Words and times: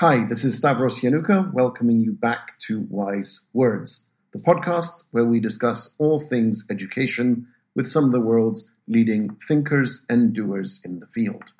Hi, 0.00 0.24
this 0.24 0.44
is 0.44 0.56
Stavros 0.56 1.00
Yiannouka, 1.00 1.52
welcoming 1.52 2.00
you 2.00 2.12
back 2.12 2.58
to 2.60 2.86
Wise 2.88 3.42
Words, 3.52 4.08
the 4.32 4.38
podcast 4.38 5.04
where 5.10 5.26
we 5.26 5.40
discuss 5.40 5.94
all 5.98 6.18
things 6.18 6.64
education 6.70 7.46
with 7.74 7.86
some 7.86 8.06
of 8.06 8.12
the 8.12 8.20
world's 8.22 8.70
leading 8.88 9.36
thinkers 9.46 10.06
and 10.08 10.32
doers 10.32 10.80
in 10.86 11.00
the 11.00 11.06
field. 11.06 11.52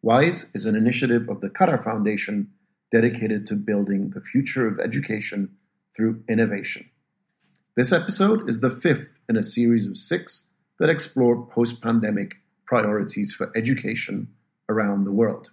WISE 0.00 0.48
is 0.54 0.64
an 0.64 0.76
initiative 0.76 1.28
of 1.28 1.40
the 1.40 1.50
Qatar 1.50 1.82
Foundation 1.82 2.52
dedicated 2.92 3.48
to 3.48 3.56
building 3.56 4.10
the 4.10 4.20
future 4.20 4.68
of 4.68 4.78
education 4.78 5.56
through 5.92 6.22
innovation. 6.28 6.88
This 7.76 7.90
episode 7.90 8.48
is 8.48 8.60
the 8.60 8.70
fifth 8.70 9.18
in 9.28 9.36
a 9.36 9.42
series 9.42 9.88
of 9.88 9.98
six 9.98 10.46
that 10.78 10.88
explore 10.88 11.44
post 11.44 11.82
pandemic 11.82 12.36
priorities 12.64 13.32
for 13.32 13.50
education 13.56 14.28
around 14.68 15.02
the 15.02 15.10
world. 15.10 15.50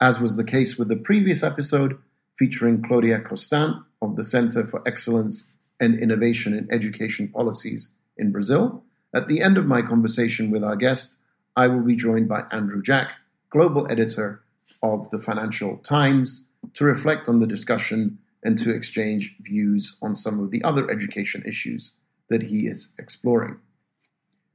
As 0.00 0.18
was 0.18 0.36
the 0.36 0.44
case 0.44 0.78
with 0.78 0.88
the 0.88 0.96
previous 0.96 1.42
episode, 1.42 1.98
featuring 2.38 2.82
Claudia 2.82 3.20
Costin 3.20 3.84
of 4.00 4.16
the 4.16 4.24
Center 4.24 4.66
for 4.66 4.82
Excellence 4.88 5.44
and 5.78 5.98
Innovation 5.98 6.56
in 6.56 6.66
Education 6.72 7.28
Policies 7.28 7.90
in 8.16 8.32
Brazil, 8.32 8.82
at 9.14 9.26
the 9.26 9.42
end 9.42 9.58
of 9.58 9.66
my 9.66 9.82
conversation 9.82 10.50
with 10.50 10.64
our 10.64 10.76
guest, 10.76 11.18
I 11.54 11.66
will 11.66 11.82
be 11.82 11.96
joined 11.96 12.28
by 12.28 12.44
Andrew 12.50 12.80
Jack, 12.80 13.12
global 13.50 13.90
editor 13.90 14.40
of 14.82 15.10
the 15.10 15.20
Financial 15.20 15.76
Times, 15.78 16.46
to 16.74 16.84
reflect 16.86 17.28
on 17.28 17.40
the 17.40 17.46
discussion 17.46 18.18
and 18.42 18.56
to 18.58 18.74
exchange 18.74 19.36
views 19.40 19.96
on 20.00 20.16
some 20.16 20.40
of 20.40 20.50
the 20.50 20.64
other 20.64 20.90
education 20.90 21.42
issues 21.46 21.92
that 22.30 22.44
he 22.44 22.66
is 22.66 22.92
exploring. 22.98 23.58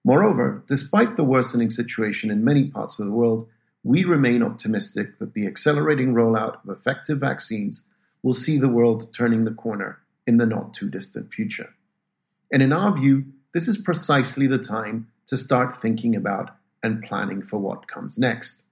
Moreover, 0.04 0.62
despite 0.66 1.16
the 1.16 1.24
worsening 1.24 1.70
situation 1.70 2.30
in 2.30 2.44
many 2.44 2.68
parts 2.68 2.98
of 2.98 3.06
the 3.06 3.12
world, 3.12 3.48
we 3.82 4.04
remain 4.04 4.42
optimistic 4.42 5.18
that 5.18 5.34
the 5.34 5.46
accelerating 5.46 6.14
rollout 6.14 6.62
of 6.62 6.70
effective 6.70 7.18
vaccines 7.18 7.84
will 8.22 8.34
see 8.34 8.58
the 8.58 8.68
world 8.68 9.12
turning 9.14 9.44
the 9.44 9.52
corner 9.52 10.00
in 10.26 10.36
the 10.36 10.46
not 10.46 10.74
too 10.74 10.88
distant 10.88 11.32
future. 11.32 11.74
And 12.52 12.62
in 12.62 12.72
our 12.72 12.94
view, 12.94 13.24
this 13.52 13.68
is 13.68 13.78
precisely 13.78 14.46
the 14.46 14.58
time 14.58 15.08
to 15.26 15.36
start 15.36 15.76
thinking 15.76 16.14
about 16.14 16.50
and 16.82 17.02
planning 17.02 17.42
for 17.42 17.58
what 17.58 17.88
comes 17.88 18.18
next. 18.18 18.64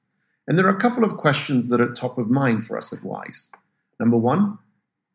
And 0.46 0.58
there 0.58 0.66
are 0.66 0.76
a 0.76 0.80
couple 0.80 1.04
of 1.04 1.16
questions 1.16 1.68
that 1.68 1.80
are 1.80 1.92
top 1.92 2.16
of 2.16 2.30
mind 2.30 2.66
for 2.66 2.76
us 2.76 2.92
at 2.92 3.04
WISE. 3.04 3.50
Number 4.00 4.16
one, 4.16 4.58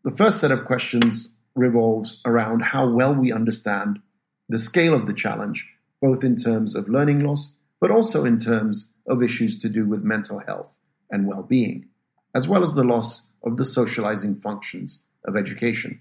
the 0.04 0.12
first 0.12 0.40
set 0.40 0.52
of 0.52 0.66
questions 0.66 1.34
revolves 1.56 2.22
around 2.26 2.62
how 2.62 2.90
well 2.90 3.16
we 3.16 3.32
understand 3.32 4.00
the 4.50 4.60
scale 4.60 4.94
of 4.94 5.06
the 5.06 5.14
challenge, 5.14 5.68
both 6.02 6.24
in 6.24 6.36
terms 6.36 6.76
of 6.76 6.90
learning 6.90 7.22
loss, 7.22 7.56
but 7.80 7.92
also 7.92 8.26
in 8.26 8.38
terms 8.38 8.92
of 9.08 9.24
issues 9.24 9.58
to 9.60 9.70
do 9.70 9.86
with 9.86 10.04
mental 10.04 10.40
health 10.40 10.78
and 11.10 11.28
well 11.28 11.44
being, 11.44 11.88
as 12.36 12.48
well 12.48 12.64
as 12.64 12.76
the 12.76 12.84
loss 12.84 13.28
of 13.44 13.58
the 13.58 13.66
socializing 13.66 14.36
functions 14.40 15.04
of 15.26 15.36
education. 15.36 16.00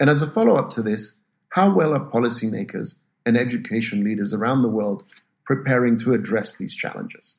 And 0.00 0.08
as 0.08 0.22
a 0.22 0.30
follow 0.30 0.54
up 0.54 0.70
to 0.70 0.82
this, 0.82 1.16
how 1.50 1.74
well 1.74 1.94
are 1.94 2.10
policymakers 2.10 2.94
and 3.26 3.36
education 3.36 4.04
leaders 4.04 4.32
around 4.32 4.62
the 4.62 4.68
world 4.68 5.04
preparing 5.48 5.98
to 5.98 6.12
address 6.12 6.56
these 6.56 6.74
challenges? 6.74 7.38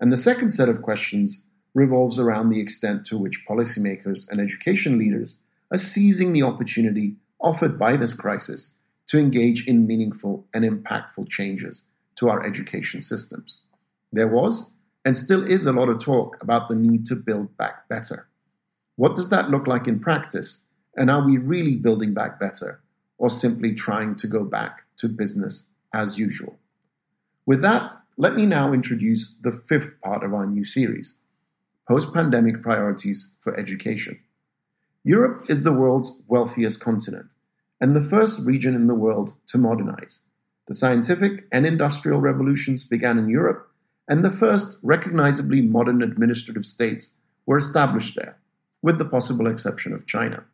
And 0.00 0.12
the 0.12 0.16
second 0.16 0.50
set 0.50 0.68
of 0.68 0.82
questions 0.82 1.46
revolves 1.74 2.18
around 2.18 2.50
the 2.50 2.60
extent 2.60 3.06
to 3.06 3.16
which 3.16 3.46
policymakers 3.48 4.28
and 4.28 4.40
education 4.40 4.98
leaders 4.98 5.40
are 5.70 5.78
seizing 5.78 6.32
the 6.32 6.42
opportunity 6.42 7.14
offered 7.40 7.78
by 7.78 7.96
this 7.96 8.14
crisis 8.14 8.74
to 9.06 9.18
engage 9.18 9.64
in 9.68 9.86
meaningful 9.86 10.44
and 10.52 10.64
impactful 10.64 11.28
changes 11.28 11.84
to 12.16 12.28
our 12.28 12.44
education 12.44 13.00
systems. 13.00 13.60
There 14.12 14.26
was 14.26 14.72
and 15.04 15.16
still 15.16 15.46
is 15.46 15.66
a 15.66 15.72
lot 15.72 15.88
of 15.88 16.00
talk 16.00 16.36
about 16.42 16.68
the 16.68 16.74
need 16.74 17.06
to 17.06 17.14
build 17.14 17.56
back 17.56 17.88
better. 17.88 18.26
What 18.96 19.14
does 19.14 19.28
that 19.28 19.50
look 19.50 19.68
like 19.68 19.86
in 19.86 20.00
practice? 20.00 20.64
And 20.96 21.08
are 21.08 21.24
we 21.24 21.38
really 21.38 21.76
building 21.76 22.12
back 22.12 22.40
better 22.40 22.82
or 23.18 23.30
simply 23.30 23.72
trying 23.74 24.16
to 24.16 24.26
go 24.26 24.42
back 24.42 24.82
to 24.96 25.08
business 25.08 25.68
as 25.94 26.18
usual. 26.18 26.58
With 27.50 27.62
that, 27.62 27.90
let 28.16 28.36
me 28.36 28.46
now 28.46 28.72
introduce 28.72 29.34
the 29.42 29.50
fifth 29.50 30.00
part 30.04 30.22
of 30.22 30.32
our 30.32 30.46
new 30.46 30.64
series 30.64 31.16
Post 31.88 32.14
Pandemic 32.14 32.62
Priorities 32.62 33.32
for 33.40 33.58
Education. 33.58 34.20
Europe 35.02 35.46
is 35.48 35.64
the 35.64 35.72
world's 35.72 36.12
wealthiest 36.28 36.78
continent 36.78 37.26
and 37.80 37.96
the 37.96 38.08
first 38.08 38.38
region 38.46 38.76
in 38.76 38.86
the 38.86 38.94
world 38.94 39.34
to 39.46 39.58
modernize. 39.58 40.20
The 40.68 40.74
scientific 40.74 41.48
and 41.50 41.66
industrial 41.66 42.20
revolutions 42.20 42.84
began 42.84 43.18
in 43.18 43.28
Europe, 43.28 43.68
and 44.06 44.24
the 44.24 44.30
first 44.30 44.78
recognizably 44.84 45.60
modern 45.60 46.04
administrative 46.04 46.64
states 46.64 47.14
were 47.46 47.58
established 47.58 48.14
there, 48.14 48.38
with 48.80 48.98
the 48.98 49.04
possible 49.04 49.48
exception 49.48 49.92
of 49.92 50.06
China. 50.06 50.44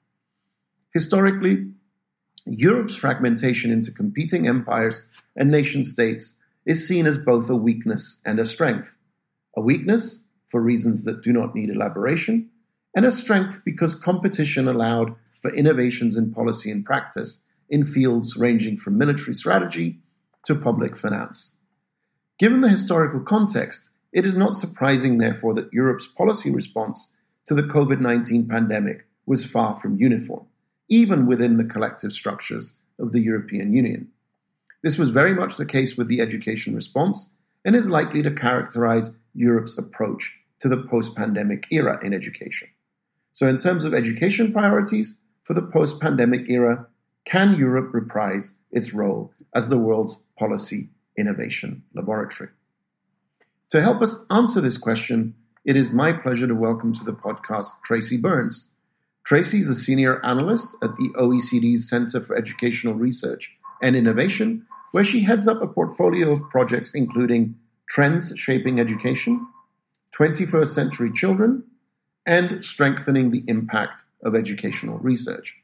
Historically, 0.95 1.73
Europe's 2.47 2.97
fragmentation 2.97 3.71
into 3.71 3.93
competing 3.93 4.49
empires 4.49 5.07
and 5.37 5.51
nation 5.51 5.85
states 5.85 6.39
is 6.67 6.87
seen 6.87 7.07
as 7.07 7.17
both 7.17 7.49
a 7.49 7.57
weakness 7.57 8.21
and 8.27 8.39
a 8.39 8.47
strength. 8.47 8.95
A 9.57 9.61
weakness 9.61 10.25
for 10.51 10.61
reasons 10.61 11.05
that 11.05 11.23
do 11.23 11.33
not 11.33 11.55
need 11.55 11.71
elaboration, 11.71 12.51
and 12.95 13.07
a 13.07 13.13
strength 13.13 13.63
because 13.65 13.95
competition 13.95 14.69
allowed 14.69 15.15
for 15.41 15.55
innovations 15.55 16.17
in 16.17 16.33
policy 16.33 16.71
and 16.71 16.85
practice 16.85 17.45
in 17.69 17.85
fields 17.85 18.37
ranging 18.37 18.77
from 18.77 18.99
military 18.99 19.35
strategy 19.35 19.99
to 20.45 20.55
public 20.55 20.97
finance. 20.97 21.57
Given 22.39 22.61
the 22.61 22.69
historical 22.69 23.21
context, 23.21 23.91
it 24.13 24.25
is 24.25 24.37
not 24.37 24.55
surprising, 24.55 25.19
therefore, 25.19 25.55
that 25.55 25.73
Europe's 25.73 26.07
policy 26.07 26.51
response 26.51 27.15
to 27.47 27.55
the 27.55 27.63
COVID 27.63 28.01
19 28.01 28.49
pandemic 28.49 29.07
was 29.27 29.45
far 29.45 29.79
from 29.81 29.99
uniform 29.99 30.47
even 30.89 31.27
within 31.27 31.57
the 31.57 31.65
collective 31.65 32.13
structures 32.13 32.79
of 32.99 33.13
the 33.13 33.21
European 33.21 33.75
Union. 33.75 34.09
This 34.87 34.99
was 34.99 35.09
very 35.09 35.35
much 35.35 35.57
the 35.57 35.67
case 35.67 35.97
with 35.97 36.07
the 36.07 36.21
education 36.21 36.73
response 36.73 37.33
and 37.65 37.75
is 37.75 37.91
likely 37.91 38.23
to 38.23 38.31
characterize 38.31 39.19
Europe's 39.35 39.77
approach 39.77 40.33
to 40.61 40.69
the 40.69 40.77
post 40.77 41.17
pandemic 41.17 41.67
era 41.73 41.99
in 42.07 42.15
education. 42.15 42.69
So, 43.33 43.49
in 43.49 43.57
terms 43.57 43.85
of 43.85 43.93
education 43.93 44.53
priorities 44.53 45.19
for 45.43 45.55
the 45.55 45.63
post 45.73 46.01
pandemic 46.01 46.49
era, 46.49 46.87
can 47.25 47.57
Europe 47.57 47.93
reprise 47.93 48.59
its 48.71 48.95
role 48.95 49.33
as 49.57 49.69
the 49.69 49.77
world's 49.77 50.23
policy 50.39 50.89
innovation 51.19 51.83
laboratory? 51.93 52.51
To 53.71 53.83
help 53.83 54.03
us 54.03 54.25
answer 54.31 54.61
this 54.61 54.79
question, 54.79 55.35
it 55.65 55.75
is 55.75 55.91
my 55.91 56.13
pleasure 56.13 56.47
to 56.47 56.55
welcome 56.55 56.95
to 56.95 57.03
the 57.03 57.13
podcast 57.13 57.83
Tracy 57.85 58.19
Burns. 58.19 58.71
Tracy 59.25 59.59
is 59.59 59.69
a 59.69 59.75
senior 59.75 60.25
analyst 60.25 60.77
at 60.81 60.93
the 60.93 61.11
OECD's 61.19 61.89
Center 61.89 62.21
for 62.21 62.37
Educational 62.37 62.95
Research 62.95 63.51
and 63.83 63.97
Innovation, 63.97 64.65
where 64.97 65.05
she 65.05 65.21
heads 65.21 65.47
up 65.47 65.61
a 65.61 65.67
portfolio 65.67 66.33
of 66.33 66.49
projects 66.49 66.95
including 66.95 67.55
Trends 67.87 68.33
Shaping 68.35 68.81
Education, 68.81 69.47
21st 70.19 70.69
Century 70.69 71.13
Children, 71.13 71.65
and 72.25 72.65
Strengthening 72.65 73.31
the 73.31 73.45
Impact 73.47 74.05
of 74.25 74.35
Educational 74.35 74.97
Research. 74.97 75.55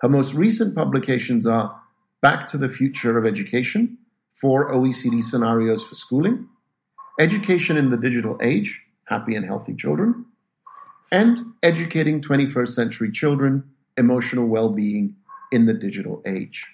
Her 0.00 0.08
most 0.08 0.32
recent 0.32 0.74
publications 0.74 1.46
are 1.46 1.78
Back 2.22 2.46
to 2.46 2.56
the 2.56 2.70
Future 2.70 3.18
of 3.18 3.26
Education, 3.26 3.98
Four 4.32 4.72
OECD 4.72 5.22
Scenarios 5.22 5.84
for 5.84 5.94
Schooling, 5.94 6.48
Education 7.20 7.76
in 7.76 7.90
the 7.90 7.98
Digital 7.98 8.38
Age, 8.40 8.80
Happy 9.04 9.34
and 9.34 9.44
Healthy 9.44 9.74
Children, 9.74 10.24
and 11.10 11.38
educating 11.62 12.22
21st 12.22 12.68
century 12.68 13.10
children 13.12 13.64
emotional 13.98 14.46
well 14.46 14.72
being 14.72 15.14
in 15.50 15.66
the 15.66 15.74
digital 15.74 16.22
age. 16.24 16.64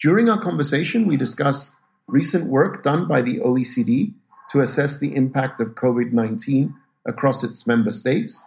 During 0.00 0.30
our 0.30 0.40
conversation, 0.40 1.06
we 1.06 1.18
discussed 1.18 1.72
recent 2.06 2.48
work 2.48 2.82
done 2.82 3.06
by 3.06 3.20
the 3.20 3.38
OECD 3.40 4.14
to 4.50 4.60
assess 4.60 4.98
the 4.98 5.14
impact 5.14 5.60
of 5.60 5.74
COVID 5.74 6.12
19 6.12 6.74
across 7.06 7.44
its 7.44 7.66
member 7.66 7.92
states, 7.92 8.42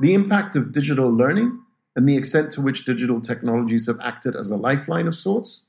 the 0.00 0.12
impact 0.12 0.56
of 0.56 0.72
digital 0.72 1.08
learning 1.08 1.60
and 1.94 2.08
the 2.08 2.16
extent 2.16 2.50
to 2.52 2.60
which 2.60 2.84
digital 2.84 3.20
technologies 3.20 3.86
have 3.86 4.00
acted 4.00 4.34
as 4.34 4.50
a 4.50 4.56
lifeline 4.56 5.06
of 5.06 5.14
sorts, 5.14 5.62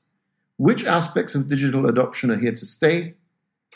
which 0.57 0.83
aspects 0.83 1.35
of 1.35 1.47
digital 1.47 1.85
adoption 1.85 2.31
are 2.31 2.39
here 2.39 2.51
to 2.51 2.65
stay, 2.65 3.13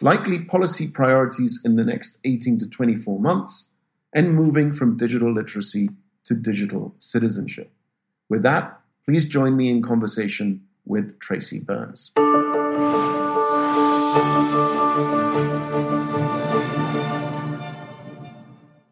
likely 0.01 0.39
policy 0.39 0.87
priorities 0.87 1.61
in 1.63 1.75
the 1.75 1.85
next 1.85 2.17
18 2.23 2.57
to 2.59 2.67
24 2.67 3.19
months, 3.19 3.69
and 4.13 4.33
moving 4.33 4.73
from 4.73 4.97
digital 4.97 5.31
literacy 5.31 5.89
to 6.23 6.33
digital 6.33 6.95
citizenship. 6.97 7.71
With 8.27 8.41
that, 8.41 8.79
please 9.05 9.25
join 9.25 9.55
me 9.55 9.69
in 9.69 9.83
conversation 9.83 10.66
with 10.87 11.19
Tracy 11.19 11.59
Burns. 11.59 12.11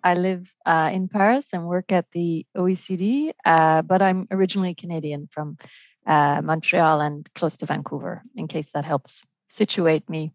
I 0.03 0.13
live 0.13 0.53
uh, 0.67 0.91
in 0.93 1.07
Paris 1.07 1.47
and 1.51 1.65
work 1.65 1.91
at 1.91 2.05
the 2.11 2.45
OECD, 2.55 3.31
uh, 3.43 3.81
but 3.81 4.03
I'm 4.03 4.27
originally 4.29 4.75
Canadian 4.75 5.27
from 5.31 5.57
uh, 6.05 6.41
Montreal 6.43 7.01
and 7.01 7.27
close 7.33 7.55
to 7.57 7.65
Vancouver, 7.65 8.21
in 8.35 8.47
case 8.47 8.69
that 8.75 8.85
helps 8.85 9.23
situate 9.47 10.07
me. 10.07 10.31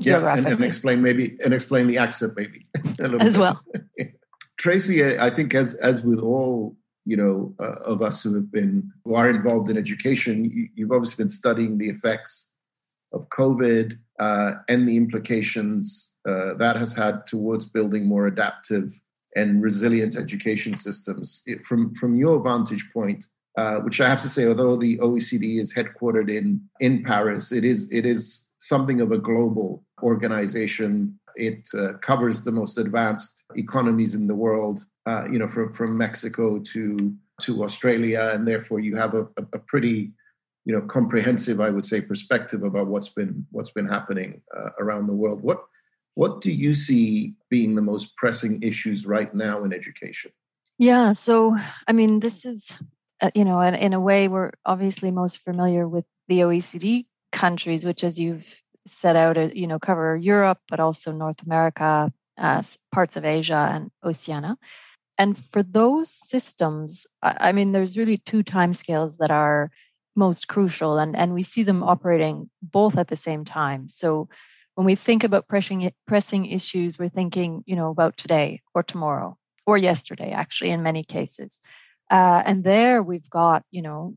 Yeah, 0.00 0.34
and, 0.36 0.48
and, 0.48 0.64
explain 0.64 1.02
maybe 1.02 1.38
and 1.44 1.54
explain 1.54 1.86
the 1.86 1.98
accent 1.98 2.32
maybe 2.36 2.66
as 2.84 2.96
bit. 2.96 3.22
As 3.22 3.38
well. 3.38 3.62
Tracy, 4.56 5.16
I 5.16 5.30
think 5.30 5.54
as 5.54 5.74
as 5.74 6.02
with 6.02 6.18
all 6.18 6.76
you 7.06 7.16
know 7.16 7.54
uh, 7.60 7.76
of 7.92 8.02
us 8.02 8.22
who 8.22 8.34
have 8.34 8.50
been 8.50 8.92
who 9.04 9.14
are 9.14 9.30
involved 9.30 9.70
in 9.70 9.78
education, 9.78 10.44
you, 10.44 10.68
you've 10.74 10.92
obviously 10.92 11.22
been 11.22 11.30
studying 11.30 11.78
the 11.78 11.88
effects 11.88 12.48
of 13.12 13.28
COVID 13.30 13.98
uh, 14.18 14.52
and 14.68 14.88
the 14.88 14.96
implications 14.96 16.10
uh, 16.28 16.54
that 16.54 16.76
has 16.76 16.92
had 16.92 17.26
towards 17.26 17.64
building 17.64 18.04
more 18.06 18.26
adaptive 18.26 19.00
and 19.36 19.62
resilient 19.62 20.16
education 20.16 20.74
systems. 20.74 21.42
It, 21.46 21.64
from 21.64 21.94
from 21.94 22.16
your 22.16 22.42
vantage 22.42 22.90
point, 22.92 23.26
uh, 23.56 23.76
which 23.80 24.00
I 24.00 24.08
have 24.08 24.22
to 24.22 24.28
say, 24.28 24.46
although 24.46 24.76
the 24.76 24.98
OECD 24.98 25.60
is 25.60 25.72
headquartered 25.72 26.28
in 26.28 26.60
in 26.80 27.04
Paris, 27.04 27.52
it 27.52 27.64
is 27.64 27.90
it 27.92 28.04
is 28.04 28.44
something 28.58 29.00
of 29.00 29.12
a 29.12 29.18
global 29.18 29.84
organization. 30.02 31.18
It 31.36 31.68
uh, 31.78 31.94
covers 31.98 32.42
the 32.42 32.52
most 32.52 32.78
advanced 32.78 33.44
economies 33.54 34.14
in 34.14 34.26
the 34.26 34.34
world, 34.34 34.80
uh, 35.06 35.24
you 35.30 35.38
know, 35.38 35.48
from 35.48 35.72
from 35.72 35.96
Mexico 35.96 36.58
to 36.58 37.14
to 37.42 37.62
Australia, 37.64 38.30
and 38.34 38.46
therefore 38.46 38.80
you 38.80 38.96
have 38.96 39.14
a, 39.14 39.26
a 39.52 39.58
pretty 39.58 40.12
you 40.66 40.72
know 40.74 40.82
comprehensive 40.82 41.60
i 41.60 41.70
would 41.70 41.86
say 41.86 42.00
perspective 42.00 42.64
about 42.64 42.88
what's 42.88 43.08
been 43.08 43.46
what's 43.52 43.70
been 43.70 43.88
happening 43.88 44.42
uh, 44.54 44.70
around 44.78 45.06
the 45.06 45.14
world. 45.14 45.42
What 45.42 45.64
what 46.14 46.40
do 46.40 46.50
you 46.50 46.74
see 46.74 47.34
being 47.50 47.74
the 47.74 47.82
most 47.82 48.16
pressing 48.16 48.62
issues 48.62 49.06
right 49.06 49.32
now 49.34 49.64
in 49.64 49.72
education? 49.72 50.32
Yeah 50.78 51.12
so 51.12 51.56
i 51.88 51.92
mean 51.92 52.20
this 52.20 52.44
is 52.44 52.76
uh, 53.22 53.30
you 53.34 53.44
know 53.44 53.60
in, 53.60 53.74
in 53.74 53.92
a 53.94 54.00
way 54.00 54.28
we're 54.28 54.52
obviously 54.66 55.10
most 55.10 55.38
familiar 55.38 55.88
with 55.88 56.04
the 56.28 56.40
oecd 56.40 57.06
countries 57.32 57.84
which 57.84 58.04
as 58.04 58.18
you've 58.18 58.60
set 58.86 59.16
out 59.16 59.38
uh, 59.38 59.48
you 59.54 59.66
know 59.66 59.78
cover 59.78 60.16
europe 60.16 60.58
but 60.68 60.80
also 60.80 61.12
north 61.12 61.42
america 61.42 62.12
uh, 62.38 62.62
parts 62.92 63.16
of 63.16 63.24
asia 63.24 63.70
and 63.72 63.90
oceania 64.04 64.56
and 65.18 65.38
for 65.52 65.62
those 65.62 66.10
systems 66.10 67.06
I, 67.22 67.52
mean 67.52 67.72
there's 67.72 67.98
really 67.98 68.18
two 68.18 68.42
timescales 68.42 69.18
that 69.18 69.30
are 69.30 69.70
most 70.14 70.48
crucial 70.48 70.98
and, 70.98 71.14
and 71.14 71.34
we 71.34 71.42
see 71.42 71.62
them 71.62 71.82
operating 71.82 72.48
both 72.62 72.96
at 72.96 73.08
the 73.08 73.16
same 73.16 73.44
time. 73.44 73.86
So 73.86 74.28
when 74.74 74.86
we 74.86 74.94
think 74.94 75.24
about 75.24 75.48
pressing 75.48 75.92
pressing 76.06 76.46
issues 76.46 76.98
we're 76.98 77.08
thinking 77.08 77.64
you 77.66 77.76
know 77.76 77.90
about 77.90 78.16
today 78.16 78.62
or 78.74 78.82
tomorrow 78.82 79.36
or 79.66 79.78
yesterday 79.78 80.30
actually 80.32 80.70
in 80.70 80.82
many 80.82 81.04
cases. 81.04 81.60
Uh, 82.10 82.42
and 82.44 82.62
there 82.62 83.02
we've 83.02 83.28
got 83.30 83.64
you 83.70 83.82
know 83.82 84.16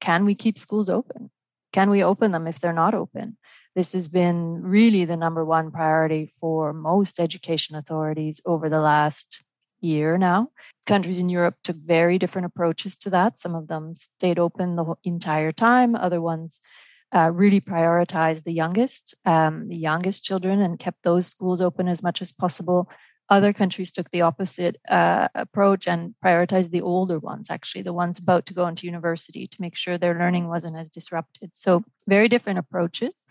can 0.00 0.26
we 0.26 0.34
keep 0.34 0.58
schools 0.58 0.90
open? 0.90 1.30
Can 1.72 1.90
we 1.90 2.04
open 2.04 2.30
them 2.30 2.46
if 2.46 2.60
they're 2.60 2.72
not 2.72 2.94
open? 2.94 3.36
This 3.74 3.94
has 3.94 4.06
been 4.08 4.62
really 4.62 5.04
the 5.04 5.16
number 5.16 5.44
one 5.44 5.72
priority 5.72 6.30
for 6.40 6.72
most 6.72 7.18
education 7.18 7.74
authorities 7.74 8.40
over 8.46 8.68
the 8.68 8.80
last 8.80 9.42
year 9.84 10.18
now. 10.18 10.48
Countries 10.86 11.18
in 11.18 11.28
Europe 11.28 11.56
took 11.62 11.76
very 11.76 12.18
different 12.18 12.46
approaches 12.46 12.96
to 12.96 13.10
that. 13.10 13.38
Some 13.40 13.54
of 13.54 13.68
them 13.68 13.94
stayed 13.94 14.38
open 14.38 14.76
the 14.76 14.94
entire 15.04 15.52
time, 15.52 15.94
other 15.94 16.20
ones 16.20 16.60
uh, 17.14 17.30
really 17.32 17.60
prioritized 17.60 18.42
the 18.44 18.52
youngest, 18.52 19.14
um, 19.24 19.68
the 19.68 19.76
youngest 19.76 20.24
children, 20.24 20.60
and 20.60 20.78
kept 20.78 21.02
those 21.02 21.28
schools 21.28 21.60
open 21.60 21.88
as 21.88 22.02
much 22.02 22.20
as 22.20 22.32
possible. 22.32 22.88
Other 23.28 23.52
countries 23.52 23.92
took 23.92 24.10
the 24.10 24.22
opposite 24.22 24.76
uh, 24.88 25.28
approach 25.34 25.88
and 25.88 26.14
prioritized 26.22 26.70
the 26.70 26.82
older 26.82 27.18
ones, 27.18 27.50
actually, 27.50 27.82
the 27.82 27.92
ones 27.92 28.18
about 28.18 28.46
to 28.46 28.54
go 28.54 28.66
into 28.66 28.86
university 28.86 29.46
to 29.46 29.60
make 29.60 29.76
sure 29.76 29.96
their 29.96 30.18
learning 30.18 30.48
wasn't 30.48 30.76
as 30.76 30.90
disrupted. 30.90 31.54
So, 31.54 31.84
very 32.06 32.28
different 32.28 32.58
approaches. 32.58 33.24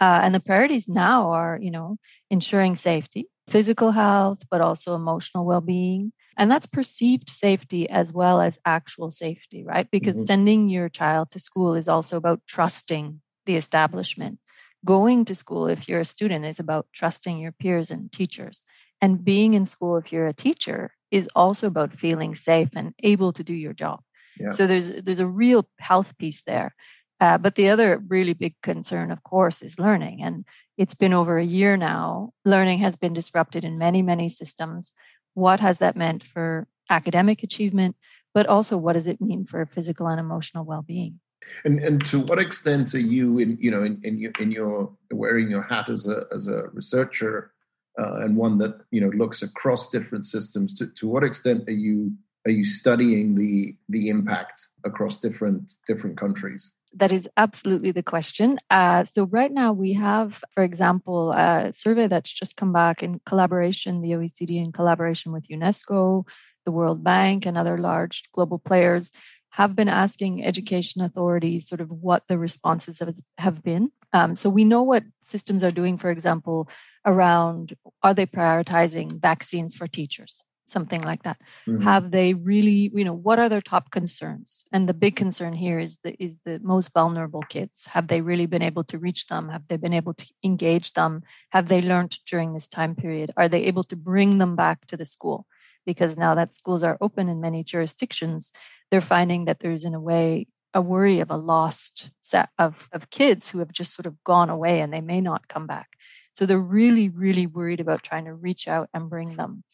Uh, 0.00 0.20
and 0.22 0.34
the 0.34 0.40
priorities 0.40 0.88
now 0.88 1.30
are, 1.30 1.58
you 1.60 1.70
know, 1.70 1.96
ensuring 2.30 2.76
safety, 2.76 3.28
physical 3.48 3.90
health, 3.90 4.42
but 4.50 4.60
also 4.60 4.94
emotional 4.94 5.44
well 5.44 5.60
being. 5.60 6.12
And 6.36 6.50
that's 6.50 6.66
perceived 6.66 7.30
safety 7.30 7.88
as 7.88 8.12
well 8.12 8.40
as 8.40 8.58
actual 8.64 9.10
safety, 9.10 9.64
right? 9.64 9.88
Because 9.90 10.14
mm-hmm. 10.14 10.24
sending 10.24 10.68
your 10.68 10.90
child 10.90 11.30
to 11.30 11.38
school 11.38 11.74
is 11.74 11.88
also 11.88 12.18
about 12.18 12.42
trusting 12.46 13.20
the 13.46 13.56
establishment. 13.56 14.38
Going 14.84 15.24
to 15.26 15.34
school, 15.34 15.68
if 15.68 15.88
you're 15.88 16.00
a 16.00 16.04
student, 16.04 16.44
is 16.44 16.60
about 16.60 16.86
trusting 16.92 17.38
your 17.38 17.52
peers 17.52 17.90
and 17.90 18.12
teachers. 18.12 18.62
And 19.00 19.24
being 19.24 19.54
in 19.54 19.64
school, 19.64 19.96
if 19.96 20.12
you're 20.12 20.26
a 20.26 20.34
teacher, 20.34 20.92
is 21.10 21.28
also 21.34 21.66
about 21.66 21.98
feeling 21.98 22.34
safe 22.34 22.68
and 22.76 22.92
able 23.02 23.32
to 23.32 23.44
do 23.44 23.54
your 23.54 23.72
job. 23.72 24.00
Yeah. 24.38 24.50
So 24.50 24.66
there's 24.66 24.88
there's 24.90 25.20
a 25.20 25.26
real 25.26 25.66
health 25.78 26.16
piece 26.18 26.42
there. 26.42 26.74
Uh, 27.20 27.38
but 27.38 27.54
the 27.54 27.70
other 27.70 28.02
really 28.08 28.34
big 28.34 28.54
concern, 28.62 29.10
of 29.10 29.22
course, 29.22 29.62
is 29.62 29.78
learning. 29.78 30.22
And 30.22 30.44
it's 30.76 30.94
been 30.94 31.14
over 31.14 31.38
a 31.38 31.44
year 31.44 31.76
now. 31.76 32.32
Learning 32.44 32.78
has 32.80 32.96
been 32.96 33.14
disrupted 33.14 33.64
in 33.64 33.78
many, 33.78 34.02
many 34.02 34.28
systems. 34.28 34.94
What 35.34 35.60
has 35.60 35.78
that 35.78 35.96
meant 35.96 36.22
for 36.22 36.66
academic 36.90 37.42
achievement? 37.42 37.96
But 38.34 38.46
also, 38.46 38.76
what 38.76 38.92
does 38.92 39.06
it 39.06 39.20
mean 39.20 39.46
for 39.46 39.64
physical 39.64 40.08
and 40.08 40.20
emotional 40.20 40.64
well 40.64 40.82
being? 40.82 41.20
And 41.64 41.78
and 41.80 42.04
to 42.06 42.20
what 42.20 42.38
extent 42.38 42.94
are 42.94 42.98
you 42.98 43.38
in 43.38 43.56
you 43.60 43.70
know 43.70 43.82
in 43.82 44.00
in 44.02 44.18
your, 44.18 44.32
in 44.40 44.50
your 44.50 44.92
wearing 45.10 45.48
your 45.48 45.62
hat 45.62 45.88
as 45.88 46.06
a 46.06 46.24
as 46.34 46.48
a 46.48 46.64
researcher 46.72 47.52
uh, 47.98 48.20
and 48.22 48.36
one 48.36 48.58
that 48.58 48.80
you 48.90 49.00
know 49.00 49.08
looks 49.08 49.42
across 49.42 49.88
different 49.90 50.26
systems? 50.26 50.74
To 50.74 50.86
to 50.86 51.06
what 51.06 51.24
extent 51.24 51.68
are 51.68 51.72
you 51.72 52.12
are 52.46 52.50
you 52.50 52.64
studying 52.64 53.34
the 53.34 53.74
the 53.88 54.08
impact 54.08 54.66
across 54.84 55.18
different 55.18 55.72
different 55.86 56.18
countries? 56.18 56.72
That 56.96 57.12
is 57.12 57.28
absolutely 57.36 57.92
the 57.92 58.02
question. 58.02 58.58
Uh, 58.70 59.04
so 59.04 59.24
right 59.26 59.52
now 59.52 59.74
we 59.74 59.92
have, 59.92 60.42
for 60.52 60.62
example, 60.62 61.30
a 61.30 61.70
survey 61.74 62.06
that's 62.06 62.32
just 62.32 62.56
come 62.56 62.72
back 62.72 63.02
in 63.02 63.20
collaboration, 63.26 64.00
the 64.00 64.12
OECD 64.12 64.56
in 64.56 64.72
collaboration 64.72 65.30
with 65.32 65.46
UNESCO, 65.48 66.24
the 66.64 66.72
World 66.72 67.04
Bank, 67.04 67.44
and 67.44 67.58
other 67.58 67.76
large 67.76 68.30
global 68.32 68.58
players 68.58 69.10
have 69.50 69.76
been 69.76 69.90
asking 69.90 70.42
education 70.42 71.02
authorities 71.02 71.68
sort 71.68 71.82
of 71.82 71.92
what 71.92 72.26
the 72.28 72.38
responses 72.38 73.02
have 73.36 73.62
been. 73.62 73.90
Um, 74.14 74.34
so 74.34 74.48
we 74.48 74.64
know 74.64 74.82
what 74.82 75.04
systems 75.20 75.64
are 75.64 75.72
doing, 75.72 75.98
for 75.98 76.10
example, 76.10 76.68
around 77.04 77.76
are 78.02 78.14
they 78.14 78.26
prioritizing 78.26 79.20
vaccines 79.20 79.74
for 79.74 79.86
teachers? 79.86 80.45
Something 80.66 81.00
like 81.00 81.22
that. 81.22 81.38
Mm-hmm. 81.66 81.82
have 81.82 82.10
they 82.10 82.34
really 82.34 82.90
you 82.94 83.04
know 83.04 83.14
what 83.14 83.38
are 83.38 83.48
their 83.48 83.60
top 83.60 83.90
concerns? 83.90 84.64
And 84.72 84.88
the 84.88 84.94
big 84.94 85.16
concern 85.16 85.52
here 85.52 85.78
is 85.78 86.00
the 86.00 86.14
is 86.22 86.38
the 86.44 86.58
most 86.62 86.92
vulnerable 86.92 87.42
kids. 87.42 87.86
Have 87.86 88.08
they 88.08 88.20
really 88.20 88.46
been 88.46 88.62
able 88.62 88.84
to 88.84 88.98
reach 88.98 89.26
them? 89.26 89.48
Have 89.48 89.66
they 89.68 89.76
been 89.76 89.94
able 89.94 90.14
to 90.14 90.26
engage 90.42 90.92
them? 90.92 91.22
Have 91.50 91.66
they 91.66 91.82
learned 91.82 92.18
during 92.26 92.52
this 92.52 92.68
time 92.68 92.94
period? 92.94 93.32
Are 93.36 93.48
they 93.48 93.64
able 93.64 93.84
to 93.84 93.96
bring 93.96 94.38
them 94.38 94.56
back 94.56 94.86
to 94.86 94.96
the 94.96 95.04
school? 95.04 95.46
Because 95.84 96.16
now 96.16 96.34
that 96.34 96.52
schools 96.52 96.82
are 96.82 96.98
open 97.00 97.28
in 97.28 97.40
many 97.40 97.62
jurisdictions 97.62 98.52
they're 98.90 99.00
finding 99.00 99.46
that 99.46 99.58
there's 99.58 99.84
in 99.84 99.94
a 99.94 100.00
way 100.00 100.46
a 100.74 100.80
worry 100.80 101.20
of 101.20 101.30
a 101.30 101.36
lost 101.36 102.10
set 102.20 102.50
of, 102.58 102.88
of 102.92 103.08
kids 103.08 103.48
who 103.48 103.60
have 103.60 103.72
just 103.72 103.94
sort 103.94 104.06
of 104.06 104.22
gone 104.24 104.50
away 104.50 104.80
and 104.80 104.92
they 104.92 105.00
may 105.00 105.20
not 105.20 105.48
come 105.48 105.66
back. 105.66 105.88
So 106.34 106.44
they're 106.44 106.58
really 106.58 107.08
really 107.08 107.46
worried 107.46 107.80
about 107.80 108.02
trying 108.02 108.26
to 108.26 108.34
reach 108.34 108.68
out 108.68 108.90
and 108.92 109.08
bring 109.08 109.36
them 109.36 109.64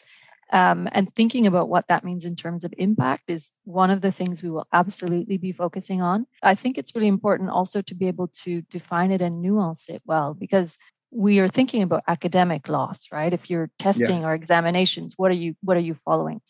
um, 0.52 0.86
and 0.92 1.12
thinking 1.14 1.46
about 1.46 1.70
what 1.70 1.88
that 1.88 2.04
means 2.04 2.26
in 2.26 2.36
terms 2.36 2.64
of 2.64 2.74
impact 2.76 3.24
is 3.28 3.52
one 3.64 3.90
of 3.90 4.02
the 4.02 4.12
things 4.12 4.42
we 4.42 4.50
will 4.50 4.68
absolutely 4.70 5.38
be 5.38 5.52
focusing 5.52 6.02
on. 6.02 6.26
I 6.42 6.54
think 6.54 6.76
it's 6.76 6.94
really 6.94 7.08
important 7.08 7.48
also 7.48 7.80
to 7.82 7.94
be 7.94 8.08
able 8.08 8.28
to 8.44 8.60
define 8.62 9.12
it 9.12 9.22
and 9.22 9.40
nuance 9.40 9.88
it 9.88 10.02
well 10.04 10.34
because 10.34 10.76
we 11.10 11.40
are 11.40 11.48
thinking 11.48 11.82
about 11.82 12.04
academic 12.06 12.68
loss, 12.68 13.08
right? 13.10 13.32
If 13.32 13.48
you're 13.48 13.70
testing 13.78 14.20
yeah. 14.20 14.26
or 14.28 14.34
examinations, 14.34 15.14
what 15.16 15.30
are 15.30 15.34
you 15.34 15.56
what 15.62 15.78
are 15.78 15.80
you 15.80 15.94
following? 15.94 16.42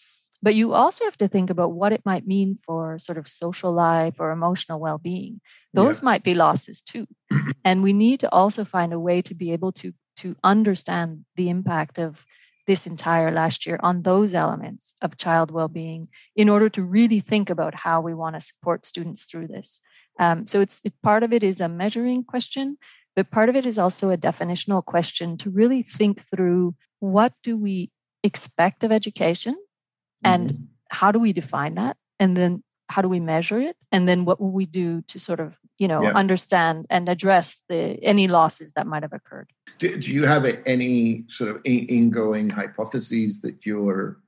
But 0.42 0.56
you 0.56 0.74
also 0.74 1.04
have 1.04 1.16
to 1.18 1.28
think 1.28 1.50
about 1.50 1.70
what 1.70 1.92
it 1.92 2.02
might 2.04 2.26
mean 2.26 2.56
for 2.56 2.98
sort 2.98 3.18
of 3.18 3.28
social 3.28 3.72
life 3.72 4.16
or 4.18 4.32
emotional 4.32 4.80
well-being. 4.80 5.40
Those 5.72 6.00
yeah. 6.00 6.06
might 6.06 6.24
be 6.24 6.34
losses 6.34 6.82
too. 6.82 7.06
and 7.64 7.84
we 7.84 7.92
need 7.92 8.20
to 8.20 8.32
also 8.32 8.64
find 8.64 8.92
a 8.92 8.98
way 8.98 9.22
to 9.22 9.34
be 9.36 9.52
able 9.52 9.70
to 9.72 9.92
to 10.16 10.34
understand 10.42 11.24
the 11.36 11.48
impact 11.48 11.98
of 11.98 12.26
this 12.66 12.86
entire 12.86 13.30
last 13.30 13.66
year 13.66 13.78
on 13.82 14.02
those 14.02 14.34
elements 14.34 14.94
of 15.02 15.16
child 15.16 15.50
well-being 15.50 16.08
in 16.36 16.48
order 16.48 16.68
to 16.68 16.82
really 16.82 17.20
think 17.20 17.50
about 17.50 17.74
how 17.74 18.00
we 18.00 18.14
want 18.14 18.34
to 18.36 18.40
support 18.40 18.86
students 18.86 19.24
through 19.24 19.48
this 19.48 19.80
um, 20.18 20.46
so 20.46 20.60
it's 20.60 20.80
it, 20.84 20.94
part 21.02 21.22
of 21.22 21.32
it 21.32 21.42
is 21.42 21.60
a 21.60 21.68
measuring 21.68 22.24
question 22.24 22.76
but 23.14 23.30
part 23.30 23.48
of 23.48 23.56
it 23.56 23.66
is 23.66 23.78
also 23.78 24.10
a 24.10 24.16
definitional 24.16 24.84
question 24.84 25.36
to 25.38 25.50
really 25.50 25.82
think 25.82 26.20
through 26.20 26.74
what 27.00 27.32
do 27.42 27.56
we 27.56 27.90
expect 28.22 28.84
of 28.84 28.92
education 28.92 29.56
and 30.22 30.52
mm-hmm. 30.52 30.64
how 30.88 31.12
do 31.12 31.18
we 31.18 31.32
define 31.32 31.74
that 31.74 31.96
and 32.20 32.36
then 32.36 32.62
how 32.92 33.00
do 33.00 33.08
we 33.08 33.20
measure 33.20 33.58
it? 33.58 33.76
And 33.90 34.06
then 34.08 34.24
what 34.26 34.38
will 34.40 34.52
we 34.52 34.66
do 34.66 35.02
to 35.08 35.18
sort 35.18 35.40
of 35.40 35.58
you 35.78 35.88
know 35.88 36.02
yeah. 36.02 36.12
understand 36.22 36.86
and 36.90 37.08
address 37.08 37.58
the 37.68 37.98
any 38.02 38.28
losses 38.28 38.72
that 38.72 38.86
might 38.86 39.02
have 39.02 39.14
occurred? 39.14 39.48
Do, 39.78 39.96
do 39.96 40.12
you 40.12 40.24
have 40.26 40.44
any 40.66 41.24
sort 41.28 41.48
of 41.50 41.56
ingoing 41.64 42.50
hypotheses 42.50 43.40
that 43.40 43.64
you're 43.64 44.18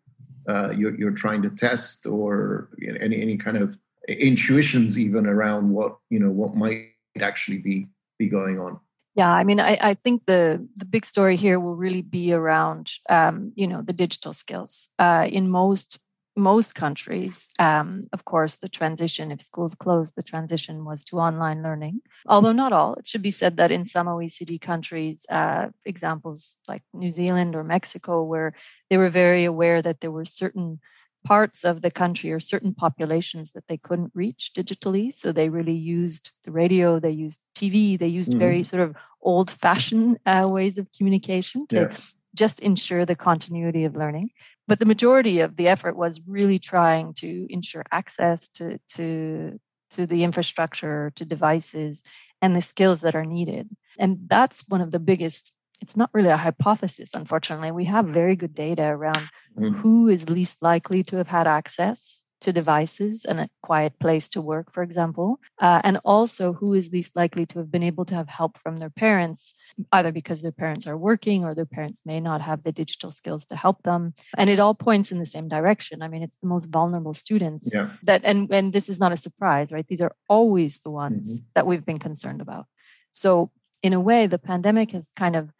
uh, 0.48 0.70
you're, 0.70 0.94
you're 0.98 1.18
trying 1.24 1.42
to 1.42 1.50
test 1.50 2.06
or 2.06 2.70
any 3.00 3.20
any 3.20 3.36
kind 3.36 3.56
of 3.56 3.76
intuitions 4.08 4.98
even 4.98 5.26
around 5.26 5.70
what 5.70 5.98
you 6.10 6.18
know 6.18 6.30
what 6.30 6.54
might 6.54 6.88
actually 7.20 7.58
be 7.58 7.86
be 8.18 8.28
going 8.28 8.58
on? 8.58 8.80
Yeah 9.14 9.32
i 9.32 9.44
mean 9.44 9.60
i, 9.60 9.78
I 9.90 9.94
think 9.94 10.26
the 10.26 10.66
the 10.76 10.84
big 10.84 11.04
story 11.06 11.36
here 11.36 11.60
will 11.60 11.76
really 11.76 12.02
be 12.02 12.32
around 12.32 12.90
um, 13.08 13.52
you 13.54 13.66
know 13.68 13.82
the 13.82 13.92
digital 13.92 14.32
skills. 14.32 14.88
Uh, 14.98 15.26
in 15.30 15.48
most 15.48 16.00
most 16.36 16.74
countries, 16.74 17.48
um, 17.58 18.08
of 18.12 18.24
course, 18.24 18.56
the 18.56 18.68
transition, 18.68 19.30
if 19.30 19.40
schools 19.40 19.74
closed, 19.74 20.14
the 20.16 20.22
transition 20.22 20.84
was 20.84 21.04
to 21.04 21.18
online 21.18 21.62
learning. 21.62 22.00
Although 22.26 22.52
not 22.52 22.72
all, 22.72 22.94
it 22.94 23.06
should 23.06 23.22
be 23.22 23.30
said 23.30 23.58
that 23.58 23.70
in 23.70 23.84
some 23.84 24.06
OECD 24.06 24.60
countries, 24.60 25.26
uh, 25.30 25.68
examples 25.84 26.58
like 26.68 26.82
New 26.92 27.12
Zealand 27.12 27.54
or 27.54 27.62
Mexico, 27.62 28.24
where 28.24 28.54
they 28.90 28.98
were 28.98 29.10
very 29.10 29.44
aware 29.44 29.80
that 29.80 30.00
there 30.00 30.10
were 30.10 30.24
certain 30.24 30.80
parts 31.24 31.64
of 31.64 31.80
the 31.80 31.90
country 31.90 32.32
or 32.32 32.40
certain 32.40 32.74
populations 32.74 33.52
that 33.52 33.66
they 33.66 33.78
couldn't 33.78 34.12
reach 34.14 34.52
digitally. 34.56 35.14
So 35.14 35.32
they 35.32 35.48
really 35.48 35.74
used 35.74 36.32
the 36.44 36.52
radio, 36.52 37.00
they 37.00 37.10
used 37.10 37.40
TV, 37.56 37.98
they 37.98 38.08
used 38.08 38.30
mm-hmm. 38.30 38.40
very 38.40 38.64
sort 38.64 38.82
of 38.82 38.96
old 39.22 39.50
fashioned 39.50 40.18
uh, 40.26 40.48
ways 40.50 40.78
of 40.78 40.86
communication 40.92 41.66
to 41.68 41.76
yeah. 41.90 41.96
just 42.34 42.60
ensure 42.60 43.06
the 43.06 43.16
continuity 43.16 43.84
of 43.84 43.96
learning 43.96 44.30
but 44.66 44.78
the 44.78 44.86
majority 44.86 45.40
of 45.40 45.56
the 45.56 45.68
effort 45.68 45.96
was 45.96 46.20
really 46.26 46.58
trying 46.58 47.14
to 47.14 47.46
ensure 47.50 47.84
access 47.90 48.48
to 48.48 48.78
to 48.96 49.60
to 49.90 50.06
the 50.06 50.24
infrastructure 50.24 51.12
to 51.14 51.24
devices 51.24 52.02
and 52.42 52.56
the 52.56 52.62
skills 52.62 53.02
that 53.02 53.14
are 53.14 53.24
needed. 53.24 53.68
And 53.98 54.18
that's 54.26 54.66
one 54.68 54.80
of 54.80 54.90
the 54.90 54.98
biggest 54.98 55.52
it's 55.80 55.96
not 55.96 56.10
really 56.14 56.30
a 56.30 56.36
hypothesis 56.36 57.10
unfortunately. 57.14 57.72
We 57.72 57.84
have 57.86 58.06
very 58.06 58.36
good 58.36 58.54
data 58.54 58.84
around 58.84 59.28
mm-hmm. 59.56 59.74
who 59.74 60.08
is 60.08 60.30
least 60.30 60.58
likely 60.62 61.04
to 61.04 61.16
have 61.16 61.28
had 61.28 61.46
access 61.46 62.23
to 62.44 62.52
devices 62.52 63.24
and 63.24 63.40
a 63.40 63.48
quiet 63.62 63.98
place 63.98 64.28
to 64.28 64.40
work, 64.40 64.70
for 64.70 64.82
example, 64.82 65.40
uh, 65.58 65.80
and 65.82 65.98
also 66.04 66.52
who 66.52 66.74
is 66.74 66.92
least 66.92 67.16
likely 67.16 67.46
to 67.46 67.58
have 67.58 67.70
been 67.70 67.82
able 67.82 68.04
to 68.04 68.14
have 68.14 68.28
help 68.28 68.58
from 68.58 68.76
their 68.76 68.90
parents, 68.90 69.54
either 69.92 70.12
because 70.12 70.42
their 70.42 70.52
parents 70.52 70.86
are 70.86 70.96
working 70.96 71.44
or 71.44 71.54
their 71.54 71.66
parents 71.66 72.02
may 72.04 72.20
not 72.20 72.42
have 72.42 72.62
the 72.62 72.72
digital 72.72 73.10
skills 73.10 73.46
to 73.46 73.56
help 73.56 73.82
them. 73.82 74.12
And 74.36 74.50
it 74.50 74.60
all 74.60 74.74
points 74.74 75.10
in 75.10 75.18
the 75.18 75.26
same 75.26 75.48
direction. 75.48 76.02
I 76.02 76.08
mean, 76.08 76.22
it's 76.22 76.36
the 76.38 76.46
most 76.46 76.66
vulnerable 76.66 77.14
students 77.14 77.72
yeah. 77.74 77.90
that, 78.02 78.22
and, 78.24 78.52
and 78.52 78.72
this 78.72 78.88
is 78.88 79.00
not 79.00 79.12
a 79.12 79.16
surprise, 79.16 79.72
right? 79.72 79.86
These 79.86 80.02
are 80.02 80.14
always 80.28 80.78
the 80.78 80.90
ones 80.90 81.40
mm-hmm. 81.40 81.46
that 81.54 81.66
we've 81.66 81.84
been 81.84 81.98
concerned 81.98 82.40
about. 82.40 82.66
So, 83.12 83.50
in 83.82 83.92
a 83.92 84.00
way, 84.00 84.26
the 84.26 84.38
pandemic 84.38 84.92
has 84.92 85.12
kind 85.12 85.36
of 85.36 85.50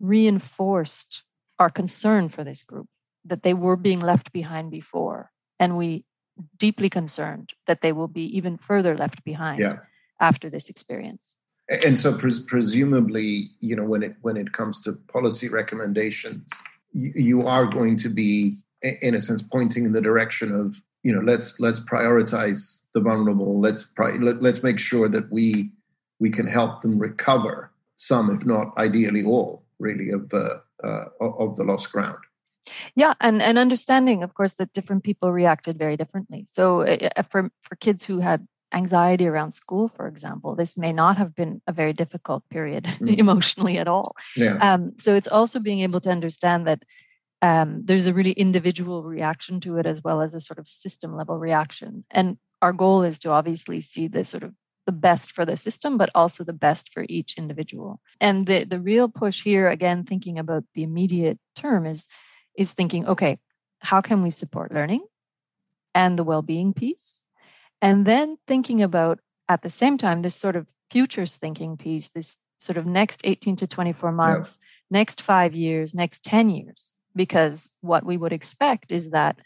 reinforced 0.00 1.22
our 1.58 1.68
concern 1.68 2.30
for 2.30 2.42
this 2.42 2.62
group 2.62 2.86
that 3.26 3.42
they 3.42 3.52
were 3.52 3.76
being 3.76 4.00
left 4.00 4.32
behind 4.32 4.70
before 4.70 5.30
and 5.60 5.76
we 5.76 6.04
deeply 6.58 6.88
concerned 6.88 7.52
that 7.66 7.80
they 7.80 7.92
will 7.92 8.08
be 8.08 8.36
even 8.36 8.56
further 8.56 8.96
left 8.96 9.24
behind 9.24 9.60
yeah. 9.60 9.76
after 10.20 10.50
this 10.50 10.68
experience. 10.68 11.34
And 11.68 11.98
so, 11.98 12.16
pres- 12.16 12.40
presumably, 12.40 13.50
you 13.60 13.76
know, 13.76 13.84
when 13.84 14.02
it 14.02 14.16
when 14.22 14.36
it 14.36 14.52
comes 14.52 14.80
to 14.80 14.92
policy 15.12 15.48
recommendations, 15.48 16.50
you, 16.92 17.12
you 17.14 17.46
are 17.46 17.66
going 17.66 17.96
to 17.98 18.08
be, 18.08 18.56
in 18.82 19.14
a 19.14 19.20
sense, 19.20 19.40
pointing 19.40 19.84
in 19.84 19.92
the 19.92 20.00
direction 20.00 20.52
of, 20.52 20.80
you 21.04 21.12
know, 21.12 21.20
let's 21.20 21.60
let's 21.60 21.78
prioritize 21.78 22.80
the 22.92 23.00
vulnerable. 23.00 23.60
Let's 23.60 23.84
pri- 23.84 24.18
let, 24.18 24.42
let's 24.42 24.64
make 24.64 24.80
sure 24.80 25.08
that 25.08 25.30
we 25.30 25.70
we 26.18 26.30
can 26.30 26.48
help 26.48 26.82
them 26.82 26.98
recover 26.98 27.70
some, 27.94 28.34
if 28.34 28.44
not 28.44 28.76
ideally 28.76 29.24
all, 29.24 29.64
really 29.78 30.10
of 30.10 30.28
the 30.30 30.60
uh, 30.82 31.04
of 31.20 31.54
the 31.54 31.62
lost 31.62 31.92
ground 31.92 32.18
yeah 32.94 33.14
and 33.20 33.42
and 33.42 33.58
understanding 33.58 34.22
of 34.22 34.34
course 34.34 34.54
that 34.54 34.72
different 34.72 35.02
people 35.02 35.32
reacted 35.32 35.78
very 35.78 35.96
differently 35.96 36.46
so 36.48 36.82
uh, 36.82 37.22
for 37.30 37.50
for 37.62 37.76
kids 37.76 38.04
who 38.04 38.20
had 38.20 38.46
anxiety 38.72 39.26
around 39.26 39.52
school 39.52 39.88
for 39.88 40.06
example 40.06 40.54
this 40.54 40.76
may 40.78 40.92
not 40.92 41.16
have 41.16 41.34
been 41.34 41.60
a 41.66 41.72
very 41.72 41.92
difficult 41.92 42.48
period 42.50 42.84
mm. 43.00 43.18
emotionally 43.18 43.78
at 43.78 43.88
all 43.88 44.14
yeah. 44.36 44.74
um, 44.74 44.92
so 44.98 45.14
it's 45.14 45.28
also 45.28 45.58
being 45.58 45.80
able 45.80 46.00
to 46.00 46.10
understand 46.10 46.66
that 46.66 46.82
um, 47.42 47.82
there's 47.84 48.06
a 48.06 48.12
really 48.12 48.32
individual 48.32 49.02
reaction 49.02 49.60
to 49.60 49.78
it 49.78 49.86
as 49.86 50.04
well 50.04 50.20
as 50.20 50.34
a 50.34 50.40
sort 50.40 50.58
of 50.58 50.68
system 50.68 51.16
level 51.16 51.38
reaction 51.38 52.04
and 52.10 52.36
our 52.62 52.72
goal 52.72 53.02
is 53.02 53.20
to 53.20 53.30
obviously 53.30 53.80
see 53.80 54.08
the 54.08 54.24
sort 54.24 54.42
of 54.42 54.54
the 54.86 54.92
best 54.92 55.32
for 55.32 55.44
the 55.44 55.56
system 55.56 55.96
but 55.98 56.10
also 56.14 56.44
the 56.44 56.52
best 56.52 56.92
for 56.92 57.04
each 57.08 57.34
individual 57.36 58.00
and 58.20 58.46
the 58.46 58.64
the 58.64 58.80
real 58.80 59.08
push 59.08 59.42
here 59.42 59.68
again 59.68 60.04
thinking 60.04 60.38
about 60.38 60.64
the 60.74 60.82
immediate 60.82 61.38
term 61.54 61.86
is 61.86 62.06
is 62.60 62.72
thinking, 62.72 63.06
okay, 63.06 63.38
how 63.78 64.02
can 64.02 64.22
we 64.22 64.30
support 64.30 64.70
learning 64.70 65.02
and 65.94 66.18
the 66.18 66.24
well 66.24 66.42
being 66.42 66.74
piece? 66.74 67.22
And 67.80 68.04
then 68.04 68.36
thinking 68.46 68.82
about 68.82 69.18
at 69.48 69.62
the 69.62 69.70
same 69.70 69.96
time 69.96 70.20
this 70.20 70.34
sort 70.34 70.56
of 70.56 70.68
futures 70.90 71.38
thinking 71.38 71.78
piece, 71.78 72.08
this 72.08 72.36
sort 72.58 72.76
of 72.76 72.84
next 72.84 73.22
18 73.24 73.56
to 73.56 73.66
24 73.66 74.12
months, 74.12 74.58
next 74.90 75.22
five 75.22 75.54
years, 75.54 75.94
next 75.94 76.22
10 76.22 76.50
years. 76.50 76.94
Because 77.16 77.66
what 77.80 78.04
we 78.04 78.18
would 78.18 78.34
expect 78.34 78.92
is 78.92 79.10
that, 79.10 79.38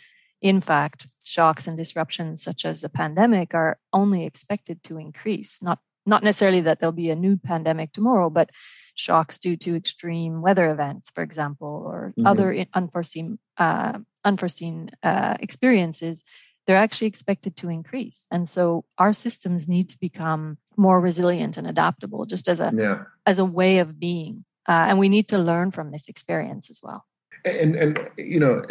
in 0.43 0.61
fact, 0.61 1.07
shocks 1.23 1.69
and 1.69 1.77
disruptions 1.77 2.43
such 2.43 2.65
as 2.65 2.83
a 2.83 2.89
pandemic 2.89 3.55
are 3.55 3.79
only 3.93 4.27
expected 4.27 4.83
to 4.83 4.99
increase. 4.99 5.63
Not, 5.63 5.79
not 6.07 6.23
necessarily 6.23 6.63
that 6.63 6.81
there'll 6.81 6.93
be 6.93 7.11
a 7.11 7.17
new 7.17 7.37
pandemic 7.37 7.93
tomorrow, 7.93 8.31
but 8.31 8.51
shocks 8.95 9.39
due 9.39 9.57
to 9.57 9.77
extreme 9.77 10.41
weather 10.41 10.71
events, 10.71 11.11
for 11.11 11.23
example, 11.23 11.85
or 11.87 12.13
mm-hmm. 12.17 12.27
other 12.27 12.67
unforeseen 12.73 13.39
uh, 13.59 13.99
unforeseen 14.25 14.91
uh, 15.03 15.35
experiences, 15.41 16.25
they're 16.67 16.77
actually 16.77 17.09
expected 17.09 17.57
to 17.57 17.69
increase. 17.69 18.27
And 18.31 18.49
so 18.49 18.85
our 18.97 19.13
systems 19.13 19.69
need 19.69 19.91
to 19.91 19.99
become 20.01 20.57
more 20.77 20.99
resilient 20.99 21.57
and 21.57 21.67
adaptable, 21.67 22.25
just 22.25 22.49
as 22.49 22.61
a 22.61 22.73
yeah. 22.75 23.03
as 23.27 23.39
a 23.39 23.45
way 23.45 23.79
of 23.79 23.99
being. 23.99 24.45
Uh, 24.67 24.87
and 24.89 24.99
we 24.99 25.09
need 25.09 25.29
to 25.29 25.39
learn 25.39 25.71
from 25.71 25.91
this 25.91 26.09
experience 26.09 26.71
as 26.71 26.81
well. 26.83 27.05
And 27.45 27.75
and 27.77 28.11
you 28.17 28.41
know, 28.41 28.63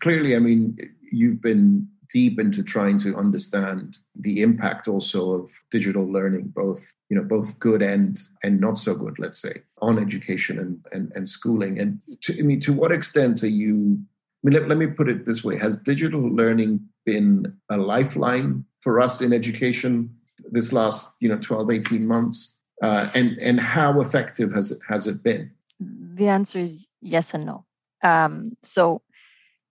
clearly, 0.00 0.36
I 0.36 0.40
mean, 0.40 0.76
you've 1.10 1.40
been 1.40 1.88
deep 2.12 2.38
into 2.38 2.62
trying 2.62 2.98
to 2.98 3.16
understand 3.16 3.98
the 4.18 4.42
impact 4.42 4.88
also 4.88 5.32
of 5.32 5.50
digital 5.70 6.10
learning, 6.10 6.52
both 6.54 6.94
you 7.08 7.16
know 7.16 7.22
both 7.22 7.58
good 7.58 7.82
and 7.82 8.20
and 8.42 8.60
not 8.60 8.78
so 8.78 8.94
good, 8.94 9.18
let's 9.18 9.38
say, 9.38 9.62
on 9.80 9.98
education 9.98 10.58
and 10.58 10.84
and, 10.92 11.12
and 11.14 11.28
schooling. 11.28 11.78
And 11.78 12.00
to, 12.22 12.38
I 12.38 12.42
mean, 12.42 12.60
to 12.60 12.72
what 12.72 12.92
extent 12.92 13.42
are 13.42 13.48
you? 13.48 13.98
I 14.44 14.50
mean, 14.50 14.54
let, 14.54 14.68
let 14.68 14.78
me 14.78 14.86
put 14.86 15.08
it 15.08 15.24
this 15.24 15.44
way: 15.44 15.58
Has 15.58 15.76
digital 15.76 16.20
learning 16.20 16.80
been 17.04 17.56
a 17.70 17.76
lifeline 17.76 18.64
for 18.80 19.00
us 19.00 19.20
in 19.20 19.32
education 19.32 20.14
this 20.50 20.72
last 20.72 21.08
you 21.20 21.28
know 21.28 21.38
12, 21.38 21.70
18 21.70 22.06
months? 22.06 22.56
Uh, 22.82 23.08
and 23.14 23.36
and 23.38 23.60
how 23.60 24.00
effective 24.00 24.52
has 24.52 24.70
it 24.70 24.78
has 24.88 25.06
it 25.06 25.22
been? 25.22 25.50
The 25.80 26.28
answer 26.28 26.58
is 26.58 26.86
yes 27.00 27.34
and 27.34 27.46
no. 27.46 27.64
Um, 28.02 28.56
so 28.62 29.02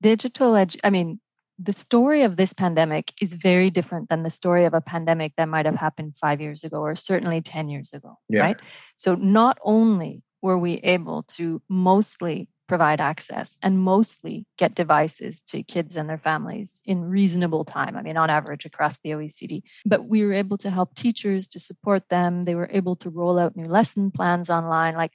digital 0.01 0.53
edu- 0.53 0.79
i 0.84 0.89
mean 0.89 1.20
the 1.60 1.74
story 1.74 2.24
of 2.24 2.36
this 2.36 2.54
pandemic 2.54 3.14
is 3.22 3.34
very 3.34 3.70
different 3.70 4.10
than 4.10 4.24
the 4.24 4.30
story 4.30 4.66
of 4.66 4.74
a 4.74 4.82
pandemic 4.82 5.34
that 5.38 5.50
might 5.50 5.66
have 5.66 5.76
happened 5.76 6.16
five 6.16 6.40
years 6.40 6.64
ago 6.64 6.80
or 6.82 6.96
certainly 6.96 7.42
10 7.42 7.70
years 7.70 7.94
ago, 7.94 8.18
yeah. 8.30 8.42
right? 8.42 8.58
So, 8.96 9.16
not 9.16 9.58
only 9.64 10.22
were 10.42 10.58
we 10.58 10.76
able 10.76 11.24
to 11.24 11.62
mostly 11.68 12.50
provide 12.68 13.00
access 13.00 13.58
and 13.64 13.80
mostly 13.80 14.46
get 14.58 14.76
devices 14.76 15.42
to 15.48 15.64
kids 15.64 15.96
and 15.96 16.10
their 16.10 16.18
families 16.18 16.82
in 16.86 17.02
reasonable 17.02 17.64
time. 17.64 17.96
I 17.96 18.02
mean, 18.02 18.18
on 18.18 18.30
average 18.30 18.66
across 18.66 19.00
the 19.00 19.12
OECD. 19.12 19.64
But 19.86 20.06
we 20.06 20.26
were 20.26 20.34
able 20.34 20.58
to 20.60 20.70
help 20.70 20.94
teachers 20.94 21.48
to 21.50 21.60
support 21.60 22.08
them. 22.10 22.44
They 22.44 22.56
were 22.56 22.70
able 22.70 22.98
to 22.98 23.10
roll 23.10 23.40
out 23.40 23.56
new 23.56 23.68
lesson 23.68 24.12
plans 24.12 24.50
online. 24.50 24.96
Like, 24.96 25.14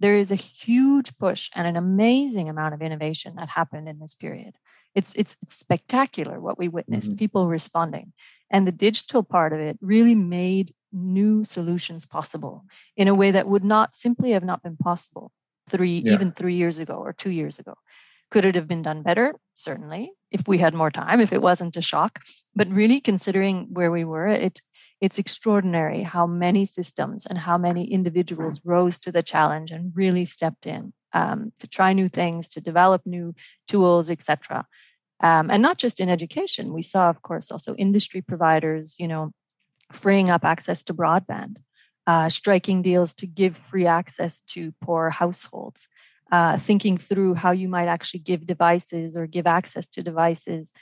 there 0.00 0.16
is 0.16 0.32
a 0.32 0.36
huge 0.36 1.16
push 1.18 1.50
and 1.54 1.66
an 1.66 1.76
amazing 1.76 2.48
amount 2.48 2.74
of 2.74 2.82
innovation 2.82 3.34
that 3.36 3.48
happened 3.48 3.88
in 3.88 3.98
this 3.98 4.14
period 4.14 4.54
it's 4.96 5.12
it's, 5.14 5.36
it's 5.42 5.56
spectacular 5.56 6.40
what 6.40 6.58
we 6.58 6.68
witnessed 6.68 7.10
mm-hmm. 7.10 7.18
people 7.18 7.46
responding 7.46 8.12
and 8.50 8.66
the 8.66 8.72
digital 8.72 9.22
part 9.22 9.52
of 9.52 9.60
it 9.60 9.78
really 9.80 10.14
made 10.14 10.72
new 10.92 11.44
solutions 11.44 12.06
possible 12.06 12.64
in 12.96 13.08
a 13.08 13.14
way 13.14 13.30
that 13.32 13.46
would 13.46 13.64
not 13.64 13.94
simply 13.94 14.32
have 14.32 14.44
not 14.44 14.62
been 14.62 14.76
possible 14.76 15.30
three 15.68 16.02
yeah. 16.04 16.14
even 16.14 16.32
three 16.32 16.54
years 16.54 16.78
ago 16.78 16.94
or 16.94 17.12
two 17.12 17.30
years 17.30 17.58
ago 17.58 17.74
Could 18.30 18.44
it 18.44 18.56
have 18.56 18.66
been 18.66 18.82
done 18.82 19.02
better? 19.02 19.34
Certainly, 19.54 20.10
if 20.30 20.48
we 20.48 20.58
had 20.58 20.74
more 20.74 20.90
time, 20.90 21.20
if 21.20 21.32
it 21.32 21.40
wasn't 21.40 21.76
a 21.76 21.82
shock. 21.82 22.18
But 22.54 22.68
really, 22.68 23.00
considering 23.00 23.68
where 23.72 23.92
we 23.92 24.04
were, 24.04 24.26
it 24.26 24.60
it's 25.00 25.18
extraordinary 25.18 26.02
how 26.02 26.26
many 26.26 26.64
systems 26.64 27.26
and 27.26 27.38
how 27.38 27.58
many 27.58 27.84
individuals 27.84 28.62
rose 28.64 28.98
to 29.00 29.12
the 29.12 29.22
challenge 29.22 29.70
and 29.70 29.92
really 29.94 30.24
stepped 30.24 30.66
in 30.66 30.92
um, 31.12 31.52
to 31.60 31.66
try 31.68 31.92
new 31.92 32.08
things, 32.08 32.48
to 32.48 32.60
develop 32.60 33.02
new 33.04 33.34
tools, 33.68 34.10
etc. 34.10 34.66
Um, 35.20 35.50
and 35.50 35.62
not 35.62 35.78
just 35.78 36.00
in 36.00 36.08
education. 36.08 36.72
We 36.72 36.82
saw, 36.82 37.08
of 37.08 37.22
course, 37.22 37.50
also 37.50 37.74
industry 37.74 38.20
providers, 38.20 38.96
you 38.98 39.08
know, 39.08 39.32
freeing 39.92 40.30
up 40.30 40.44
access 40.44 40.84
to 40.84 40.94
broadband, 40.94 41.56
uh, 42.06 42.28
striking 42.28 42.82
deals 42.82 43.14
to 43.14 43.26
give 43.26 43.56
free 43.70 43.86
access 43.86 44.42
to 44.42 44.74
poor 44.82 45.10
households, 45.10 45.88
uh, 46.30 46.58
thinking 46.58 46.98
through 46.98 47.34
how 47.34 47.52
you 47.52 47.68
might 47.68 47.88
actually 47.88 48.20
give 48.20 48.46
devices 48.46 49.16
or 49.16 49.26
give 49.26 49.46
access 49.46 49.88
to 49.88 50.02
devices 50.02 50.72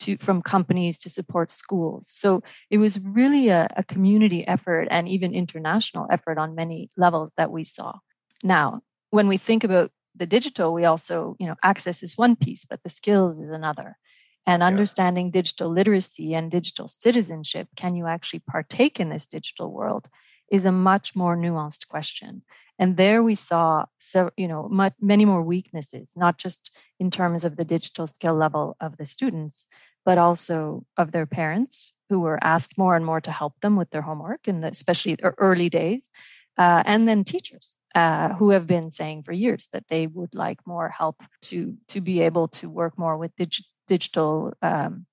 to 0.00 0.16
from 0.16 0.42
companies 0.42 0.98
to 0.98 1.10
support 1.10 1.50
schools. 1.50 2.08
So 2.08 2.42
it 2.70 2.78
was 2.78 2.98
really 2.98 3.48
a, 3.48 3.68
a 3.76 3.84
community 3.84 4.46
effort 4.46 4.88
and 4.90 5.08
even 5.08 5.34
international 5.34 6.08
effort 6.10 6.38
on 6.38 6.54
many 6.54 6.90
levels 6.96 7.32
that 7.36 7.52
we 7.52 7.64
saw. 7.64 7.98
Now, 8.42 8.80
when 9.10 9.28
we 9.28 9.38
think 9.38 9.62
about 9.62 9.92
the 10.16 10.26
digital, 10.26 10.72
we 10.72 10.84
also, 10.84 11.36
you 11.38 11.46
know, 11.46 11.56
access 11.62 12.02
is 12.02 12.16
one 12.16 12.36
piece, 12.36 12.64
but 12.64 12.82
the 12.82 12.88
skills 12.88 13.40
is 13.40 13.50
another. 13.50 13.96
And 14.46 14.60
yeah. 14.60 14.66
understanding 14.66 15.30
digital 15.30 15.70
literacy 15.70 16.34
and 16.34 16.50
digital 16.50 16.88
citizenship, 16.88 17.68
can 17.76 17.96
you 17.96 18.06
actually 18.06 18.40
partake 18.40 19.00
in 19.00 19.08
this 19.08 19.26
digital 19.26 19.70
world, 19.70 20.08
is 20.50 20.66
a 20.66 20.72
much 20.72 21.16
more 21.16 21.36
nuanced 21.36 21.88
question. 21.88 22.42
And 22.78 22.96
there 22.96 23.22
we 23.22 23.34
saw, 23.34 23.86
so, 23.98 24.30
you 24.36 24.48
know, 24.48 24.68
much, 24.68 24.94
many 25.00 25.24
more 25.24 25.42
weaknesses, 25.42 26.12
not 26.16 26.38
just 26.38 26.70
in 26.98 27.10
terms 27.10 27.44
of 27.44 27.56
the 27.56 27.64
digital 27.64 28.06
skill 28.06 28.34
level 28.34 28.76
of 28.80 28.96
the 28.96 29.06
students, 29.06 29.66
but 30.04 30.18
also 30.18 30.84
of 30.96 31.10
their 31.10 31.26
parents 31.26 31.94
who 32.10 32.20
were 32.20 32.38
asked 32.42 32.76
more 32.76 32.94
and 32.94 33.06
more 33.06 33.20
to 33.20 33.30
help 33.30 33.54
them 33.60 33.76
with 33.76 33.90
their 33.90 34.02
homework, 34.02 34.46
in 34.46 34.60
the, 34.60 34.68
especially 34.68 35.16
early 35.22 35.70
days, 35.70 36.10
uh, 36.58 36.82
and 36.84 37.08
then 37.08 37.24
teachers 37.24 37.76
uh, 37.94 38.34
who 38.34 38.50
have 38.50 38.66
been 38.66 38.90
saying 38.90 39.22
for 39.22 39.32
years 39.32 39.68
that 39.72 39.86
they 39.88 40.06
would 40.06 40.34
like 40.34 40.58
more 40.66 40.88
help 40.88 41.22
to 41.42 41.76
to 41.88 42.00
be 42.00 42.22
able 42.22 42.48
to 42.48 42.68
work 42.68 42.98
more 42.98 43.16
with 43.16 43.34
dig- 43.36 43.64
digital 43.86 44.52
um, 44.62 45.06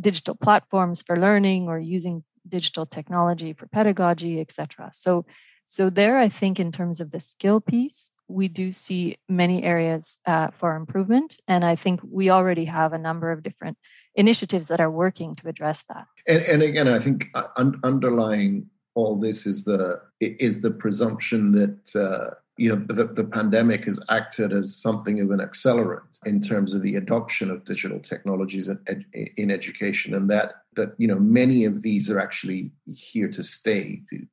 digital 0.00 0.34
platforms 0.34 1.02
for 1.02 1.16
learning 1.16 1.68
or 1.68 1.78
using 1.78 2.24
digital 2.48 2.86
technology 2.86 3.52
for 3.52 3.66
pedagogy, 3.66 4.40
etc. 4.40 4.90
So 4.92 5.26
so 5.68 5.90
there, 5.90 6.16
I 6.16 6.28
think 6.28 6.60
in 6.60 6.70
terms 6.70 7.00
of 7.00 7.10
the 7.10 7.18
skill 7.18 7.60
piece, 7.60 8.12
we 8.28 8.46
do 8.46 8.70
see 8.70 9.16
many 9.28 9.64
areas 9.64 10.18
uh, 10.24 10.48
for 10.58 10.76
improvement, 10.76 11.36
and 11.48 11.64
I 11.64 11.74
think 11.74 12.00
we 12.08 12.30
already 12.30 12.66
have 12.66 12.92
a 12.92 12.98
number 12.98 13.32
of 13.32 13.42
different 13.42 13.76
initiatives 14.14 14.68
that 14.68 14.80
are 14.80 14.90
working 14.90 15.34
to 15.36 15.48
address 15.48 15.82
that. 15.88 16.06
And, 16.26 16.42
and 16.42 16.62
again, 16.62 16.86
I 16.88 17.00
think 17.00 17.26
uh, 17.34 17.48
un- 17.56 17.80
underlying 17.82 18.70
all 18.96 19.14
this 19.14 19.46
is 19.46 19.64
the 19.64 20.00
is 20.20 20.62
the 20.62 20.70
presumption 20.70 21.52
that 21.52 21.94
uh, 21.94 22.34
you 22.56 22.70
know 22.70 22.82
the, 22.88 23.04
the 23.04 23.24
pandemic 23.24 23.84
has 23.84 24.00
acted 24.08 24.52
as 24.52 24.74
something 24.74 25.20
of 25.20 25.30
an 25.30 25.38
accelerant 25.38 26.00
in 26.24 26.40
terms 26.40 26.74
of 26.74 26.82
the 26.82 26.96
adoption 26.96 27.50
of 27.50 27.64
digital 27.64 28.00
technologies 28.00 28.68
in, 28.68 29.04
in 29.36 29.50
education, 29.50 30.14
and 30.14 30.28
that 30.30 30.54
that 30.74 30.94
you 30.96 31.06
know 31.06 31.18
many 31.18 31.64
of 31.64 31.82
these 31.82 32.10
are 32.10 32.18
actually 32.18 32.72
here 32.86 33.28
to 33.28 33.42
stay. 33.42 34.02
Do, 34.10 34.26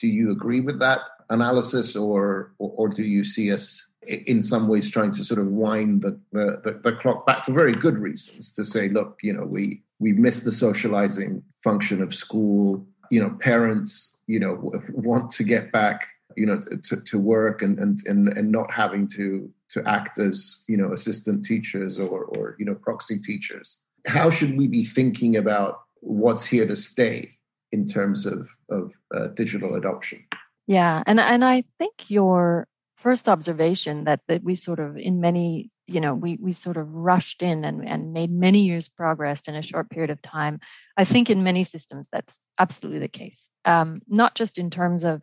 do 0.00 0.08
you 0.08 0.32
agree 0.32 0.62
with 0.62 0.80
that 0.80 1.00
analysis, 1.28 1.94
or, 1.94 2.52
or, 2.58 2.72
or 2.76 2.88
do 2.88 3.02
you 3.02 3.22
see 3.22 3.52
us 3.52 3.86
in 4.06 4.40
some 4.42 4.66
ways 4.66 4.90
trying 4.90 5.12
to 5.12 5.22
sort 5.22 5.38
of 5.38 5.46
wind 5.48 6.00
the, 6.02 6.18
the, 6.32 6.80
the, 6.82 6.92
clock 6.96 7.26
back 7.26 7.44
for 7.44 7.52
very 7.52 7.74
good 7.74 7.98
reasons 7.98 8.50
to 8.50 8.64
say, 8.64 8.88
look, 8.88 9.18
you 9.22 9.32
know, 9.32 9.44
we 9.44 9.82
we 9.98 10.12
missed 10.14 10.44
the 10.44 10.52
socializing 10.52 11.42
function 11.62 12.02
of 12.02 12.14
school 12.14 12.86
you 13.10 13.20
know 13.20 13.30
parents 13.40 14.16
you 14.26 14.40
know 14.40 14.72
want 14.92 15.30
to 15.30 15.44
get 15.44 15.72
back 15.72 16.06
you 16.36 16.46
know 16.46 16.60
to, 16.82 16.96
to 17.00 17.18
work 17.18 17.62
and, 17.62 17.78
and 17.78 18.00
and 18.06 18.28
and 18.28 18.50
not 18.50 18.70
having 18.70 19.06
to 19.08 19.50
to 19.68 19.86
act 19.86 20.18
as 20.18 20.64
you 20.68 20.76
know 20.76 20.92
assistant 20.92 21.44
teachers 21.44 21.98
or 21.98 22.24
or 22.24 22.56
you 22.58 22.64
know 22.64 22.74
proxy 22.74 23.18
teachers. 23.18 23.80
How 24.06 24.30
should 24.30 24.56
we 24.56 24.66
be 24.66 24.84
thinking 24.84 25.36
about 25.36 25.80
what's 26.00 26.46
here 26.46 26.66
to 26.66 26.76
stay 26.76 27.36
in 27.72 27.86
terms 27.86 28.26
of 28.26 28.48
of 28.70 28.92
uh, 29.14 29.28
digital 29.28 29.74
adoption? 29.74 30.24
Yeah 30.66 31.02
and 31.06 31.18
and 31.18 31.44
i 31.44 31.64
think 31.78 32.08
your 32.08 32.68
first 33.00 33.28
observation 33.28 34.04
that 34.04 34.20
that 34.28 34.42
we 34.42 34.54
sort 34.54 34.78
of 34.78 34.96
in 34.96 35.20
many 35.20 35.70
you 35.86 36.00
know 36.00 36.14
we 36.14 36.38
we 36.40 36.52
sort 36.52 36.76
of 36.76 36.92
rushed 36.92 37.42
in 37.42 37.64
and, 37.64 37.86
and 37.86 38.12
made 38.12 38.30
many 38.30 38.60
years 38.60 38.88
progress 38.88 39.48
in 39.48 39.54
a 39.54 39.62
short 39.62 39.90
period 39.90 40.10
of 40.10 40.20
time 40.22 40.60
i 40.96 41.04
think 41.04 41.30
in 41.30 41.42
many 41.42 41.64
systems 41.64 42.08
that's 42.10 42.44
absolutely 42.58 43.00
the 43.00 43.08
case. 43.08 43.48
Um, 43.64 44.02
not 44.08 44.34
just 44.34 44.58
in 44.58 44.70
terms 44.70 45.04
of 45.04 45.22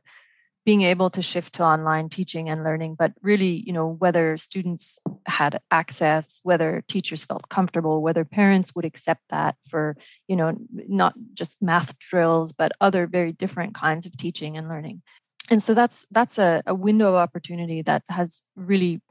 being 0.66 0.82
able 0.82 1.10
to 1.12 1.22
shift 1.22 1.54
to 1.56 1.63
online 1.63 2.10
teaching 2.10 2.50
and 2.50 2.63
learning 2.63 2.96
but 2.96 3.13
really 3.22 3.63
you 3.66 3.74
know 3.74 3.88
whether 3.88 4.38
students 4.38 5.00
had 5.26 5.62
access 5.72 6.42
whether 6.44 6.84
teachers 6.88 7.24
felt 7.24 7.48
comfortable 7.48 8.02
whether 8.02 8.26
parents 8.26 8.76
would 8.76 8.86
accept 8.86 9.22
that 9.30 9.56
for 9.70 9.96
you 10.28 10.36
know 10.36 10.58
not 10.72 11.13
just 11.34 11.62
math 11.62 11.98
drills 12.00 12.52
but 12.54 12.74
other 12.82 13.08
very 13.08 13.32
different 13.32 13.76
kinds 13.76 14.06
of 14.06 14.18
teaching 14.18 14.58
and 14.58 14.68
learning 14.68 15.02
and 15.49 15.62
so 15.62 15.73
that's 15.73 16.05
that's 16.12 16.39
a, 16.39 16.63
a 16.65 16.75
window 16.75 17.10
of 17.10 17.15
opportunity 17.15 17.81
that 17.83 18.03
has 18.10 18.41
really 18.55 19.01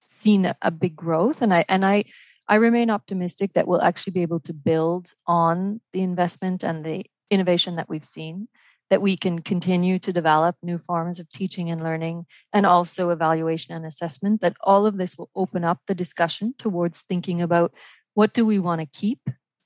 seen 0.00 0.52
a, 0.62 0.70
big 0.70 0.96
growth. 0.96 1.42
And 1.42 1.52
i 1.52 1.64
and 1.68 1.84
i 1.84 2.04
i 2.48 2.56
remain 2.56 2.90
optimistic 2.90 3.52
that 3.54 3.66
we'll 3.66 3.82
actually 3.82 4.12
be 4.12 4.22
able 4.22 4.40
to 4.40 4.52
build 4.52 5.12
on 5.26 5.80
the 5.92 6.02
investment 6.02 6.64
and 6.64 6.84
the 6.84 7.04
innovation 7.30 7.76
that 7.76 7.88
we've 7.88 8.04
seen 8.04 8.48
that 8.88 9.02
we 9.02 9.16
can 9.16 9.40
continue 9.40 9.98
to 9.98 10.12
develop 10.12 10.54
new 10.62 10.78
forms 10.78 11.18
of 11.18 11.28
teaching 11.28 11.70
and 11.70 11.82
learning 11.82 12.24
and 12.52 12.64
also 12.64 13.10
evaluation 13.10 13.74
and 13.74 13.84
assessment 13.84 14.42
that 14.42 14.56
all 14.60 14.86
of 14.86 14.96
this 14.96 15.18
will 15.18 15.28
open 15.34 15.64
up 15.64 15.80
the 15.86 15.94
discussion 15.94 16.54
towards 16.56 17.02
thinking 17.02 17.42
about 17.42 17.72
what 18.14 18.32
do 18.32 18.46
we 18.46 18.60
want 18.60 18.80
to 18.80 18.86
keep? 18.86 19.20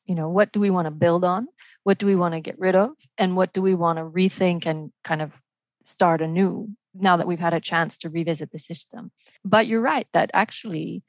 You 0.07 0.15
know 0.15 0.31
what 0.31 0.53
do 0.53 0.61
we 0.61 0.71
want 0.71 0.87
to 0.87 0.91
build 0.91 1.25
on? 1.25 1.49
What 1.85 1.99
do 1.99 2.07
we 2.07 2.17
want 2.17 2.35
to 2.35 2.41
get 2.41 2.59
rid 2.59 2.75
of? 2.75 2.91
And 3.19 3.37
what 3.37 3.53
do 3.53 3.63
we 3.63 3.75
want 3.75 3.99
to 3.99 4.05
rethink 4.05 4.67
and 4.67 4.91
kind 5.05 5.23
of 5.23 5.33
start 5.91 6.23
anew 6.23 6.69
now 6.95 7.17
that 7.17 7.27
we've 7.27 7.39
had 7.39 7.55
a 7.55 7.61
chance 7.61 7.99
to 7.99 8.11
revisit 8.11 8.51
the 8.51 8.59
system. 8.59 9.11
But 9.45 9.67
you're 9.67 9.81
right 9.81 10.07
that 10.13 10.31
actually 10.33 11.03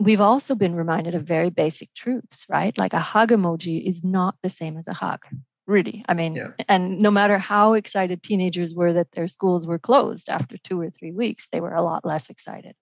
we've 0.00 0.20
also 0.20 0.54
been 0.54 0.74
reminded 0.74 1.14
of 1.14 1.22
very 1.22 1.50
basic 1.50 1.92
truths, 1.94 2.46
right? 2.48 2.76
Like 2.76 2.92
a 2.92 3.00
hug 3.00 3.30
emoji 3.30 3.86
is 3.86 4.04
not 4.04 4.36
the 4.42 4.48
same 4.48 4.76
as 4.76 4.88
a 4.88 4.94
hug. 4.94 5.20
Really. 5.66 6.04
I 6.06 6.14
mean, 6.14 6.34
yeah. 6.34 6.48
and 6.68 6.98
no 6.98 7.10
matter 7.10 7.38
how 7.38 7.72
excited 7.72 8.22
teenagers 8.22 8.74
were 8.74 8.92
that 8.94 9.12
their 9.12 9.28
schools 9.28 9.66
were 9.66 9.78
closed 9.78 10.28
after 10.28 10.58
two 10.58 10.78
or 10.78 10.90
three 10.90 11.12
weeks, 11.12 11.48
they 11.50 11.60
were 11.60 11.72
a 11.72 11.80
lot 11.82 12.04
less 12.04 12.28
excited. 12.28 12.74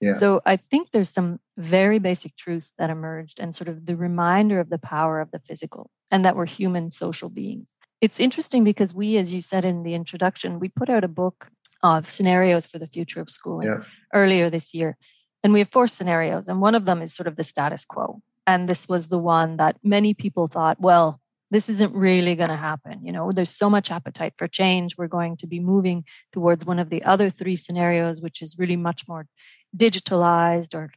Yeah. 0.00 0.14
So 0.14 0.40
I 0.44 0.56
think 0.56 0.90
there's 0.90 1.10
some 1.10 1.38
very 1.56 2.00
basic 2.00 2.34
truths 2.34 2.74
that 2.78 2.90
emerged 2.90 3.38
and 3.38 3.54
sort 3.54 3.68
of 3.68 3.86
the 3.86 3.96
reminder 3.96 4.58
of 4.58 4.68
the 4.68 4.78
power 4.78 5.20
of 5.20 5.30
the 5.30 5.38
physical 5.38 5.90
and 6.10 6.24
that 6.24 6.34
we're 6.34 6.46
human 6.46 6.90
social 6.90 7.30
beings 7.30 7.70
it's 8.04 8.20
interesting 8.20 8.64
because 8.64 8.94
we, 8.94 9.16
as 9.16 9.32
you 9.32 9.40
said 9.40 9.64
in 9.64 9.82
the 9.82 9.94
introduction, 9.94 10.60
we 10.60 10.68
put 10.68 10.90
out 10.90 11.04
a 11.04 11.08
book 11.08 11.48
of 11.82 12.06
scenarios 12.06 12.66
for 12.66 12.78
the 12.78 12.86
future 12.86 13.22
of 13.22 13.30
schooling 13.30 13.66
yeah. 13.66 13.84
earlier 14.12 14.50
this 14.50 14.74
year. 14.74 14.98
And 15.42 15.54
we 15.54 15.60
have 15.60 15.70
four 15.70 15.86
scenarios, 15.86 16.48
and 16.48 16.60
one 16.60 16.74
of 16.74 16.84
them 16.84 17.00
is 17.00 17.14
sort 17.14 17.28
of 17.28 17.36
the 17.36 17.44
status 17.44 17.86
quo. 17.86 18.20
And 18.46 18.68
this 18.68 18.86
was 18.90 19.08
the 19.08 19.18
one 19.18 19.56
that 19.56 19.78
many 19.82 20.12
people 20.12 20.48
thought, 20.48 20.78
well, 20.78 21.18
this 21.50 21.70
isn't 21.70 21.94
really 21.94 22.34
going 22.34 22.50
to 22.50 22.56
happen. 22.56 23.06
You 23.06 23.12
know, 23.12 23.32
there's 23.32 23.56
so 23.56 23.70
much 23.70 23.90
appetite 23.90 24.34
for 24.36 24.48
change. 24.48 24.98
We're 24.98 25.16
going 25.18 25.38
to 25.38 25.46
be 25.46 25.60
moving 25.60 26.04
towards 26.32 26.66
one 26.66 26.78
of 26.78 26.90
the 26.90 27.04
other 27.04 27.30
three 27.30 27.56
scenarios, 27.56 28.20
which 28.20 28.42
is 28.42 28.58
really 28.58 28.76
much 28.76 29.08
more 29.08 29.26
digitalized 29.74 30.74
or 30.74 30.90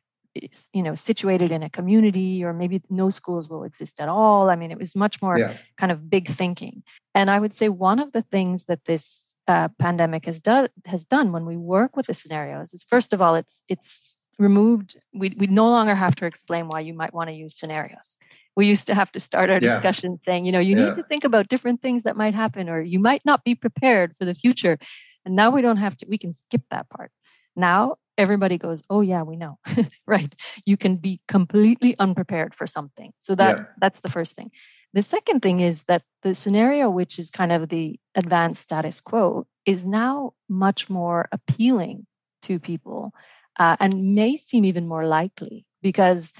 you 0.73 0.84
know 0.84 0.95
situated 0.95 1.52
in 1.52 1.63
a 1.63 1.69
community 1.69 2.43
or 2.43 2.54
maybe 2.54 2.82
no 2.89 3.10
schools 3.10 3.50
will 3.50 3.63
exist 3.63 4.00
at 4.00 4.10
all 4.10 4.50
i 4.50 4.56
mean 4.56 4.71
it 4.71 4.78
was 4.78 4.95
much 4.95 5.21
more 5.21 5.38
yeah. 5.38 5.58
kind 5.78 5.91
of 5.91 6.10
big 6.10 6.28
thinking 6.28 6.84
and 7.13 7.30
i 7.30 7.39
would 7.39 7.54
say 7.54 7.69
one 7.69 8.00
of 8.00 8.12
the 8.12 8.21
things 8.21 8.65
that 8.65 8.86
this 8.86 9.36
uh, 9.47 9.69
pandemic 9.80 10.26
has 10.26 10.41
done 10.41 10.67
has 10.86 11.06
done 11.06 11.32
when 11.32 11.45
we 11.45 11.56
work 11.56 11.95
with 11.95 12.06
the 12.08 12.13
scenarios 12.13 12.73
is 12.73 12.84
first 12.84 13.13
of 13.13 13.21
all 13.21 13.36
it's 13.36 13.63
it's 13.69 14.17
removed 14.39 14.97
we, 15.13 15.34
we 15.38 15.47
no 15.47 15.67
longer 15.69 15.95
have 15.95 16.15
to 16.15 16.26
explain 16.26 16.67
why 16.67 16.80
you 16.80 16.93
might 16.93 17.13
want 17.13 17.30
to 17.30 17.36
use 17.36 17.58
scenarios 17.58 18.17
we 18.56 18.67
used 18.67 18.88
to 18.88 18.95
have 18.95 19.12
to 19.12 19.19
start 19.19 19.50
our 19.50 19.60
yeah. 19.62 19.69
discussion 19.69 20.19
saying 20.26 20.45
you 20.45 20.52
know 20.52 20.60
you 20.60 20.78
yeah. 20.78 20.86
need 20.86 20.95
to 20.95 21.04
think 21.04 21.23
about 21.23 21.47
different 21.47 21.82
things 21.82 22.04
that 22.04 22.17
might 22.17 22.36
happen 22.36 22.69
or 22.69 22.82
you 22.82 23.00
might 23.00 23.23
not 23.26 23.43
be 23.43 23.56
prepared 23.56 24.15
for 24.17 24.26
the 24.26 24.34
future 24.34 24.78
and 25.26 25.36
now 25.36 25.50
we 25.50 25.62
don't 25.62 25.78
have 25.78 25.95
to 25.95 26.06
we 26.10 26.17
can 26.17 26.34
skip 26.34 26.62
that 26.69 26.89
part 26.89 27.12
now 27.56 27.95
everybody 28.17 28.58
goes, 28.58 28.84
"Oh 28.89 29.01
yeah, 29.01 29.23
we 29.23 29.36
know." 29.36 29.60
right. 30.08 30.34
You 30.65 30.77
can 30.77 30.97
be 30.97 31.21
completely 31.27 31.95
unprepared 31.97 32.56
for 32.56 32.67
something. 32.67 33.13
So 33.17 33.36
that 33.36 33.58
yeah. 33.58 33.63
that's 33.80 34.01
the 34.01 34.10
first 34.10 34.36
thing. 34.36 34.51
The 34.93 35.01
second 35.01 35.41
thing 35.41 35.60
is 35.60 35.84
that 35.84 36.03
the 36.23 36.34
scenario 36.34 36.89
which 36.89 37.19
is 37.19 37.30
kind 37.30 37.51
of 37.51 37.69
the 37.69 37.99
advanced 38.15 38.63
status 38.63 39.01
quo 39.01 39.45
is 39.65 39.86
now 39.86 40.34
much 40.49 40.89
more 40.89 41.27
appealing 41.32 42.08
to 42.43 42.60
people 42.60 43.12
uh, 43.60 43.75
and 43.80 44.15
may 44.15 44.38
seem 44.38 44.65
even 44.65 44.88
more 44.88 45.06
likely 45.06 45.65
because 45.82 46.34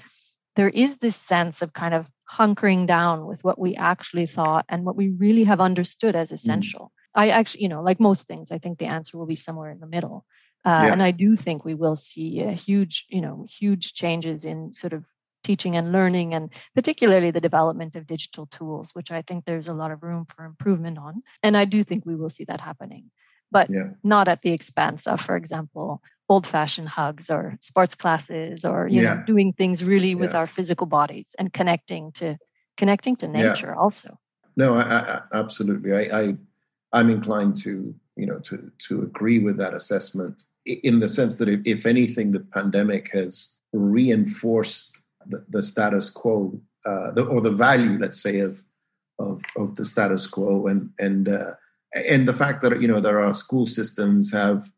there 0.56 0.68
is 0.68 0.98
this 0.98 1.16
sense 1.16 1.62
of 1.62 1.72
kind 1.72 1.94
of 1.94 2.10
hunkering 2.30 2.86
down 2.86 3.26
with 3.26 3.44
what 3.44 3.58
we 3.58 3.76
actually 3.76 4.26
thought 4.26 4.64
and 4.68 4.84
what 4.84 4.96
we 4.96 5.08
really 5.08 5.44
have 5.44 5.60
understood 5.60 6.16
as 6.16 6.30
mm. 6.30 6.34
essential. 6.34 6.86
Mm. 7.16 7.20
I 7.20 7.28
actually, 7.30 7.62
you 7.62 7.68
know, 7.68 7.82
like 7.82 8.00
most 8.00 8.26
things, 8.26 8.50
I 8.50 8.58
think 8.58 8.78
the 8.78 8.86
answer 8.86 9.18
will 9.18 9.26
be 9.26 9.36
somewhere 9.36 9.70
in 9.70 9.80
the 9.80 9.86
middle. 9.86 10.24
Uh, 10.64 10.84
yeah. 10.86 10.92
And 10.92 11.02
I 11.02 11.12
do 11.12 11.36
think 11.36 11.64
we 11.64 11.74
will 11.74 11.96
see 11.96 12.40
a 12.40 12.52
huge, 12.52 13.06
you 13.08 13.20
know, 13.20 13.46
huge 13.48 13.94
changes 13.94 14.44
in 14.44 14.72
sort 14.72 14.92
of 14.92 15.06
teaching 15.44 15.76
and 15.76 15.92
learning, 15.92 16.34
and 16.34 16.50
particularly 16.74 17.30
the 17.30 17.40
development 17.40 17.96
of 17.96 18.06
digital 18.06 18.46
tools, 18.46 18.90
which 18.92 19.10
I 19.10 19.22
think 19.22 19.44
there's 19.44 19.68
a 19.68 19.74
lot 19.74 19.92
of 19.92 20.02
room 20.02 20.26
for 20.26 20.44
improvement 20.44 20.98
on. 20.98 21.22
And 21.42 21.56
I 21.56 21.64
do 21.64 21.82
think 21.84 22.04
we 22.04 22.16
will 22.16 22.28
see 22.28 22.44
that 22.44 22.60
happening, 22.60 23.10
but 23.50 23.70
yeah. 23.70 23.90
not 24.02 24.28
at 24.28 24.42
the 24.42 24.52
expense 24.52 25.06
of, 25.06 25.20
for 25.20 25.36
example, 25.36 26.02
old 26.28 26.46
fashioned 26.46 26.88
hugs 26.88 27.30
or 27.30 27.56
sports 27.60 27.94
classes 27.94 28.64
or 28.64 28.86
you 28.86 29.02
yeah. 29.02 29.14
know 29.14 29.22
doing 29.26 29.52
things 29.52 29.82
really 29.82 30.14
with 30.14 30.34
our 30.34 30.46
physical 30.46 30.86
bodies 30.86 31.34
and 31.38 31.52
connecting 31.52 32.12
to 32.12 32.36
connecting 32.76 33.16
to 33.16 33.26
nature 33.26 33.74
also 33.74 34.18
no 34.56 34.74
I, 34.74 34.82
I, 34.82 35.20
absolutely 35.32 35.92
I, 35.94 36.20
I 36.20 36.36
i'm 36.92 37.08
inclined 37.08 37.56
to 37.62 37.94
you 38.18 38.26
know 38.26 38.38
to 38.40 38.70
to 38.78 39.02
agree 39.02 39.38
with 39.38 39.56
that 39.56 39.74
assessment 39.74 40.44
in 40.66 41.00
the 41.00 41.08
sense 41.08 41.38
that 41.38 41.48
if, 41.48 41.86
anything 41.86 42.32
the 42.32 42.40
pandemic 42.40 43.10
has 43.12 43.56
reinforced 43.72 45.00
the, 45.26 45.44
the 45.48 45.62
status 45.62 46.10
quo 46.10 46.60
uh, 46.84 47.10
the, 47.12 47.24
or 47.24 47.40
the 47.40 47.50
value 47.50 47.98
let's 47.98 48.20
say 48.20 48.40
of 48.40 48.62
of 49.18 49.42
of 49.56 49.74
the 49.74 49.84
status 49.84 50.26
quo. 50.26 50.66
And 50.66 50.90
and 50.98 51.28
uh, 51.28 51.52
and 51.94 52.26
the 52.26 52.34
fact 52.34 52.62
that 52.62 52.80
you 52.80 52.88
know 52.88 53.00
there 53.00 53.20
are 53.20 53.34
school 53.34 53.66
systems 53.66 54.32
have 54.32 54.70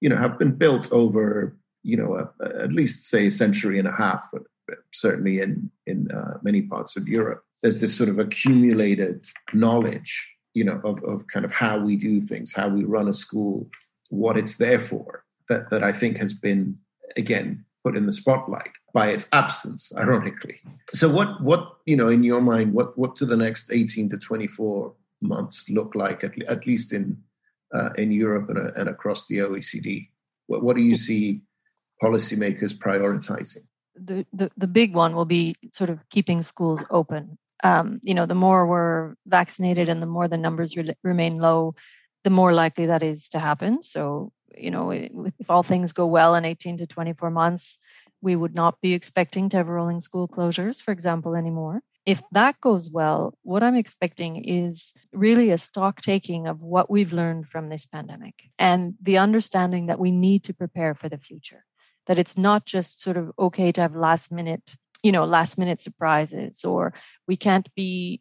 you 0.00 0.08
know 0.08 0.16
have 0.16 0.38
been 0.38 0.52
built 0.52 0.90
over 0.92 1.56
you 1.82 1.96
know 1.96 2.16
a, 2.16 2.44
a, 2.44 2.62
at 2.62 2.72
least 2.72 3.04
say 3.04 3.26
a 3.26 3.32
century 3.32 3.78
and 3.78 3.88
a 3.88 3.92
half 3.92 4.30
certainly 4.92 5.40
in 5.40 5.70
in 5.86 6.10
uh, 6.10 6.38
many 6.42 6.62
parts 6.62 6.96
of 6.96 7.08
Europe. 7.08 7.44
There's 7.62 7.80
this 7.80 7.96
sort 7.96 8.08
of 8.08 8.18
accumulated 8.18 9.26
knowledge 9.52 10.31
you 10.54 10.64
know 10.64 10.80
of, 10.84 11.02
of 11.04 11.26
kind 11.28 11.44
of 11.44 11.52
how 11.52 11.78
we 11.78 11.96
do 11.96 12.20
things 12.20 12.52
how 12.52 12.68
we 12.68 12.84
run 12.84 13.08
a 13.08 13.14
school 13.14 13.68
what 14.10 14.36
it's 14.36 14.56
there 14.56 14.80
for 14.80 15.24
that 15.48 15.70
that 15.70 15.82
I 15.82 15.92
think 15.92 16.16
has 16.18 16.32
been 16.32 16.78
again 17.16 17.64
put 17.84 17.96
in 17.96 18.06
the 18.06 18.12
spotlight 18.12 18.70
by 18.94 19.08
its 19.08 19.28
absence 19.32 19.92
ironically 19.96 20.60
so 20.92 21.08
what 21.08 21.42
what 21.42 21.76
you 21.86 21.96
know 21.96 22.08
in 22.08 22.22
your 22.22 22.40
mind 22.40 22.74
what 22.74 22.96
what 22.98 23.16
do 23.16 23.26
the 23.26 23.36
next 23.36 23.72
18 23.72 24.10
to 24.10 24.18
24 24.18 24.94
months 25.22 25.68
look 25.70 25.94
like 25.94 26.24
at, 26.24 26.40
at 26.42 26.66
least 26.66 26.92
in 26.92 27.16
uh, 27.72 27.90
in 27.96 28.12
Europe 28.12 28.48
and, 28.50 28.58
uh, 28.58 28.70
and, 28.76 28.88
across 28.88 29.26
the 29.26 29.38
OECD? 29.38 30.08
What, 30.46 30.62
what 30.62 30.76
do 30.76 30.82
you 30.82 30.96
see 30.96 31.42
policymakers 32.02 32.74
prioritizing? 32.74 33.64
The, 33.94 34.26
the, 34.32 34.50
the 34.56 34.66
big 34.66 34.94
one 34.94 35.14
will 35.14 35.24
be 35.24 35.54
sort 35.72 35.90
of 35.90 36.06
keeping 36.10 36.42
schools 36.42 36.84
open. 36.90 37.38
Um, 37.62 38.00
you 38.02 38.14
know, 38.14 38.26
the 38.26 38.34
more 38.34 38.66
we're 38.66 39.14
vaccinated 39.26 39.88
and 39.88 40.02
the 40.02 40.06
more 40.06 40.28
the 40.28 40.36
numbers 40.36 40.76
re- 40.76 40.94
remain 41.02 41.38
low, 41.38 41.74
the 42.24 42.30
more 42.30 42.52
likely 42.52 42.86
that 42.86 43.02
is 43.02 43.28
to 43.30 43.38
happen. 43.38 43.82
So, 43.82 44.32
you 44.56 44.70
know, 44.70 44.90
if 44.90 45.48
all 45.48 45.62
things 45.62 45.92
go 45.92 46.06
well 46.06 46.34
in 46.34 46.44
18 46.44 46.78
to 46.78 46.86
24 46.86 47.30
months, 47.30 47.78
we 48.20 48.36
would 48.36 48.54
not 48.54 48.80
be 48.80 48.94
expecting 48.94 49.48
to 49.48 49.56
have 49.56 49.68
rolling 49.68 50.00
school 50.00 50.28
closures, 50.28 50.82
for 50.82 50.92
example, 50.92 51.34
anymore 51.34 51.82
if 52.04 52.22
that 52.32 52.60
goes 52.60 52.90
well, 52.90 53.34
what 53.42 53.62
I'm 53.62 53.76
expecting 53.76 54.44
is 54.44 54.92
really 55.12 55.50
a 55.50 55.58
stock 55.58 56.00
taking 56.00 56.46
of 56.46 56.62
what 56.62 56.90
we've 56.90 57.12
learned 57.12 57.48
from 57.48 57.68
this 57.68 57.86
pandemic 57.86 58.34
and 58.58 58.94
the 59.00 59.18
understanding 59.18 59.86
that 59.86 60.00
we 60.00 60.10
need 60.10 60.44
to 60.44 60.54
prepare 60.54 60.94
for 60.94 61.08
the 61.08 61.18
future. 61.18 61.64
That 62.06 62.18
it's 62.18 62.36
not 62.36 62.66
just 62.66 63.00
sort 63.00 63.16
of 63.16 63.30
okay 63.38 63.70
to 63.70 63.80
have 63.80 63.94
last 63.94 64.32
minute, 64.32 64.74
you 65.02 65.12
know, 65.12 65.24
last 65.24 65.58
minute 65.58 65.80
surprises, 65.80 66.64
or 66.64 66.94
we 67.26 67.36
can't 67.36 67.68
be 67.74 68.20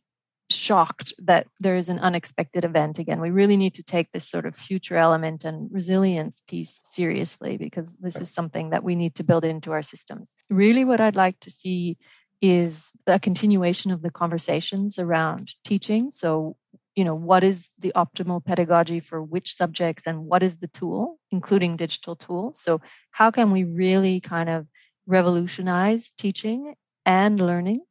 shocked 0.52 1.14
that 1.20 1.48
there 1.60 1.78
is 1.78 1.90
an 1.90 2.00
unexpected 2.00 2.66
event 2.66 3.00
again. 3.00 3.22
We 3.22 3.32
really 3.32 3.58
need 3.58 3.76
to 3.76 3.84
take 3.84 4.12
this 4.12 4.30
sort 4.30 4.46
of 4.46 4.56
future 4.56 4.98
element 4.98 5.46
and 5.46 5.70
resilience 5.72 6.42
piece 6.48 6.80
seriously 6.84 7.58
because 7.58 7.98
this 7.98 8.20
is 8.20 8.30
something 8.30 8.72
that 8.72 8.84
we 8.84 8.96
need 8.96 9.16
to 9.16 9.24
build 9.24 9.46
into 9.46 9.72
our 9.72 9.82
systems. 9.82 10.36
Really, 10.50 10.86
what 10.86 11.02
I'd 11.02 11.16
like 11.16 11.40
to 11.42 11.50
see 11.50 11.98
is 12.42 12.92
a 13.08 13.20
continuation 13.20 13.92
of 13.92 14.02
the 14.02 14.12
conversations 14.12 15.00
around 15.00 15.54
teaching. 15.64 16.12
So, 16.12 16.58
you 16.96 17.06
know, 17.06 17.16
what 17.16 17.44
is 17.44 17.70
the 17.80 17.94
optimal 17.96 18.44
pedagogy 18.44 19.00
for 19.00 19.22
which 19.22 19.54
subjects 19.54 20.08
and 20.08 20.26
what 20.26 20.44
is 20.44 20.58
the 20.58 20.68
tool, 20.68 21.20
including 21.32 21.78
digital 21.78 22.16
tools? 22.16 22.62
So, 22.62 22.82
how 23.12 23.32
can 23.32 23.52
we 23.52 23.64
really 23.64 24.20
kind 24.20 24.50
of 24.50 24.68
revolutionize 25.12 26.12
teaching 26.18 26.76
and 27.06 27.40
learning 27.40 27.82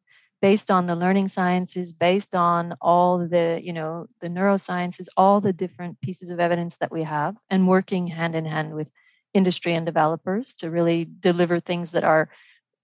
based 0.43 0.71
on 0.71 0.87
the 0.87 0.97
learning 0.97 1.29
sciences 1.29 1.93
based 1.93 2.35
on 2.35 2.75
all 2.81 3.19
the 3.19 3.61
you 3.63 3.73
know 3.73 4.07
the 4.21 4.29
neurosciences 4.29 5.09
all 5.17 5.41
the 5.41 5.53
different 5.53 6.01
pieces 6.01 6.31
of 6.31 6.41
evidence 6.41 6.77
that 6.79 6.91
we 6.91 7.03
have 7.03 7.37
and 7.51 7.69
working 7.69 8.07
hand 8.07 8.35
in 8.35 8.47
hand 8.47 8.75
with 8.75 8.91
industry 9.35 9.75
and 9.75 9.87
developers 9.87 10.55
to 10.55 10.71
really 10.71 11.07
deliver 11.21 11.61
things 11.61 11.93
that 11.93 12.05
are 12.05 12.31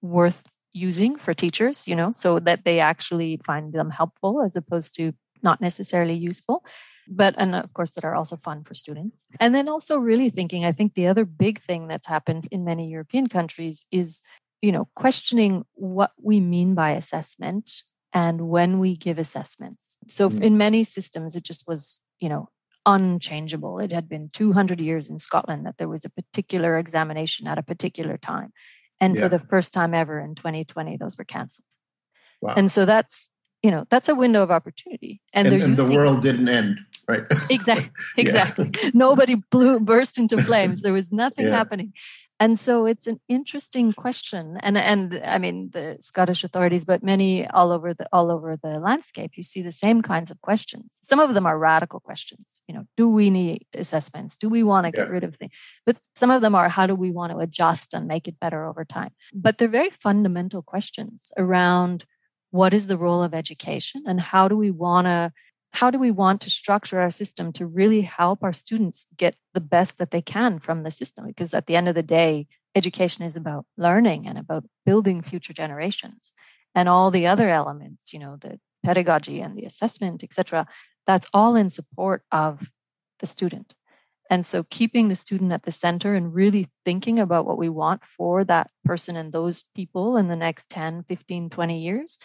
worth 0.03 0.45
using 0.77 1.17
for 1.17 1.33
teachers, 1.35 1.89
you 1.89 1.97
know, 1.97 2.13
so 2.13 2.39
that 2.39 2.65
they 2.65 2.81
actually 2.81 3.39
find 3.39 3.73
them 3.73 3.91
helpful 3.91 4.43
as 4.43 4.57
opposed 4.57 4.97
to 4.97 5.13
not 5.43 5.61
necessarily 5.61 6.15
useful. 6.15 6.63
But, 7.09 7.35
and 7.39 7.55
of 7.55 7.73
course, 7.73 7.93
that 7.93 8.05
are 8.05 8.15
also 8.15 8.37
fun 8.37 8.65
for 8.65 8.75
students. 8.75 9.25
And 9.39 9.55
then 9.55 9.69
also 9.69 9.99
really 9.99 10.31
thinking, 10.31 10.65
I 10.65 10.73
think 10.73 10.95
the 10.95 11.09
other 11.09 11.25
big 11.25 11.61
thing 11.61 11.89
that's 11.89 12.07
happened 12.07 12.49
in 12.51 12.65
many 12.65 12.89
European 12.89 13.29
countries 13.29 13.85
is, 13.91 14.21
you 14.61 14.73
know, 14.73 14.89
questioning 14.95 15.65
what 15.75 16.13
we 16.21 16.41
mean 16.41 16.75
by 16.75 16.93
assessment 16.93 17.71
and 18.13 18.41
when 18.49 18.79
we 18.79 18.97
give 18.97 19.19
assessments. 19.19 19.97
So 20.09 20.29
mm-hmm. 20.29 20.43
in 20.43 20.57
many 20.57 20.85
systems, 20.85 21.37
it 21.37 21.45
just 21.45 21.69
was, 21.69 22.03
you 22.19 22.29
know, 22.29 22.49
unchangeable. 22.87 23.81
It 23.81 23.93
had 23.93 24.09
been 24.09 24.31
200 24.33 24.81
years 24.81 25.11
in 25.11 25.19
Scotland 25.19 25.67
that 25.67 25.77
there 25.77 25.89
was 25.89 26.05
a 26.05 26.11
particular 26.11 26.79
examination 26.79 27.47
at 27.47 27.59
a 27.59 27.63
particular 27.63 28.17
time. 28.17 28.53
And 29.01 29.15
yeah. 29.15 29.23
for 29.23 29.29
the 29.29 29.39
first 29.39 29.75
time 29.75 29.93
ever 29.93 30.19
in 30.19 30.35
2020, 30.35 30.97
those 30.97 31.19
were 31.19 31.25
canceled. 31.25 31.67
Wow. 32.41 32.55
And 32.57 32.71
so 32.71 32.85
that's, 32.85 33.29
you 33.63 33.71
know, 33.71 33.85
that's 33.91 34.09
a 34.09 34.15
window 34.15 34.43
of 34.43 34.51
opportunity. 34.51 35.21
And, 35.33 35.49
and, 35.49 35.63
and 35.63 35.77
the 35.77 35.85
world 35.85 36.23
didn't 36.23 36.49
end, 36.49 36.79
right? 37.09 37.23
exactly. 37.51 37.91
Exactly. 38.17 38.73
Nobody 38.95 39.35
blew 39.35 39.81
burst 39.81 40.19
into 40.19 40.43
flames. 40.43 40.81
There 40.81 40.93
was 40.93 41.13
nothing 41.25 41.47
yeah. 41.47 41.57
happening 41.57 41.93
and 42.39 42.59
so 42.59 42.87
it's 42.87 43.07
an 43.07 43.19
interesting 43.29 43.93
question 43.93 44.59
and 44.61 44.77
and 44.77 45.21
i 45.25 45.39
mean 45.39 45.71
the 45.73 45.99
scottish 46.01 46.45
authorities 46.45 46.85
but 46.85 47.03
many 47.03 47.47
all 47.47 47.73
over 47.73 47.95
the 47.95 48.07
all 48.13 48.31
over 48.31 48.57
the 48.57 48.79
landscape 48.79 49.33
you 49.35 49.43
see 49.43 49.63
the 49.63 49.73
same 49.73 50.03
kinds 50.03 50.31
of 50.31 50.41
questions 50.41 50.99
some 51.03 51.21
of 51.21 51.35
them 51.35 51.47
are 51.47 51.59
radical 51.59 52.01
questions 52.01 52.63
you 52.69 52.75
know 52.75 52.85
do 52.97 53.09
we 53.09 53.31
need 53.31 53.65
assessments 53.75 54.37
do 54.37 54.49
we 54.49 54.63
want 54.63 54.85
to 54.85 54.93
yeah. 54.97 55.05
get 55.05 55.11
rid 55.11 55.25
of 55.25 55.37
things 55.37 55.53
but 55.85 55.97
some 56.15 56.31
of 56.31 56.43
them 56.43 56.55
are 56.55 56.69
how 56.69 56.87
do 56.87 56.95
we 56.95 57.11
want 57.11 57.33
to 57.33 57.39
adjust 57.39 57.95
and 57.95 58.07
make 58.07 58.29
it 58.29 58.41
better 58.41 58.65
over 58.65 58.85
time 58.85 59.11
but 59.35 59.59
they're 59.59 59.69
very 59.69 59.91
fundamental 59.91 60.63
questions 60.63 61.33
around 61.37 62.05
what 62.51 62.73
is 62.73 62.87
the 62.87 62.99
role 62.99 63.23
of 63.23 63.35
education 63.35 64.05
and 64.07 64.21
how 64.21 64.49
do 64.49 64.57
we 64.57 64.71
want 64.71 65.07
to 65.07 65.33
how 65.77 65.91
do 65.91 65.99
we 65.99 66.11
want 66.11 66.41
to 66.41 66.49
structure 66.49 66.99
our 66.99 67.11
system 67.11 67.53
to 67.53 67.67
really 67.67 68.01
help 68.01 68.43
our 68.43 68.55
students 68.55 69.09
get 69.15 69.37
the 69.53 69.61
best 69.61 69.99
that 69.99 70.11
they 70.11 70.23
can 70.23 70.59
from 70.59 70.83
the 70.83 70.91
system? 70.91 71.27
Because 71.27 71.53
at 71.53 71.67
the 71.67 71.77
end 71.77 71.87
of 71.87 71.95
the 71.95 72.03
day, 72.03 72.47
education 72.75 73.27
is 73.27 73.37
about 73.37 73.67
learning 73.77 74.27
and 74.27 74.39
about 74.39 74.65
building 74.87 75.21
future 75.21 75.53
generations. 75.53 76.33
And 76.75 76.89
all 76.89 77.11
the 77.11 77.27
other 77.27 77.51
elements, 77.51 78.15
you 78.15 78.21
know, 78.21 78.37
the 78.41 78.59
pedagogy 78.85 79.41
and 79.41 79.55
the 79.55 79.67
assessment, 79.67 80.25
etc., 80.25 80.67
that's 81.07 81.29
all 81.35 81.57
in 81.57 81.69
support 81.69 82.23
of 82.33 82.71
the 83.19 83.27
student. 83.27 83.75
And 84.31 84.47
so 84.47 84.65
keeping 84.65 85.09
the 85.09 85.15
student 85.15 85.53
at 85.53 85.63
the 85.63 85.73
center 85.73 86.15
and 86.15 86.35
really 86.35 86.71
thinking 86.87 87.19
about 87.19 87.45
what 87.45 87.59
we 87.59 87.69
want 87.69 88.03
for 88.03 88.45
that 88.45 88.69
person 88.87 89.15
and 89.17 89.31
those 89.31 89.63
people 89.75 90.17
in 90.17 90.29
the 90.29 90.37
next 90.37 90.71
10, 90.71 91.03
15, 91.03 91.51
20 91.51 91.79
years 91.81 92.19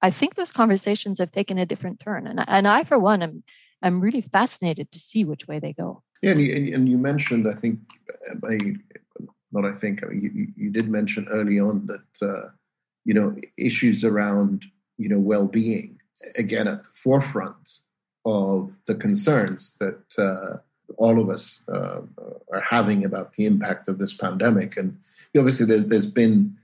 I 0.00 0.10
think 0.10 0.34
those 0.34 0.52
conversations 0.52 1.18
have 1.18 1.32
taken 1.32 1.58
a 1.58 1.66
different 1.66 2.00
turn, 2.00 2.26
and 2.26 2.44
and 2.46 2.68
I 2.68 2.84
for 2.84 2.98
one 2.98 3.22
am 3.22 3.42
I'm 3.82 4.00
really 4.00 4.20
fascinated 4.20 4.90
to 4.92 4.98
see 4.98 5.24
which 5.24 5.46
way 5.48 5.58
they 5.58 5.72
go. 5.72 6.02
Yeah, 6.22 6.32
and 6.32 6.42
you, 6.42 6.74
and 6.74 6.88
you 6.88 6.98
mentioned 6.98 7.46
I 7.48 7.54
think 7.54 7.80
I, 8.48 8.74
not 9.52 9.64
I 9.64 9.72
think 9.72 10.02
you, 10.02 10.48
you 10.56 10.70
did 10.70 10.88
mention 10.88 11.28
early 11.28 11.58
on 11.60 11.86
that 11.86 12.26
uh, 12.26 12.48
you 13.04 13.14
know 13.14 13.36
issues 13.56 14.04
around 14.04 14.64
you 14.98 15.08
know 15.08 15.18
well-being 15.18 16.00
again 16.36 16.68
at 16.68 16.82
the 16.82 16.90
forefront 16.90 17.80
of 18.24 18.76
the 18.86 18.94
concerns 18.94 19.76
that 19.78 20.02
uh, 20.18 20.58
all 20.96 21.20
of 21.20 21.28
us 21.28 21.64
uh, 21.72 22.00
are 22.52 22.60
having 22.60 23.04
about 23.04 23.32
the 23.34 23.46
impact 23.46 23.88
of 23.88 23.98
this 23.98 24.14
pandemic, 24.14 24.76
and 24.76 24.98
obviously 25.36 25.66
there, 25.66 25.80
there's 25.80 26.06
been 26.06 26.57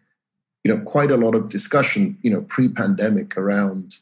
you 0.64 0.74
know, 0.74 0.82
quite 0.82 1.10
a 1.10 1.16
lot 1.16 1.34
of 1.34 1.50
discussion, 1.50 2.18
you 2.22 2.30
know, 2.30 2.40
pre-pandemic 2.42 3.36
around, 3.36 3.98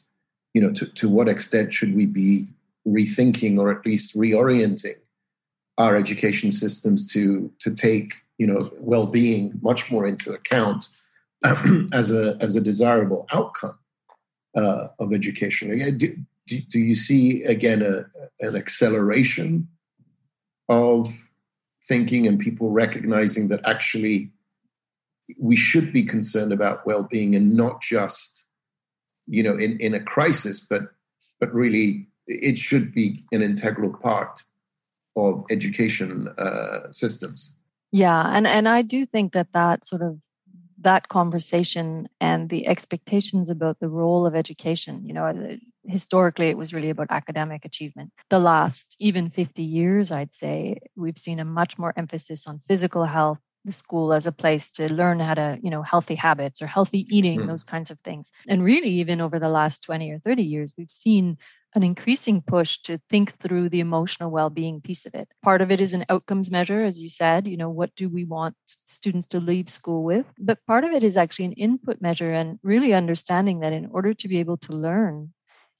you 0.53 0.61
know, 0.61 0.71
to, 0.71 0.85
to 0.87 1.09
what 1.09 1.27
extent 1.27 1.73
should 1.73 1.93
we 1.93 2.05
be 2.05 2.47
rethinking 2.87 3.59
or 3.59 3.71
at 3.71 3.85
least 3.85 4.15
reorienting 4.15 4.95
our 5.77 5.95
education 5.95 6.51
systems 6.51 7.11
to 7.11 7.51
to 7.59 7.73
take, 7.73 8.13
you 8.37 8.47
know, 8.47 8.71
well-being 8.79 9.59
much 9.61 9.91
more 9.91 10.07
into 10.07 10.31
account, 10.31 10.87
as 11.93 12.11
a 12.11 12.37
as 12.39 12.55
a 12.55 12.61
desirable 12.61 13.27
outcome 13.31 13.77
uh, 14.55 14.87
of 14.99 15.13
education. 15.13 15.69
Do, 15.97 16.15
do, 16.47 16.61
do, 16.61 16.79
you 16.79 16.95
see 16.95 17.43
again 17.43 17.81
a, 17.81 18.05
an 18.45 18.55
acceleration 18.55 19.67
of 20.69 21.11
thinking 21.83 22.27
and 22.27 22.39
people 22.39 22.69
recognizing 22.69 23.47
that 23.49 23.61
actually 23.65 24.31
we 25.39 25.55
should 25.55 25.93
be 25.93 26.03
concerned 26.03 26.51
about 26.51 26.85
well-being 26.85 27.35
and 27.35 27.53
not 27.55 27.81
just 27.81 28.45
you 29.27 29.43
know 29.43 29.55
in, 29.55 29.79
in 29.79 29.93
a 29.93 29.99
crisis 29.99 30.59
but 30.59 30.83
but 31.39 31.53
really 31.53 32.07
it 32.27 32.57
should 32.57 32.93
be 32.93 33.23
an 33.31 33.41
integral 33.41 33.93
part 33.93 34.43
of 35.17 35.45
education 35.51 36.29
uh, 36.37 36.91
systems. 36.91 37.55
Yeah 37.91 38.23
and 38.35 38.47
and 38.47 38.67
i 38.67 38.81
do 38.81 39.05
think 39.05 39.33
that 39.33 39.53
that 39.53 39.85
sort 39.85 40.01
of 40.01 40.17
that 40.79 41.07
conversation 41.07 42.09
and 42.19 42.49
the 42.49 42.67
expectations 42.67 43.49
about 43.49 43.79
the 43.79 43.87
role 43.87 44.25
of 44.25 44.35
education 44.35 45.05
you 45.05 45.13
know 45.13 45.57
historically 45.85 46.47
it 46.47 46.57
was 46.57 46.73
really 46.73 46.89
about 46.89 47.07
academic 47.09 47.65
achievement. 47.65 48.11
The 48.29 48.39
last 48.39 48.95
even 48.99 49.29
50 49.29 49.63
years 49.63 50.11
i'd 50.11 50.33
say 50.33 50.79
we've 50.95 51.17
seen 51.17 51.39
a 51.39 51.45
much 51.45 51.77
more 51.77 51.93
emphasis 51.95 52.47
on 52.47 52.61
physical 52.67 53.05
health 53.05 53.39
the 53.65 53.71
school 53.71 54.13
as 54.13 54.27
a 54.27 54.31
place 54.31 54.71
to 54.71 54.91
learn 54.91 55.19
how 55.19 55.33
to 55.33 55.57
you 55.61 55.69
know 55.69 55.81
healthy 55.81 56.15
habits 56.15 56.61
or 56.61 56.67
healthy 56.67 57.05
eating 57.09 57.41
mm. 57.41 57.47
those 57.47 57.63
kinds 57.63 57.91
of 57.91 57.99
things. 57.99 58.31
And 58.47 58.63
really 58.63 58.89
even 59.01 59.21
over 59.21 59.39
the 59.39 59.49
last 59.49 59.83
20 59.83 60.11
or 60.11 60.19
30 60.19 60.43
years 60.43 60.73
we've 60.77 60.91
seen 60.91 61.37
an 61.75 61.81
increasing 61.81 62.41
push 62.41 62.77
to 62.83 62.99
think 63.09 63.33
through 63.33 63.69
the 63.69 63.79
emotional 63.79 64.29
well-being 64.29 64.81
piece 64.81 65.07
of 65.07 65.15
it. 65.15 65.27
Part 65.41 65.61
of 65.61 65.71
it 65.71 65.81
is 65.81 65.93
an 65.93 66.05
outcomes 66.07 66.51
measure 66.51 66.83
as 66.83 67.01
you 67.01 67.09
said 67.09 67.47
you 67.47 67.57
know 67.57 67.69
what 67.69 67.95
do 67.95 68.09
we 68.09 68.25
want 68.25 68.55
students 68.85 69.27
to 69.29 69.39
leave 69.39 69.69
school 69.69 70.03
with? 70.03 70.25
But 70.37 70.65
part 70.65 70.83
of 70.83 70.91
it 70.91 71.03
is 71.03 71.17
actually 71.17 71.45
an 71.45 71.53
input 71.53 72.01
measure 72.01 72.31
and 72.31 72.59
really 72.63 72.93
understanding 72.93 73.61
that 73.61 73.73
in 73.73 73.87
order 73.91 74.13
to 74.13 74.27
be 74.27 74.39
able 74.39 74.57
to 74.57 74.73
learn 74.73 75.33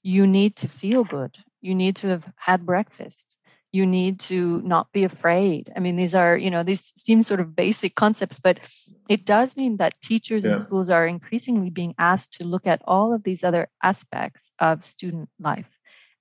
you 0.04 0.26
need 0.26 0.54
to 0.56 0.68
feel 0.68 1.02
good. 1.02 1.34
You 1.62 1.74
need 1.74 1.96
to 1.96 2.08
have 2.08 2.30
had 2.36 2.66
breakfast 2.66 3.36
you 3.74 3.86
need 3.86 4.20
to 4.20 4.62
not 4.62 4.92
be 4.92 5.02
afraid. 5.02 5.72
I 5.76 5.80
mean 5.80 5.96
these 5.96 6.14
are 6.14 6.36
you 6.36 6.50
know 6.50 6.62
these 6.62 6.92
seem 6.96 7.24
sort 7.24 7.40
of 7.40 7.56
basic 7.56 7.96
concepts 7.96 8.38
but 8.38 8.60
it 9.08 9.26
does 9.26 9.56
mean 9.56 9.78
that 9.78 10.00
teachers 10.00 10.44
yeah. 10.44 10.52
and 10.52 10.60
schools 10.60 10.90
are 10.90 11.04
increasingly 11.04 11.70
being 11.70 11.96
asked 11.98 12.34
to 12.34 12.46
look 12.46 12.68
at 12.68 12.82
all 12.84 13.12
of 13.12 13.24
these 13.24 13.42
other 13.42 13.68
aspects 13.82 14.52
of 14.60 14.84
student 14.84 15.28
life. 15.40 15.68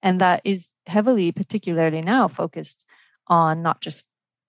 And 0.01 0.21
that 0.21 0.41
is 0.45 0.71
heavily 0.87 1.31
particularly 1.31 2.01
now 2.01 2.27
focused 2.27 2.85
on 3.27 3.61
not 3.61 3.81
just 3.81 4.03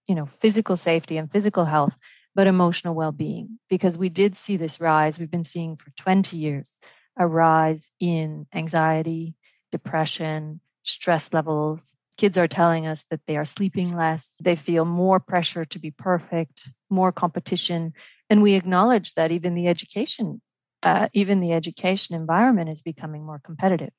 you 0.09 0.15
know 0.15 0.25
physical 0.25 0.79
safety 0.79 1.19
and 1.19 1.31
physical 1.31 1.67
health 1.67 1.95
but 2.35 2.47
emotional 2.47 2.95
well-being. 2.95 3.59
Because 3.69 3.99
we 3.99 4.09
did 4.09 4.35
see 4.35 4.57
this 4.57 4.81
rise 4.81 5.19
we've 5.19 5.31
been 5.31 5.45
seeing 5.45 5.77
for 5.77 5.91
20 5.99 6.39
years 6.39 6.79
a 7.19 7.27
rise 7.27 7.91
in 8.01 8.47
anxiety 8.55 9.35
depression 9.71 10.61
stress 10.85 11.35
levels 11.35 11.95
kids 12.17 12.39
are 12.39 12.49
telling 12.49 12.87
us 12.87 13.05
that 13.11 13.21
they 13.27 13.37
are 13.37 13.45
sleeping 13.45 13.95
less, 13.95 14.37
they 14.43 14.57
feel 14.57 14.85
more 14.85 15.21
pressure 15.21 15.65
to 15.65 15.79
be 15.79 15.91
perfect, 15.91 16.69
more 16.91 17.13
competition. 17.13 17.93
And 18.31 18.43
we 18.43 18.55
acknowledge 18.55 19.15
that 19.15 19.33
even 19.33 19.55
the 19.55 19.69
education, 19.69 20.41
uh, 20.83 21.09
even 21.13 21.41
the 21.41 21.53
education 21.53 22.15
environment 22.15 22.71
is 22.71 22.83
becoming 22.83 23.25
more 23.25 23.41
competitive. 23.43 23.93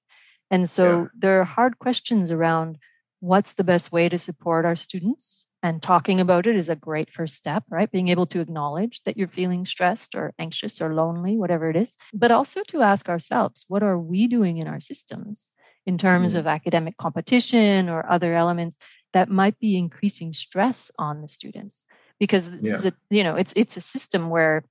And 0.50 0.70
so 0.70 1.02
yeah. 1.02 1.08
there 1.18 1.42
are 1.42 1.46
hard 1.46 1.80
questions 1.80 2.32
around 2.32 2.78
what's 3.20 3.54
the 3.54 3.64
best 3.64 3.92
way 3.92 4.08
to 4.08 4.18
support 4.18 4.66
our 4.66 4.76
students. 4.76 5.46
And 5.64 5.82
talking 5.82 6.20
about 6.20 6.46
it 6.46 6.56
is 6.56 6.70
a 6.70 6.76
great 6.76 7.12
first 7.12 7.34
step, 7.34 7.64
right? 7.72 7.92
Being 7.92 8.10
able 8.10 8.28
to 8.28 8.40
acknowledge 8.40 9.02
that 9.04 9.18
you're 9.18 9.28
feeling 9.28 9.66
stressed 9.66 10.14
or 10.14 10.32
anxious 10.38 10.80
or 10.80 10.94
lonely, 10.94 11.38
whatever 11.38 11.72
it 11.72 11.76
is, 11.76 11.96
but 12.14 12.30
also 12.30 12.62
to 12.68 12.84
ask 12.84 13.10
ourselves, 13.10 13.66
what 13.68 13.82
are 13.82 13.98
we 13.98 14.28
doing 14.28 14.60
in 14.60 14.68
our 14.68 14.80
systems 14.80 15.52
in 15.86 15.98
terms 15.98 16.32
mm-hmm. 16.32 16.40
of 16.40 16.48
academic 16.48 16.98
competition 16.98 17.90
or 17.90 18.10
other 18.10 18.34
elements 18.34 18.78
that 19.14 19.30
might 19.30 19.58
be 19.60 19.78
increasing 19.78 20.34
stress 20.34 20.92
on 21.00 21.22
the 21.22 21.28
students 21.28 21.86
because 22.20 22.50
this 22.50 22.64
yeah. 22.64 22.74
is 22.74 22.86
a 22.86 22.94
you 23.10 23.24
know 23.24 23.36
it's 23.36 23.54
it's 23.56 23.78
a 23.78 23.82
system 23.82 24.30
where 24.30 24.64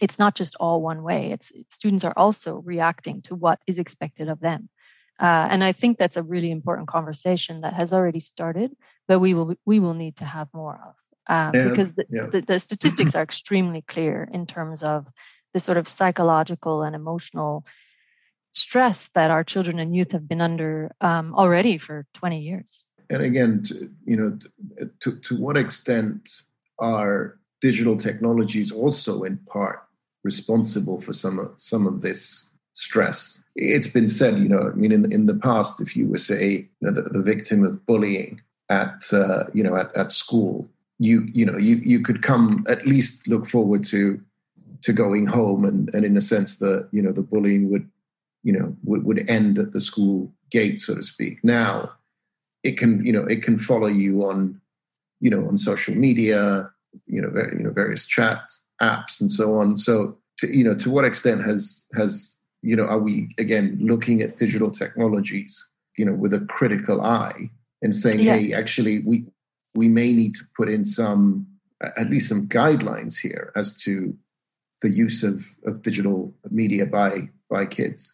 it's 0.00 0.18
not 0.18 0.34
just 0.34 0.56
all 0.60 0.80
one 0.80 1.02
way 1.02 1.30
it's 1.32 1.52
students 1.70 2.04
are 2.04 2.14
also 2.16 2.56
reacting 2.56 3.22
to 3.22 3.34
what 3.34 3.60
is 3.66 3.78
expected 3.78 4.28
of 4.28 4.40
them 4.40 4.68
uh, 5.20 5.48
and 5.50 5.62
i 5.62 5.72
think 5.72 5.98
that's 5.98 6.16
a 6.16 6.22
really 6.22 6.50
important 6.50 6.88
conversation 6.88 7.60
that 7.60 7.72
has 7.72 7.92
already 7.92 8.20
started 8.20 8.74
but 9.06 9.18
we 9.18 9.34
will 9.34 9.54
we 9.64 9.80
will 9.80 9.94
need 9.94 10.16
to 10.16 10.24
have 10.24 10.48
more 10.52 10.74
of 10.74 10.94
um, 11.30 11.54
yeah. 11.54 11.68
because 11.68 11.94
the, 11.94 12.04
yeah. 12.10 12.26
the, 12.26 12.40
the 12.40 12.58
statistics 12.68 13.14
are 13.14 13.22
extremely 13.22 13.82
clear 13.82 14.28
in 14.32 14.46
terms 14.46 14.82
of 14.82 15.06
the 15.54 15.60
sort 15.60 15.78
of 15.78 15.88
psychological 15.88 16.82
and 16.82 16.94
emotional 16.94 17.64
stress 18.58 19.08
that 19.08 19.30
our 19.30 19.44
children 19.44 19.78
and 19.78 19.94
youth 19.94 20.12
have 20.12 20.28
been 20.28 20.40
under 20.40 20.90
um, 21.00 21.34
already 21.34 21.78
for 21.78 22.06
20 22.14 22.40
years. 22.40 22.88
And 23.10 23.22
again, 23.22 23.62
to, 23.64 23.90
you 24.04 24.16
know, 24.16 24.38
to, 25.00 25.18
to 25.20 25.36
what 25.36 25.56
extent 25.56 26.42
are 26.78 27.38
digital 27.60 27.96
technologies 27.96 28.70
also 28.70 29.22
in 29.22 29.38
part 29.38 29.82
responsible 30.24 31.00
for 31.00 31.12
some 31.12 31.38
of, 31.38 31.52
some 31.56 31.86
of 31.86 32.02
this 32.02 32.50
stress? 32.74 33.38
It's 33.56 33.88
been 33.88 34.08
said, 34.08 34.38
you 34.38 34.48
know, 34.48 34.70
I 34.72 34.74
mean, 34.74 34.92
in, 34.92 35.10
in 35.10 35.26
the 35.26 35.34
past, 35.34 35.80
if 35.80 35.96
you 35.96 36.08
were, 36.08 36.18
say, 36.18 36.68
you 36.80 36.82
know, 36.82 36.92
the, 36.92 37.02
the 37.02 37.22
victim 37.22 37.64
of 37.64 37.84
bullying 37.86 38.40
at, 38.68 39.04
uh, 39.12 39.44
you 39.54 39.62
know, 39.62 39.74
at, 39.74 39.94
at 39.96 40.12
school, 40.12 40.68
you, 40.98 41.28
you 41.32 41.46
know, 41.46 41.56
you, 41.56 41.76
you 41.76 42.00
could 42.00 42.22
come 42.22 42.64
at 42.68 42.86
least 42.86 43.26
look 43.28 43.46
forward 43.46 43.84
to 43.84 44.20
to 44.82 44.92
going 44.92 45.26
home 45.26 45.64
and, 45.64 45.92
and 45.94 46.04
in 46.04 46.16
a 46.16 46.20
sense 46.20 46.56
the 46.56 46.88
you 46.92 47.02
know 47.02 47.12
the 47.12 47.22
bullying 47.22 47.70
would 47.70 47.88
you 48.42 48.52
know 48.52 48.76
would, 48.84 49.04
would 49.04 49.28
end 49.28 49.58
at 49.58 49.72
the 49.72 49.80
school 49.80 50.32
gate 50.50 50.80
so 50.80 50.94
to 50.94 51.02
speak 51.02 51.42
now 51.42 51.90
it 52.62 52.76
can 52.76 53.04
you 53.04 53.12
know 53.12 53.24
it 53.24 53.42
can 53.42 53.58
follow 53.58 53.86
you 53.86 54.22
on 54.24 54.60
you 55.20 55.30
know 55.30 55.46
on 55.46 55.56
social 55.56 55.94
media 55.94 56.70
you 57.06 57.20
know, 57.20 57.28
very, 57.28 57.56
you 57.58 57.62
know 57.62 57.70
various 57.70 58.06
chat 58.06 58.40
apps 58.80 59.20
and 59.20 59.30
so 59.30 59.54
on 59.54 59.76
so 59.76 60.16
to, 60.38 60.48
you 60.56 60.64
know 60.64 60.74
to 60.74 60.90
what 60.90 61.04
extent 61.04 61.44
has 61.44 61.84
has 61.94 62.36
you 62.62 62.74
know 62.74 62.84
are 62.84 62.98
we 62.98 63.34
again 63.38 63.78
looking 63.80 64.22
at 64.22 64.36
digital 64.36 64.70
technologies 64.70 65.70
you 65.96 66.04
know 66.04 66.14
with 66.14 66.32
a 66.32 66.40
critical 66.40 67.00
eye 67.00 67.50
and 67.82 67.96
saying 67.96 68.20
yeah. 68.20 68.36
hey 68.36 68.52
actually 68.52 69.00
we 69.00 69.24
we 69.74 69.88
may 69.88 70.12
need 70.12 70.34
to 70.34 70.44
put 70.56 70.68
in 70.68 70.84
some 70.84 71.46
at 71.96 72.08
least 72.08 72.28
some 72.28 72.48
guidelines 72.48 73.16
here 73.16 73.52
as 73.54 73.74
to 73.82 74.16
the 74.82 74.90
use 74.90 75.22
of, 75.22 75.46
of 75.66 75.82
digital 75.82 76.34
media 76.50 76.86
by 76.86 77.28
by 77.50 77.66
kids. 77.66 78.12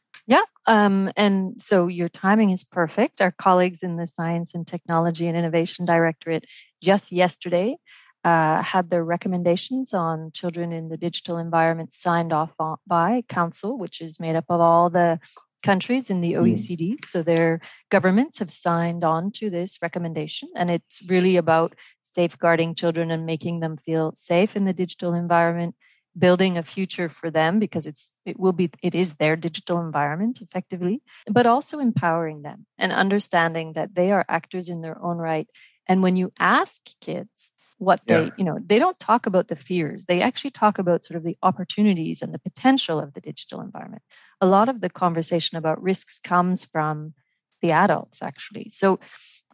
Um, 0.67 1.11
and 1.17 1.61
so 1.61 1.89
your 1.89 2.09
timing 2.09 2.51
is 2.51 2.65
perfect. 2.65 3.21
Our 3.21 3.33
colleagues 3.33 3.83
in 3.83 3.97
the 3.97 4.07
Science 4.07 4.55
and 4.55 4.67
Technology 4.67 5.27
and 5.27 5.37
Innovation 5.37 5.85
Directorate 5.85 6.47
just 6.83 7.13
yesterday 7.13 7.77
uh, 8.25 8.63
had 8.63 8.89
their 8.89 9.05
recommendations 9.05 9.93
on 9.93 10.31
children 10.33 10.73
in 10.73 10.89
the 10.89 10.97
digital 10.97 11.37
environment 11.37 11.93
signed 11.93 12.33
off 12.33 12.53
on, 12.59 12.77
by 12.87 13.23
Council, 13.29 13.77
which 13.77 14.01
is 14.01 14.19
made 14.19 14.37
up 14.37 14.47
of 14.49 14.61
all 14.61 14.89
the 14.89 15.21
countries 15.63 16.11
in 16.11 16.21
the 16.21 16.35
OECD. 16.35 16.93
Mm. 16.93 17.05
So 17.05 17.23
their 17.23 17.61
governments 17.91 18.39
have 18.39 18.51
signed 18.51 19.05
on 19.05 19.31
to 19.33 19.51
this 19.51 19.79
recommendation. 19.83 20.49
And 20.57 20.71
it's 20.71 21.03
really 21.09 21.37
about 21.37 21.75
safeguarding 22.03 22.75
children 22.75 23.11
and 23.11 23.27
making 23.27 23.61
them 23.61 23.77
feel 23.77 24.13
safe 24.15 24.57
in 24.57 24.65
the 24.65 24.73
digital 24.73 25.15
environment 25.15 25.75
building 26.17 26.57
a 26.57 26.63
future 26.63 27.09
for 27.09 27.31
them 27.31 27.59
because 27.59 27.87
it's 27.87 28.15
it 28.25 28.39
will 28.39 28.53
be 28.53 28.71
it 28.83 28.95
is 28.95 29.17
their 29.17 29.37
digital 29.37 29.81
environment 29.81 30.41
effectively 30.41 31.03
but 31.29 31.47
also 31.47 31.81
empowering 31.81 32.43
them 32.43 32.67
and 32.79 32.93
understanding 32.93 33.73
that 33.73 33.95
they 33.95 34.13
are 34.13 34.25
actors 34.29 34.69
in 34.69 34.81
their 34.81 35.01
own 35.03 35.19
right. 35.19 35.49
And 35.87 36.03
when 36.03 36.17
you 36.17 36.33
ask 36.39 36.81
kids 37.01 37.51
what 37.79 38.01
they 38.07 38.27
yeah. 38.27 38.31
you 38.39 38.45
know 38.45 38.59
they 38.65 38.79
don't 38.79 38.99
talk 38.99 39.27
about 39.27 39.49
the 39.49 39.57
fears. 39.57 40.05
They 40.05 40.23
actually 40.23 40.53
talk 40.53 40.79
about 40.79 41.05
sort 41.05 41.19
of 41.19 41.25
the 41.25 41.37
opportunities 41.43 42.23
and 42.23 42.33
the 42.33 42.39
potential 42.39 43.01
of 43.01 43.13
the 43.13 43.21
digital 43.21 43.61
environment. 43.61 44.03
A 44.41 44.47
lot 44.47 44.69
of 44.69 44.81
the 44.81 44.91
conversation 44.91 45.59
about 45.59 45.83
risks 45.83 46.21
comes 46.21 46.65
from 46.65 47.15
the 47.63 47.73
adults 47.73 48.23
actually. 48.23 48.71
So 48.71 49.01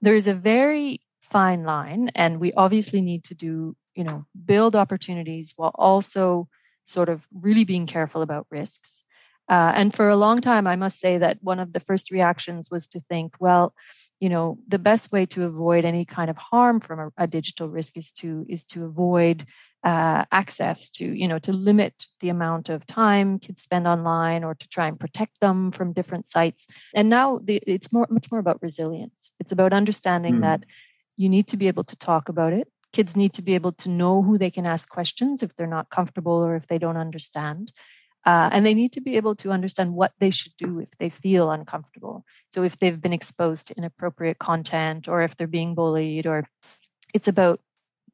there 0.03 0.15
is 0.15 0.27
a 0.27 0.35
very 0.35 1.01
fine 1.23 1.65
line 1.65 2.11
and 2.15 2.41
we 2.41 2.53
obviously 2.53 3.01
need 3.01 3.25
to 3.25 3.35
do 3.35 3.77
you 3.95 4.05
know 4.05 4.25
build 4.45 4.77
opportunities 4.77 5.55
while 5.57 5.73
also 5.75 6.49
sort 6.85 7.09
of 7.09 7.27
really 7.33 7.65
being 7.65 7.87
careful 7.87 8.23
about 8.23 8.47
risks. 8.51 9.05
Uh, 9.49 9.73
and 9.75 9.93
for 9.93 10.09
a 10.09 10.17
long 10.17 10.41
time 10.41 10.69
i 10.69 10.77
must 10.77 11.01
say 11.01 11.19
that 11.19 11.39
one 11.43 11.59
of 11.59 11.73
the 11.73 11.81
first 11.81 12.13
reactions 12.13 12.71
was 12.71 12.87
to 12.87 13.01
think 13.01 13.35
well 13.41 13.75
you 14.21 14.29
know 14.29 14.59
the 14.69 14.79
best 14.79 15.11
way 15.11 15.27
to 15.27 15.45
avoid 15.45 15.85
any 15.85 16.05
kind 16.05 16.31
of 16.31 16.37
harm 16.37 16.79
from 16.79 17.01
a, 17.01 17.25
a 17.25 17.27
digital 17.27 17.69
risk 17.69 17.97
is 17.97 18.13
to 18.13 18.47
is 18.49 18.65
to 18.65 18.85
avoid 18.85 19.45
uh, 19.83 20.25
access 20.31 20.91
to 20.91 21.05
you 21.05 21.27
know 21.27 21.39
to 21.39 21.53
limit 21.53 22.05
the 22.21 22.29
amount 22.29 22.69
of 22.69 22.87
time 22.87 23.39
kids 23.39 23.63
spend 23.63 23.87
online 23.87 24.45
or 24.45 24.55
to 24.55 24.69
try 24.69 24.87
and 24.87 25.01
protect 25.01 25.41
them 25.41 25.71
from 25.71 25.95
different 25.95 26.27
sites. 26.27 26.67
And 26.95 27.09
now 27.09 27.41
the, 27.43 27.63
it's 27.67 27.93
more 27.93 28.07
much 28.11 28.31
more 28.31 28.41
about 28.41 28.63
resilience. 28.63 29.33
It's 29.41 29.53
about 29.53 29.73
understanding 29.73 30.37
mm. 30.37 30.41
that 30.43 30.65
you 31.17 31.29
need 31.29 31.49
to 31.49 31.57
be 31.57 31.69
able 31.69 31.85
to 31.85 31.97
talk 31.97 32.29
about 32.29 32.53
it 32.53 32.69
kids 32.93 33.17
need 33.17 33.35
to 33.35 33.43
be 33.43 33.55
able 33.55 33.73
to 33.73 33.89
know 33.89 34.23
who 34.23 34.37
they 34.37 34.51
can 34.51 34.67
ask 34.67 34.89
questions 34.89 35.43
if 35.43 35.55
they're 35.55 35.67
not 35.67 35.91
comfortable 35.91 36.33
or 36.33 36.57
if 36.57 36.67
they 36.67 36.79
don't 36.79 36.97
understand 36.97 37.73
uh, 38.27 38.51
and 38.53 38.67
they 38.67 38.75
need 38.75 38.93
to 38.93 39.01
be 39.01 39.17
able 39.17 39.35
to 39.35 39.51
understand 39.51 39.95
what 39.95 40.13
they 40.19 40.31
should 40.31 40.53
do 40.59 40.79
if 40.79 40.91
they 40.99 41.09
feel 41.09 41.51
uncomfortable. 41.51 42.25
So, 42.49 42.63
if 42.63 42.77
they've 42.77 43.01
been 43.01 43.15
exposed 43.15 43.69
to 43.69 43.75
inappropriate 43.77 44.39
content 44.39 45.09
or 45.09 45.23
if 45.23 45.37
they're 45.37 45.47
being 45.47 45.75
bullied, 45.75 46.27
or 46.27 46.47
it's 47.15 47.29
about 47.29 47.61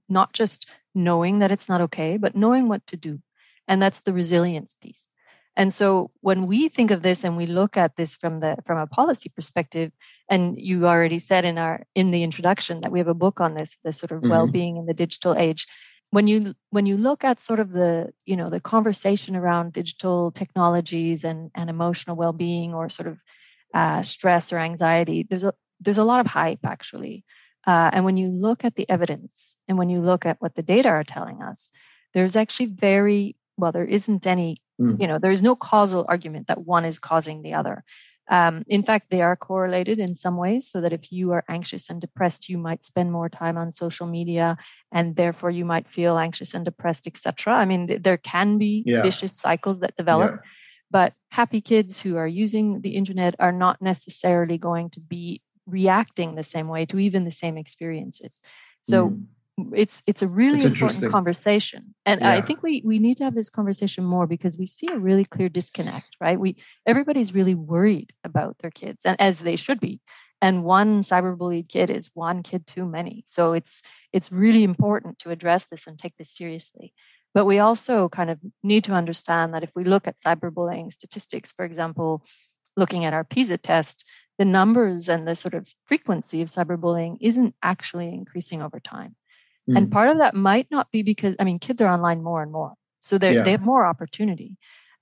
not 0.08 0.32
just 0.32 0.70
knowing 0.94 1.40
that 1.40 1.50
it's 1.50 1.68
not 1.68 1.80
okay, 1.82 2.18
but 2.18 2.36
knowing 2.36 2.68
what 2.68 2.86
to 2.88 2.96
do. 2.96 3.20
And 3.66 3.82
that's 3.82 4.00
the 4.00 4.12
resilience 4.12 4.74
piece. 4.80 5.10
And 5.56 5.72
so 5.72 6.10
when 6.20 6.46
we 6.46 6.68
think 6.68 6.90
of 6.90 7.02
this 7.02 7.24
and 7.24 7.36
we 7.36 7.46
look 7.46 7.76
at 7.76 7.96
this 7.96 8.14
from 8.14 8.40
the 8.40 8.56
from 8.66 8.78
a 8.78 8.86
policy 8.86 9.30
perspective, 9.30 9.90
and 10.28 10.60
you 10.60 10.86
already 10.86 11.18
said 11.18 11.44
in 11.44 11.56
our 11.56 11.84
in 11.94 12.10
the 12.10 12.22
introduction 12.22 12.82
that 12.82 12.92
we 12.92 12.98
have 12.98 13.08
a 13.08 13.14
book 13.14 13.40
on 13.40 13.54
this, 13.54 13.78
the 13.82 13.92
sort 13.92 14.12
of 14.12 14.18
mm-hmm. 14.18 14.30
well-being 14.30 14.76
in 14.76 14.86
the 14.86 14.94
digital 14.94 15.34
age 15.34 15.66
when 16.10 16.26
you 16.26 16.54
when 16.70 16.86
you 16.86 16.96
look 16.96 17.24
at 17.24 17.40
sort 17.40 17.60
of 17.60 17.70
the 17.72 18.12
you 18.24 18.36
know 18.36 18.50
the 18.50 18.60
conversation 18.60 19.36
around 19.36 19.72
digital 19.72 20.30
technologies 20.30 21.24
and 21.24 21.50
and 21.54 21.70
emotional 21.70 22.16
well-being 22.16 22.74
or 22.74 22.88
sort 22.88 23.08
of 23.08 23.22
uh, 23.74 24.02
stress 24.02 24.52
or 24.52 24.58
anxiety 24.58 25.26
there's 25.28 25.44
a 25.44 25.52
there's 25.80 25.98
a 25.98 26.04
lot 26.04 26.20
of 26.20 26.26
hype 26.26 26.64
actually 26.64 27.24
uh, 27.66 27.90
and 27.92 28.04
when 28.04 28.16
you 28.16 28.28
look 28.28 28.64
at 28.64 28.74
the 28.76 28.88
evidence 28.88 29.56
and 29.68 29.76
when 29.76 29.90
you 29.90 30.00
look 30.00 30.24
at 30.24 30.40
what 30.40 30.54
the 30.54 30.62
data 30.62 30.88
are 30.88 31.04
telling 31.04 31.42
us 31.42 31.70
there's 32.14 32.36
actually 32.36 32.66
very 32.66 33.36
well 33.56 33.72
there 33.72 33.84
isn't 33.84 34.26
any 34.26 34.60
mm. 34.80 35.00
you 35.00 35.06
know 35.06 35.18
there 35.18 35.30
is 35.30 35.42
no 35.42 35.56
causal 35.56 36.04
argument 36.08 36.46
that 36.48 36.64
one 36.64 36.84
is 36.84 36.98
causing 36.98 37.42
the 37.42 37.54
other 37.54 37.84
um, 38.28 38.64
in 38.66 38.82
fact, 38.82 39.10
they 39.10 39.22
are 39.22 39.36
correlated 39.36 39.98
in 40.00 40.14
some 40.16 40.36
ways, 40.36 40.68
so 40.68 40.80
that 40.80 40.92
if 40.92 41.12
you 41.12 41.32
are 41.32 41.44
anxious 41.48 41.90
and 41.90 42.00
depressed, 42.00 42.48
you 42.48 42.58
might 42.58 42.82
spend 42.82 43.12
more 43.12 43.28
time 43.28 43.56
on 43.56 43.70
social 43.70 44.06
media, 44.06 44.56
and 44.90 45.14
therefore 45.14 45.50
you 45.50 45.64
might 45.64 45.88
feel 45.88 46.18
anxious 46.18 46.54
and 46.54 46.64
depressed, 46.64 47.06
etc. 47.06 47.54
I 47.54 47.64
mean, 47.64 47.86
th- 47.86 48.02
there 48.02 48.16
can 48.16 48.58
be 48.58 48.82
yeah. 48.84 49.02
vicious 49.02 49.38
cycles 49.38 49.80
that 49.80 49.96
develop, 49.96 50.32
yeah. 50.32 50.50
but 50.90 51.12
happy 51.30 51.60
kids 51.60 52.00
who 52.00 52.16
are 52.16 52.26
using 52.26 52.80
the 52.80 52.96
internet 52.96 53.36
are 53.38 53.52
not 53.52 53.80
necessarily 53.80 54.58
going 54.58 54.90
to 54.90 55.00
be 55.00 55.40
reacting 55.66 56.34
the 56.34 56.42
same 56.42 56.66
way 56.66 56.86
to 56.86 56.98
even 56.98 57.24
the 57.24 57.30
same 57.30 57.56
experiences. 57.56 58.40
So 58.82 59.10
mm 59.10 59.26
it's 59.72 60.02
it's 60.06 60.22
a 60.22 60.28
really 60.28 60.56
it's 60.56 60.64
important 60.64 61.10
conversation. 61.10 61.94
And 62.04 62.20
yeah. 62.20 62.32
i 62.32 62.40
think 62.40 62.62
we 62.62 62.82
we 62.84 62.98
need 62.98 63.16
to 63.18 63.24
have 63.24 63.34
this 63.34 63.50
conversation 63.50 64.04
more 64.04 64.26
because 64.26 64.58
we 64.58 64.66
see 64.66 64.88
a 64.88 64.98
really 64.98 65.24
clear 65.24 65.48
disconnect 65.48 66.16
right? 66.20 66.38
We 66.38 66.56
everybody's 66.84 67.34
really 67.34 67.54
worried 67.54 68.12
about 68.24 68.58
their 68.58 68.70
kids 68.70 69.04
and 69.04 69.20
as 69.20 69.40
they 69.40 69.56
should 69.56 69.80
be. 69.80 70.00
And 70.42 70.64
one 70.64 71.00
cyberbullied 71.00 71.68
kid 71.68 71.88
is 71.88 72.10
one 72.12 72.42
kid 72.42 72.66
too 72.66 72.84
many. 72.84 73.24
So 73.26 73.54
it's 73.54 73.82
it's 74.12 74.30
really 74.30 74.64
important 74.64 75.20
to 75.20 75.30
address 75.30 75.66
this 75.66 75.86
and 75.86 75.98
take 75.98 76.16
this 76.16 76.36
seriously. 76.36 76.92
But 77.32 77.46
we 77.46 77.58
also 77.58 78.08
kind 78.08 78.30
of 78.30 78.38
need 78.62 78.84
to 78.84 78.92
understand 78.92 79.54
that 79.54 79.62
if 79.62 79.70
we 79.74 79.84
look 79.84 80.06
at 80.06 80.18
cyberbullying 80.18 80.92
statistics 80.92 81.52
for 81.52 81.64
example 81.64 82.22
looking 82.76 83.06
at 83.06 83.14
our 83.14 83.24
pisa 83.24 83.56
test 83.56 84.04
the 84.38 84.44
numbers 84.44 85.08
and 85.08 85.26
the 85.26 85.34
sort 85.34 85.54
of 85.54 85.66
frequency 85.86 86.42
of 86.42 86.48
cyberbullying 86.48 87.16
isn't 87.22 87.54
actually 87.62 88.08
increasing 88.08 88.60
over 88.62 88.80
time 88.80 89.16
Mm. 89.68 89.76
And 89.76 89.92
part 89.92 90.08
of 90.08 90.18
that 90.18 90.34
might 90.34 90.70
not 90.70 90.90
be 90.90 91.02
because, 91.02 91.36
I 91.38 91.44
mean, 91.44 91.58
kids 91.58 91.80
are 91.80 91.92
online 91.92 92.22
more 92.22 92.42
and 92.42 92.52
more. 92.52 92.74
So 93.00 93.18
yeah. 93.20 93.42
they 93.42 93.52
have 93.52 93.62
more 93.62 93.86
opportunity. 93.86 94.56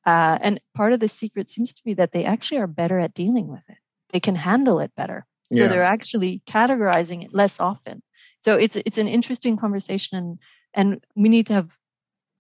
Uh, 0.06 0.38
and 0.40 0.60
part 0.74 0.92
of 0.92 1.00
the 1.00 1.08
secret 1.08 1.50
seems 1.50 1.72
to 1.74 1.84
be 1.84 1.94
that 1.94 2.12
they 2.12 2.24
actually 2.24 2.58
are 2.58 2.66
better 2.66 2.98
at 2.98 3.14
dealing 3.14 3.48
with 3.48 3.64
it. 3.68 3.78
They 4.10 4.20
can 4.20 4.34
handle 4.34 4.80
it 4.80 4.92
better. 4.96 5.26
So 5.52 5.64
yeah. 5.64 5.68
they're 5.68 5.84
actually 5.84 6.42
categorizing 6.46 7.24
it 7.24 7.34
less 7.34 7.60
often. 7.60 8.02
So 8.40 8.56
it's 8.56 8.76
it's 8.76 8.98
an 8.98 9.08
interesting 9.08 9.56
conversation, 9.56 10.18
and 10.18 10.38
and 10.74 11.04
we 11.14 11.28
need 11.28 11.46
to 11.46 11.54
have 11.54 11.76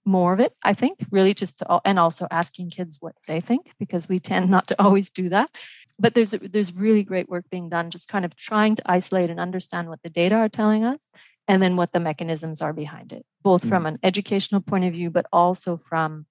more 0.04 0.34
of 0.34 0.40
it. 0.40 0.52
I 0.62 0.74
think 0.74 0.98
really 1.10 1.32
just 1.32 1.58
to, 1.58 1.80
and 1.84 1.98
also 1.98 2.26
asking 2.30 2.70
kids 2.70 2.98
what 3.00 3.14
they 3.26 3.40
think 3.40 3.72
because 3.78 4.08
we 4.08 4.18
tend 4.18 4.50
not 4.50 4.68
to 4.68 4.76
always 4.82 5.10
do 5.10 5.30
that. 5.30 5.50
But 5.98 6.14
there's 6.14 6.32
there's 6.32 6.74
really 6.74 7.04
great 7.04 7.28
work 7.28 7.44
being 7.50 7.68
done, 7.68 7.90
just 7.90 8.08
kind 8.08 8.24
of 8.24 8.36
trying 8.36 8.76
to 8.76 8.82
isolate 8.84 9.30
and 9.30 9.40
understand 9.40 9.88
what 9.88 10.02
the 10.02 10.10
data 10.10 10.34
are 10.34 10.48
telling 10.48 10.84
us, 10.84 11.10
and 11.48 11.62
then 11.62 11.76
what 11.76 11.92
the 11.92 12.00
mechanisms 12.00 12.62
are 12.62 12.72
behind 12.72 13.12
it, 13.12 13.24
both 13.42 13.62
mm-hmm. 13.62 13.68
from 13.68 13.86
an 13.86 13.98
educational 14.02 14.60
point 14.60 14.84
of 14.84 14.92
view, 14.92 15.10
but 15.10 15.26
also 15.32 15.76
from 15.76 16.26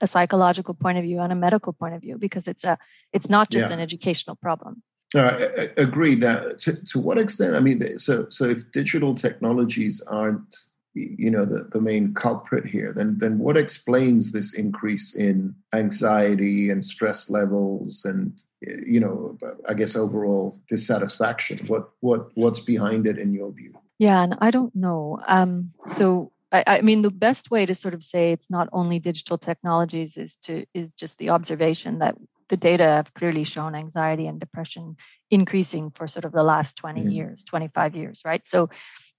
a 0.00 0.06
psychological 0.06 0.74
point 0.74 0.98
of 0.98 1.04
view 1.04 1.20
and 1.20 1.32
a 1.32 1.36
medical 1.36 1.72
point 1.72 1.94
of 1.94 2.00
view, 2.00 2.18
because 2.18 2.48
it's 2.48 2.64
a 2.64 2.78
it's 3.12 3.30
not 3.30 3.50
just 3.50 3.68
yeah. 3.68 3.74
an 3.74 3.80
educational 3.80 4.36
problem. 4.36 4.82
Uh, 5.14 5.68
agreed. 5.76 6.20
That 6.20 6.60
to, 6.60 6.72
to 6.86 6.98
what 6.98 7.18
extent? 7.18 7.54
I 7.54 7.60
mean, 7.60 7.98
so 7.98 8.26
so 8.30 8.44
if 8.44 8.70
digital 8.72 9.14
technologies 9.14 10.00
aren't 10.02 10.56
you 10.94 11.30
know 11.30 11.44
the, 11.44 11.64
the 11.72 11.80
main 11.80 12.14
culprit 12.14 12.64
here 12.64 12.92
then 12.92 13.18
then 13.18 13.38
what 13.38 13.56
explains 13.56 14.30
this 14.30 14.54
increase 14.54 15.14
in 15.14 15.54
anxiety 15.74 16.70
and 16.70 16.84
stress 16.84 17.28
levels 17.28 18.04
and 18.04 18.40
you 18.60 19.00
know 19.00 19.36
i 19.68 19.74
guess 19.74 19.96
overall 19.96 20.60
dissatisfaction 20.68 21.58
what 21.66 21.90
what 22.00 22.28
what's 22.34 22.60
behind 22.60 23.06
it 23.06 23.18
in 23.18 23.34
your 23.34 23.50
view 23.50 23.74
yeah, 23.98 24.22
and 24.22 24.36
I 24.40 24.50
don't 24.50 24.74
know. 24.74 25.20
Um, 25.26 25.72
so 25.86 26.32
I, 26.50 26.64
I, 26.66 26.80
mean, 26.80 27.02
the 27.02 27.10
best 27.10 27.50
way 27.50 27.66
to 27.66 27.74
sort 27.74 27.94
of 27.94 28.02
say 28.02 28.32
it's 28.32 28.50
not 28.50 28.68
only 28.72 28.98
digital 28.98 29.38
technologies 29.38 30.16
is 30.16 30.36
to 30.44 30.64
is 30.74 30.94
just 30.94 31.18
the 31.18 31.30
observation 31.30 31.98
that 31.98 32.16
the 32.48 32.56
data 32.56 32.84
have 32.84 33.14
clearly 33.14 33.44
shown 33.44 33.74
anxiety 33.74 34.26
and 34.26 34.38
depression 34.38 34.96
increasing 35.30 35.90
for 35.90 36.06
sort 36.06 36.24
of 36.24 36.32
the 36.32 36.44
last 36.44 36.76
20 36.76 37.00
mm-hmm. 37.00 37.10
years, 37.10 37.44
25 37.44 37.96
years, 37.96 38.22
right? 38.24 38.46
So 38.46 38.68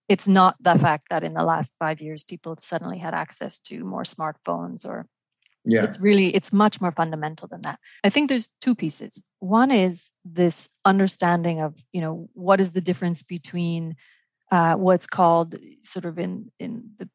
it's 0.07 0.27
not 0.27 0.55
the 0.61 0.77
fact 0.77 1.05
that 1.09 1.23
in 1.23 1.33
the 1.33 1.43
last 1.43 1.75
five 1.79 2.01
years 2.01 2.23
people 2.23 2.55
suddenly 2.57 2.97
had 2.97 3.13
access 3.13 3.59
to 3.61 3.83
more 3.83 4.03
smartphones 4.03 4.85
or 4.85 5.07
yeah. 5.65 5.83
it's 5.83 5.99
really 5.99 6.33
it's 6.33 6.53
much 6.53 6.79
more 6.79 6.91
fundamental 6.91 7.47
than 7.47 7.63
that 7.63 7.79
i 8.03 8.09
think 8.11 8.29
there's 8.29 8.49
two 8.61 8.75
pieces 8.75 9.23
one 9.39 9.71
is 9.71 10.11
this 10.23 10.69
understanding 10.85 11.59
of 11.61 11.75
you 11.91 12.01
know 12.01 12.29
what 12.33 12.59
is 12.59 12.71
the 12.71 12.81
difference 12.81 13.23
between 13.23 13.95
uh, 14.51 14.75
what's 14.75 15.07
called 15.07 15.55
sort 15.81 16.05
of 16.05 16.19
in 16.19 16.51
in 16.59 16.91
the 16.97 17.09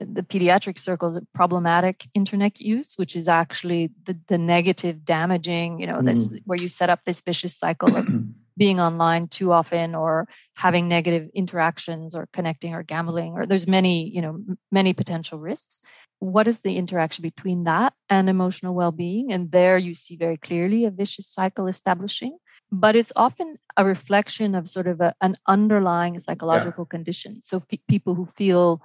the 0.00 0.22
pediatric 0.22 0.78
circles 0.78 1.20
problematic 1.34 2.06
internet 2.14 2.58
use 2.58 2.94
which 2.96 3.14
is 3.14 3.28
actually 3.28 3.90
the, 4.04 4.18
the 4.28 4.38
negative 4.38 5.04
damaging 5.04 5.78
you 5.78 5.86
know 5.86 5.98
mm. 5.98 6.06
this 6.06 6.32
where 6.46 6.60
you 6.60 6.70
set 6.70 6.88
up 6.88 7.00
this 7.04 7.20
vicious 7.20 7.58
cycle 7.58 7.94
of 7.96 8.08
being 8.60 8.78
online 8.78 9.26
too 9.26 9.52
often 9.52 9.94
or 9.94 10.28
having 10.54 10.86
negative 10.86 11.30
interactions 11.34 12.14
or 12.14 12.28
connecting 12.32 12.74
or 12.74 12.82
gambling 12.82 13.32
or 13.32 13.46
there's 13.46 13.66
many 13.66 14.08
you 14.08 14.20
know 14.20 14.38
many 14.70 14.92
potential 14.92 15.38
risks. 15.38 15.80
What 16.18 16.46
is 16.46 16.60
the 16.60 16.76
interaction 16.76 17.22
between 17.22 17.64
that 17.64 17.94
and 18.10 18.28
emotional 18.28 18.74
well-being? 18.74 19.32
And 19.32 19.50
there 19.50 19.78
you 19.78 19.94
see 19.94 20.16
very 20.16 20.36
clearly 20.36 20.84
a 20.84 20.90
vicious 20.90 21.26
cycle 21.26 21.66
establishing 21.66 22.36
but 22.72 22.96
it's 22.96 23.12
often 23.16 23.56
a 23.76 23.84
reflection 23.84 24.54
of 24.54 24.68
sort 24.68 24.86
of 24.86 25.00
a, 25.00 25.14
an 25.20 25.36
underlying 25.46 26.18
psychological 26.18 26.84
yeah. 26.84 26.90
condition. 26.90 27.40
So 27.40 27.58
f- 27.58 27.78
people 27.88 28.14
who 28.14 28.26
feel 28.26 28.82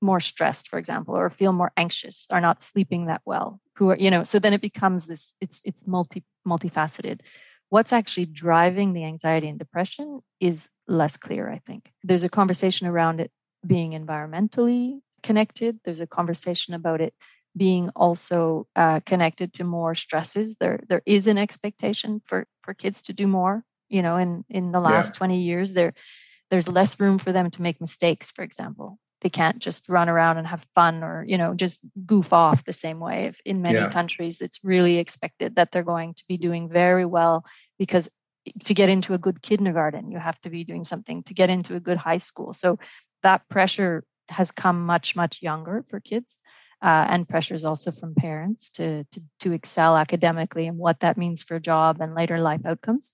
more 0.00 0.20
stressed, 0.20 0.68
for 0.68 0.78
example, 0.78 1.16
or 1.16 1.30
feel 1.30 1.52
more 1.52 1.72
anxious, 1.76 2.26
are 2.30 2.40
not 2.40 2.62
sleeping 2.62 3.06
that 3.06 3.22
well. 3.24 3.60
Who 3.76 3.90
are, 3.90 3.96
you 3.96 4.10
know, 4.10 4.24
so 4.24 4.38
then 4.38 4.52
it 4.52 4.60
becomes 4.60 5.06
this. 5.06 5.34
It's 5.40 5.60
it's 5.64 5.86
multi 5.86 6.22
multifaceted. 6.46 7.20
What's 7.70 7.92
actually 7.92 8.26
driving 8.26 8.92
the 8.92 9.04
anxiety 9.04 9.48
and 9.48 9.58
depression 9.58 10.20
is 10.38 10.68
less 10.86 11.16
clear. 11.16 11.50
I 11.50 11.60
think 11.66 11.90
there's 12.04 12.22
a 12.22 12.28
conversation 12.28 12.86
around 12.86 13.20
it 13.20 13.32
being 13.66 13.92
environmentally 13.92 15.00
connected. 15.22 15.80
There's 15.84 16.00
a 16.00 16.06
conversation 16.06 16.74
about 16.74 17.00
it 17.00 17.14
being 17.56 17.90
also 17.90 18.66
uh, 18.74 19.00
connected 19.00 19.54
to 19.54 19.64
more 19.64 19.94
stresses. 19.94 20.56
There, 20.56 20.80
there 20.88 21.02
is 21.06 21.26
an 21.26 21.38
expectation 21.38 22.20
for 22.24 22.46
for 22.62 22.74
kids 22.74 23.02
to 23.02 23.12
do 23.12 23.26
more. 23.26 23.64
You 23.88 24.02
know, 24.02 24.16
in 24.16 24.44
in 24.48 24.72
the 24.72 24.80
last 24.80 25.14
yeah. 25.14 25.18
twenty 25.18 25.42
years, 25.42 25.72
there 25.72 25.94
there's 26.50 26.68
less 26.68 26.98
room 26.98 27.18
for 27.18 27.32
them 27.32 27.50
to 27.50 27.62
make 27.62 27.80
mistakes. 27.80 28.30
For 28.30 28.42
example, 28.42 28.98
they 29.20 29.30
can't 29.30 29.60
just 29.60 29.88
run 29.88 30.08
around 30.08 30.38
and 30.38 30.46
have 30.46 30.66
fun 30.74 31.04
or 31.04 31.24
you 31.26 31.38
know 31.38 31.54
just 31.54 31.80
goof 32.04 32.32
off 32.32 32.64
the 32.64 32.72
same 32.72 32.98
way. 32.98 33.26
If 33.26 33.40
in 33.44 33.62
many 33.62 33.78
yeah. 33.78 33.90
countries, 33.90 34.40
it's 34.40 34.60
really 34.64 34.98
expected 34.98 35.56
that 35.56 35.70
they're 35.70 35.82
going 35.82 36.14
to 36.14 36.24
be 36.28 36.38
doing 36.38 36.68
very 36.68 37.04
well 37.04 37.44
because 37.78 38.08
to 38.64 38.74
get 38.74 38.90
into 38.90 39.14
a 39.14 39.18
good 39.18 39.40
kindergarten, 39.40 40.10
you 40.10 40.18
have 40.18 40.38
to 40.40 40.50
be 40.50 40.64
doing 40.64 40.84
something 40.84 41.22
to 41.24 41.34
get 41.34 41.50
into 41.50 41.76
a 41.76 41.80
good 41.80 41.96
high 41.96 42.18
school. 42.18 42.52
So 42.52 42.78
that 43.22 43.48
pressure 43.48 44.04
has 44.28 44.50
come 44.50 44.86
much 44.86 45.14
much 45.14 45.42
younger 45.42 45.84
for 45.88 46.00
kids 46.00 46.40
uh, 46.84 47.06
and 47.08 47.26
pressures 47.26 47.64
also 47.64 47.90
from 47.90 48.14
parents 48.14 48.70
to, 48.70 49.04
to 49.04 49.22
to 49.40 49.52
excel 49.52 49.96
academically 49.96 50.66
and 50.66 50.76
what 50.76 51.00
that 51.00 51.16
means 51.16 51.42
for 51.42 51.58
job 51.58 51.96
and 52.00 52.14
later 52.14 52.38
life 52.38 52.60
outcomes. 52.66 53.12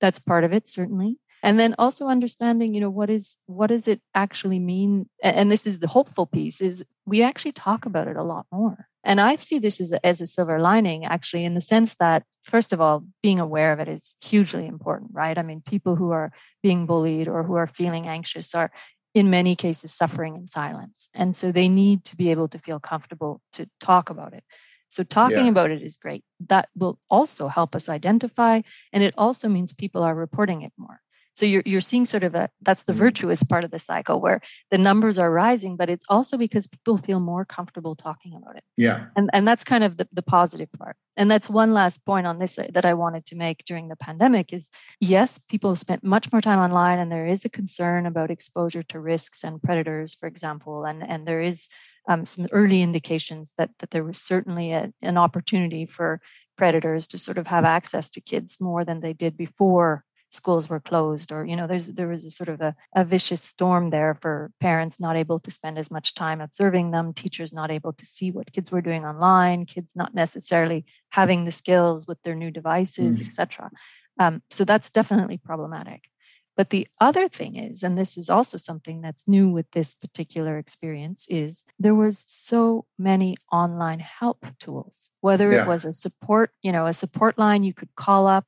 That's 0.00 0.18
part 0.18 0.44
of 0.44 0.54
it, 0.54 0.66
certainly. 0.68 1.18
And 1.42 1.60
then 1.60 1.74
also 1.78 2.06
understanding, 2.06 2.74
you 2.74 2.80
know, 2.80 2.90
what 2.90 3.10
is 3.10 3.36
what 3.46 3.66
does 3.66 3.88
it 3.88 4.00
actually 4.14 4.58
mean? 4.58 5.06
And 5.22 5.52
this 5.52 5.66
is 5.66 5.78
the 5.78 5.86
hopeful 5.86 6.24
piece: 6.24 6.62
is 6.62 6.84
we 7.04 7.22
actually 7.22 7.52
talk 7.52 7.84
about 7.84 8.08
it 8.08 8.16
a 8.16 8.22
lot 8.22 8.46
more. 8.50 8.86
And 9.04 9.20
I 9.20 9.36
see 9.36 9.58
this 9.58 9.80
as 9.80 9.92
a, 9.92 10.06
as 10.06 10.20
a 10.20 10.26
silver 10.26 10.58
lining, 10.58 11.06
actually, 11.06 11.44
in 11.44 11.54
the 11.54 11.62
sense 11.62 11.94
that, 11.96 12.24
first 12.42 12.74
of 12.74 12.80
all, 12.82 13.04
being 13.22 13.40
aware 13.40 13.72
of 13.72 13.80
it 13.80 13.88
is 13.88 14.16
hugely 14.22 14.66
important, 14.66 15.12
right? 15.14 15.36
I 15.36 15.42
mean, 15.42 15.62
people 15.62 15.96
who 15.96 16.10
are 16.10 16.32
being 16.62 16.84
bullied 16.84 17.26
or 17.28 17.42
who 17.42 17.54
are 17.54 17.66
feeling 17.66 18.08
anxious 18.08 18.54
are 18.54 18.70
in 19.14 19.30
many 19.30 19.56
cases 19.56 19.92
suffering 19.92 20.36
in 20.36 20.46
silence. 20.46 21.08
And 21.14 21.34
so 21.34 21.52
they 21.52 21.68
need 21.68 22.04
to 22.04 22.16
be 22.16 22.30
able 22.30 22.48
to 22.48 22.58
feel 22.58 22.80
comfortable 22.80 23.40
to 23.54 23.68
talk 23.80 24.10
about 24.10 24.34
it. 24.34 24.44
So 24.88 25.04
talking 25.04 25.46
yeah. 25.46 25.50
about 25.50 25.70
it 25.70 25.82
is 25.82 25.96
great. 25.96 26.24
That 26.48 26.68
will 26.76 26.98
also 27.08 27.48
help 27.48 27.76
us 27.76 27.88
identify, 27.88 28.62
and 28.92 29.02
it 29.04 29.14
also 29.16 29.48
means 29.48 29.72
people 29.72 30.02
are 30.02 30.14
reporting 30.14 30.62
it 30.62 30.72
more. 30.76 31.00
So 31.34 31.46
you're 31.46 31.62
you're 31.64 31.80
seeing 31.80 32.06
sort 32.06 32.24
of 32.24 32.34
a 32.34 32.50
that's 32.62 32.84
the 32.84 32.92
mm-hmm. 32.92 33.00
virtuous 33.00 33.42
part 33.42 33.64
of 33.64 33.70
the 33.70 33.78
cycle 33.78 34.20
where 34.20 34.40
the 34.70 34.78
numbers 34.78 35.18
are 35.18 35.30
rising, 35.30 35.76
but 35.76 35.88
it's 35.88 36.04
also 36.08 36.36
because 36.36 36.66
people 36.66 36.96
feel 36.96 37.20
more 37.20 37.44
comfortable 37.44 37.94
talking 37.94 38.34
about 38.34 38.56
it. 38.56 38.64
Yeah. 38.76 39.06
And 39.16 39.30
and 39.32 39.46
that's 39.46 39.64
kind 39.64 39.84
of 39.84 39.96
the, 39.96 40.08
the 40.12 40.22
positive 40.22 40.70
part. 40.78 40.96
And 41.16 41.30
that's 41.30 41.48
one 41.48 41.72
last 41.72 42.04
point 42.04 42.26
on 42.26 42.38
this 42.38 42.56
that 42.56 42.84
I 42.84 42.94
wanted 42.94 43.26
to 43.26 43.36
make 43.36 43.64
during 43.64 43.88
the 43.88 43.96
pandemic 43.96 44.52
is 44.52 44.70
yes, 45.00 45.38
people 45.38 45.70
have 45.70 45.78
spent 45.78 46.02
much 46.02 46.32
more 46.32 46.40
time 46.40 46.58
online 46.58 46.98
and 46.98 47.10
there 47.10 47.26
is 47.26 47.44
a 47.44 47.50
concern 47.50 48.06
about 48.06 48.30
exposure 48.30 48.82
to 48.84 49.00
risks 49.00 49.44
and 49.44 49.62
predators, 49.62 50.14
for 50.14 50.26
example, 50.26 50.84
and 50.84 51.02
and 51.02 51.26
there 51.26 51.40
is 51.40 51.68
um, 52.08 52.24
some 52.24 52.48
early 52.50 52.82
indications 52.82 53.52
that 53.56 53.70
that 53.78 53.90
there 53.90 54.04
was 54.04 54.18
certainly 54.18 54.72
a, 54.72 54.92
an 55.02 55.16
opportunity 55.16 55.86
for 55.86 56.20
predators 56.56 57.06
to 57.08 57.18
sort 57.18 57.38
of 57.38 57.46
have 57.46 57.64
access 57.64 58.10
to 58.10 58.20
kids 58.20 58.60
more 58.60 58.84
than 58.84 59.00
they 59.00 59.14
did 59.14 59.36
before 59.36 60.04
schools 60.30 60.68
were 60.68 60.80
closed 60.80 61.32
or 61.32 61.44
you 61.44 61.56
know 61.56 61.66
there's 61.66 61.88
there 61.88 62.08
was 62.08 62.24
a 62.24 62.30
sort 62.30 62.48
of 62.48 62.60
a, 62.60 62.74
a 62.94 63.04
vicious 63.04 63.42
storm 63.42 63.90
there 63.90 64.14
for 64.14 64.52
parents 64.60 65.00
not 65.00 65.16
able 65.16 65.40
to 65.40 65.50
spend 65.50 65.78
as 65.78 65.90
much 65.90 66.14
time 66.14 66.40
observing 66.40 66.90
them 66.90 67.12
teachers 67.12 67.52
not 67.52 67.70
able 67.70 67.92
to 67.92 68.06
see 68.06 68.30
what 68.30 68.52
kids 68.52 68.70
were 68.70 68.80
doing 68.80 69.04
online 69.04 69.64
kids 69.64 69.92
not 69.96 70.14
necessarily 70.14 70.84
having 71.10 71.44
the 71.44 71.52
skills 71.52 72.06
with 72.06 72.22
their 72.22 72.36
new 72.36 72.50
devices 72.50 73.20
mm. 73.20 73.26
etc 73.26 73.70
um, 74.18 74.42
so 74.50 74.64
that's 74.64 74.90
definitely 74.90 75.36
problematic 75.36 76.08
but 76.56 76.70
the 76.70 76.86
other 77.00 77.28
thing 77.28 77.56
is 77.56 77.82
and 77.82 77.98
this 77.98 78.16
is 78.16 78.30
also 78.30 78.56
something 78.56 79.00
that's 79.00 79.26
new 79.26 79.48
with 79.48 79.68
this 79.72 79.94
particular 79.94 80.58
experience 80.58 81.26
is 81.28 81.64
there 81.80 81.94
was 81.94 82.24
so 82.28 82.84
many 82.98 83.36
online 83.50 83.98
help 83.98 84.46
tools 84.60 85.10
whether 85.20 85.50
yeah. 85.50 85.62
it 85.62 85.66
was 85.66 85.84
a 85.84 85.92
support 85.92 86.52
you 86.62 86.70
know 86.70 86.86
a 86.86 86.92
support 86.92 87.36
line 87.36 87.64
you 87.64 87.74
could 87.74 87.92
call 87.96 88.28
up 88.28 88.44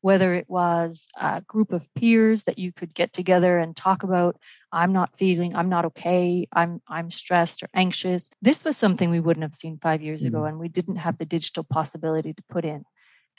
whether 0.00 0.34
it 0.34 0.48
was 0.48 1.06
a 1.20 1.40
group 1.42 1.72
of 1.72 1.86
peers 1.94 2.44
that 2.44 2.58
you 2.58 2.72
could 2.72 2.94
get 2.94 3.12
together 3.12 3.58
and 3.58 3.76
talk 3.76 4.02
about 4.02 4.36
i'm 4.72 4.92
not 4.92 5.16
feeling 5.18 5.54
i'm 5.54 5.68
not 5.68 5.86
okay 5.86 6.46
i'm 6.52 6.80
i'm 6.88 7.10
stressed 7.10 7.62
or 7.62 7.68
anxious 7.74 8.30
this 8.42 8.64
was 8.64 8.76
something 8.76 9.10
we 9.10 9.20
wouldn't 9.20 9.44
have 9.44 9.54
seen 9.54 9.78
5 9.78 10.02
years 10.02 10.20
mm-hmm. 10.20 10.28
ago 10.28 10.44
and 10.44 10.58
we 10.58 10.68
didn't 10.68 10.96
have 10.96 11.18
the 11.18 11.26
digital 11.26 11.64
possibility 11.64 12.32
to 12.32 12.42
put 12.48 12.64
in 12.64 12.84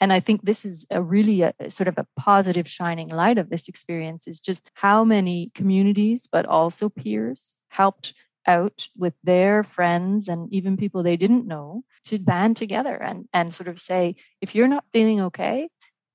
and 0.00 0.12
i 0.12 0.20
think 0.20 0.42
this 0.42 0.64
is 0.64 0.86
a 0.90 1.02
really 1.02 1.42
a, 1.42 1.52
sort 1.68 1.88
of 1.88 1.98
a 1.98 2.06
positive 2.16 2.68
shining 2.68 3.08
light 3.08 3.38
of 3.38 3.50
this 3.50 3.68
experience 3.68 4.26
is 4.26 4.40
just 4.40 4.70
how 4.74 5.04
many 5.04 5.50
communities 5.54 6.28
but 6.30 6.46
also 6.46 6.88
peers 6.88 7.56
helped 7.68 8.14
out 8.46 8.88
with 8.96 9.14
their 9.22 9.62
friends 9.62 10.28
and 10.28 10.52
even 10.52 10.76
people 10.76 11.02
they 11.02 11.16
didn't 11.16 11.46
know 11.46 11.84
to 12.04 12.18
band 12.18 12.56
together 12.56 12.96
and 12.96 13.28
and 13.32 13.52
sort 13.52 13.68
of 13.68 13.78
say 13.78 14.16
if 14.40 14.54
you're 14.54 14.68
not 14.68 14.84
feeling 14.92 15.20
okay 15.20 15.68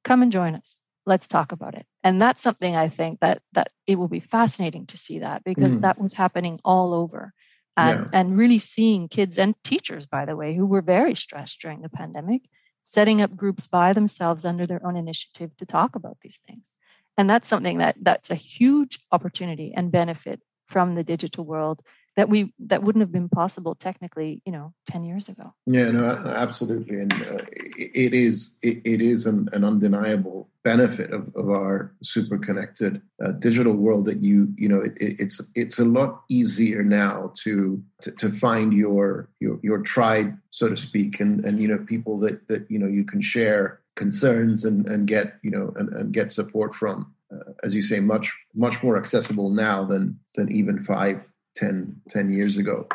come 0.03 0.21
and 0.21 0.31
join 0.31 0.55
us 0.55 0.79
let's 1.05 1.27
talk 1.27 1.51
about 1.51 1.75
it 1.75 1.85
and 2.03 2.21
that's 2.21 2.41
something 2.41 2.75
i 2.75 2.87
think 2.87 3.19
that 3.19 3.41
that 3.53 3.69
it 3.87 3.95
will 3.95 4.07
be 4.07 4.19
fascinating 4.19 4.85
to 4.85 4.97
see 4.97 5.19
that 5.19 5.43
because 5.43 5.69
mm. 5.69 5.81
that 5.81 5.99
was 5.99 6.13
happening 6.13 6.59
all 6.63 6.93
over 6.93 7.33
and 7.75 7.99
yeah. 7.99 8.19
and 8.19 8.37
really 8.37 8.59
seeing 8.59 9.07
kids 9.07 9.37
and 9.37 9.55
teachers 9.63 10.05
by 10.05 10.25
the 10.25 10.35
way 10.35 10.55
who 10.55 10.65
were 10.65 10.81
very 10.81 11.15
stressed 11.15 11.59
during 11.61 11.81
the 11.81 11.89
pandemic 11.89 12.41
setting 12.83 13.21
up 13.21 13.35
groups 13.35 13.67
by 13.67 13.93
themselves 13.93 14.45
under 14.45 14.65
their 14.65 14.85
own 14.85 14.95
initiative 14.95 15.55
to 15.57 15.65
talk 15.65 15.95
about 15.95 16.17
these 16.21 16.39
things 16.47 16.73
and 17.17 17.29
that's 17.29 17.47
something 17.47 17.79
that 17.79 17.95
that's 18.01 18.31
a 18.31 18.35
huge 18.35 18.99
opportunity 19.11 19.73
and 19.75 19.91
benefit 19.91 20.41
from 20.67 20.95
the 20.95 21.03
digital 21.03 21.43
world 21.43 21.81
that 22.15 22.29
we 22.29 22.53
that 22.59 22.83
wouldn't 22.83 23.01
have 23.01 23.11
been 23.11 23.29
possible 23.29 23.75
technically 23.75 24.41
you 24.45 24.51
know 24.51 24.73
10 24.87 25.03
years 25.03 25.29
ago. 25.29 25.53
Yeah 25.65 25.91
no 25.91 26.05
absolutely. 26.05 26.99
And 26.99 27.13
uh, 27.13 27.43
it 27.77 28.13
is 28.13 28.57
it, 28.61 28.81
it 28.85 29.01
is 29.01 29.25
an, 29.25 29.49
an, 29.53 29.63
undeniable 29.63 30.49
benefit 30.63 31.11
of, 31.11 31.33
of 31.35 31.49
our 31.49 31.93
super 32.03 32.37
connected 32.37 33.01
uh, 33.23 33.31
digital 33.33 33.73
world 33.73 34.05
that 34.05 34.21
you 34.21 34.53
you 34.57 34.69
know 34.69 34.81
it, 34.81 34.93
it's 34.97 35.41
it's 35.55 35.79
a 35.79 35.85
lot 35.85 36.23
easier 36.29 36.83
now 36.83 37.31
to, 37.35 37.81
to 38.01 38.11
to 38.11 38.31
find 38.31 38.73
your 38.73 39.29
your 39.39 39.59
your 39.63 39.79
tribe 39.79 40.37
so 40.51 40.69
to 40.69 40.77
speak 40.77 41.19
and 41.19 41.43
and 41.45 41.59
you 41.59 41.67
know 41.67 41.79
people 41.79 42.19
that 42.19 42.47
that 42.47 42.69
you 42.69 42.79
know 42.79 42.87
you 42.87 43.03
can 43.03 43.21
share 43.21 43.79
concerns 43.95 44.65
and 44.65 44.87
and 44.87 45.07
get 45.07 45.35
you 45.41 45.51
know 45.51 45.73
and, 45.77 45.89
and 45.89 46.13
get 46.13 46.31
support 46.31 46.75
from. 46.75 47.13
Uh, 47.33 47.51
as 47.63 47.73
you 47.73 47.81
say 47.81 47.99
much 47.99 48.31
much 48.53 48.83
more 48.83 48.95
accessible 48.95 49.49
now 49.49 49.83
than 49.83 50.19
than 50.35 50.51
even 50.51 50.79
five 50.79 51.27
10, 51.55 52.01
10 52.09 52.33
years 52.33 52.57
ago. 52.57 52.87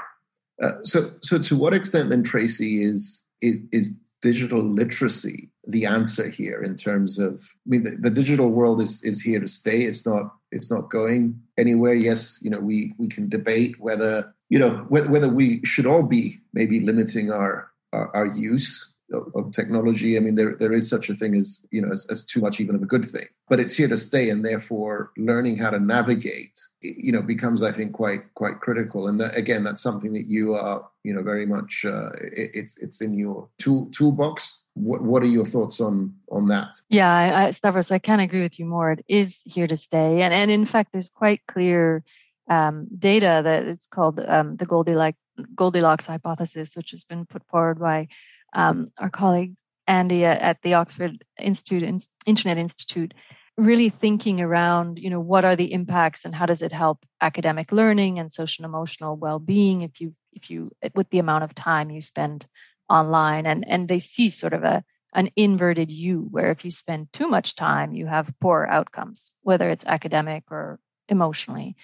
Uh, 0.63 0.73
so, 0.83 1.11
so 1.23 1.39
to 1.39 1.57
what 1.57 1.75
extent 1.75 2.11
then, 2.11 2.23
Tracy, 2.23 2.83
is, 2.83 3.23
is, 3.41 3.61
is 3.73 3.95
digital 4.23 4.63
literacy 4.63 5.51
the 5.69 5.87
answer 5.87 6.29
here 6.29 6.63
in 6.63 6.77
terms 6.77 7.19
of? 7.19 7.43
I 7.67 7.69
mean, 7.69 7.85
the, 7.85 7.91
the, 7.91 8.11
digital 8.11 8.49
world 8.49 8.81
is 8.81 9.03
is 9.05 9.21
here 9.21 9.41
to 9.41 9.47
stay. 9.47 9.83
It's 9.83 10.07
not 10.07 10.35
it's 10.51 10.71
not 10.71 10.91
going 10.91 11.41
anywhere. 11.57 11.95
Yes, 11.95 12.39
you 12.43 12.51
know, 12.51 12.59
we 12.59 12.95
we 12.99 13.09
can 13.09 13.29
debate 13.29 13.79
whether 13.79 14.35
you 14.49 14.59
know 14.59 14.87
whether, 14.89 15.11
whether 15.11 15.29
we 15.29 15.65
should 15.65 15.87
all 15.87 16.05
be 16.05 16.41
maybe 16.53 16.81
limiting 16.81 17.31
our 17.31 17.71
our, 17.93 18.15
our 18.17 18.27
use 18.27 18.88
of, 19.13 19.53
technology. 19.53 20.17
I 20.17 20.21
mean, 20.21 20.35
there 20.35 20.57
there 20.57 20.73
is 20.73 20.89
such 20.89 21.09
a 21.09 21.15
thing 21.15 21.35
as 21.35 21.65
you 21.71 21.83
know 21.83 21.91
as, 21.93 22.07
as 22.11 22.25
too 22.25 22.41
much 22.41 22.61
even 22.61 22.75
of 22.75 22.83
a 22.83 22.87
good 22.87 23.05
thing, 23.05 23.27
but 23.49 23.61
it's 23.61 23.75
here 23.75 23.89
to 23.89 23.99
stay, 23.99 24.31
and 24.31 24.45
therefore 24.45 25.13
learning 25.17 25.59
how 25.59 25.71
to 25.71 25.81
navigate, 25.81 26.59
you 26.81 27.13
know, 27.13 27.23
becomes 27.23 27.63
I 27.63 27.73
think 27.73 27.93
quite 27.93 28.35
quite 28.35 28.61
critical. 28.61 29.09
And 29.09 29.21
that, 29.21 29.37
again, 29.37 29.65
that's 29.65 29.83
something 29.83 30.13
that 30.13 30.27
you 30.27 30.55
are 30.55 30.89
you 31.05 31.15
know 31.15 31.23
very 31.23 31.47
much 31.47 31.85
uh, 31.85 32.11
it, 32.21 32.51
it's 32.55 32.79
it's 32.79 33.01
in 33.01 33.15
your 33.15 33.49
tool 33.59 33.89
toolbox. 33.93 34.59
What 34.75 35.03
what 35.03 35.23
are 35.23 35.27
your 35.27 35.47
thoughts 35.47 35.81
on 35.81 36.15
on 36.31 36.49
that? 36.49 36.75
Yeah, 36.89 37.13
I, 37.13 37.47
I, 37.47 37.51
Stavros, 37.51 37.91
I 37.91 37.99
can't 37.99 38.21
agree 38.23 38.43
with 38.43 38.59
you 38.59 38.67
more. 38.67 38.93
It 38.93 39.05
is 39.09 39.41
here 39.45 39.67
to 39.67 39.77
stay, 39.77 40.23
and 40.23 40.35
and 40.35 40.51
in 40.51 40.65
fact, 40.65 40.93
there's 40.93 41.09
quite 41.09 41.41
clear 41.49 42.05
um, 42.49 42.87
data 42.97 43.41
that 43.45 43.65
it's 43.65 43.87
called 43.87 44.21
um, 44.21 44.57
the 44.57 44.67
Goldilocks 44.67 45.19
Goldilocks 45.55 46.07
hypothesis, 46.07 46.77
which 46.77 46.91
has 46.91 47.05
been 47.05 47.27
put 47.27 47.47
forward 47.47 47.79
by 47.79 48.09
um, 48.53 48.93
our 48.99 49.11
colleague 49.11 49.55
Andy 49.89 50.25
at 50.25 50.59
the 50.63 50.75
Oxford 50.75 51.25
Institute, 51.39 51.83
Internet 52.27 52.59
Institute, 52.59 53.15
really 53.57 53.89
thinking 53.89 54.41
around, 54.41 54.99
you 54.99 55.11
know, 55.11 55.19
what 55.19 55.45
are 55.45 55.57
the 55.57 55.73
impacts 55.73 56.25
and 56.25 56.35
how 56.35 56.47
does 56.47 56.63
it 56.63 56.73
help 56.73 57.05
academic 57.21 57.73
learning 57.73 58.19
and 58.19 58.31
social 58.31 58.65
and 58.65 58.71
emotional 58.71 59.17
well-being 59.17 59.83
if 59.83 60.01
you 60.01 60.13
if 60.33 60.51
you 60.51 60.71
with 60.95 61.09
the 61.11 61.19
amount 61.19 61.45
of 61.45 61.55
time 61.55 61.91
you 61.91 62.03
spend 62.03 62.47
online? 62.89 63.47
And 63.47 63.67
and 63.67 63.89
they 63.89 63.99
see 63.99 64.29
sort 64.29 64.53
of 64.53 64.63
a 64.63 64.85
an 65.15 65.31
inverted 65.37 65.91
U 65.91 66.29
where 66.31 66.51
if 66.51 66.67
you 66.67 66.71
spend 66.71 67.11
too 67.13 67.27
much 67.27 67.57
time 67.57 67.95
you 67.95 68.07
have 68.07 68.35
poor 68.41 68.69
outcomes 68.71 69.33
whether 69.43 69.71
it's 69.71 69.87
academic 69.87 70.45
or 70.51 70.79
emotionally. 71.09 71.77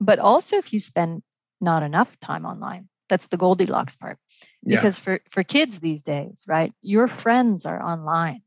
But 0.00 0.20
also 0.20 0.56
if 0.56 0.72
you 0.72 0.78
spend 0.78 1.22
not 1.60 1.82
enough 1.82 2.18
time 2.20 2.46
online 2.46 2.88
that's 3.12 3.26
the 3.26 3.36
goldilocks 3.36 3.94
part 3.94 4.16
because 4.64 4.98
yeah. 4.98 5.04
for 5.04 5.20
for 5.30 5.42
kids 5.42 5.78
these 5.80 6.00
days 6.00 6.44
right 6.48 6.72
your 6.80 7.06
friends 7.06 7.66
are 7.66 7.80
online 7.92 8.40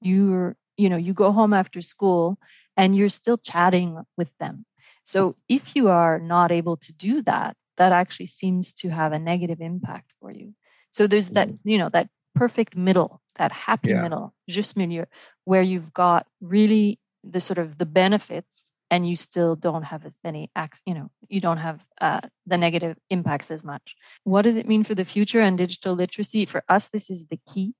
you're 0.00 0.54
you 0.76 0.88
know 0.88 0.96
you 0.96 1.12
go 1.12 1.32
home 1.32 1.52
after 1.52 1.82
school 1.82 2.38
and 2.76 2.94
you're 2.94 3.08
still 3.08 3.36
chatting 3.36 4.00
with 4.16 4.30
them 4.38 4.64
so 5.02 5.34
if 5.48 5.74
you 5.74 5.88
are 5.88 6.20
not 6.20 6.52
able 6.52 6.76
to 6.76 6.92
do 6.92 7.20
that 7.22 7.56
that 7.78 7.90
actually 7.90 8.26
seems 8.26 8.74
to 8.74 8.88
have 8.88 9.12
a 9.12 9.18
negative 9.18 9.60
impact 9.60 10.12
for 10.20 10.30
you 10.30 10.54
so 10.92 11.08
there's 11.08 11.30
that 11.30 11.48
mm-hmm. 11.48 11.68
you 11.68 11.78
know 11.78 11.88
that 11.88 12.08
perfect 12.36 12.76
middle 12.76 13.20
that 13.34 13.50
happy 13.50 13.88
yeah. 13.88 14.02
middle 14.02 14.32
just 14.48 14.76
milieu 14.76 15.04
where 15.44 15.62
you've 15.62 15.92
got 15.92 16.26
really 16.40 17.00
the 17.24 17.40
sort 17.40 17.58
of 17.58 17.76
the 17.76 17.86
benefits 17.86 18.71
and 18.92 19.08
you 19.08 19.16
still 19.16 19.56
don't 19.56 19.84
have 19.84 20.04
as 20.04 20.18
many 20.22 20.50
acts 20.54 20.80
you 20.86 20.94
know 20.94 21.10
you 21.28 21.40
don't 21.40 21.56
have 21.56 21.80
uh, 22.00 22.20
the 22.46 22.58
negative 22.58 22.96
impacts 23.08 23.50
as 23.50 23.64
much. 23.64 23.96
What 24.24 24.42
does 24.42 24.56
it 24.56 24.68
mean 24.68 24.84
for 24.84 24.94
the 24.94 25.04
future 25.04 25.40
and 25.40 25.56
digital 25.56 25.94
literacy? 25.94 26.44
For 26.44 26.62
us 26.68 26.88
this 26.88 27.10
is 27.10 27.26
the 27.26 27.40
key 27.52 27.74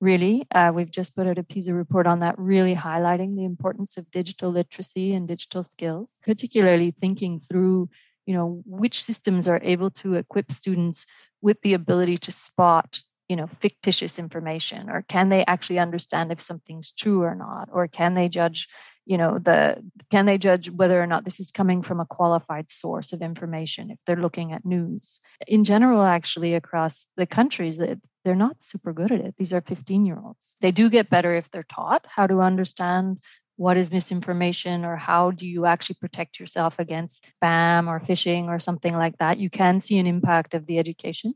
really. 0.00 0.46
Uh, 0.50 0.72
we've 0.74 0.90
just 0.90 1.16
put 1.16 1.26
out 1.26 1.38
a 1.38 1.42
PISA 1.42 1.72
report 1.72 2.06
on 2.06 2.20
that 2.20 2.38
really 2.38 2.74
highlighting 2.74 3.36
the 3.36 3.44
importance 3.44 3.96
of 3.96 4.10
digital 4.10 4.50
literacy 4.50 5.14
and 5.14 5.28
digital 5.28 5.62
skills 5.62 6.18
particularly 6.24 6.90
thinking 6.90 7.40
through 7.40 7.88
you 8.26 8.34
know 8.34 8.62
which 8.66 9.02
systems 9.02 9.48
are 9.48 9.60
able 9.62 9.90
to 9.90 10.14
equip 10.14 10.50
students 10.50 11.06
with 11.40 11.60
the 11.62 11.74
ability 11.74 12.18
to 12.18 12.32
spot 12.32 13.00
you 13.28 13.36
know 13.36 13.46
fictitious 13.46 14.18
information 14.18 14.90
or 14.90 15.02
can 15.02 15.28
they 15.28 15.44
actually 15.44 15.78
understand 15.78 16.32
if 16.32 16.40
something's 16.40 16.90
true 16.90 17.22
or 17.22 17.34
not 17.34 17.68
or 17.72 17.86
can 17.86 18.14
they 18.14 18.28
judge 18.28 18.68
you 19.06 19.16
know 19.16 19.38
the 19.38 19.82
can 20.10 20.26
they 20.26 20.36
judge 20.36 20.68
whether 20.68 21.00
or 21.00 21.06
not 21.06 21.24
this 21.24 21.40
is 21.40 21.50
coming 21.50 21.82
from 21.82 22.00
a 22.00 22.06
qualified 22.06 22.70
source 22.70 23.12
of 23.12 23.22
information 23.22 23.90
if 23.90 24.04
they're 24.04 24.16
looking 24.16 24.52
at 24.52 24.64
news? 24.64 25.20
In 25.46 25.64
general 25.64 26.02
actually 26.02 26.54
across 26.54 27.08
the 27.16 27.26
countries 27.26 27.78
that 27.78 27.98
they're 28.24 28.34
not 28.34 28.60
super 28.60 28.92
good 28.92 29.12
at 29.12 29.20
it. 29.20 29.34
These 29.38 29.52
are 29.52 29.60
15 29.60 30.04
year 30.04 30.20
olds 30.22 30.56
they 30.60 30.72
do 30.72 30.90
get 30.90 31.08
better 31.08 31.34
if 31.34 31.50
they're 31.50 31.62
taught 31.62 32.04
how 32.08 32.26
to 32.26 32.40
understand 32.40 33.18
what 33.56 33.78
is 33.78 33.90
misinformation 33.90 34.84
or 34.84 34.96
how 34.96 35.30
do 35.30 35.46
you 35.46 35.64
actually 35.64 35.96
protect 35.98 36.38
yourself 36.38 36.78
against 36.78 37.26
spam 37.42 37.88
or 37.88 38.00
phishing 38.00 38.48
or 38.48 38.58
something 38.58 38.94
like 38.94 39.16
that. 39.16 39.38
You 39.38 39.48
can 39.48 39.80
see 39.80 39.98
an 39.98 40.06
impact 40.06 40.54
of 40.54 40.66
the 40.66 40.78
education 40.78 41.32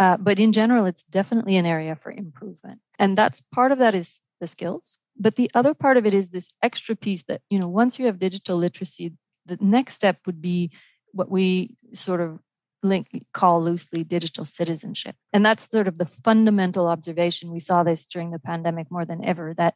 uh, 0.00 0.16
but 0.16 0.38
in 0.38 0.52
general 0.52 0.86
it's 0.86 1.04
definitely 1.04 1.56
an 1.56 1.66
area 1.66 1.94
for 1.94 2.10
improvement. 2.10 2.80
And 2.98 3.16
that's 3.16 3.42
part 3.52 3.70
of 3.70 3.78
that 3.78 3.94
is 3.94 4.20
the 4.40 4.46
skills 4.46 4.98
but 5.20 5.34
the 5.34 5.50
other 5.54 5.74
part 5.74 5.98
of 5.98 6.06
it 6.06 6.14
is 6.14 6.30
this 6.30 6.48
extra 6.62 6.96
piece 6.96 7.24
that 7.24 7.42
you 7.50 7.58
know 7.58 7.68
once 7.68 7.98
you 7.98 8.06
have 8.06 8.18
digital 8.18 8.56
literacy 8.56 9.12
the 9.46 9.58
next 9.60 9.94
step 9.94 10.18
would 10.26 10.40
be 10.40 10.70
what 11.12 11.30
we 11.30 11.76
sort 11.92 12.20
of 12.20 12.38
link 12.82 13.08
call 13.34 13.62
loosely 13.62 14.02
digital 14.02 14.44
citizenship 14.44 15.14
and 15.32 15.44
that's 15.44 15.70
sort 15.70 15.86
of 15.86 15.98
the 15.98 16.06
fundamental 16.06 16.88
observation 16.88 17.52
we 17.52 17.58
saw 17.58 17.82
this 17.82 18.06
during 18.06 18.30
the 18.30 18.38
pandemic 18.38 18.90
more 18.90 19.04
than 19.04 19.22
ever 19.24 19.54
that 19.54 19.74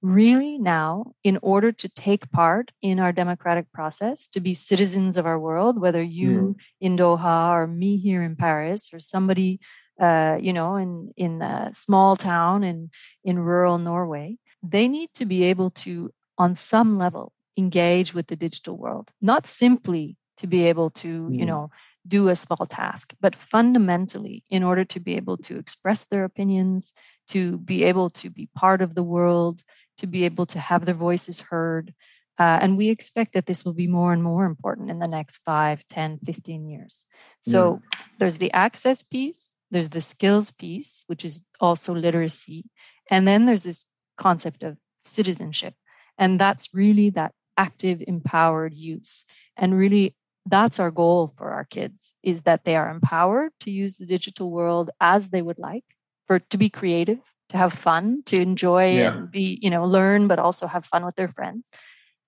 really 0.00 0.58
now 0.58 1.12
in 1.24 1.38
order 1.42 1.72
to 1.72 1.88
take 1.88 2.30
part 2.30 2.70
in 2.80 3.00
our 3.00 3.12
democratic 3.12 3.70
process 3.72 4.28
to 4.28 4.40
be 4.40 4.54
citizens 4.54 5.16
of 5.18 5.26
our 5.26 5.38
world 5.38 5.78
whether 5.78 6.02
you 6.02 6.30
mm. 6.40 6.54
in 6.80 6.96
doha 6.96 7.50
or 7.50 7.66
me 7.66 7.98
here 7.98 8.22
in 8.22 8.34
paris 8.34 8.94
or 8.94 9.00
somebody 9.00 9.60
uh, 10.00 10.38
you 10.40 10.52
know 10.52 10.76
in 10.76 11.12
in 11.16 11.42
a 11.42 11.70
small 11.74 12.16
town 12.16 12.64
in 12.64 12.88
in 13.24 13.38
rural 13.38 13.76
norway 13.76 14.38
they 14.62 14.88
need 14.88 15.10
to 15.14 15.24
be 15.24 15.44
able 15.44 15.70
to 15.70 16.12
on 16.36 16.54
some 16.54 16.98
level 16.98 17.32
engage 17.56 18.14
with 18.14 18.26
the 18.26 18.36
digital 18.36 18.76
world 18.76 19.10
not 19.20 19.46
simply 19.46 20.16
to 20.36 20.46
be 20.46 20.64
able 20.66 20.90
to 20.90 21.28
mm. 21.28 21.38
you 21.38 21.46
know 21.46 21.70
do 22.06 22.28
a 22.28 22.36
small 22.36 22.64
task 22.66 23.12
but 23.20 23.34
fundamentally 23.34 24.44
in 24.48 24.62
order 24.62 24.84
to 24.84 25.00
be 25.00 25.16
able 25.16 25.36
to 25.36 25.58
express 25.58 26.04
their 26.04 26.24
opinions 26.24 26.92
to 27.28 27.58
be 27.58 27.84
able 27.84 28.10
to 28.10 28.30
be 28.30 28.48
part 28.54 28.80
of 28.80 28.94
the 28.94 29.02
world 29.02 29.62
to 29.98 30.06
be 30.06 30.24
able 30.24 30.46
to 30.46 30.58
have 30.58 30.84
their 30.84 30.94
voices 30.94 31.40
heard. 31.40 31.94
Uh, 32.38 32.58
and 32.62 32.78
we 32.78 32.88
expect 32.88 33.34
that 33.34 33.46
this 33.46 33.64
will 33.64 33.74
be 33.74 33.88
more 33.88 34.12
and 34.12 34.22
more 34.22 34.44
important 34.44 34.90
in 34.90 35.00
the 35.00 35.08
next 35.08 35.38
5, 35.44 35.82
10, 35.90 36.20
15 36.24 36.68
years. 36.68 37.04
So 37.40 37.82
yeah. 37.82 38.00
there's 38.18 38.36
the 38.36 38.52
access 38.52 39.02
piece, 39.02 39.56
there's 39.72 39.88
the 39.88 40.00
skills 40.00 40.52
piece, 40.52 41.02
which 41.08 41.24
is 41.24 41.42
also 41.60 41.94
literacy. 41.94 42.64
And 43.10 43.26
then 43.26 43.44
there's 43.44 43.64
this 43.64 43.86
concept 44.18 44.62
of 44.62 44.76
citizenship. 45.02 45.74
And 46.18 46.38
that's 46.38 46.74
really 46.74 47.10
that 47.10 47.32
active, 47.56 48.02
empowered 48.06 48.74
use. 48.74 49.24
And 49.56 49.76
really, 49.76 50.14
that's 50.46 50.80
our 50.80 50.90
goal 50.90 51.32
for 51.36 51.50
our 51.50 51.64
kids 51.64 52.14
is 52.22 52.42
that 52.42 52.64
they 52.64 52.76
are 52.76 52.90
empowered 52.90 53.52
to 53.60 53.70
use 53.70 53.96
the 53.96 54.06
digital 54.06 54.50
world 54.50 54.90
as 55.00 55.28
they 55.28 55.42
would 55.42 55.58
like 55.58 55.84
for 56.26 56.38
to 56.38 56.58
be 56.58 56.68
creative 56.68 57.20
to 57.50 57.56
have 57.56 57.72
fun, 57.72 58.22
to 58.26 58.40
enjoy 58.40 58.96
yeah. 58.96 59.14
and 59.14 59.30
be, 59.30 59.58
you 59.62 59.70
know, 59.70 59.84
learn, 59.86 60.28
but 60.28 60.38
also 60.38 60.66
have 60.66 60.84
fun 60.84 61.04
with 61.04 61.16
their 61.16 61.28
friends. 61.28 61.70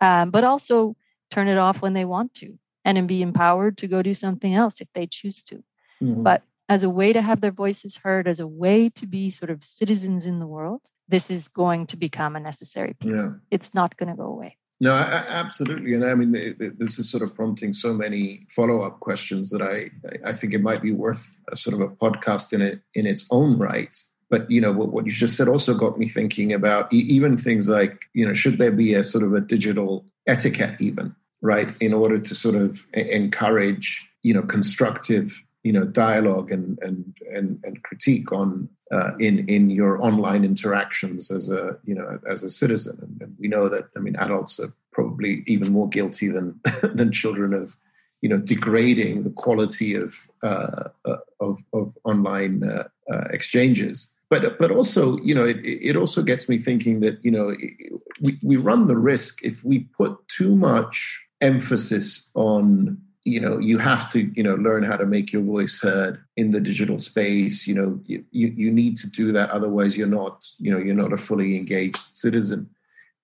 Um, 0.00 0.30
but 0.30 0.44
also 0.44 0.96
turn 1.30 1.48
it 1.48 1.58
off 1.58 1.82
when 1.82 1.92
they 1.92 2.06
want 2.06 2.32
to 2.34 2.58
and 2.84 2.96
then 2.96 3.06
be 3.06 3.22
empowered 3.22 3.78
to 3.78 3.88
go 3.88 4.02
do 4.02 4.14
something 4.14 4.54
else 4.54 4.80
if 4.80 4.90
they 4.92 5.06
choose 5.06 5.42
to. 5.44 5.56
Mm-hmm. 6.02 6.22
But 6.22 6.42
as 6.70 6.84
a 6.84 6.88
way 6.88 7.12
to 7.12 7.20
have 7.20 7.40
their 7.40 7.50
voices 7.50 7.96
heard, 7.96 8.28
as 8.28 8.38
a 8.38 8.46
way 8.46 8.88
to 8.90 9.06
be 9.06 9.28
sort 9.28 9.50
of 9.50 9.64
citizens 9.64 10.24
in 10.24 10.38
the 10.38 10.46
world, 10.46 10.80
this 11.08 11.28
is 11.28 11.48
going 11.48 11.88
to 11.88 11.96
become 11.96 12.36
a 12.36 12.40
necessary 12.40 12.94
piece. 12.94 13.20
Yeah. 13.20 13.32
It's 13.50 13.74
not 13.74 13.96
going 13.96 14.08
to 14.08 14.14
go 14.14 14.26
away. 14.26 14.56
No, 14.82 14.94
I, 14.94 15.24
absolutely, 15.28 15.92
and 15.92 16.06
I 16.06 16.14
mean 16.14 16.30
this 16.30 16.98
is 16.98 17.10
sort 17.10 17.22
of 17.22 17.34
prompting 17.34 17.74
so 17.74 17.92
many 17.92 18.46
follow-up 18.48 19.00
questions 19.00 19.50
that 19.50 19.60
I 19.60 19.90
I 20.26 20.32
think 20.32 20.54
it 20.54 20.62
might 20.62 20.80
be 20.80 20.92
worth 20.92 21.38
a 21.52 21.56
sort 21.56 21.74
of 21.74 21.82
a 21.82 21.88
podcast 21.88 22.54
in 22.54 22.62
it 22.62 22.80
in 22.94 23.04
its 23.06 23.26
own 23.30 23.58
right 23.58 23.94
but 24.30 24.50
you 24.50 24.58
know 24.58 24.72
what, 24.72 24.88
what 24.88 25.04
you 25.04 25.12
just 25.12 25.36
said 25.36 25.48
also 25.48 25.74
got 25.74 25.98
me 25.98 26.08
thinking 26.08 26.54
about 26.54 26.90
even 26.94 27.36
things 27.36 27.68
like 27.68 28.06
you 28.14 28.26
know 28.26 28.32
should 28.32 28.56
there 28.56 28.72
be 28.72 28.94
a 28.94 29.04
sort 29.04 29.22
of 29.22 29.34
a 29.34 29.40
digital 29.42 30.06
etiquette 30.26 30.80
even 30.80 31.14
right 31.42 31.76
in 31.82 31.92
order 31.92 32.18
to 32.18 32.34
sort 32.34 32.54
of 32.54 32.86
encourage 32.94 34.08
you 34.22 34.32
know 34.32 34.42
constructive 34.42 35.42
you 35.62 35.72
know 35.72 35.84
dialogue 35.84 36.50
and 36.50 36.78
and 36.80 37.14
and, 37.34 37.60
and 37.64 37.82
critique 37.82 38.32
on 38.32 38.68
uh, 38.92 39.16
in 39.18 39.48
in 39.48 39.70
your 39.70 40.02
online 40.02 40.44
interactions 40.44 41.30
as 41.30 41.48
a 41.48 41.76
you 41.84 41.94
know 41.94 42.18
as 42.28 42.42
a 42.42 42.50
citizen. 42.50 42.98
And, 43.02 43.22
and, 43.22 43.36
we 43.38 43.48
know 43.48 43.68
that 43.68 43.84
i 43.96 44.00
mean 44.00 44.16
adults 44.16 44.58
are 44.60 44.72
probably 44.92 45.44
even 45.46 45.72
more 45.72 45.88
guilty 45.88 46.28
than 46.28 46.60
than 46.94 47.12
children 47.12 47.54
of 47.54 47.76
you 48.20 48.28
know 48.28 48.38
degrading 48.38 49.24
the 49.24 49.30
quality 49.30 49.94
of 49.94 50.14
uh, 50.42 50.88
uh 51.04 51.16
of, 51.40 51.62
of 51.72 51.96
online 52.04 52.64
uh, 52.64 52.84
uh, 53.12 53.24
exchanges. 53.30 54.12
But 54.28 54.58
but 54.58 54.70
also 54.70 55.18
you 55.18 55.34
know 55.34 55.44
it, 55.44 55.58
it 55.64 55.96
also 55.96 56.22
gets 56.22 56.48
me 56.48 56.58
thinking 56.58 57.00
that 57.00 57.22
you 57.24 57.30
know 57.30 57.54
we, 58.20 58.38
we 58.42 58.56
run 58.56 58.86
the 58.86 58.96
risk 58.96 59.44
if 59.44 59.64
we 59.64 59.80
put 59.80 60.16
too 60.28 60.54
much 60.54 61.20
emphasis 61.40 62.28
on 62.34 63.00
you 63.30 63.40
know 63.40 63.58
you 63.58 63.78
have 63.78 64.10
to 64.12 64.30
you 64.34 64.42
know 64.42 64.54
learn 64.56 64.82
how 64.82 64.96
to 64.96 65.06
make 65.06 65.32
your 65.32 65.42
voice 65.42 65.78
heard 65.80 66.22
in 66.36 66.50
the 66.50 66.60
digital 66.60 66.98
space. 66.98 67.66
You 67.66 67.74
know 67.74 68.00
you, 68.06 68.24
you 68.30 68.70
need 68.70 68.96
to 68.98 69.08
do 69.08 69.32
that 69.32 69.50
otherwise 69.50 69.96
you're 69.96 70.06
not 70.06 70.44
you 70.58 70.70
know 70.72 70.78
you're 70.78 70.94
not 70.94 71.12
a 71.12 71.16
fully 71.16 71.56
engaged 71.56 72.16
citizen. 72.16 72.68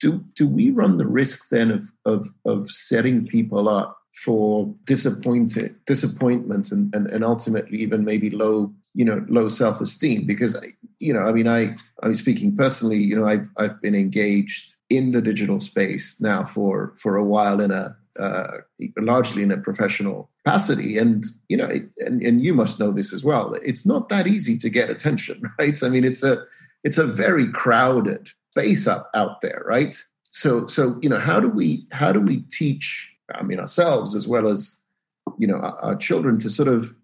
Do 0.00 0.24
do 0.34 0.46
we 0.46 0.70
run 0.70 0.96
the 0.96 1.06
risk 1.06 1.48
then 1.50 1.70
of 1.70 1.90
of 2.04 2.28
of 2.44 2.70
setting 2.70 3.26
people 3.26 3.68
up 3.68 3.98
for 4.24 4.74
disappointed 4.84 5.74
disappointment 5.86 6.72
and, 6.72 6.94
and 6.94 7.06
and 7.08 7.24
ultimately 7.24 7.78
even 7.78 8.04
maybe 8.04 8.30
low 8.30 8.72
you 8.94 9.04
know 9.04 9.24
low 9.28 9.48
self-esteem? 9.48 10.26
Because 10.26 10.56
you 10.98 11.12
know 11.12 11.20
i 11.20 11.32
mean 11.32 11.46
i 11.46 11.74
i'm 12.02 12.14
speaking 12.14 12.56
personally 12.56 12.96
you 12.96 13.14
know 13.14 13.26
i've 13.26 13.48
i've 13.58 13.80
been 13.82 13.94
engaged 13.94 14.74
in 14.88 15.10
the 15.10 15.20
digital 15.20 15.60
space 15.60 16.20
now 16.20 16.44
for 16.44 16.94
for 16.96 17.16
a 17.16 17.24
while 17.24 17.60
in 17.60 17.70
a 17.70 17.96
uh, 18.18 18.58
largely 18.98 19.42
in 19.42 19.50
a 19.50 19.56
professional 19.56 20.30
capacity. 20.44 20.98
And 20.98 21.24
you 21.48 21.56
know 21.56 21.66
it, 21.66 21.88
and, 21.98 22.22
and 22.22 22.44
you 22.44 22.54
must 22.54 22.80
know 22.80 22.92
this 22.92 23.12
as 23.12 23.24
well 23.24 23.54
it's 23.62 23.86
not 23.86 24.08
that 24.08 24.26
easy 24.26 24.56
to 24.58 24.70
get 24.70 24.90
attention 24.90 25.42
right? 25.58 25.82
I 25.82 25.88
mean 25.88 26.04
it's 26.04 26.22
a 26.22 26.44
it's 26.84 26.98
a 26.98 27.06
very 27.06 27.50
crowded 27.50 28.28
space 28.50 28.86
up 28.86 29.10
out 29.14 29.40
there 29.40 29.62
right? 29.66 29.96
So 30.30 30.66
so 30.66 30.98
you 31.00 31.08
know 31.08 31.20
how 31.20 31.40
do 31.40 31.48
we 31.48 31.86
how 31.92 32.12
do 32.12 32.20
we 32.20 32.40
teach 32.50 33.10
i 33.34 33.42
mean 33.42 33.58
ourselves 33.58 34.14
as 34.14 34.28
well 34.28 34.46
as 34.46 34.78
you 35.38 35.46
know 35.46 35.56
our, 35.56 35.76
our 35.80 35.96
children 35.96 36.38
to 36.38 36.50
sort 36.50 36.68
of 36.68 36.94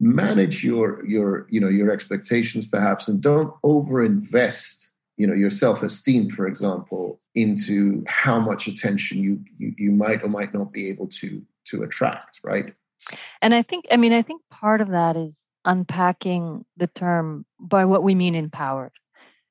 manage 0.00 0.64
your 0.64 1.04
your 1.06 1.46
you 1.50 1.60
know 1.60 1.68
your 1.68 1.90
expectations 1.90 2.66
perhaps 2.66 3.08
and 3.08 3.20
don't 3.20 3.52
over 3.62 4.04
invest 4.04 4.83
you 5.16 5.26
know 5.26 5.34
your 5.34 5.50
self-esteem 5.50 6.28
for 6.28 6.46
example 6.46 7.20
into 7.34 8.04
how 8.06 8.38
much 8.38 8.66
attention 8.66 9.22
you, 9.22 9.40
you 9.58 9.74
you 9.76 9.90
might 9.90 10.22
or 10.22 10.28
might 10.28 10.54
not 10.54 10.72
be 10.72 10.88
able 10.88 11.06
to 11.06 11.42
to 11.64 11.82
attract 11.82 12.40
right 12.42 12.74
and 13.42 13.54
i 13.54 13.62
think 13.62 13.84
i 13.90 13.96
mean 13.96 14.12
i 14.12 14.22
think 14.22 14.42
part 14.50 14.80
of 14.80 14.90
that 14.90 15.16
is 15.16 15.44
unpacking 15.64 16.64
the 16.76 16.86
term 16.88 17.46
by 17.58 17.84
what 17.84 18.02
we 18.02 18.14
mean 18.14 18.34
empowered 18.34 18.92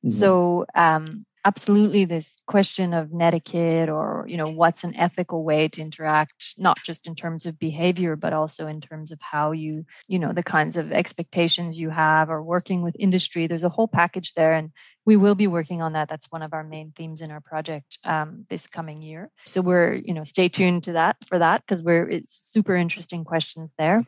mm-hmm. 0.06 0.10
so 0.10 0.66
um 0.76 1.26
absolutely 1.46 2.06
this 2.06 2.38
question 2.48 2.94
of 2.94 3.12
netiquette 3.12 3.90
or 3.90 4.26
you 4.28 4.38
know 4.38 4.50
what's 4.50 4.84
an 4.84 4.96
ethical 4.96 5.44
way 5.44 5.68
to 5.68 5.82
interact 5.82 6.54
not 6.58 6.82
just 6.84 7.08
in 7.08 7.16
terms 7.16 7.46
of 7.46 7.60
behavior 7.60 8.16
but 8.16 8.34
also 8.34 8.68
in 8.68 8.80
terms 8.82 9.12
of 9.12 9.20
how 9.22 9.52
you 9.52 9.86
you 10.08 10.20
know 10.20 10.32
the 10.32 10.44
kinds 10.44 10.78
of 10.78 10.92
expectations 10.92 11.80
you 11.80 11.90
have 11.90 12.30
or 12.30 12.42
working 12.42 12.82
with 12.82 12.96
industry. 12.98 13.48
There's 13.48 13.64
a 13.64 13.70
whole 13.70 13.88
package 13.88 14.34
there 14.34 14.54
and 14.54 14.72
we 15.06 15.18
will 15.18 15.36
be 15.36 15.48
working 15.48 15.82
on 15.82 15.94
that. 15.94 16.08
That's 16.08 16.32
one 16.32 16.44
of 16.44 16.54
our 16.54 16.64
main 16.64 16.94
themes 16.96 17.22
in 17.22 17.32
our 17.32 17.42
project 17.42 17.98
um, 18.06 18.46
this 18.50 18.68
coming 18.68 19.02
year. 19.02 19.30
So 19.46 19.62
we're 19.62 19.94
you 19.94 20.14
know 20.14 20.24
stay 20.24 20.50
tuned 20.50 20.84
to 20.84 20.94
that 20.94 21.18
for 21.28 21.40
that 21.40 21.62
because 21.66 21.84
we're 21.84 22.10
it's 22.10 22.36
super 22.36 22.76
interesting 22.76 23.26
questions 23.26 23.74
there 23.78 24.06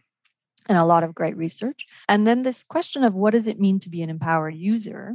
and 0.67 0.77
a 0.77 0.86
lot 0.86 1.03
of 1.03 1.13
great 1.13 1.38
research. 1.38 1.86
And 2.07 2.25
then 2.25 2.41
this 2.41 2.63
question 2.63 3.03
of 3.03 3.13
what 3.13 3.31
does 3.31 3.47
it 3.47 3.59
mean 3.59 3.79
to 3.81 3.89
be 3.89 4.01
an 4.01 4.09
empowered 4.09 4.55
user 4.55 5.13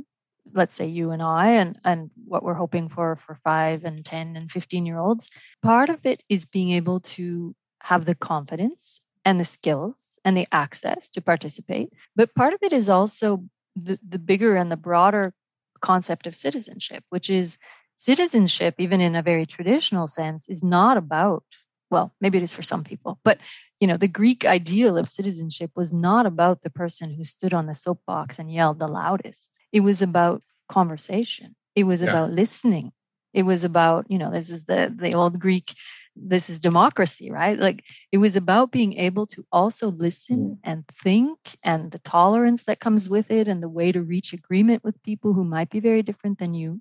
let's 0.55 0.75
say 0.75 0.87
you 0.87 1.11
and 1.11 1.23
I 1.23 1.53
and 1.53 1.79
and 1.85 2.11
what 2.25 2.43
we're 2.43 2.55
hoping 2.55 2.89
for 2.89 3.17
for 3.17 3.39
5 3.45 3.85
and 3.85 4.05
10 4.05 4.37
and 4.37 4.51
15 4.51 4.87
year 4.87 4.99
olds 4.99 5.31
part 5.63 5.89
of 5.89 6.05
it 6.05 6.23
is 6.29 6.47
being 6.47 6.73
able 6.73 7.01
to 7.01 7.55
have 7.81 8.05
the 8.05 8.15
confidence 8.15 9.01
and 9.25 9.39
the 9.39 9.45
skills 9.45 10.19
and 10.25 10.37
the 10.37 10.47
access 10.53 11.11
to 11.11 11.21
participate 11.21 11.93
but 12.17 12.35
part 12.35 12.53
of 12.53 12.63
it 12.63 12.73
is 12.73 12.89
also 12.89 13.45
the, 13.77 13.99
the 14.07 14.19
bigger 14.19 14.57
and 14.57 14.71
the 14.71 14.77
broader 14.77 15.33
concept 15.81 16.27
of 16.27 16.35
citizenship 16.35 17.05
which 17.11 17.31
is 17.31 17.59
citizenship 17.97 18.75
even 18.79 19.01
in 19.01 19.15
a 19.15 19.23
very 19.23 19.47
traditional 19.47 20.07
sense 20.07 20.49
is 20.49 20.63
not 20.63 20.97
about 20.97 21.45
well 21.91 22.13
maybe 22.21 22.39
it 22.39 22.45
is 22.45 22.53
for 22.53 22.63
some 22.63 22.85
people 22.85 23.19
but 23.25 23.39
you 23.81 23.87
know 23.87 23.97
the 23.97 24.09
greek 24.09 24.45
ideal 24.45 24.99
of 24.99 25.09
citizenship 25.09 25.71
was 25.75 25.93
not 25.93 26.27
about 26.27 26.63
the 26.63 26.71
person 26.71 27.11
who 27.13 27.25
stood 27.25 27.55
on 27.55 27.67
the 27.67 27.75
soapbox 27.75 28.39
and 28.39 28.53
yelled 28.53 28.79
the 28.79 28.87
loudest. 28.87 29.59
It 29.73 29.81
was 29.81 30.03
about 30.03 30.43
conversation. 30.69 31.57
It 31.75 31.85
was 31.85 32.03
yeah. 32.03 32.11
about 32.11 32.31
listening. 32.31 32.93
It 33.33 33.43
was 33.43 33.65
about 33.65 34.11
you 34.11 34.19
know 34.19 34.31
this 34.31 34.51
is 34.51 34.65
the 34.65 34.95
the 34.95 35.15
old 35.15 35.39
greek 35.41 35.75
this 36.17 36.51
is 36.51 36.61
democracy 36.61 37.31
right? 37.31 37.59
Like 37.59 37.85
it 38.13 38.19
was 38.19 38.37
about 38.37 38.71
being 38.73 38.95
able 38.95 39.27
to 39.29 39.45
also 39.51 39.91
listen 39.91 40.39
mm. 40.39 40.59
and 40.65 40.85
think 41.03 41.39
and 41.63 41.91
the 41.91 42.01
tolerance 42.01 42.65
that 42.65 42.81
comes 42.81 43.09
with 43.09 43.31
it 43.31 43.49
and 43.49 43.63
the 43.63 43.69
way 43.69 43.93
to 43.93 44.03
reach 44.03 44.33
agreement 44.33 44.85
with 44.85 45.03
people 45.03 45.33
who 45.33 45.45
might 45.45 45.71
be 45.71 45.81
very 45.81 46.03
different 46.03 46.39
than 46.39 46.53
you. 46.53 46.81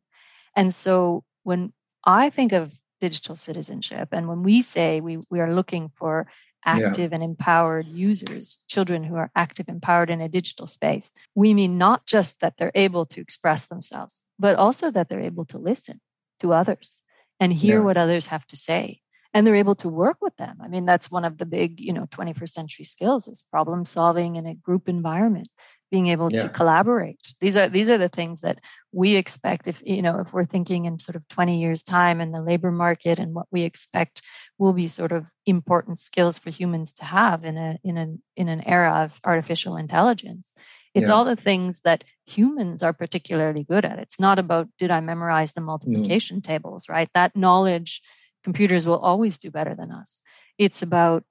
And 0.55 0.73
so 0.73 1.23
when 1.43 1.73
I 2.03 2.31
think 2.31 2.51
of 2.53 2.73
digital 2.99 3.35
citizenship, 3.35 4.09
and 4.11 4.27
when 4.27 4.43
we 4.43 4.61
say 4.61 4.99
we, 4.99 5.19
we 5.29 5.39
are 5.39 5.53
looking 5.53 5.91
for 5.95 6.27
active 6.65 7.11
yeah. 7.11 7.15
and 7.15 7.23
empowered 7.23 7.87
users, 7.87 8.59
children 8.67 9.03
who 9.03 9.15
are 9.15 9.31
active, 9.35 9.69
empowered 9.69 10.09
in 10.09 10.21
a 10.21 10.29
digital 10.29 10.67
space, 10.67 11.13
we 11.35 11.53
mean 11.53 11.77
not 11.77 12.05
just 12.05 12.39
that 12.41 12.57
they're 12.57 12.71
able 12.75 13.05
to 13.07 13.21
express 13.21 13.67
themselves, 13.67 14.23
but 14.37 14.55
also 14.55 14.91
that 14.91 15.09
they're 15.09 15.21
able 15.21 15.45
to 15.45 15.57
listen 15.57 15.99
to 16.39 16.53
others 16.53 17.01
and 17.39 17.53
hear 17.53 17.79
yeah. 17.79 17.85
what 17.85 17.97
others 17.97 18.27
have 18.27 18.45
to 18.47 18.55
say 18.55 19.01
and 19.33 19.45
they're 19.45 19.55
able 19.55 19.75
to 19.75 19.89
work 19.89 20.17
with 20.21 20.35
them 20.37 20.57
i 20.61 20.67
mean 20.67 20.85
that's 20.85 21.11
one 21.11 21.25
of 21.25 21.37
the 21.37 21.45
big 21.45 21.79
you 21.79 21.93
know 21.93 22.05
21st 22.05 22.49
century 22.49 22.85
skills 22.85 23.27
is 23.27 23.43
problem 23.51 23.85
solving 23.85 24.35
in 24.35 24.45
a 24.45 24.55
group 24.55 24.89
environment 24.89 25.47
being 25.91 26.07
able 26.07 26.31
yeah. 26.31 26.43
to 26.43 26.49
collaborate 26.49 27.33
these 27.39 27.57
are 27.57 27.69
these 27.69 27.89
are 27.89 27.97
the 27.97 28.09
things 28.09 28.41
that 28.41 28.59
we 28.91 29.15
expect 29.15 29.67
if 29.67 29.81
you 29.85 30.01
know 30.01 30.19
if 30.19 30.33
we're 30.33 30.45
thinking 30.45 30.85
in 30.85 30.99
sort 30.99 31.15
of 31.15 31.27
20 31.27 31.59
years 31.59 31.83
time 31.83 32.21
in 32.21 32.31
the 32.31 32.41
labor 32.41 32.71
market 32.71 33.19
and 33.19 33.33
what 33.33 33.47
we 33.51 33.63
expect 33.63 34.21
will 34.57 34.73
be 34.73 34.87
sort 34.87 35.11
of 35.11 35.27
important 35.45 35.99
skills 35.99 36.39
for 36.39 36.49
humans 36.49 36.93
to 36.93 37.05
have 37.05 37.43
in 37.43 37.57
a 37.57 37.79
in 37.83 37.97
an 37.97 38.21
in 38.35 38.49
an 38.49 38.61
era 38.67 39.03
of 39.03 39.19
artificial 39.23 39.77
intelligence 39.77 40.55
it's 40.95 41.09
yeah. 41.09 41.15
all 41.15 41.25
the 41.25 41.35
things 41.35 41.81
that 41.81 42.03
humans 42.25 42.81
are 42.83 42.93
particularly 42.93 43.63
good 43.63 43.85
at 43.85 43.99
it's 43.99 44.19
not 44.19 44.39
about 44.39 44.67
did 44.77 44.91
i 44.91 44.99
memorize 44.99 45.53
the 45.53 45.61
mm. 45.61 45.65
multiplication 45.65 46.39
mm. 46.39 46.43
tables 46.43 46.89
right 46.89 47.09
that 47.13 47.35
knowledge 47.35 48.01
computers 48.43 48.85
will 48.85 48.99
always 48.99 49.37
do 49.37 49.51
better 49.51 49.75
than 49.75 49.91
us 49.91 50.21
it's 50.57 50.81
about 50.81 51.23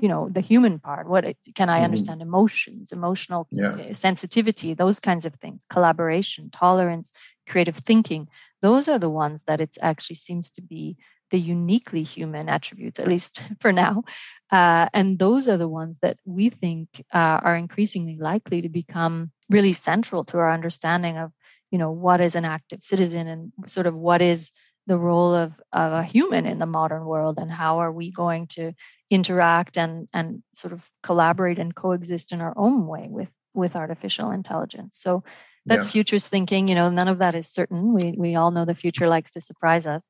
you 0.00 0.08
know 0.08 0.28
the 0.28 0.40
human 0.40 0.78
part 0.78 1.08
what 1.08 1.24
can 1.54 1.68
i 1.68 1.76
mm-hmm. 1.76 1.84
understand 1.84 2.22
emotions 2.22 2.92
emotional 2.92 3.46
yeah. 3.50 3.76
Eh, 3.78 3.94
sensitivity 3.94 4.74
those 4.74 5.00
kinds 5.00 5.26
of 5.26 5.34
things 5.34 5.66
collaboration 5.68 6.50
tolerance 6.50 7.12
creative 7.48 7.76
thinking 7.76 8.28
those 8.62 8.88
are 8.88 8.98
the 8.98 9.10
ones 9.10 9.42
that 9.46 9.60
it 9.60 9.76
actually 9.80 10.16
seems 10.16 10.50
to 10.50 10.62
be 10.62 10.96
the 11.30 11.38
uniquely 11.38 12.02
human 12.02 12.48
attributes 12.48 12.98
at 12.98 13.08
least 13.08 13.42
for 13.60 13.72
now 13.72 14.02
uh, 14.50 14.88
and 14.92 15.18
those 15.18 15.46
are 15.46 15.56
the 15.56 15.68
ones 15.68 15.98
that 16.02 16.18
we 16.24 16.50
think 16.50 16.88
uh, 17.12 17.38
are 17.42 17.56
increasingly 17.56 18.16
likely 18.18 18.62
to 18.62 18.68
become 18.68 19.30
really 19.48 19.72
central 19.72 20.24
to 20.24 20.38
our 20.38 20.52
understanding 20.52 21.18
of 21.18 21.32
you 21.70 21.78
know 21.78 21.92
what 21.92 22.20
is 22.20 22.34
an 22.34 22.44
active 22.44 22.82
citizen 22.82 23.26
and 23.28 23.52
sort 23.66 23.86
of 23.86 23.94
what 23.94 24.22
is 24.22 24.50
the 24.86 24.98
role 24.98 25.34
of, 25.34 25.60
of 25.72 25.92
a 25.92 26.02
human 26.02 26.46
in 26.46 26.58
the 26.58 26.66
modern 26.66 27.04
world 27.04 27.38
and 27.38 27.50
how 27.50 27.78
are 27.78 27.92
we 27.92 28.10
going 28.10 28.46
to 28.48 28.72
interact 29.10 29.76
and 29.76 30.08
and 30.12 30.42
sort 30.52 30.72
of 30.72 30.88
collaborate 31.02 31.58
and 31.58 31.74
coexist 31.74 32.32
in 32.32 32.40
our 32.40 32.54
own 32.56 32.86
way 32.86 33.08
with 33.10 33.30
with 33.54 33.74
artificial 33.74 34.30
intelligence 34.30 34.96
so 34.96 35.24
that's 35.66 35.86
yeah. 35.86 35.90
futures 35.90 36.28
thinking 36.28 36.68
you 36.68 36.76
know 36.76 36.88
none 36.88 37.08
of 37.08 37.18
that 37.18 37.34
is 37.34 37.48
certain 37.48 37.92
we 37.92 38.12
we 38.16 38.36
all 38.36 38.52
know 38.52 38.64
the 38.64 38.74
future 38.74 39.08
likes 39.08 39.32
to 39.32 39.40
surprise 39.40 39.86
us 39.86 40.08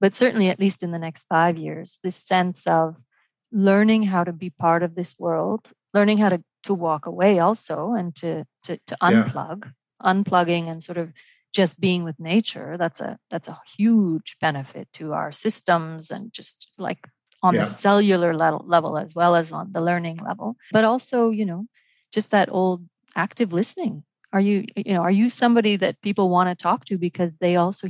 but 0.00 0.14
certainly 0.14 0.48
at 0.48 0.58
least 0.58 0.82
in 0.82 0.90
the 0.90 0.98
next 0.98 1.24
5 1.28 1.58
years 1.58 1.98
this 2.02 2.16
sense 2.16 2.66
of 2.66 2.96
learning 3.52 4.02
how 4.02 4.24
to 4.24 4.32
be 4.32 4.50
part 4.50 4.82
of 4.82 4.94
this 4.94 5.18
world 5.18 5.66
learning 5.94 6.18
how 6.18 6.28
to 6.28 6.42
to 6.64 6.74
walk 6.74 7.06
away 7.06 7.38
also 7.38 7.92
and 7.92 8.14
to 8.16 8.44
to 8.64 8.78
to 8.86 8.96
unplug 9.00 9.64
yeah. 9.64 10.12
unplugging 10.12 10.68
and 10.68 10.82
sort 10.82 10.98
of 10.98 11.12
just 11.54 11.80
being 11.80 12.04
with 12.04 12.18
nature 12.18 12.76
that's 12.76 13.00
a 13.00 13.16
that's 13.30 13.48
a 13.48 13.58
huge 13.76 14.36
benefit 14.40 14.88
to 14.92 15.12
our 15.12 15.32
systems 15.32 16.10
and 16.10 16.32
just 16.32 16.70
like 16.78 17.08
on 17.42 17.54
yeah. 17.54 17.60
the 17.60 17.66
cellular 17.66 18.34
level, 18.34 18.64
level 18.66 18.98
as 18.98 19.14
well 19.14 19.34
as 19.34 19.52
on 19.52 19.72
the 19.72 19.80
learning 19.80 20.16
level 20.16 20.56
but 20.72 20.84
also 20.84 21.30
you 21.30 21.44
know 21.44 21.66
just 22.12 22.30
that 22.32 22.48
old 22.50 22.84
active 23.16 23.52
listening 23.52 24.02
are 24.32 24.40
you 24.40 24.64
you 24.76 24.94
know 24.94 25.02
are 25.02 25.10
you 25.10 25.30
somebody 25.30 25.76
that 25.76 26.00
people 26.00 26.28
want 26.28 26.48
to 26.48 26.62
talk 26.62 26.84
to 26.84 26.98
because 26.98 27.34
they 27.36 27.56
also 27.56 27.88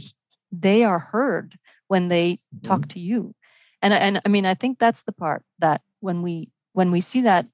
they 0.53 0.85
are 0.85 0.99
heard 0.99 1.59
when 1.89 2.09
they 2.09 2.33
mm-hmm. 2.33 2.67
talk 2.67 2.89
to 2.89 3.01
you 3.01 3.35
and 3.83 3.93
and 3.93 4.21
i 4.25 4.29
mean 4.29 4.47
i 4.47 4.55
think 4.55 4.79
that's 4.79 5.03
the 5.03 5.13
part 5.13 5.43
that 5.59 5.83
when 6.01 6.23
we 6.23 6.49
when 6.73 6.91
we 6.91 7.01
see 7.01 7.23
that 7.23 7.47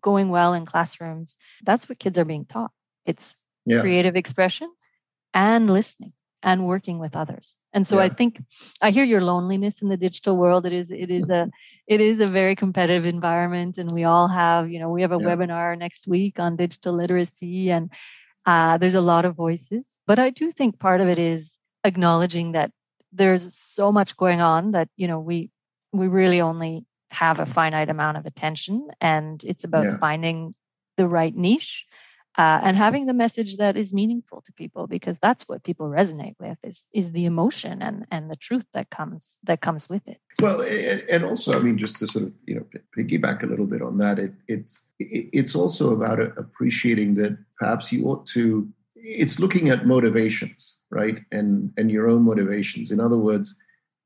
going 0.00 0.28
well 0.28 0.54
in 0.54 0.66
classrooms 0.66 1.36
that's 1.62 1.88
what 1.88 1.98
kids 1.98 2.18
are 2.18 2.24
being 2.24 2.44
taught 2.44 2.72
it's 3.06 3.36
yeah. 3.64 3.80
creative 3.80 4.16
expression 4.16 4.70
and 5.34 5.72
listening 5.72 6.12
and 6.42 6.66
working 6.66 6.98
with 6.98 7.16
others 7.16 7.58
and 7.72 7.86
so 7.86 7.98
yeah. 7.98 8.04
i 8.04 8.08
think 8.08 8.42
i 8.80 8.90
hear 8.90 9.04
your 9.04 9.20
loneliness 9.20 9.82
in 9.82 9.88
the 9.88 9.96
digital 9.96 10.36
world 10.36 10.66
it 10.66 10.72
is 10.72 10.90
it 10.90 11.10
is 11.10 11.30
a 11.30 11.48
it 11.86 12.00
is 12.00 12.20
a 12.20 12.26
very 12.26 12.54
competitive 12.56 13.06
environment 13.06 13.78
and 13.78 13.90
we 13.92 14.04
all 14.04 14.28
have 14.28 14.70
you 14.70 14.78
know 14.78 14.90
we 14.90 15.02
have 15.02 15.12
a 15.12 15.18
yeah. 15.20 15.26
webinar 15.26 15.78
next 15.78 16.06
week 16.06 16.38
on 16.38 16.56
digital 16.56 16.94
literacy 16.94 17.70
and 17.70 17.90
uh, 18.44 18.76
there's 18.76 18.96
a 18.96 19.00
lot 19.00 19.24
of 19.24 19.36
voices 19.36 19.98
but 20.06 20.18
i 20.18 20.30
do 20.30 20.50
think 20.50 20.78
part 20.78 21.00
of 21.00 21.08
it 21.08 21.18
is 21.18 21.56
acknowledging 21.84 22.52
that 22.52 22.70
there's 23.12 23.54
so 23.54 23.92
much 23.92 24.16
going 24.16 24.40
on 24.40 24.72
that 24.72 24.88
you 24.96 25.06
know 25.06 25.20
we 25.20 25.50
we 25.92 26.08
really 26.08 26.40
only 26.40 26.84
have 27.10 27.40
a 27.40 27.46
finite 27.46 27.90
amount 27.90 28.16
of 28.16 28.26
attention 28.26 28.88
and 29.00 29.44
it's 29.44 29.64
about 29.64 29.84
yeah. 29.84 29.98
finding 29.98 30.54
the 30.96 31.06
right 31.06 31.36
niche 31.36 31.86
uh, 32.38 32.60
and 32.62 32.76
having 32.76 33.06
the 33.06 33.12
message 33.12 33.56
that 33.56 33.76
is 33.76 33.92
meaningful 33.92 34.40
to 34.42 34.52
people 34.52 34.86
because 34.86 35.18
that's 35.18 35.48
what 35.48 35.62
people 35.62 35.88
resonate 35.88 36.34
with 36.40 36.58
is 36.62 36.88
is 36.94 37.12
the 37.12 37.24
emotion 37.24 37.82
and 37.82 38.06
and 38.10 38.30
the 38.30 38.36
truth 38.36 38.66
that 38.72 38.90
comes 38.90 39.38
that 39.44 39.60
comes 39.60 39.88
with 39.88 40.08
it. 40.08 40.18
Well 40.40 40.62
and 40.62 41.24
also 41.24 41.56
i 41.56 41.60
mean 41.60 41.78
just 41.78 41.98
to 41.98 42.06
sort 42.06 42.24
of 42.24 42.32
you 42.46 42.54
know 42.54 42.66
piggyback 42.96 43.42
a 43.42 43.46
little 43.46 43.66
bit 43.66 43.82
on 43.82 43.98
that 43.98 44.18
it, 44.18 44.32
it's 44.48 44.84
it's 44.98 45.54
also 45.54 45.92
about 45.92 46.20
appreciating 46.20 47.14
that 47.14 47.36
perhaps 47.58 47.92
you 47.92 48.06
ought 48.06 48.26
to 48.28 48.68
it's 48.96 49.38
looking 49.38 49.68
at 49.68 49.86
motivations 49.86 50.78
right? 50.92 51.18
And 51.32 51.72
and 51.76 51.90
your 51.90 52.08
own 52.08 52.22
motivations. 52.22 52.90
In 52.90 53.00
other 53.00 53.18
words 53.18 53.58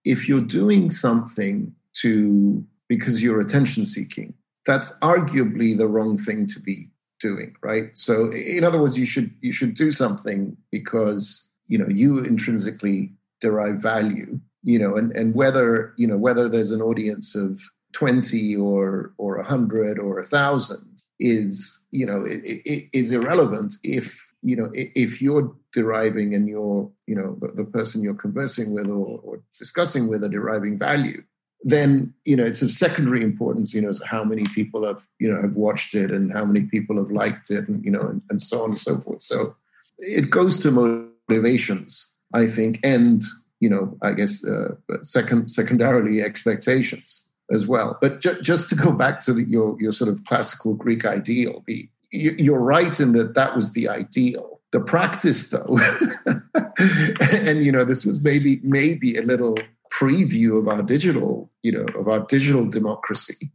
if 0.05 0.29
you're 0.29 0.41
doing 0.41 0.89
something 0.89 1.75
to 1.95 2.65
because 2.89 3.23
you're 3.23 3.41
attention 3.41 3.85
seeking 3.85 4.33
that's 4.65 4.91
arguably 5.01 5.77
the 5.77 5.89
wrong 5.89 6.17
thing 6.17 6.47
to 6.47 6.61
be 6.61 6.89
doing 7.21 7.55
right? 7.63 7.91
So 7.95 8.31
in 8.31 8.65
other 8.65 8.81
words 8.81 8.99
you 8.99 9.07
should 9.07 9.31
you 9.41 9.53
should 9.53 9.75
do 9.75 9.91
something 9.91 10.57
because 10.71 11.49
you 11.67 11.79
know 11.79 11.89
you 11.89 12.19
intrinsically 12.19 13.13
derive 13.41 13.77
value 13.77 14.41
you 14.67 14.79
know 14.79 14.97
and 14.97 15.13
and 15.13 15.35
whether 15.35 15.95
you 15.97 16.07
know 16.07 16.17
whether 16.17 16.49
there's 16.49 16.73
an 16.73 16.83
audience 16.83 17.35
of 17.35 17.61
20 17.93 18.57
or 18.57 19.15
or 19.17 19.37
100 19.37 19.99
or 19.99 20.17
1000 20.17 21.01
is 21.19 21.83
you 21.93 22.05
know 22.05 22.23
it, 22.25 22.43
it 22.45 22.89
is 22.93 23.11
irrelevant 23.11 23.77
if 23.83 24.31
you 24.43 24.57
know 24.57 24.69
if 24.75 25.23
you're 25.23 25.55
deriving 25.73 26.35
and 26.35 26.49
you're 26.49 26.91
you 27.07 27.15
know 27.15 27.37
the, 27.41 27.49
the 27.55 27.65
person 27.65 28.03
you're 28.03 28.15
conversing 28.15 28.73
with 28.73 28.89
or, 28.89 29.21
or 29.23 29.41
discussing 29.57 30.09
with 30.09 30.23
are 30.25 30.29
deriving 30.29 30.79
value 30.79 31.23
then 31.63 32.13
you 32.25 32.37
know 32.37 32.45
it's 32.45 32.63
of 32.63 32.71
secondary 32.71 33.23
importance 33.23 33.75
you 33.75 33.81
know 33.81 33.93
how 34.05 34.23
many 34.23 34.45
people 34.55 34.87
have 34.87 35.03
you 35.19 35.33
know 35.33 35.41
have 35.41 35.55
watched 35.55 35.95
it 35.95 36.11
and 36.11 36.33
how 36.33 36.45
many 36.45 36.63
people 36.67 36.97
have 36.97 37.11
liked 37.11 37.51
it 37.51 37.69
and 37.69 37.85
you 37.85 37.91
know 37.91 38.03
and, 38.03 38.23
and 38.31 38.41
so 38.43 38.63
on 38.63 38.71
and 38.71 38.81
so 38.81 38.99
forth. 39.01 39.23
So 39.23 39.57
it 39.99 40.31
goes 40.31 40.59
to 40.63 40.71
motivations 40.71 42.15
i 42.35 42.47
think 42.47 42.79
and 42.85 43.23
you 43.61 43.69
know 43.69 43.97
i 44.03 44.13
guess 44.13 44.45
uh, 44.47 44.75
second 45.03 45.51
secondarily 45.51 46.21
expectations 46.23 47.27
as 47.51 47.67
well. 47.67 47.97
But 48.01 48.21
ju- 48.21 48.41
just 48.43 48.69
to 48.71 48.75
go 48.75 48.93
back 48.93 49.21
to 49.21 49.33
the, 49.33 49.45
your 49.45 49.81
your 49.81 49.93
sort 49.93 50.11
of 50.11 50.25
classical 50.25 50.75
greek 50.75 51.05
ideal 51.05 51.63
the 51.67 51.89
you're 52.11 52.61
right 52.61 52.99
in 52.99 53.13
that 53.13 53.35
that 53.35 53.55
was 53.55 53.73
the 53.73 53.89
ideal. 53.89 54.61
The 54.73 54.81
practice 54.81 55.51
though 55.51 55.79
and 57.21 57.65
you 57.65 57.73
know 57.73 57.85
this 57.85 58.05
was 58.05 58.21
maybe 58.21 58.61
maybe 58.63 59.17
a 59.17 59.23
little 59.23 59.57
preview 59.99 60.59
of 60.59 60.69
our 60.69 60.83
digital, 60.83 61.51
you 61.63 61.73
know, 61.73 61.87
of 61.99 62.09
our 62.09 62.21
digital 62.21 62.69
democracy. 62.69 63.51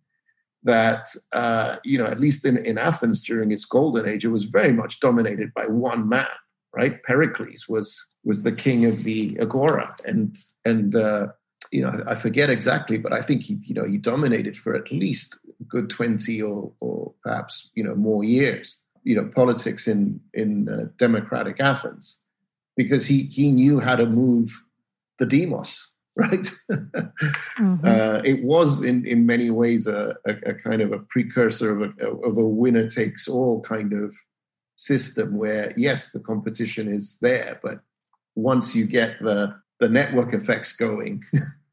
That 0.63 1.07
uh, 1.33 1.77
you 1.83 1.97
know, 1.97 2.05
at 2.05 2.19
least 2.19 2.45
in, 2.45 2.63
in 2.63 2.77
Athens 2.77 3.23
during 3.23 3.51
its 3.51 3.65
golden 3.65 4.07
age, 4.07 4.25
it 4.25 4.29
was 4.29 4.45
very 4.45 4.71
much 4.71 4.99
dominated 4.99 5.53
by 5.55 5.65
one 5.65 6.07
man. 6.07 6.27
Right, 6.73 7.01
Pericles 7.03 7.65
was 7.67 8.11
was 8.23 8.43
the 8.43 8.51
king 8.51 8.85
of 8.85 9.03
the 9.03 9.37
agora, 9.41 9.95
and 10.05 10.35
and 10.63 10.95
uh, 10.95 11.27
you 11.71 11.81
know, 11.81 12.03
I 12.07 12.15
forget 12.15 12.49
exactly, 12.49 12.97
but 12.97 13.11
I 13.11 13.21
think 13.23 13.41
he 13.43 13.59
you 13.63 13.73
know 13.73 13.85
he 13.85 13.97
dominated 13.97 14.55
for 14.55 14.75
at 14.75 14.91
least 14.91 15.39
a 15.59 15.63
good 15.63 15.89
twenty 15.89 16.41
or 16.41 16.71
or 16.79 17.13
perhaps 17.23 17.71
you 17.73 17.83
know 17.83 17.95
more 17.95 18.23
years. 18.23 18.77
You 19.03 19.15
know, 19.15 19.31
politics 19.33 19.87
in 19.87 20.21
in 20.35 20.69
uh, 20.69 20.85
democratic 20.97 21.59
Athens, 21.59 22.19
because 22.77 23.05
he 23.05 23.23
he 23.23 23.51
knew 23.51 23.79
how 23.79 23.95
to 23.95 24.05
move 24.05 24.55
the 25.17 25.25
demos 25.25 25.90
right? 26.17 26.51
mm-hmm. 26.69 27.85
uh, 27.85 28.21
it 28.25 28.43
was 28.43 28.83
in, 28.83 29.05
in 29.05 29.25
many 29.25 29.49
ways 29.49 29.87
a, 29.87 30.15
a, 30.25 30.35
a 30.47 30.53
kind 30.53 30.81
of 30.81 30.91
a 30.91 30.99
precursor 30.99 31.71
of 31.71 31.93
a, 31.99 32.07
of 32.07 32.37
a 32.37 32.45
winner 32.45 32.89
takes 32.89 33.27
all 33.27 33.61
kind 33.61 33.93
of 33.93 34.13
system 34.75 35.37
where, 35.37 35.73
yes, 35.77 36.11
the 36.11 36.19
competition 36.19 36.93
is 36.93 37.17
there, 37.21 37.59
but 37.63 37.79
once 38.35 38.75
you 38.75 38.85
get 38.85 39.21
the, 39.21 39.55
the 39.79 39.87
network 39.87 40.33
effects 40.33 40.73
going, 40.73 41.23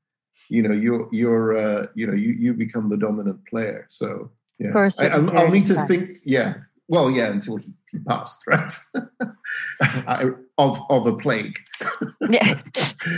you 0.48 0.62
know, 0.62 0.74
you're, 0.74 1.08
you're 1.10 1.56
uh, 1.56 1.86
you 1.94 2.06
know, 2.06 2.14
you, 2.14 2.30
you 2.38 2.54
become 2.54 2.88
the 2.88 2.96
dominant 2.96 3.44
player. 3.46 3.86
So, 3.90 4.30
yeah, 4.58 4.88
I, 5.00 5.18
will 5.18 5.50
need 5.50 5.66
to 5.66 5.84
think, 5.86 6.18
yeah, 6.24 6.54
well, 6.88 7.10
yeah, 7.10 7.30
until 7.30 7.56
he, 7.56 7.72
he 7.90 7.98
passed, 7.98 8.42
right? 8.46 8.72
of 10.58 10.80
of 10.88 11.06
a 11.06 11.16
plague. 11.16 11.58
yeah. 12.30 12.60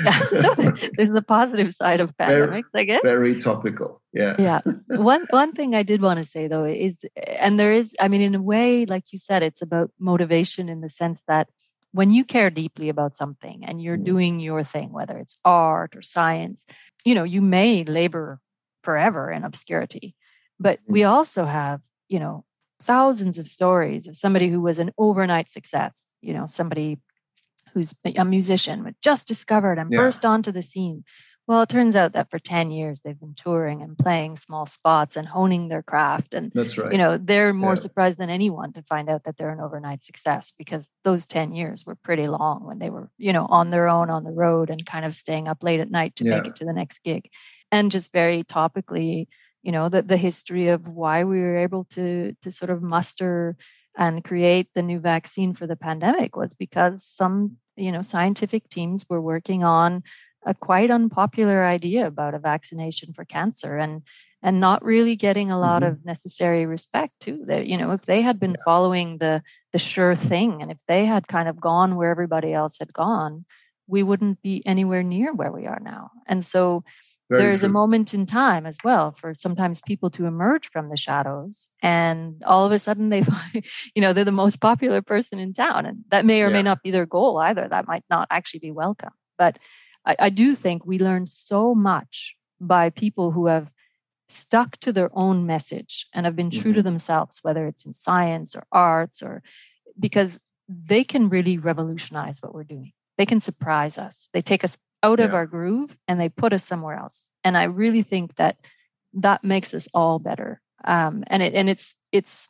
yeah. 0.04 0.20
So 0.40 0.54
there's 0.96 1.12
the 1.12 1.24
positive 1.26 1.72
side 1.72 2.00
of 2.00 2.16
pandemics, 2.16 2.64
very, 2.72 2.82
I 2.82 2.84
guess. 2.84 3.00
Very 3.02 3.36
topical. 3.36 4.02
Yeah. 4.12 4.36
Yeah. 4.38 4.60
One 4.88 5.26
one 5.30 5.52
thing 5.52 5.74
I 5.74 5.82
did 5.84 6.02
want 6.02 6.22
to 6.22 6.28
say 6.28 6.48
though 6.48 6.64
is, 6.64 7.04
and 7.16 7.58
there 7.58 7.72
is, 7.72 7.94
I 7.98 8.08
mean, 8.08 8.20
in 8.20 8.34
a 8.34 8.42
way, 8.42 8.86
like 8.86 9.12
you 9.12 9.18
said, 9.18 9.42
it's 9.42 9.62
about 9.62 9.90
motivation 9.98 10.68
in 10.68 10.80
the 10.80 10.88
sense 10.88 11.22
that 11.28 11.48
when 11.92 12.10
you 12.10 12.24
care 12.24 12.50
deeply 12.50 12.88
about 12.88 13.16
something 13.16 13.64
and 13.64 13.80
you're 13.80 13.98
mm. 13.98 14.04
doing 14.04 14.40
your 14.40 14.62
thing, 14.62 14.92
whether 14.92 15.16
it's 15.18 15.38
art 15.44 15.96
or 15.96 16.02
science, 16.02 16.64
you 17.04 17.14
know, 17.14 17.24
you 17.24 17.40
may 17.40 17.84
labor 17.84 18.40
forever 18.82 19.30
in 19.30 19.44
obscurity. 19.44 20.14
But 20.58 20.78
we 20.86 21.00
mm. 21.00 21.10
also 21.10 21.44
have, 21.44 21.80
you 22.08 22.18
know, 22.18 22.44
thousands 22.80 23.38
of 23.38 23.46
stories 23.46 24.08
of 24.08 24.16
somebody 24.16 24.48
who 24.48 24.60
was 24.60 24.78
an 24.78 24.92
overnight 24.98 25.52
success, 25.52 26.12
you 26.20 26.34
know, 26.34 26.46
somebody 26.46 26.98
who's 27.74 27.94
a 28.16 28.24
musician 28.24 28.94
just 29.02 29.28
discovered 29.28 29.78
and 29.78 29.92
yeah. 29.92 29.98
burst 29.98 30.24
onto 30.24 30.52
the 30.52 30.62
scene. 30.62 31.04
Well, 31.46 31.62
it 31.62 31.68
turns 31.68 31.96
out 31.96 32.12
that 32.12 32.30
for 32.30 32.38
10 32.38 32.70
years 32.70 33.00
they've 33.00 33.18
been 33.18 33.34
touring 33.34 33.82
and 33.82 33.98
playing 33.98 34.36
small 34.36 34.66
spots 34.66 35.16
and 35.16 35.26
honing 35.26 35.66
their 35.66 35.82
craft. 35.82 36.34
And 36.34 36.52
that's 36.54 36.78
right. 36.78 36.92
You 36.92 36.98
know, 36.98 37.18
they're 37.20 37.52
more 37.52 37.72
yeah. 37.72 37.76
surprised 37.76 38.18
than 38.18 38.30
anyone 38.30 38.72
to 38.74 38.82
find 38.82 39.08
out 39.08 39.24
that 39.24 39.36
they're 39.36 39.50
an 39.50 39.60
overnight 39.60 40.04
success 40.04 40.52
because 40.56 40.88
those 41.02 41.26
10 41.26 41.52
years 41.52 41.84
were 41.84 41.96
pretty 41.96 42.28
long 42.28 42.64
when 42.64 42.78
they 42.78 42.88
were, 42.88 43.10
you 43.18 43.32
know, 43.32 43.46
on 43.46 43.70
their 43.70 43.88
own 43.88 44.10
on 44.10 44.22
the 44.22 44.30
road 44.30 44.70
and 44.70 44.86
kind 44.86 45.04
of 45.04 45.14
staying 45.14 45.48
up 45.48 45.62
late 45.62 45.80
at 45.80 45.90
night 45.90 46.16
to 46.16 46.24
yeah. 46.24 46.36
make 46.36 46.46
it 46.46 46.56
to 46.56 46.64
the 46.64 46.72
next 46.72 47.02
gig. 47.02 47.28
And 47.72 47.90
just 47.90 48.12
very 48.12 48.44
topically, 48.44 49.26
you 49.62 49.72
know 49.72 49.88
the, 49.88 50.02
the 50.02 50.16
history 50.16 50.68
of 50.68 50.88
why 50.88 51.24
we 51.24 51.40
were 51.40 51.58
able 51.58 51.84
to 51.84 52.34
to 52.42 52.50
sort 52.50 52.70
of 52.70 52.82
muster 52.82 53.56
and 53.96 54.24
create 54.24 54.68
the 54.74 54.82
new 54.82 55.00
vaccine 55.00 55.52
for 55.54 55.66
the 55.66 55.76
pandemic 55.76 56.36
was 56.36 56.54
because 56.54 57.04
some 57.04 57.56
you 57.76 57.92
know 57.92 58.02
scientific 58.02 58.68
teams 58.68 59.06
were 59.08 59.20
working 59.20 59.64
on 59.64 60.02
a 60.46 60.54
quite 60.54 60.90
unpopular 60.90 61.64
idea 61.64 62.06
about 62.06 62.34
a 62.34 62.38
vaccination 62.38 63.12
for 63.12 63.24
cancer 63.24 63.76
and 63.76 64.02
and 64.42 64.58
not 64.58 64.82
really 64.82 65.16
getting 65.16 65.50
a 65.50 65.58
lot 65.58 65.82
mm-hmm. 65.82 65.92
of 65.92 66.04
necessary 66.04 66.64
respect 66.64 67.12
too 67.20 67.44
that 67.46 67.66
you 67.66 67.76
know 67.76 67.90
if 67.90 68.06
they 68.06 68.22
had 68.22 68.40
been 68.40 68.52
yeah. 68.52 68.64
following 68.64 69.18
the 69.18 69.42
the 69.72 69.78
sure 69.78 70.16
thing 70.16 70.62
and 70.62 70.70
if 70.70 70.80
they 70.86 71.04
had 71.04 71.28
kind 71.28 71.48
of 71.48 71.60
gone 71.60 71.96
where 71.96 72.10
everybody 72.10 72.52
else 72.52 72.78
had 72.78 72.92
gone 72.92 73.44
we 73.86 74.02
wouldn't 74.02 74.40
be 74.40 74.62
anywhere 74.64 75.02
near 75.02 75.32
where 75.34 75.52
we 75.52 75.66
are 75.66 75.80
now 75.80 76.10
and 76.26 76.44
so 76.44 76.84
very 77.30 77.42
there's 77.42 77.60
true. 77.60 77.68
a 77.68 77.72
moment 77.72 78.12
in 78.12 78.26
time 78.26 78.66
as 78.66 78.76
well 78.82 79.12
for 79.12 79.34
sometimes 79.34 79.80
people 79.80 80.10
to 80.10 80.26
emerge 80.26 80.68
from 80.70 80.88
the 80.88 80.96
shadows 80.96 81.70
and 81.80 82.42
all 82.44 82.66
of 82.66 82.72
a 82.72 82.78
sudden 82.78 83.08
they 83.08 83.22
find 83.34 83.64
you 83.94 84.02
know 84.02 84.12
they're 84.12 84.24
the 84.24 84.32
most 84.32 84.60
popular 84.60 85.00
person 85.00 85.38
in 85.38 85.54
town 85.54 85.86
and 85.86 86.04
that 86.10 86.26
may 86.26 86.42
or 86.42 86.48
yeah. 86.48 86.54
may 86.54 86.62
not 86.62 86.82
be 86.82 86.90
their 86.90 87.06
goal 87.06 87.38
either 87.38 87.66
that 87.68 87.86
might 87.86 88.04
not 88.10 88.28
actually 88.30 88.60
be 88.60 88.72
welcome 88.72 89.12
but 89.38 89.58
I, 90.04 90.16
I 90.18 90.30
do 90.30 90.54
think 90.54 90.84
we 90.84 90.98
learn 90.98 91.26
so 91.26 91.74
much 91.74 92.36
by 92.60 92.90
people 92.90 93.30
who 93.30 93.46
have 93.46 93.70
stuck 94.28 94.76
to 94.78 94.92
their 94.92 95.10
own 95.12 95.46
message 95.46 96.06
and 96.12 96.26
have 96.26 96.36
been 96.36 96.50
true 96.50 96.70
mm-hmm. 96.70 96.74
to 96.74 96.82
themselves 96.82 97.40
whether 97.42 97.66
it's 97.66 97.86
in 97.86 97.92
science 97.92 98.56
or 98.56 98.64
arts 98.72 99.22
or 99.22 99.42
because 99.98 100.40
they 100.68 101.04
can 101.04 101.28
really 101.28 101.58
revolutionize 101.58 102.40
what 102.40 102.54
we're 102.54 102.64
doing 102.64 102.92
they 103.18 103.26
can 103.26 103.40
surprise 103.40 103.98
us 103.98 104.28
they 104.32 104.42
take 104.42 104.64
us 104.64 104.76
out 105.02 105.18
yeah. 105.18 105.24
of 105.26 105.34
our 105.34 105.46
groove 105.46 105.96
and 106.06 106.20
they 106.20 106.28
put 106.28 106.52
us 106.52 106.64
somewhere 106.64 106.96
else. 106.96 107.30
And 107.44 107.56
I 107.56 107.64
really 107.64 108.02
think 108.02 108.34
that 108.36 108.56
that 109.14 109.44
makes 109.44 109.74
us 109.74 109.88
all 109.94 110.18
better. 110.18 110.60
Um, 110.84 111.24
and 111.26 111.42
it 111.42 111.54
and 111.54 111.68
it's 111.68 111.94
it's 112.12 112.48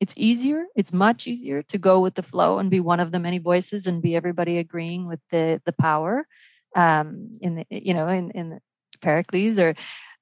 it's 0.00 0.14
easier. 0.16 0.64
It's 0.74 0.92
much 0.92 1.26
easier 1.26 1.62
to 1.64 1.78
go 1.78 2.00
with 2.00 2.14
the 2.14 2.22
flow 2.22 2.58
and 2.58 2.70
be 2.70 2.80
one 2.80 3.00
of 3.00 3.10
the 3.10 3.18
many 3.18 3.38
voices 3.38 3.86
and 3.86 4.02
be 4.02 4.14
everybody 4.14 4.58
agreeing 4.58 5.06
with 5.06 5.20
the 5.30 5.60
the 5.64 5.72
power 5.72 6.26
um, 6.74 7.32
in 7.40 7.56
the 7.56 7.66
you 7.70 7.94
know 7.94 8.08
in 8.08 8.30
in 8.30 8.60
Pericles 9.00 9.58
or 9.58 9.74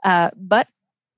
uh, 0.05 0.31
but 0.37 0.69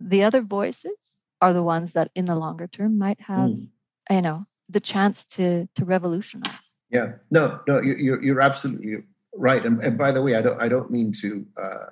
the 0.00 0.24
other 0.24 0.42
voices 0.42 1.22
are 1.40 1.52
the 1.52 1.62
ones 1.62 1.92
that 1.92 2.11
in 2.14 2.24
the 2.24 2.34
longer 2.34 2.66
term 2.66 2.98
might 2.98 3.20
have 3.20 3.50
mm. 3.50 3.68
you 4.11 4.22
know 4.22 4.46
the 4.68 4.80
chance 4.80 5.24
to 5.24 5.68
to 5.74 5.84
revolutionize. 5.84 6.76
Yeah, 6.90 7.12
no, 7.30 7.61
no, 7.66 7.80
you're 7.80 8.22
you're 8.22 8.40
absolutely 8.40 9.04
Right, 9.39 9.64
and, 9.64 9.82
and, 9.82 9.99
by 9.99 10.12
the 10.12 10.22
way, 10.22 10.34
I 10.34 10.43
don't 10.43 10.61
I 10.61 10.68
don't 10.68 10.91
mean 10.91 11.12
to 11.20 11.45
uh, 11.61 11.87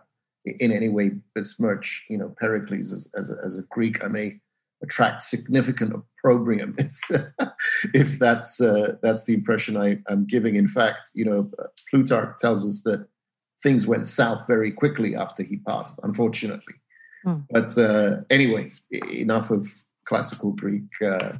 in 0.44 0.72
any 0.72 0.88
way 0.88 1.12
besmirch 1.34 2.04
you 2.08 2.18
know 2.18 2.34
Pericles 2.38 2.92
as, 2.92 3.08
as 3.16 3.30
a, 3.30 3.36
as, 3.44 3.56
a, 3.56 3.62
Greek. 3.62 4.02
I 4.04 4.08
may 4.08 4.40
attract 4.82 5.22
significant 5.22 5.94
opprobrium 5.94 6.76
if 6.78 7.00
if 7.94 8.18
that's 8.18 8.60
uh, 8.60 8.96
that's 9.02 9.24
the 9.24 9.34
impression 9.34 9.76
I, 9.76 9.98
am 10.08 10.26
giving. 10.26 10.56
In 10.56 10.68
fact, 10.68 11.10
you 11.14 11.24
know 11.24 11.50
Plutarch 11.90 12.38
tells 12.38 12.66
us 12.66 12.82
that 12.82 13.06
things 13.62 13.86
went 13.86 14.06
south 14.06 14.46
very 14.46 14.70
quickly 14.70 15.16
after 15.16 15.42
he 15.42 15.56
passed, 15.58 15.98
unfortunately. 16.02 16.74
Hmm. 17.24 17.40
But 17.50 17.76
uh, 17.78 18.20
anyway, 18.30 18.72
enough 19.10 19.50
of 19.50 19.72
classical 20.06 20.52
Greek 20.52 20.84
uh, 21.02 21.32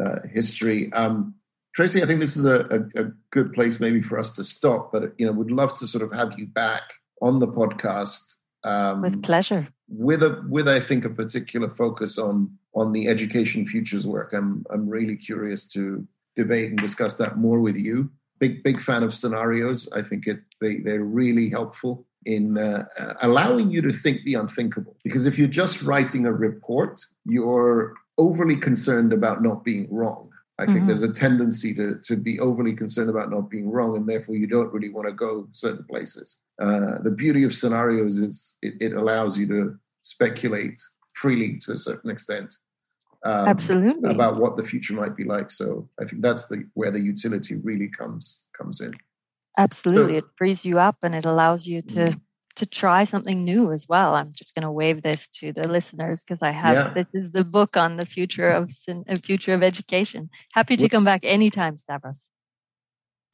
uh, 0.00 0.18
history. 0.32 0.92
Um, 0.92 1.34
Tracy, 1.74 2.02
I 2.02 2.06
think 2.06 2.20
this 2.20 2.36
is 2.36 2.46
a, 2.46 2.60
a, 2.70 3.02
a, 3.02 3.12
good 3.30 3.52
place 3.52 3.80
maybe 3.80 4.00
for 4.00 4.16
us 4.16 4.36
to 4.36 4.44
stop, 4.44 4.92
but 4.92 5.12
you 5.18 5.26
know, 5.26 5.32
would 5.32 5.50
love 5.50 5.76
to 5.78 5.88
sort 5.88 6.04
of 6.04 6.12
have 6.12 6.38
you 6.38 6.46
back 6.46 6.82
on 7.20 7.40
the 7.40 7.48
podcast. 7.48 8.36
Um, 8.62 9.02
with 9.02 9.22
pleasure. 9.24 9.66
With 9.88 10.22
a 10.22 10.42
with 10.48 10.68
I 10.68 10.80
think 10.80 11.04
a 11.04 11.10
particular 11.10 11.68
focus 11.68 12.16
on 12.16 12.56
on 12.76 12.92
the 12.92 13.08
education 13.08 13.66
futures 13.66 14.06
work. 14.06 14.32
I'm 14.32 14.64
I'm 14.70 14.88
really 14.88 15.16
curious 15.16 15.66
to 15.72 16.06
debate 16.36 16.70
and 16.70 16.78
discuss 16.78 17.16
that 17.16 17.38
more 17.38 17.60
with 17.60 17.76
you. 17.76 18.08
Big 18.38 18.62
big 18.62 18.80
fan 18.80 19.02
of 19.02 19.12
scenarios. 19.12 19.88
I 19.92 20.02
think 20.02 20.28
it 20.28 20.40
they 20.60 20.76
they're 20.76 21.04
really 21.04 21.50
helpful 21.50 22.06
in 22.24 22.56
uh, 22.56 22.86
allowing 23.20 23.70
you 23.70 23.82
to 23.82 23.92
think 23.92 24.22
the 24.24 24.34
unthinkable. 24.34 24.96
Because 25.02 25.26
if 25.26 25.38
you're 25.38 25.48
just 25.48 25.82
writing 25.82 26.24
a 26.24 26.32
report, 26.32 27.04
you're 27.26 27.94
overly 28.16 28.56
concerned 28.56 29.12
about 29.12 29.42
not 29.42 29.64
being 29.64 29.88
wrong 29.90 30.30
I 30.58 30.66
think 30.66 30.78
mm-hmm. 30.78 30.86
there's 30.86 31.02
a 31.02 31.12
tendency 31.12 31.74
to, 31.74 31.98
to 32.04 32.16
be 32.16 32.38
overly 32.38 32.74
concerned 32.74 33.10
about 33.10 33.30
not 33.30 33.50
being 33.50 33.68
wrong, 33.68 33.96
and 33.96 34.08
therefore 34.08 34.36
you 34.36 34.46
don't 34.46 34.72
really 34.72 34.88
want 34.88 35.08
to 35.08 35.12
go 35.12 35.48
certain 35.52 35.84
places. 35.84 36.38
Uh, 36.62 37.02
the 37.02 37.10
beauty 37.10 37.42
of 37.42 37.52
scenarios 37.52 38.18
is 38.18 38.56
it, 38.62 38.74
it, 38.80 38.92
allows 38.92 39.36
you 39.36 39.48
to 39.48 39.76
speculate 40.02 40.80
freely 41.14 41.58
to 41.58 41.72
a 41.72 41.76
certain 41.76 42.08
extent. 42.08 42.56
Um, 43.24 43.48
Absolutely. 43.48 44.08
About 44.08 44.36
what 44.38 44.56
the 44.56 44.62
future 44.62 44.94
might 44.94 45.16
be 45.16 45.24
like. 45.24 45.50
So 45.50 45.88
I 46.00 46.04
think 46.04 46.22
that's 46.22 46.46
the 46.46 46.68
where 46.74 46.92
the 46.92 47.00
utility 47.00 47.56
really 47.56 47.88
comes 47.88 48.42
comes 48.56 48.80
in. 48.80 48.92
Absolutely, 49.58 50.14
so, 50.14 50.18
it 50.18 50.24
frees 50.36 50.64
you 50.64 50.78
up 50.78 50.98
and 51.02 51.14
it 51.14 51.24
allows 51.24 51.66
you 51.66 51.82
to 51.82 51.94
mm-hmm 51.96 52.18
to 52.56 52.66
try 52.66 53.04
something 53.04 53.44
new 53.44 53.72
as 53.72 53.88
well. 53.88 54.14
I'm 54.14 54.32
just 54.32 54.54
going 54.54 54.62
to 54.62 54.70
wave 54.70 55.02
this 55.02 55.28
to 55.40 55.52
the 55.52 55.68
listeners 55.68 56.22
because 56.22 56.42
I 56.42 56.50
have 56.50 56.74
yeah. 56.74 56.92
this 56.94 57.06
is 57.14 57.32
the 57.32 57.44
book 57.44 57.76
on 57.76 57.96
the 57.96 58.06
future 58.06 58.50
of 58.50 58.70
uh, 58.88 59.16
future 59.16 59.54
of 59.54 59.62
education. 59.62 60.30
Happy 60.52 60.76
to 60.76 60.88
come 60.88 61.04
back 61.04 61.20
anytime, 61.24 61.76
Stavros. 61.76 62.30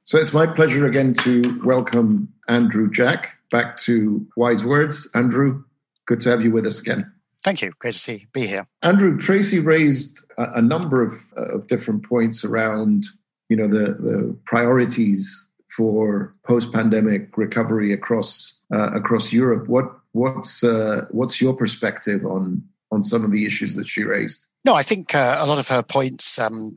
So 0.04 0.18
it's 0.18 0.32
my 0.32 0.46
pleasure 0.46 0.86
again 0.86 1.14
to 1.14 1.60
welcome 1.64 2.32
Andrew 2.48 2.90
Jack 2.90 3.34
back 3.50 3.76
to 3.78 4.26
Wise 4.36 4.64
Words. 4.64 5.08
Andrew, 5.14 5.62
good 6.06 6.20
to 6.22 6.30
have 6.30 6.42
you 6.42 6.50
with 6.50 6.66
us 6.66 6.80
again. 6.80 7.12
Thank 7.42 7.62
you. 7.62 7.72
Great 7.78 7.94
to 7.94 7.98
see 7.98 8.26
be 8.32 8.46
here. 8.46 8.66
Andrew 8.82 9.16
Tracy 9.18 9.60
raised 9.60 10.24
a, 10.38 10.58
a 10.58 10.62
number 10.62 11.02
of, 11.02 11.14
uh, 11.36 11.56
of 11.56 11.66
different 11.66 12.04
points 12.04 12.44
around 12.44 13.06
you 13.50 13.56
know 13.56 13.66
the 13.66 13.94
the 13.94 14.36
priorities 14.46 15.48
for 15.80 16.34
post-pandemic 16.46 17.38
recovery 17.38 17.90
across 17.90 18.52
uh, 18.70 18.90
across 18.92 19.32
Europe. 19.32 19.66
What 19.66 19.86
what's 20.12 20.62
uh, 20.62 21.06
what's 21.10 21.40
your 21.40 21.54
perspective 21.54 22.26
on 22.26 22.62
on 22.92 23.02
some 23.02 23.24
of 23.24 23.30
the 23.30 23.46
issues 23.46 23.76
that 23.76 23.88
she 23.88 24.04
raised? 24.04 24.46
No, 24.66 24.74
I 24.74 24.82
think 24.82 25.14
uh, 25.14 25.38
a 25.40 25.46
lot 25.46 25.58
of 25.58 25.68
her 25.68 25.82
points 25.82 26.38
um, 26.38 26.74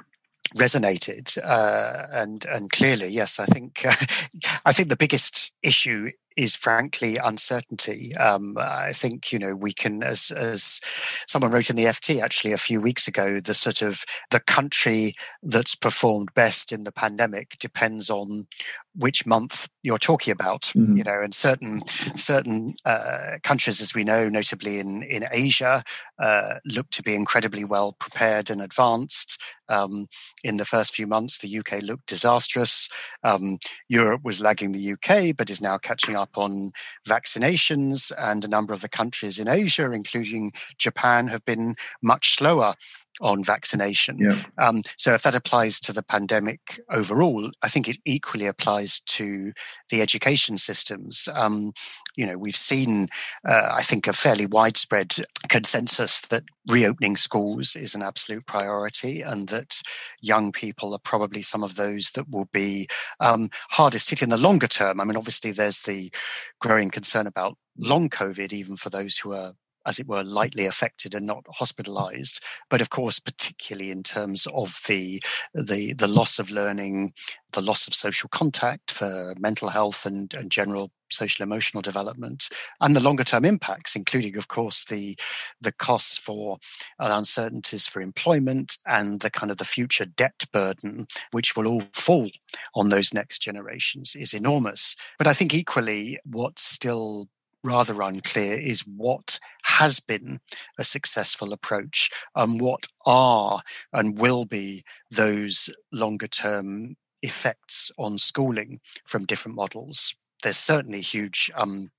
resonated, 0.56 1.38
uh, 1.44 2.08
and 2.14 2.46
and 2.46 2.72
clearly, 2.72 3.08
yes, 3.08 3.40
I 3.40 3.46
think 3.46 3.86
I 4.66 4.72
think 4.72 4.88
the 4.88 4.96
biggest 4.96 5.52
issue 5.62 6.10
is 6.38 6.56
frankly 6.56 7.18
uncertainty. 7.18 8.16
Um, 8.18 8.58
I 8.58 8.92
think 8.92 9.32
you 9.32 9.40
know 9.40 9.56
we 9.56 9.74
can, 9.74 10.04
as 10.04 10.32
as 10.32 10.80
someone 11.28 11.52
wrote 11.52 11.70
in 11.70 11.76
the 11.76 11.86
FT 11.86 12.22
actually 12.22 12.54
a 12.54 12.58
few 12.58 12.82
weeks 12.82 13.08
ago, 13.08 13.40
the 13.40 13.54
sort 13.54 13.82
of 13.82 14.04
the 14.32 14.40
country 14.40 15.14
that's 15.42 15.76
performed 15.76 16.34
best 16.34 16.72
in 16.72 16.84
the 16.84 16.92
pandemic 16.92 17.58
depends 17.60 18.10
on 18.10 18.48
which 18.96 19.26
month 19.26 19.68
you're 19.82 19.98
talking 19.98 20.32
about. 20.32 20.64
Mm-hmm. 20.76 20.98
You 20.98 21.04
know, 21.04 21.22
and 21.22 21.34
certain 21.34 21.82
certain 22.16 22.76
uh, 22.86 23.38
countries, 23.44 23.82
as 23.82 23.94
we 23.94 24.04
know, 24.04 24.30
notably 24.30 24.80
in 24.80 25.04
in 25.04 25.26
Asia, 25.32 25.84
uh, 26.22 26.56
look 26.66 26.90
to 26.92 27.04
be 27.04 27.16
incredibly 27.16 27.64
well 27.64 27.94
prepared 27.94 28.50
and 28.50 28.62
advanced. 28.62 29.40
Um, 29.70 30.08
in 30.44 30.58
the 30.58 30.66
first 30.66 30.94
few 30.94 31.08
months, 31.08 31.40
the 31.40 31.60
UK 31.60 31.82
looked 31.82 32.08
disastrous. 32.08 32.90
Um, 33.24 33.60
Europe 33.88 34.22
was 34.24 34.42
lagging 34.42 34.72
the 34.72 34.94
UK, 34.94 35.36
but 35.36 35.50
is 35.50 35.62
now 35.62 35.78
catching 35.78 36.16
up 36.16 36.23
on 36.36 36.72
vaccinations. 37.08 38.12
And 38.18 38.44
a 38.44 38.48
number 38.48 38.74
of 38.74 38.82
the 38.82 38.90
countries 38.90 39.40
in 39.40 39.48
Asia, 39.48 39.92
including 39.92 40.54
Japan, 40.78 41.28
have 41.28 41.46
been 41.46 41.76
much 42.02 42.38
slower 42.38 42.76
on 43.22 43.44
vaccination. 43.44 44.18
Yeah. 44.18 44.44
Um, 44.58 44.82
so 44.98 45.14
if 45.14 45.24
that 45.24 45.36
applies 45.36 45.80
to 45.82 45.94
the 45.94 46.04
pandemic 46.04 46.82
overall, 46.90 47.52
I 47.62 47.68
think 47.68 47.88
it 47.88 47.98
equally 48.06 48.48
applies 48.48 49.02
to 49.02 49.54
the 49.90 50.02
education 50.02 50.58
systems. 50.58 51.28
Um, 51.34 51.74
you 52.16 52.26
know, 52.26 52.38
we've 52.38 52.56
seen, 52.56 53.10
uh, 53.48 53.70
I 53.72 53.84
think, 53.84 54.08
a 54.08 54.14
fairly 54.14 54.46
widespread 54.46 55.16
consensus 55.50 56.22
that 56.22 56.44
reopening 56.70 57.18
schools 57.18 57.76
is 57.76 57.96
an 57.96 58.02
absolute 58.02 58.46
priority, 58.46 59.22
and 59.22 59.48
that 59.50 59.82
young 60.22 60.52
people 60.52 60.94
are 60.94 61.00
probably 61.00 61.42
some 61.42 61.64
of 61.64 61.76
those 61.76 62.12
that 62.12 62.30
will 62.30 62.50
be 62.52 62.88
um, 63.20 63.50
hardest 63.70 64.10
hit 64.10 64.22
in 64.22 64.30
the 64.30 64.38
longer 64.38 64.68
term. 64.68 65.00
I 65.00 65.04
mean, 65.04 65.18
obviously, 65.18 65.52
there's 65.52 65.82
the 65.82 66.12
growing 66.60 66.90
concern 66.90 67.28
about 67.28 67.58
long 67.78 68.10
COVID, 68.10 68.54
even 68.54 68.76
for 68.76 68.90
those 68.90 69.18
who 69.18 69.34
are 69.34 69.54
as 69.86 70.00
it 70.00 70.08
were, 70.08 70.24
lightly 70.24 70.66
affected 70.66 71.16
and 71.16 71.26
not 71.26 71.46
hospitalized. 71.50 72.44
But 72.70 72.82
of 72.82 72.90
course, 72.90 73.20
particularly 73.20 73.92
in 73.92 74.04
terms 74.04 74.48
of 74.54 74.80
the, 74.88 75.22
the, 75.54 75.94
the 75.94 76.08
loss 76.08 76.40
of 76.40 76.52
learning, 76.52 77.14
the 77.52 77.62
loss 77.62 77.88
of 77.88 77.94
social 77.94 78.30
contact 78.30 78.92
for 78.92 79.34
mental 79.40 79.70
health 79.70 80.06
and, 80.06 80.34
and 80.34 80.52
general 80.52 80.92
social 81.14 81.44
emotional 81.44 81.82
development, 81.82 82.50
and 82.82 82.96
the 82.96 83.00
longer 83.00 83.24
term 83.24 83.46
impacts, 83.46 83.96
including, 83.96 84.36
of 84.36 84.48
course, 84.48 84.86
the, 84.86 85.18
the 85.62 85.72
costs 85.72 86.18
for 86.18 86.58
and 87.00 87.14
uncertainties 87.14 87.86
for 87.86 88.02
employment 88.02 88.78
and 88.88 89.22
the 89.22 89.30
kind 89.30 89.52
of 89.52 89.58
the 89.58 89.66
future 89.66 90.06
debt 90.06 90.44
burden, 90.52 91.08
which 91.32 91.56
will 91.56 91.68
all 91.68 91.82
fall 91.94 92.30
on 92.76 92.90
those 92.90 93.14
next 93.14 93.42
generations, 93.42 94.16
is 94.16 94.34
enormous. 94.34 94.96
But 95.18 95.28
I 95.28 95.34
think 95.34 95.54
equally, 95.54 96.20
what's 96.26 96.64
still 96.64 97.30
rather 97.64 98.02
unclear 98.02 98.60
is 98.60 98.82
what 98.82 99.40
has 99.64 100.00
been 100.00 100.40
a 100.78 100.84
successful 100.84 101.54
approach 101.54 102.10
and 102.36 102.60
what 102.60 102.88
are 103.06 103.62
and 103.94 104.20
will 104.20 104.46
be 104.46 104.84
those 105.12 105.70
longer 105.92 106.28
term 106.28 106.96
effects 107.22 107.92
on 107.98 108.18
schooling 108.18 108.80
from 109.06 109.26
different 109.26 109.56
models. 109.56 110.14
There's 110.44 110.58
certainly 110.58 111.02
huge 111.02 111.50
um, 111.56 111.90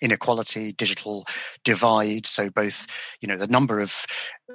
inequality, 0.00 0.72
digital 0.72 1.26
divide. 1.64 2.26
So 2.26 2.50
both, 2.50 2.86
you 3.20 3.28
know, 3.28 3.36
the 3.36 3.46
number 3.46 3.80
of 3.80 4.06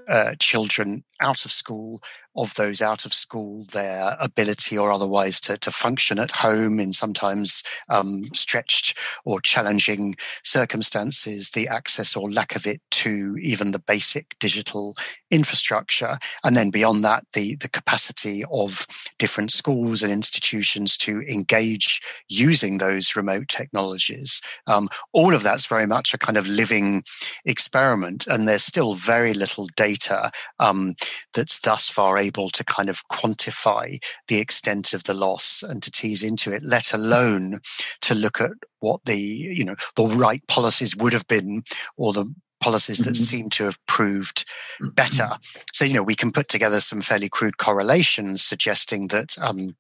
uh, 0.10 0.36
children 0.40 1.04
out 1.22 1.46
of 1.46 1.52
school, 1.52 2.02
of 2.36 2.54
those 2.56 2.82
out 2.82 3.06
of 3.06 3.14
school, 3.14 3.66
their 3.72 4.18
ability 4.20 4.78
or 4.78 4.92
otherwise 4.92 5.40
to, 5.42 5.58
to 5.58 5.72
function 5.72 6.20
at 6.20 6.32
home 6.32 6.80
in 6.80 6.92
sometimes 6.92 7.64
um, 7.90 8.24
stretched 8.34 8.98
or 9.24 9.40
challenging 9.40 10.16
circumstances, 10.44 11.52
the 11.52 11.68
access 11.68 12.16
or 12.16 12.30
lack 12.30 12.56
of 12.56 12.68
it 12.68 12.82
to 12.92 13.38
even 13.42 13.72
the 13.72 13.80
basic 13.80 14.36
digital 14.40 14.96
infrastructure. 15.32 16.18
And 16.44 16.56
then 16.56 16.72
beyond 16.72 17.04
that, 17.06 17.26
the, 17.34 17.56
the 17.56 17.70
capacity 17.70 18.44
of 18.52 18.86
different 19.18 19.52
schools 19.52 20.04
and 20.04 20.12
institutions 20.12 20.98
to 20.98 21.22
engage 21.22 22.02
using 22.28 22.78
those 22.78 23.16
remote 23.16 23.48
technologies. 23.48 24.42
Um, 24.68 24.90
all 25.14 25.34
of 25.34 25.44
that's 25.44 25.66
very 25.66 25.88
much 25.88 26.14
a 26.14 26.18
kind 26.18 26.38
of 26.38 26.48
living 26.48 27.04
experiment. 27.46 28.28
And 28.28 28.48
there's 28.48 28.64
still 28.64 28.96
very 28.96 29.34
little 29.34 29.68
data 29.76 30.32
um, 30.60 30.96
that's 31.34 31.60
thus 31.60 31.90
far 31.90 32.18
able 32.18 32.50
to 32.52 32.64
kind 32.64 32.90
of 32.90 33.08
quantify 33.10 34.02
the 34.28 34.38
extent 34.38 34.94
of 34.94 35.04
the 35.04 35.14
loss 35.14 35.64
and 35.64 35.82
to 35.84 35.92
tease 35.92 36.24
into 36.24 36.52
it, 36.52 36.64
let 36.64 36.94
alone 36.94 37.60
to 38.02 38.16
look 38.16 38.42
at 38.42 38.52
what 38.80 39.04
the 39.06 39.18
you 39.18 39.64
know 39.64 39.76
the 39.96 40.06
right 40.06 40.46
policies 40.48 40.96
would 40.98 41.14
have 41.14 41.28
been 41.28 41.64
or 41.98 42.14
the 42.14 42.26
policies 42.62 43.00
that 43.00 43.14
mm-hmm. 43.14 43.24
seem 43.24 43.50
to 43.52 43.64
have 43.64 43.78
proved 43.86 44.46
better. 44.94 45.24
Mm-hmm. 45.24 45.62
So, 45.74 45.86
you 45.86 45.94
know, 45.94 46.02
we 46.02 46.16
can 46.16 46.32
put 46.32 46.48
together 46.48 46.80
some 46.80 47.02
fairly 47.02 47.30
crude 47.30 47.58
correlations 47.58 48.44
suggesting 48.44 49.10
that 49.10 49.38
um, 49.40 49.76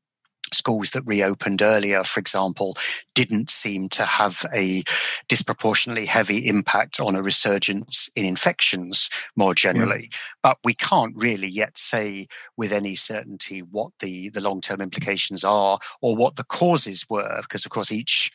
schools 0.55 0.91
that 0.91 1.03
reopened 1.05 1.61
earlier, 1.61 2.03
for 2.03 2.19
example, 2.19 2.77
didn't 3.13 3.49
seem 3.49 3.89
to 3.89 4.05
have 4.05 4.45
a 4.53 4.83
disproportionately 5.27 6.05
heavy 6.05 6.47
impact 6.47 6.99
on 6.99 7.15
a 7.15 7.21
resurgence 7.21 8.09
in 8.15 8.25
infections 8.25 9.09
more 9.35 9.53
generally. 9.53 10.09
Yeah. 10.11 10.17
But 10.43 10.57
we 10.63 10.73
can't 10.73 11.15
really 11.15 11.47
yet 11.47 11.77
say 11.77 12.27
with 12.57 12.71
any 12.71 12.95
certainty 12.95 13.61
what 13.61 13.91
the, 13.99 14.29
the 14.29 14.41
long 14.41 14.61
term 14.61 14.81
implications 14.81 15.43
are 15.43 15.79
or 16.01 16.15
what 16.15 16.35
the 16.35 16.43
causes 16.43 17.05
were, 17.09 17.41
because 17.41 17.65
of 17.65 17.71
course 17.71 17.91
each 17.91 18.31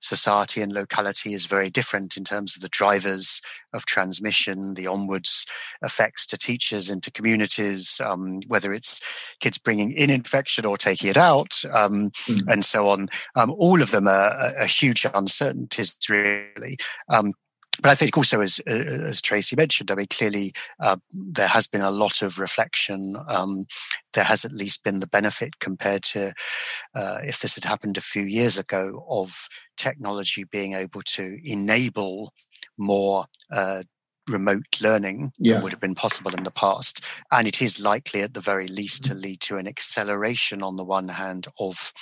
society 0.00 0.60
and 0.60 0.72
locality 0.72 1.34
is 1.34 1.46
very 1.46 1.70
different 1.70 2.16
in 2.16 2.24
terms 2.24 2.56
of 2.56 2.62
the 2.62 2.68
drivers 2.68 3.40
of 3.72 3.86
transmission, 3.86 4.74
the 4.74 4.86
onwards 4.86 5.46
effects 5.82 6.26
to 6.26 6.38
teachers 6.38 6.88
and 6.88 7.02
to 7.02 7.10
communities, 7.10 8.00
um, 8.04 8.40
whether 8.48 8.72
it's 8.72 9.00
kids 9.40 9.58
bringing 9.58 9.92
in 9.92 10.10
infection 10.10 10.64
or 10.64 10.76
taking 10.76 11.08
it 11.08 11.16
out, 11.16 11.62
um, 11.72 12.10
mm. 12.26 12.52
and 12.52 12.64
so 12.64 12.88
on. 12.88 13.08
Um, 13.36 13.50
all 13.50 13.82
of 13.82 13.90
them 13.90 14.08
are, 14.08 14.54
are 14.58 14.66
huge 14.66 15.06
uncertainties, 15.14 15.96
really. 16.08 16.78
But 17.82 17.90
I 17.90 17.94
think 17.94 18.16
also, 18.16 18.40
as 18.40 18.58
as 18.66 19.20
Tracy 19.20 19.56
mentioned, 19.56 19.90
I 19.90 19.94
mean, 19.94 20.06
clearly 20.08 20.52
uh, 20.80 20.96
there 21.12 21.48
has 21.48 21.66
been 21.66 21.80
a 21.80 21.90
lot 21.90 22.22
of 22.22 22.38
reflection. 22.38 23.16
Um, 23.28 23.66
there 24.12 24.24
has 24.24 24.44
at 24.44 24.52
least 24.52 24.84
been 24.84 25.00
the 25.00 25.06
benefit 25.06 25.58
compared 25.60 26.02
to 26.04 26.32
uh, 26.94 27.18
if 27.22 27.40
this 27.40 27.54
had 27.54 27.64
happened 27.64 27.96
a 27.96 28.02
few 28.02 28.22
years 28.22 28.58
ago 28.58 29.04
of 29.08 29.48
technology 29.76 30.44
being 30.44 30.74
able 30.74 31.02
to 31.02 31.38
enable 31.44 32.32
more 32.76 33.26
uh, 33.50 33.82
remote 34.28 34.80
learning 34.80 35.32
yeah. 35.38 35.54
that 35.54 35.62
would 35.62 35.72
have 35.72 35.80
been 35.80 35.94
possible 35.94 36.34
in 36.34 36.44
the 36.44 36.50
past. 36.50 37.04
And 37.32 37.46
it 37.46 37.62
is 37.62 37.80
likely, 37.80 38.22
at 38.22 38.34
the 38.34 38.40
very 38.40 38.68
least, 38.68 39.04
to 39.04 39.14
lead 39.14 39.40
to 39.42 39.56
an 39.56 39.66
acceleration 39.66 40.62
on 40.62 40.76
the 40.76 40.84
one 40.84 41.08
hand 41.08 41.48
of 41.58 41.92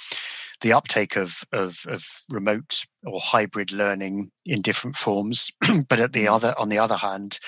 the 0.61 0.72
uptake 0.72 1.16
of, 1.16 1.42
of, 1.52 1.78
of 1.88 2.04
remote 2.30 2.84
or 3.04 3.20
hybrid 3.20 3.72
learning 3.72 4.30
in 4.44 4.62
different 4.62 4.96
forms. 4.96 5.50
but 5.88 6.00
at 6.00 6.12
the 6.12 6.24
mm-hmm. 6.24 6.34
other, 6.34 6.54
on 6.59 6.68
the 6.68 6.78
other 6.78 6.96
hand, 6.96 7.38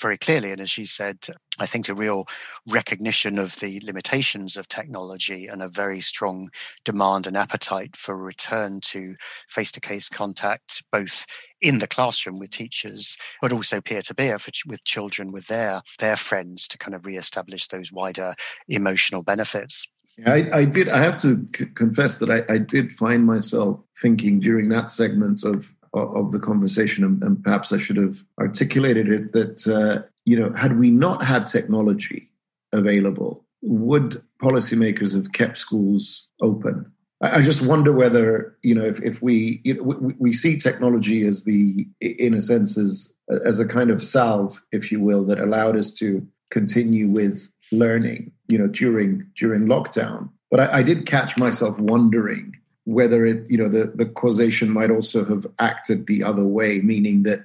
very 0.00 0.18
clearly, 0.18 0.50
and 0.50 0.60
as 0.60 0.70
she 0.70 0.84
said, 0.86 1.18
I 1.58 1.66
think 1.66 1.88
a 1.88 1.94
real 1.94 2.26
recognition 2.68 3.38
of 3.38 3.54
the 3.60 3.80
limitations 3.84 4.56
of 4.56 4.66
technology 4.68 5.46
and 5.46 5.62
a 5.62 5.68
very 5.68 6.00
strong 6.00 6.48
demand 6.84 7.26
and 7.26 7.36
appetite 7.36 7.94
for 7.96 8.16
return 8.16 8.80
to 8.86 9.14
face 9.48 9.70
to 9.72 9.80
case 9.80 10.08
contact, 10.08 10.82
both 10.90 11.26
in 11.60 11.78
the 11.78 11.86
classroom 11.86 12.38
with 12.38 12.50
teachers, 12.50 13.16
but 13.40 13.52
also 13.52 13.80
peer 13.80 14.02
to 14.02 14.14
peer 14.14 14.38
with 14.66 14.84
children, 14.84 15.30
with 15.30 15.46
their, 15.46 15.82
their 15.98 16.16
friends 16.16 16.66
to 16.68 16.78
kind 16.78 16.94
of 16.94 17.06
re-establish 17.06 17.68
those 17.68 17.92
wider 17.92 18.34
emotional 18.68 19.22
benefits. 19.22 19.86
I, 20.26 20.48
I 20.52 20.64
did. 20.64 20.88
I 20.88 21.02
have 21.02 21.16
to 21.22 21.44
c- 21.56 21.66
confess 21.74 22.18
that 22.18 22.30
I, 22.30 22.52
I, 22.52 22.58
did 22.58 22.92
find 22.92 23.24
myself 23.24 23.80
thinking 24.00 24.40
during 24.40 24.68
that 24.68 24.90
segment 24.90 25.42
of 25.42 25.74
of 25.94 26.32
the 26.32 26.38
conversation, 26.38 27.04
and, 27.04 27.22
and 27.22 27.42
perhaps 27.42 27.72
I 27.72 27.78
should 27.78 27.96
have 27.96 28.22
articulated 28.38 29.08
it 29.08 29.32
that 29.32 29.66
uh, 29.66 30.06
you 30.24 30.38
know, 30.38 30.52
had 30.52 30.78
we 30.78 30.90
not 30.90 31.24
had 31.24 31.46
technology 31.46 32.30
available, 32.72 33.44
would 33.62 34.22
policymakers 34.42 35.14
have 35.14 35.32
kept 35.32 35.58
schools 35.58 36.26
open? 36.40 36.90
I, 37.22 37.38
I 37.38 37.42
just 37.42 37.62
wonder 37.62 37.92
whether 37.92 38.56
you 38.62 38.74
know 38.74 38.84
if 38.84 39.02
if 39.02 39.22
we 39.22 39.60
you 39.64 39.74
know, 39.74 39.82
we, 39.82 40.14
we 40.18 40.32
see 40.32 40.56
technology 40.56 41.26
as 41.26 41.44
the 41.44 41.86
in 42.00 42.34
a 42.34 42.42
sense 42.42 42.76
as 42.76 43.14
as 43.46 43.58
a 43.58 43.66
kind 43.66 43.90
of 43.90 44.02
salve, 44.02 44.62
if 44.72 44.92
you 44.92 45.00
will, 45.00 45.24
that 45.24 45.40
allowed 45.40 45.76
us 45.76 45.92
to 45.94 46.26
continue 46.50 47.08
with 47.08 47.48
learning, 47.70 48.30
you 48.52 48.58
know, 48.58 48.66
during 48.66 49.26
during 49.34 49.62
lockdown. 49.66 50.28
But 50.50 50.60
I, 50.60 50.78
I 50.78 50.82
did 50.82 51.06
catch 51.06 51.38
myself 51.38 51.78
wondering 51.78 52.54
whether 52.84 53.24
it, 53.24 53.46
you 53.48 53.56
know, 53.56 53.68
the, 53.68 53.92
the 53.94 54.04
causation 54.06 54.68
might 54.68 54.90
also 54.90 55.24
have 55.24 55.46
acted 55.58 56.06
the 56.06 56.22
other 56.22 56.44
way, 56.44 56.80
meaning 56.82 57.22
that 57.22 57.40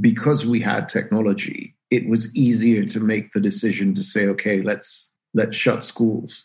because 0.00 0.46
we 0.46 0.60
had 0.60 0.88
technology, 0.88 1.74
it 1.90 2.08
was 2.08 2.34
easier 2.36 2.84
to 2.84 3.00
make 3.00 3.30
the 3.30 3.40
decision 3.40 3.94
to 3.94 4.04
say, 4.04 4.26
okay, 4.26 4.62
let's 4.62 5.10
let's 5.34 5.56
shut 5.56 5.82
schools. 5.82 6.44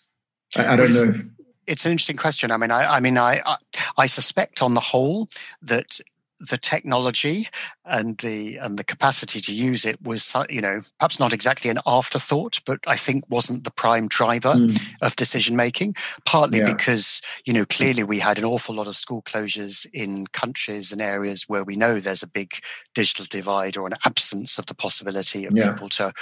I, 0.55 0.74
I 0.74 0.76
don't 0.76 0.93
know 0.93 1.03
if 1.03 1.24
it's 1.68 1.86
an 1.86 1.91
interesting 1.91 2.18
question. 2.18 2.49
I 2.51 2.57
mean, 2.57 2.72
I, 2.72 2.95
I 2.95 2.99
mean, 2.99 3.18
I, 3.18 3.41
I, 3.45 3.57
I 3.97 4.05
suspect 4.07 4.61
on 4.61 4.74
the 4.74 4.80
whole 4.80 5.30
that 5.61 5.99
the 6.40 6.58
technology 6.58 7.48
and 7.86 8.18
the 8.20 8.58
and 8.58 8.78
the 8.78 8.84
capacity 8.84 9.40
to 9.40 9.54
use 9.54 9.86
it 9.86 10.02
was 10.02 10.36
you 10.50 10.62
know 10.62 10.82
perhaps 11.00 11.20
not 11.20 11.34
exactly 11.34 11.70
an 11.70 11.80
afterthought 11.86 12.60
but 12.66 12.80
i 12.86 12.96
think 12.96 13.24
wasn't 13.30 13.64
the 13.64 13.72
prime 13.72 14.08
driver 14.08 14.54
mm. 14.54 14.80
of 15.02 15.16
decision 15.16 15.56
making 15.56 15.96
partly 16.26 16.60
yeah. 16.60 16.72
because 16.72 17.22
you 17.46 17.54
know 17.54 17.66
clearly 17.66 18.04
we 18.04 18.20
had 18.20 18.38
an 18.38 18.46
awful 18.46 18.76
lot 18.76 18.88
of 18.88 18.96
school 18.96 19.22
closures 19.24 19.88
in 19.94 20.28
countries 20.28 20.92
and 20.92 21.02
areas 21.02 21.46
where 21.48 21.64
we 21.64 21.76
know 21.76 22.00
there's 22.00 22.24
a 22.24 22.28
big 22.28 22.54
digital 22.94 23.26
divide 23.30 23.76
or 23.76 23.88
an 23.88 23.94
absence 24.06 24.60
of 24.60 24.66
the 24.68 24.76
possibility 24.76 25.46
of 25.46 25.56
yeah. 25.56 25.72
people 25.72 25.90
to 25.90 26.14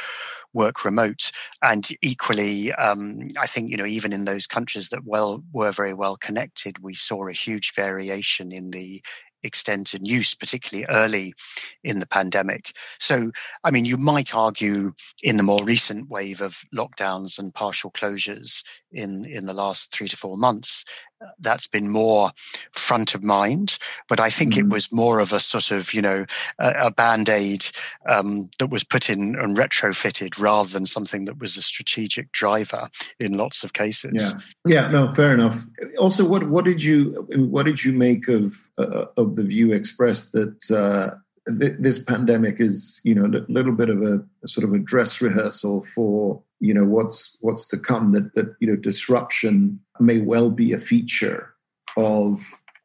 work 0.54 0.86
remote 0.86 1.32
and 1.62 1.90
equally 2.02 2.72
um, 2.74 3.30
i 3.38 3.46
think 3.46 3.70
you 3.70 3.76
know 3.76 3.86
even 3.86 4.14
in 4.14 4.24
those 4.24 4.48
countries 4.48 4.90
that 4.90 5.06
well 5.06 5.44
were 5.52 5.72
very 5.72 5.94
well 5.94 6.16
connected 6.16 6.82
we 6.82 6.94
saw 6.94 7.28
a 7.28 7.34
huge 7.34 7.74
variation 7.76 8.54
in 8.54 8.72
the 8.72 9.04
extent 9.46 9.94
and 9.94 10.06
use, 10.06 10.34
particularly 10.34 10.86
early 10.90 11.34
in 11.84 12.00
the 12.00 12.06
pandemic. 12.08 12.74
So, 13.00 13.32
I 13.64 13.72
mean, 13.72 13.86
you 13.86 13.98
might 13.98 14.36
argue 14.36 14.94
in 15.24 15.38
the 15.38 15.44
more 15.44 15.64
recent 15.64 16.10
wave 16.10 16.42
of 16.42 16.60
lockdowns 16.74 17.40
and 17.40 17.54
partial 17.54 17.92
closures 17.92 18.64
in, 18.92 19.26
in 19.26 19.46
the 19.46 19.54
last 19.54 19.92
three 19.92 20.08
to 20.08 20.18
four 20.18 20.38
months, 20.38 20.84
that's 21.40 21.68
been 21.68 21.90
more 21.90 22.32
front 22.72 23.16
of 23.16 23.24
mind. 23.24 23.78
But 24.08 24.20
I 24.20 24.30
think 24.30 24.54
mm-hmm. 24.54 24.68
it 24.68 24.74
was 24.74 24.92
more 24.92 25.20
of 25.20 25.34
a 25.34 25.40
sort 25.40 25.72
of, 25.72 25.94
you 25.94 26.02
know, 26.02 26.26
a, 26.60 26.88
a 26.88 26.92
band 26.92 27.30
aid 27.30 27.66
um, 28.08 28.50
that 28.60 28.70
was 28.70 28.84
put 28.84 29.10
in 29.10 29.36
and 29.36 29.58
retrofitted 29.58 30.40
rather 30.40 30.70
than 30.70 30.86
something 30.86 31.26
that 31.26 31.40
was 31.40 31.58
a 31.58 31.62
strategic 31.62 32.32
driver 32.32 32.90
in 33.20 33.38
lots 33.38 33.64
of 33.64 33.74
cases. 33.74 34.34
Yeah, 34.66 34.84
yeah, 34.84 34.90
no, 34.90 35.14
fair 35.14 35.34
enough. 35.34 35.64
Also, 35.98 36.26
what 36.26 36.50
what 36.50 36.66
did 36.66 36.84
you 36.84 37.28
what 37.36 37.66
did 37.66 37.84
you 37.84 37.94
make 37.94 38.28
of 38.28 38.56
uh, 38.78 39.06
of 39.18 39.36
the 39.36 39.44
view 39.44 39.74
expressed 39.74 40.32
that? 40.34 40.72
Uh, 40.72 41.18
this 41.46 42.00
pandemic 42.00 42.60
is, 42.60 43.00
you 43.04 43.14
know, 43.14 43.26
a 43.26 43.46
little 43.52 43.72
bit 43.72 43.90
of 43.90 44.02
a, 44.02 44.24
a, 44.44 44.48
sort 44.48 44.64
of 44.64 44.74
a 44.74 44.80
dress 44.80 45.22
rehearsal 45.22 45.86
for, 45.94 46.42
you 46.60 46.74
know, 46.74 46.84
what's 46.84 47.38
what's 47.42 47.68
to 47.68 47.78
come. 47.78 48.12
That 48.14 48.34
that 48.36 48.56
you 48.60 48.68
know, 48.68 48.76
disruption 48.76 49.80
may 50.00 50.20
well 50.20 50.50
be 50.50 50.74
a 50.74 50.80
feature 50.80 51.54
of, 51.98 52.44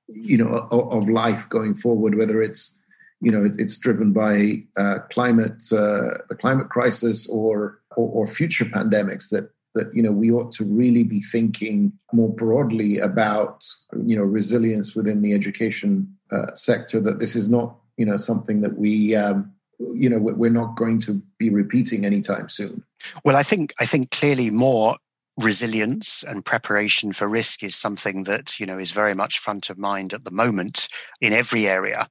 you 0.08 0.36
know, 0.36 0.68
of, 0.70 1.08
life 1.08 1.48
going 1.48 1.74
forward. 1.74 2.16
Whether 2.16 2.42
it's, 2.42 2.80
you 3.20 3.30
know, 3.30 3.44
it, 3.44 3.52
it's 3.58 3.76
driven 3.76 4.12
by 4.12 4.62
uh, 4.76 4.98
climate, 5.10 5.62
uh, 5.72 6.20
the 6.28 6.36
climate 6.38 6.68
crisis, 6.68 7.26
or, 7.28 7.80
or 7.96 8.10
or 8.10 8.26
future 8.26 8.66
pandemics 8.66 9.30
that 9.30 9.50
that 9.74 9.94
you 9.94 10.02
know 10.02 10.12
we 10.12 10.30
ought 10.30 10.52
to 10.52 10.64
really 10.64 11.04
be 11.04 11.20
thinking 11.20 11.92
more 12.12 12.28
broadly 12.28 12.98
about 12.98 13.64
you 14.04 14.16
know 14.16 14.22
resilience 14.22 14.94
within 14.94 15.22
the 15.22 15.32
education 15.32 16.12
uh, 16.32 16.54
sector 16.54 17.00
that 17.00 17.18
this 17.18 17.36
is 17.36 17.48
not 17.48 17.76
you 17.96 18.06
know 18.06 18.16
something 18.16 18.60
that 18.60 18.78
we 18.78 19.14
um, 19.14 19.52
you 19.78 20.08
know 20.08 20.18
we're 20.18 20.50
not 20.50 20.76
going 20.76 20.98
to 21.00 21.22
be 21.38 21.50
repeating 21.50 22.04
anytime 22.04 22.48
soon. 22.48 22.82
Well, 23.24 23.36
I 23.36 23.42
think 23.42 23.72
I 23.80 23.86
think 23.86 24.10
clearly 24.10 24.50
more 24.50 24.96
resilience 25.36 26.22
and 26.22 26.44
preparation 26.44 27.12
for 27.12 27.26
risk 27.26 27.62
is 27.62 27.74
something 27.74 28.24
that 28.24 28.58
you 28.60 28.66
know 28.66 28.78
is 28.78 28.90
very 28.90 29.14
much 29.14 29.38
front 29.38 29.70
of 29.70 29.78
mind 29.78 30.12
at 30.12 30.24
the 30.24 30.30
moment 30.30 30.88
in 31.20 31.32
every 31.32 31.68
area 31.68 32.08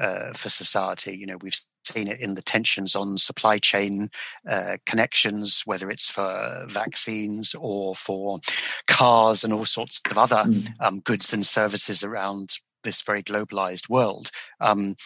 uh, 0.00 0.32
for 0.34 0.48
society. 0.48 1.16
You 1.16 1.26
know, 1.26 1.36
we've 1.42 1.58
seen 1.84 2.08
it 2.08 2.20
in 2.20 2.34
the 2.34 2.42
tensions 2.42 2.94
on 2.94 3.18
supply 3.18 3.58
chain 3.58 4.10
uh, 4.48 4.76
connections, 4.86 5.62
whether 5.64 5.90
it's 5.90 6.08
for 6.08 6.64
vaccines 6.68 7.54
or 7.58 7.94
for 7.94 8.40
cars 8.86 9.44
and 9.44 9.52
all 9.52 9.64
sorts 9.64 10.00
of 10.10 10.18
other 10.18 10.44
mm. 10.44 10.68
um, 10.80 11.00
goods 11.00 11.32
and 11.32 11.44
services 11.44 12.02
around 12.04 12.56
this 12.82 13.02
very 13.02 13.22
globalized 13.22 13.88
world. 13.88 14.30
Um, 14.60 14.96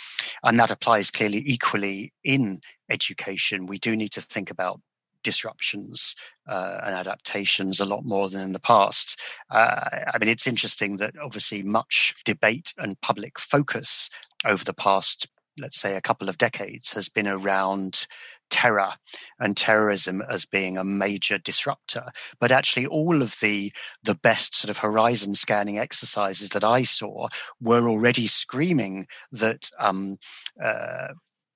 and 0.42 0.58
that 0.58 0.70
applies 0.70 1.10
clearly 1.10 1.42
equally 1.46 2.12
in 2.24 2.60
education. 2.90 3.66
We 3.66 3.78
do 3.78 3.96
need 3.96 4.12
to 4.12 4.20
think 4.20 4.50
about 4.50 4.80
disruptions 5.26 6.14
uh, 6.48 6.78
and 6.84 6.94
adaptations 6.94 7.80
a 7.80 7.84
lot 7.84 8.04
more 8.04 8.28
than 8.28 8.42
in 8.42 8.52
the 8.52 8.60
past. 8.60 9.18
Uh, 9.50 9.88
I 10.14 10.18
mean, 10.20 10.28
it's 10.28 10.46
interesting 10.46 10.98
that 10.98 11.14
obviously 11.20 11.64
much 11.64 12.14
debate 12.24 12.72
and 12.78 13.00
public 13.00 13.40
focus 13.40 14.08
over 14.46 14.62
the 14.62 14.72
past, 14.72 15.26
let's 15.58 15.80
say, 15.80 15.96
a 15.96 16.00
couple 16.00 16.28
of 16.28 16.38
decades 16.38 16.92
has 16.92 17.08
been 17.08 17.26
around 17.26 18.06
terror 18.50 18.92
and 19.38 19.56
terrorism 19.56 20.22
as 20.22 20.44
being 20.44 20.76
a 20.78 20.84
major 20.84 21.38
disruptor. 21.38 22.06
But 22.40 22.52
actually 22.52 22.86
all 22.86 23.22
of 23.22 23.36
the 23.40 23.72
the 24.02 24.14
best 24.14 24.54
sort 24.54 24.70
of 24.70 24.78
horizon 24.78 25.34
scanning 25.34 25.78
exercises 25.78 26.50
that 26.50 26.64
i 26.64 26.82
saw 26.82 27.28
were 27.60 27.88
already 27.88 28.26
screaming 28.26 29.06
that 29.32 29.70
um, 29.78 30.16
uh, 30.62 31.08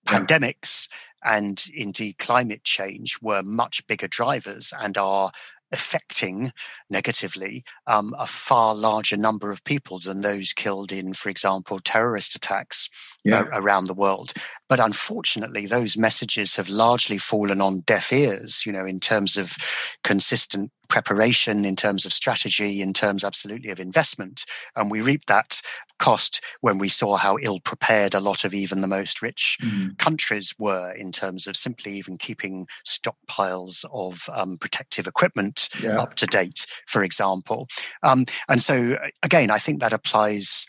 pandemics 0.07 0.89
and 1.23 1.65
indeed 1.75 2.19
climate 2.19 2.65
change 2.65 3.19
were 3.21 3.43
much 3.43 3.87
bigger 3.87 4.09
drivers 4.09 4.73
and 4.79 4.97
are 4.97 5.33
affecting 5.73 6.53
negatively 6.89 7.65
um, 7.87 8.15
a 8.19 8.27
far 8.27 8.75
larger 8.75 9.17
number 9.17 9.51
of 9.51 9.65
people 9.65 9.99
than 9.99 10.21
those 10.21 10.53
killed 10.53 10.93
in, 10.93 11.15
for 11.15 11.29
example, 11.29 11.81
terrorist 11.85 12.35
attacks 12.35 12.89
yeah. 13.25 13.45
around 13.53 13.87
the 13.87 13.95
world. 13.95 14.33
But 14.69 14.81
unfortunately, 14.81 15.67
those 15.67 15.97
messages 15.97 16.55
have 16.57 16.69
largely 16.69 17.19
fallen 17.19 17.61
on 17.61 17.81
deaf 17.81 18.13
ears, 18.13 18.63
you 18.67 18.73
know, 18.73 18.85
in 18.85 19.01
terms 19.01 19.37
of 19.37 19.57
consistent 20.05 20.71
preparation, 20.89 21.65
in 21.65 21.77
terms 21.77 22.05
of 22.05 22.13
strategy, 22.13 22.83
in 22.83 22.93
terms 22.93 23.25
absolutely 23.25 23.71
of 23.71 23.81
investment. 23.81 24.45
And 24.77 24.91
we 24.91 25.01
reap 25.01 25.27
that 25.27 25.61
cost 26.01 26.43
when 26.63 26.79
we 26.79 26.89
saw 26.89 27.17
how 27.17 27.37
ill 27.41 27.61
prepared 27.61 28.15
a 28.15 28.21
lot 28.21 28.45
of 28.45 28.55
even 28.55 28.81
the 28.81 28.89
most 28.89 29.23
rich 29.23 29.59
mm. 29.63 29.97
countries 29.99 30.53
were 30.59 30.91
in 30.93 31.13
terms 31.13 31.47
of 31.47 31.57
simply 31.57 31.93
even 31.93 32.19
keeping 32.19 32.67
stockpiles 32.85 33.85
of 33.93 34.29
um, 34.35 34.59
protective 34.59 35.07
equipment 35.07 35.69
yeah. 35.81 36.01
up 36.01 36.15
to 36.15 36.27
date, 36.27 36.67
for 36.89 37.05
example. 37.05 37.69
Um, 38.03 38.27
and 38.49 38.61
so, 38.61 38.97
again, 39.23 39.51
I 39.51 39.59
think 39.59 39.81
that 39.81 39.93
applies 39.93 40.67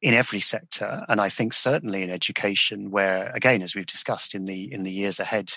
in 0.00 0.14
every 0.14 0.38
sector 0.38 1.04
and 1.08 1.20
i 1.20 1.28
think 1.28 1.52
certainly 1.52 2.04
in 2.04 2.10
education 2.10 2.92
where 2.92 3.32
again 3.34 3.62
as 3.62 3.74
we've 3.74 3.86
discussed 3.86 4.32
in 4.32 4.44
the 4.44 4.72
in 4.72 4.84
the 4.84 4.92
years 4.92 5.18
ahead 5.18 5.50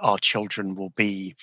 our 0.00 0.18
children 0.18 0.74
will 0.74 0.90
be 0.90 1.34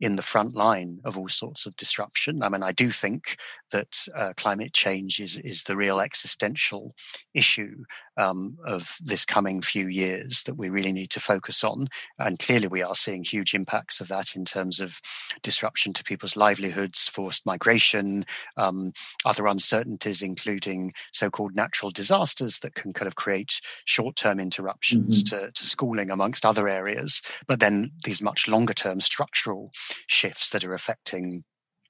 in 0.00 0.16
the 0.16 0.22
front 0.22 0.54
line 0.54 0.98
of 1.04 1.18
all 1.18 1.28
sorts 1.28 1.66
of 1.66 1.76
disruption. 1.76 2.42
I 2.42 2.48
mean, 2.48 2.62
I 2.62 2.72
do 2.72 2.90
think 2.90 3.36
that 3.70 4.06
uh, 4.16 4.32
climate 4.36 4.72
change 4.72 5.20
is 5.20 5.36
is 5.38 5.64
the 5.64 5.76
real 5.76 6.00
existential 6.00 6.94
issue 7.34 7.84
um, 8.16 8.56
of 8.66 8.96
this 9.02 9.24
coming 9.24 9.60
few 9.60 9.88
years 9.88 10.42
that 10.44 10.56
we 10.56 10.68
really 10.68 10.92
need 10.92 11.10
to 11.10 11.20
focus 11.20 11.62
on. 11.64 11.88
And 12.18 12.38
clearly, 12.38 12.68
we 12.68 12.82
are 12.82 12.94
seeing 12.94 13.24
huge 13.24 13.54
impacts 13.54 14.00
of 14.00 14.08
that 14.08 14.36
in 14.36 14.44
terms 14.44 14.80
of 14.80 15.00
disruption 15.42 15.92
to 15.94 16.04
people's 16.04 16.36
livelihoods, 16.36 17.06
forced 17.08 17.46
migration, 17.46 18.24
um, 18.56 18.92
other 19.24 19.46
uncertainties, 19.46 20.22
including 20.22 20.92
so-called 21.12 21.54
natural 21.54 21.90
disasters 21.90 22.58
that 22.60 22.74
can 22.74 22.92
kind 22.92 23.06
of 23.06 23.16
create 23.16 23.60
short-term 23.84 24.40
interruptions 24.40 25.24
mm-hmm. 25.24 25.44
to, 25.44 25.52
to 25.52 25.66
schooling, 25.66 26.10
amongst 26.10 26.46
other 26.46 26.68
areas. 26.68 27.22
But 27.46 27.60
then 27.60 27.90
these 28.04 28.22
much 28.22 28.48
longer-term 28.48 29.00
structural 29.00 29.70
shifts 30.06 30.50
that 30.50 30.64
are 30.64 30.74
affecting 30.74 31.44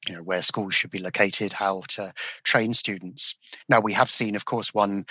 you 0.09 0.15
know 0.15 0.23
where 0.23 0.43
schools 0.43 0.75
should 0.75 0.91
be 0.91 0.99
located 0.99 1.53
how 1.53 1.83
to 1.89 2.13
train 2.45 2.73
students. 2.73 3.35
Now 3.69 3.81
we 3.81 3.93
have 3.93 4.09
seen 4.09 4.35
of 4.35 4.45
course 4.45 4.73
one 4.73 5.05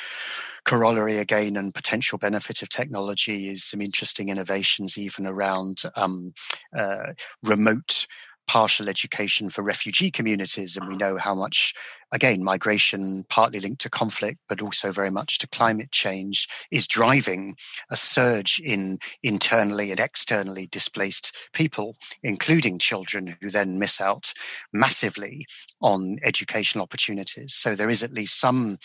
corollary 0.65 1.17
again 1.17 1.57
and 1.57 1.73
potential 1.73 2.17
benefit 2.17 2.61
of 2.61 2.69
technology 2.69 3.49
is 3.49 3.63
some 3.63 3.81
interesting 3.81 4.29
innovations 4.29 4.97
even 4.97 5.27
around 5.27 5.83
um, 5.95 6.33
uh, 6.75 7.13
remote 7.43 8.07
partial 8.49 8.89
education 8.89 9.47
for 9.47 9.61
refugee 9.61 10.09
communities. 10.09 10.75
And 10.75 10.87
we 10.87 10.95
know 10.95 11.17
how 11.17 11.35
much, 11.35 11.71
again, 12.11 12.43
migration, 12.43 13.23
partly 13.29 13.59
linked 13.59 13.81
to 13.81 13.91
conflict, 13.91 14.39
but 14.49 14.59
also 14.59 14.91
very 14.91 15.11
much 15.11 15.37
to 15.37 15.47
climate 15.47 15.91
change, 15.91 16.47
is 16.71 16.87
driving 16.87 17.55
a 17.91 17.95
surge 17.95 18.59
in 18.65 18.97
internally 19.21 19.91
and 19.91 19.99
externally 19.99 20.67
displaced 20.71 21.35
people, 21.53 21.95
including 22.23 22.79
children 22.79 23.37
who 23.39 23.51
then 23.51 23.77
miss 23.77 24.01
out 24.01 24.33
massively 24.73 25.45
on 25.81 26.17
educational 26.23 26.81
opportunities. 26.81 27.53
So 27.53 27.75
there 27.75 27.89
is 27.89 28.01
at 28.01 28.13
least 28.13 28.39
some 28.39 28.79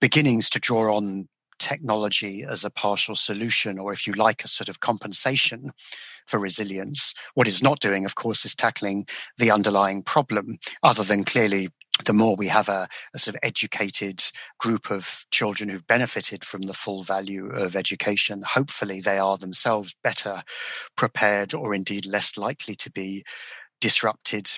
beginnings 0.00 0.48
to 0.50 0.60
draw 0.60 0.96
on 0.96 1.28
technology 1.62 2.44
as 2.44 2.64
a 2.64 2.70
partial 2.70 3.14
solution, 3.14 3.78
or 3.78 3.92
if 3.92 4.06
you 4.06 4.12
like, 4.14 4.44
a 4.44 4.48
sort 4.48 4.68
of 4.68 4.80
compensation 4.80 5.70
for 6.26 6.38
resilience. 6.38 7.14
What 7.34 7.48
it's 7.48 7.62
not 7.62 7.80
doing, 7.80 8.04
of 8.04 8.16
course, 8.16 8.44
is 8.44 8.54
tackling 8.54 9.06
the 9.38 9.50
underlying 9.50 10.02
problem, 10.02 10.58
other 10.82 11.04
than 11.04 11.24
clearly 11.24 11.68
the 12.04 12.12
more 12.12 12.34
we 12.36 12.48
have 12.48 12.68
a, 12.68 12.88
a, 13.14 13.18
sort 13.18 13.34
of 13.34 13.40
educated 13.42 14.22
group 14.58 14.90
of 14.90 15.24
children 15.30 15.68
who've 15.68 15.86
benefited 15.86 16.44
from 16.44 16.62
the 16.62 16.74
full 16.74 17.02
value 17.02 17.50
of 17.50 17.76
education, 17.76 18.42
hopefully 18.42 19.00
they 19.00 19.18
are 19.18 19.38
themselves 19.38 19.94
better 20.02 20.42
prepared 20.96 21.54
or 21.54 21.74
indeed 21.74 22.06
less 22.06 22.36
likely 22.36 22.74
to 22.76 22.90
be 22.90 23.22
disrupted 23.80 24.50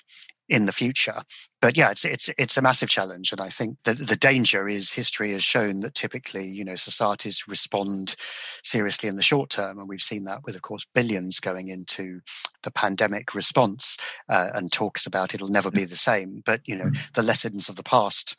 in 0.48 0.66
the 0.66 0.72
future. 0.72 1.22
But 1.60 1.76
yeah, 1.76 1.90
it's 1.90 2.04
it's 2.04 2.28
it's 2.36 2.56
a 2.56 2.62
massive 2.62 2.90
challenge, 2.90 3.32
and 3.32 3.40
I 3.40 3.48
think 3.48 3.78
that 3.84 3.96
the 3.96 4.16
danger 4.16 4.68
is 4.68 4.90
history 4.90 5.32
has 5.32 5.42
shown 5.42 5.80
that 5.80 5.94
typically, 5.94 6.46
you 6.46 6.64
know, 6.64 6.74
societies 6.74 7.48
respond 7.48 8.16
seriously 8.62 9.08
in 9.08 9.16
the 9.16 9.22
short 9.22 9.50
term, 9.50 9.78
and 9.78 9.88
we've 9.88 10.02
seen 10.02 10.24
that 10.24 10.44
with, 10.44 10.56
of 10.56 10.62
course, 10.62 10.86
billions 10.94 11.40
going 11.40 11.68
into 11.68 12.20
the 12.62 12.70
pandemic 12.70 13.34
response, 13.34 13.96
uh, 14.28 14.50
and 14.54 14.72
talks 14.72 15.06
about 15.06 15.34
it'll 15.34 15.48
never 15.48 15.70
be 15.70 15.84
the 15.84 15.96
same. 15.96 16.42
But 16.44 16.60
you 16.66 16.76
know, 16.76 16.86
mm. 16.86 16.98
the 17.14 17.22
lessons 17.22 17.68
of 17.68 17.76
the 17.76 17.82
past, 17.82 18.38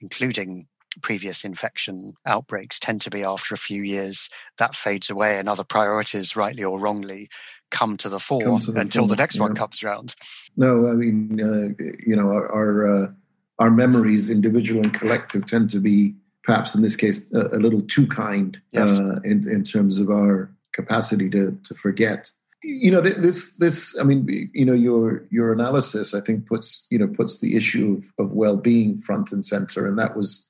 including 0.00 0.66
previous 1.02 1.44
infection 1.44 2.14
outbreaks 2.24 2.78
tend 2.78 3.00
to 3.02 3.10
be 3.10 3.22
after 3.22 3.54
a 3.54 3.58
few 3.58 3.82
years 3.82 4.30
that 4.58 4.74
fades 4.74 5.10
away 5.10 5.38
and 5.38 5.48
other 5.48 5.64
priorities 5.64 6.36
rightly 6.36 6.64
or 6.64 6.78
wrongly 6.78 7.28
come 7.70 7.96
to 7.98 8.08
the 8.08 8.20
fore 8.20 8.60
to 8.60 8.72
the 8.72 8.80
until 8.80 9.02
fore, 9.02 9.08
the 9.08 9.16
next 9.16 9.36
yeah. 9.36 9.42
one 9.42 9.54
comes 9.54 9.82
around. 9.82 10.14
No, 10.56 10.88
I 10.88 10.92
mean, 10.92 11.40
uh, 11.40 11.84
you 12.06 12.16
know, 12.16 12.28
our 12.28 12.50
our, 12.52 13.04
uh, 13.04 13.10
our, 13.58 13.70
memories, 13.70 14.30
individual 14.30 14.82
and 14.82 14.92
collective, 14.92 15.46
tend 15.46 15.70
to 15.70 15.80
be 15.80 16.14
perhaps 16.46 16.74
in 16.74 16.80
this 16.80 16.96
case, 16.96 17.30
a, 17.32 17.48
a 17.48 17.58
little 17.58 17.82
too 17.82 18.06
kind 18.06 18.58
yes. 18.72 18.98
uh, 18.98 19.16
in, 19.24 19.46
in 19.50 19.62
terms 19.64 19.98
of 19.98 20.08
our 20.08 20.50
capacity 20.72 21.28
to, 21.28 21.58
to 21.64 21.74
forget. 21.74 22.30
You 22.62 22.90
know, 22.90 23.00
this, 23.00 23.56
this, 23.56 23.98
I 23.98 24.04
mean, 24.04 24.50
you 24.54 24.64
know, 24.64 24.72
your, 24.72 25.26
your 25.30 25.52
analysis, 25.52 26.14
I 26.14 26.20
think 26.20 26.46
puts, 26.46 26.86
you 26.90 26.98
know, 26.98 27.06
puts 27.06 27.40
the 27.40 27.56
issue 27.56 28.00
of, 28.18 28.26
of 28.26 28.32
well-being 28.32 28.98
front 28.98 29.30
and 29.30 29.44
center. 29.44 29.86
And 29.86 29.98
that 29.98 30.16
was, 30.16 30.45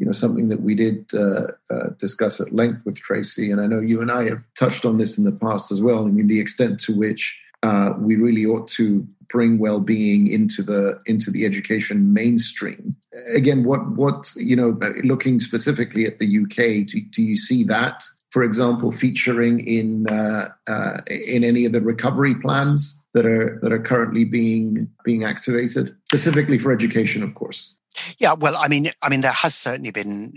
you 0.00 0.06
know, 0.06 0.12
something 0.12 0.48
that 0.48 0.62
we 0.62 0.74
did 0.74 1.04
uh, 1.12 1.48
uh, 1.70 1.90
discuss 1.98 2.40
at 2.40 2.54
length 2.54 2.80
with 2.86 2.98
Tracy. 2.98 3.50
And 3.50 3.60
I 3.60 3.66
know 3.66 3.80
you 3.80 4.00
and 4.00 4.10
I 4.10 4.24
have 4.24 4.42
touched 4.58 4.86
on 4.86 4.96
this 4.96 5.18
in 5.18 5.24
the 5.24 5.32
past 5.32 5.70
as 5.70 5.82
well. 5.82 6.06
I 6.06 6.10
mean, 6.10 6.26
the 6.26 6.40
extent 6.40 6.80
to 6.80 6.96
which 6.96 7.38
uh, 7.62 7.92
we 7.98 8.16
really 8.16 8.46
ought 8.46 8.66
to 8.68 9.06
bring 9.28 9.58
well-being 9.58 10.26
into 10.26 10.62
the 10.62 10.98
into 11.04 11.30
the 11.30 11.44
education 11.44 12.14
mainstream. 12.14 12.96
Again, 13.34 13.62
what 13.64 13.86
what 13.90 14.32
you 14.36 14.56
know, 14.56 14.78
looking 15.04 15.38
specifically 15.38 16.06
at 16.06 16.18
the 16.18 16.38
UK, 16.44 16.88
do, 16.88 17.02
do 17.10 17.22
you 17.22 17.36
see 17.36 17.62
that, 17.64 18.02
for 18.30 18.42
example, 18.42 18.92
featuring 18.92 19.60
in 19.66 20.08
uh, 20.08 20.48
uh, 20.66 21.02
in 21.06 21.44
any 21.44 21.66
of 21.66 21.72
the 21.72 21.82
recovery 21.82 22.34
plans 22.34 22.98
that 23.12 23.26
are 23.26 23.58
that 23.60 23.70
are 23.70 23.82
currently 23.82 24.24
being 24.24 24.88
being 25.04 25.24
activated, 25.24 25.94
specifically 26.08 26.56
for 26.56 26.72
education, 26.72 27.22
of 27.22 27.34
course? 27.34 27.74
Yeah, 28.18 28.34
well, 28.34 28.56
I 28.56 28.68
mean, 28.68 28.90
I 29.02 29.08
mean, 29.08 29.20
there 29.20 29.32
has 29.32 29.54
certainly 29.54 29.90
been 29.90 30.34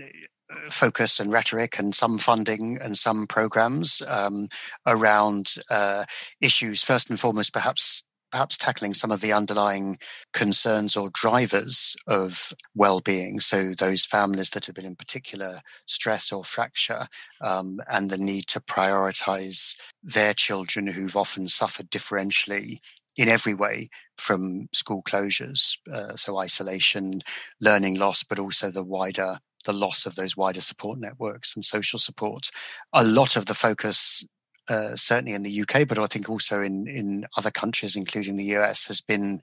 focus 0.70 1.20
and 1.20 1.32
rhetoric 1.32 1.78
and 1.78 1.94
some 1.94 2.18
funding 2.18 2.78
and 2.80 2.96
some 2.96 3.26
programs 3.26 4.02
um, 4.06 4.48
around 4.86 5.54
uh, 5.70 6.04
issues 6.40 6.82
first 6.82 7.10
and 7.10 7.18
foremost 7.18 7.52
perhaps 7.52 8.04
perhaps 8.30 8.58
tackling 8.58 8.92
some 8.92 9.12
of 9.12 9.20
the 9.20 9.32
underlying 9.32 9.96
concerns 10.32 10.96
or 10.96 11.08
drivers 11.10 11.94
of 12.08 12.52
well-being. 12.74 13.38
So 13.38 13.74
those 13.78 14.04
families 14.04 14.50
that 14.50 14.66
have 14.66 14.74
been 14.74 14.84
in 14.84 14.96
particular 14.96 15.62
stress 15.86 16.32
or 16.32 16.42
fracture 16.42 17.06
um, 17.40 17.78
and 17.88 18.10
the 18.10 18.18
need 18.18 18.48
to 18.48 18.58
prioritize 18.58 19.76
their 20.02 20.34
children 20.34 20.88
who've 20.88 21.16
often 21.16 21.46
suffered 21.46 21.92
differentially 21.92 22.80
in 23.16 23.28
every 23.28 23.54
way 23.54 23.88
from 24.18 24.68
school 24.72 25.02
closures 25.02 25.78
uh, 25.92 26.14
so 26.16 26.38
isolation 26.38 27.20
learning 27.60 27.96
loss 27.96 28.22
but 28.22 28.38
also 28.38 28.70
the 28.70 28.82
wider 28.82 29.38
the 29.64 29.72
loss 29.72 30.06
of 30.06 30.14
those 30.14 30.36
wider 30.36 30.60
support 30.60 30.98
networks 30.98 31.56
and 31.56 31.64
social 31.64 31.98
support. 31.98 32.50
A 32.92 33.04
lot 33.04 33.36
of 33.36 33.46
the 33.46 33.54
focus, 33.54 34.24
uh, 34.68 34.94
certainly 34.94 35.32
in 35.32 35.42
the 35.42 35.62
UK, 35.62 35.88
but 35.88 35.98
I 35.98 36.06
think 36.06 36.30
also 36.30 36.60
in, 36.60 36.86
in 36.86 37.26
other 37.36 37.50
countries, 37.50 37.96
including 37.96 38.36
the 38.36 38.56
US, 38.56 38.86
has 38.86 39.00
been, 39.00 39.40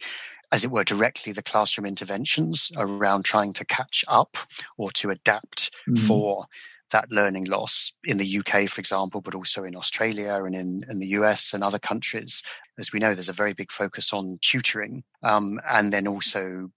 as 0.51 0.63
it 0.63 0.72
were, 0.72 0.84
directly 0.84 1.34
the 1.34 1.43
classroom 1.43 1.86
interventions 1.86 2.72
around 2.78 3.26
trying 3.26 3.53
to 3.53 3.65
catch 3.65 4.05
up 4.07 4.38
or 4.78 4.91
to 4.93 5.09
adapt 5.09 5.72
mm. 5.89 5.99
for 5.99 6.45
that 6.91 7.09
learning 7.09 7.45
loss 7.45 7.93
in 8.03 8.17
the 8.17 8.39
UK, 8.39 8.67
for 8.67 8.80
example, 8.80 9.22
but 9.22 9.34
also 9.34 9.63
in 9.63 9.78
Australia 9.78 10.43
and 10.43 10.55
in, 10.55 10.86
in 10.89 10.99
the 10.99 11.07
US 11.07 11.53
and 11.53 11.63
other 11.63 11.80
countries. 11.80 12.43
As 12.82 12.91
we 12.91 12.99
know, 12.99 13.13
there's 13.13 13.29
a 13.29 13.34
very 13.34 13.53
big 13.53 13.71
focus 13.71 14.11
on 14.11 14.39
tutoring 14.41 15.03
um, 15.21 15.61
and 15.69 15.93
then 15.93 16.07
also, 16.07 16.71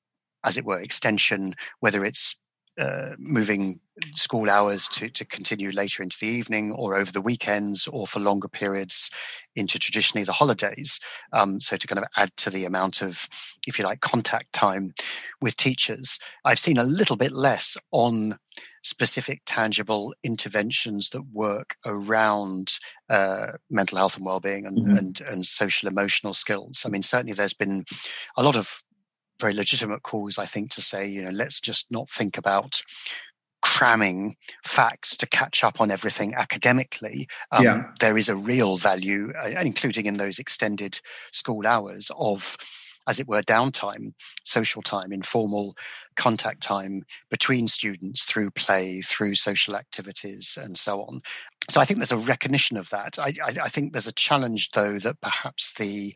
as 0.45 0.59
it 0.59 0.67
were, 0.67 0.79
extension, 0.79 1.55
whether 1.81 2.05
it's 2.05 2.37
uh, 2.79 3.11
moving 3.19 3.81
school 4.13 4.51
hours 4.51 4.87
to, 4.89 5.09
to 5.09 5.25
continue 5.25 5.71
later 5.71 6.03
into 6.03 6.19
the 6.21 6.27
evening 6.27 6.73
or 6.73 6.95
over 6.95 7.11
the 7.11 7.23
weekends 7.23 7.87
or 7.87 8.07
for 8.07 8.21
longer 8.21 8.49
periods 8.49 9.11
into 9.57 9.79
traditionally 9.79 10.25
the 10.25 10.33
holidays. 10.33 11.01
Um, 11.33 11.59
so 11.59 11.77
to 11.77 11.87
kind 11.87 12.01
of 12.01 12.05
add 12.17 12.37
to 12.39 12.51
the 12.51 12.67
amount 12.67 13.01
of, 13.01 13.27
if 13.67 13.79
you 13.79 13.85
like, 13.85 14.01
contact 14.03 14.53
time 14.53 14.93
with 15.41 15.57
teachers. 15.57 16.19
I've 16.45 16.59
seen 16.59 16.77
a 16.77 16.85
little 16.85 17.17
bit 17.17 17.33
less 17.33 17.79
on 17.93 18.39
specific 18.85 19.41
tangible 19.47 20.15
interventions 20.23 21.09
that 21.11 21.23
work 21.33 21.77
around 21.87 22.75
uh, 23.09 23.53
mental 23.71 23.99
health 23.99 24.17
and 24.17 24.27
well-being 24.27 24.67
and, 24.67 24.79
mm-hmm. 24.79 24.97
and, 24.97 25.21
and 25.23 25.47
social 25.47 25.89
emotional 25.89 26.35
skills. 26.35 26.85
I 26.85 26.91
mean, 26.91 27.03
certainly 27.03 27.33
there's 27.33 27.55
been 27.55 27.85
a 28.37 28.43
lot 28.43 28.57
of 28.57 28.83
very 29.41 29.55
legitimate 29.55 30.03
calls, 30.03 30.39
I 30.39 30.45
think, 30.45 30.71
to 30.73 30.83
say, 30.83 31.09
you 31.09 31.23
know, 31.23 31.31
let's 31.31 31.61
just 31.61 31.91
not 31.91 32.11
think 32.11 32.37
about 32.39 32.83
cramming 33.63 34.37
facts 34.67 35.17
to 35.17 35.27
catch 35.27 35.65
up 35.65 35.81
on 35.81 35.91
everything 35.91 36.35
academically. 36.35 37.27
Um, 37.51 37.65
yeah. 37.65 37.83
There 37.99 38.19
is 38.19 38.29
a 38.29 38.37
real 38.37 38.77
value, 38.77 39.33
uh, 39.43 39.61
including 39.61 40.05
in 40.05 40.19
those 40.19 40.39
extended 40.39 41.01
school 41.33 41.67
hours, 41.67 42.11
of 42.17 42.59
as 43.07 43.21
it 43.21 43.29
were, 43.29 43.43
downtime, 43.43 44.13
social 44.45 44.83
time, 44.83 45.13
informal 45.13 45.77
contact 46.17 46.63
time 46.63 47.03
between 47.31 47.69
students 47.69 48.25
through 48.25 48.51
play, 48.51 49.01
through 49.01 49.35
social 49.35 49.77
activities, 49.77 50.59
and 50.61 50.79
so 50.79 51.03
on. 51.03 51.23
So 51.71 51.81
I 51.81 51.85
think 51.85 51.99
there's 51.99 52.13
a 52.13 52.17
recognition 52.17 52.77
of 52.77 52.91
that. 52.91 53.19
I, 53.19 53.35
I, 53.43 53.65
I 53.65 53.69
think 53.69 53.93
there's 53.93 54.07
a 54.07 54.13
challenge, 54.13 54.71
though, 54.71 54.99
that 54.99 55.21
perhaps 55.21 55.75
the 55.75 56.15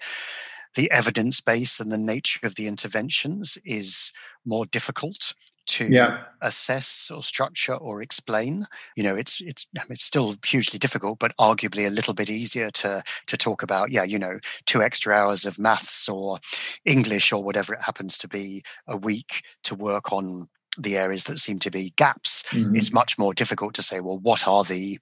the 0.75 0.91
evidence 0.91 1.41
base 1.41 1.81
and 1.81 1.91
the 1.91 1.99
nature 1.99 2.47
of 2.47 2.55
the 2.57 2.67
interventions 2.67 3.57
is 3.65 4.13
more 4.45 4.67
difficult 4.67 5.35
to 5.69 5.87
yeah. 5.87 6.25
assess 6.43 7.11
or 7.11 7.23
structure 7.23 7.75
or 7.75 8.03
explain. 8.03 8.67
You 8.97 9.05
know, 9.05 9.15
it's 9.15 9.41
it's 9.41 9.67
it's 9.89 10.05
still 10.05 10.35
hugely 10.45 10.79
difficult, 10.79 11.19
but 11.19 11.33
arguably 11.39 11.87
a 11.87 11.91
little 11.91 12.15
bit 12.15 12.31
easier 12.31 12.71
to 12.71 13.03
to 13.27 13.37
talk 13.37 13.63
about. 13.63 13.91
Yeah, 13.91 14.05
you 14.05 14.19
know, 14.19 14.39
two 14.67 14.83
extra 14.83 15.15
hours 15.15 15.45
of 15.45 15.59
maths 15.59 16.09
or 16.09 16.41
English 16.85 17.33
or 17.33 17.43
whatever 17.43 17.75
it 17.75 17.83
happens 17.83 18.19
to 18.19 18.29
be 18.29 18.63
a 18.87 18.97
week 18.97 19.43
to 19.65 19.75
work 19.75 20.13
on 20.13 20.49
the 20.79 20.97
areas 20.97 21.25
that 21.25 21.39
seem 21.39 21.59
to 21.61 21.71
be 21.71 21.93
gaps, 21.97 22.43
mm-hmm. 22.51 22.75
it's 22.77 22.93
much 22.93 23.19
more 23.19 23.35
difficult 23.35 23.75
to 23.75 23.83
say, 23.83 24.01
well, 24.01 24.19
what 24.19 24.47
are 24.47 24.65
the 24.65 24.99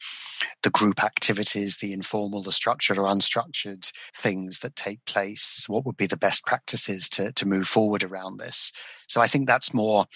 the 0.62 0.70
group 0.70 1.02
activities, 1.02 1.78
the 1.78 1.92
informal, 1.92 2.42
the 2.42 2.52
structured 2.52 2.98
or 2.98 3.04
unstructured 3.04 3.90
things 4.14 4.60
that 4.60 4.76
take 4.76 5.04
place? 5.06 5.64
What 5.68 5.84
would 5.86 5.96
be 5.96 6.06
the 6.06 6.16
best 6.16 6.44
practices 6.44 7.08
to 7.10 7.32
to 7.32 7.46
move 7.46 7.68
forward 7.68 8.04
around 8.04 8.38
this? 8.38 8.72
So 9.08 9.20
I 9.20 9.26
think 9.26 9.46
that's 9.46 9.74
more 9.74 10.06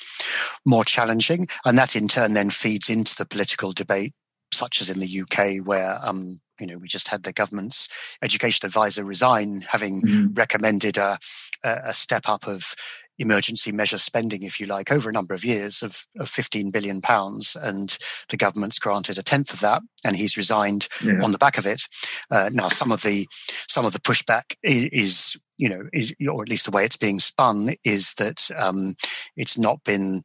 more 0.65 0.85
challenging, 0.85 1.49
and 1.65 1.79
that 1.79 1.97
in 1.97 2.09
turn 2.09 2.33
then 2.33 2.51
feeds 2.51 2.89
into 2.91 3.15
the 3.17 3.27
political 3.27 3.73
debate, 3.73 4.15
such 4.53 4.81
as 4.81 4.89
in 4.89 4.99
the 4.99 5.23
UK, 5.23 5.67
where 5.67 5.99
um, 6.03 6.41
you 6.61 6.67
know, 6.67 6.79
we 6.79 6.87
just 6.87 7.09
had 7.09 7.23
the 7.23 7.33
government's 7.33 7.89
education 8.23 8.67
advisor 8.67 9.03
resign, 9.03 9.65
having 9.69 10.03
mm. 10.03 10.39
recommended 10.39 10.99
a, 10.99 11.19
a, 11.65 11.95
step 11.95 12.29
up 12.29 12.47
of 12.47 12.75
emergency 13.21 13.71
measure 13.71 13.99
spending, 13.99 14.43
if 14.43 14.59
you 14.59 14.67
like, 14.67 14.91
over 14.91 15.09
a 15.09 15.13
number 15.13 15.35
of 15.35 15.45
years 15.45 15.83
of, 15.83 16.05
of 16.19 16.29
15 16.29 16.71
billion 16.71 17.01
pounds, 17.01 17.57
and 17.61 17.97
the 18.31 18.37
government's 18.37 18.79
granted 18.79 19.19
a 19.19 19.23
tenth 19.23 19.53
of 19.53 19.61
that, 19.61 19.83
and 20.05 20.17
he's 20.17 20.37
resigned 20.37 20.89
yeah. 21.05 21.23
on 21.23 21.31
the 21.31 21.39
back 21.39 21.59
of 21.59 21.67
it. 21.67 21.83
Uh, 22.31 22.49
now, 22.53 22.69
some 22.69 22.91
of 22.91 23.03
the 23.03 23.29
some 23.69 23.85
of 23.85 23.93
the 23.93 24.01
pushback 24.01 24.55
is, 24.63 24.89
is, 24.93 25.37
you 25.59 25.69
know, 25.69 25.83
is 25.93 26.15
or 26.29 26.43
at 26.43 26.49
least 26.49 26.65
the 26.65 26.71
way 26.71 26.85
it's 26.85 26.97
being 26.97 27.21
spun 27.21 27.75
is 27.85 28.15
that 28.15 28.51
um, 28.57 28.97
it's 29.37 29.59
not 29.59 29.85
been 29.85 30.25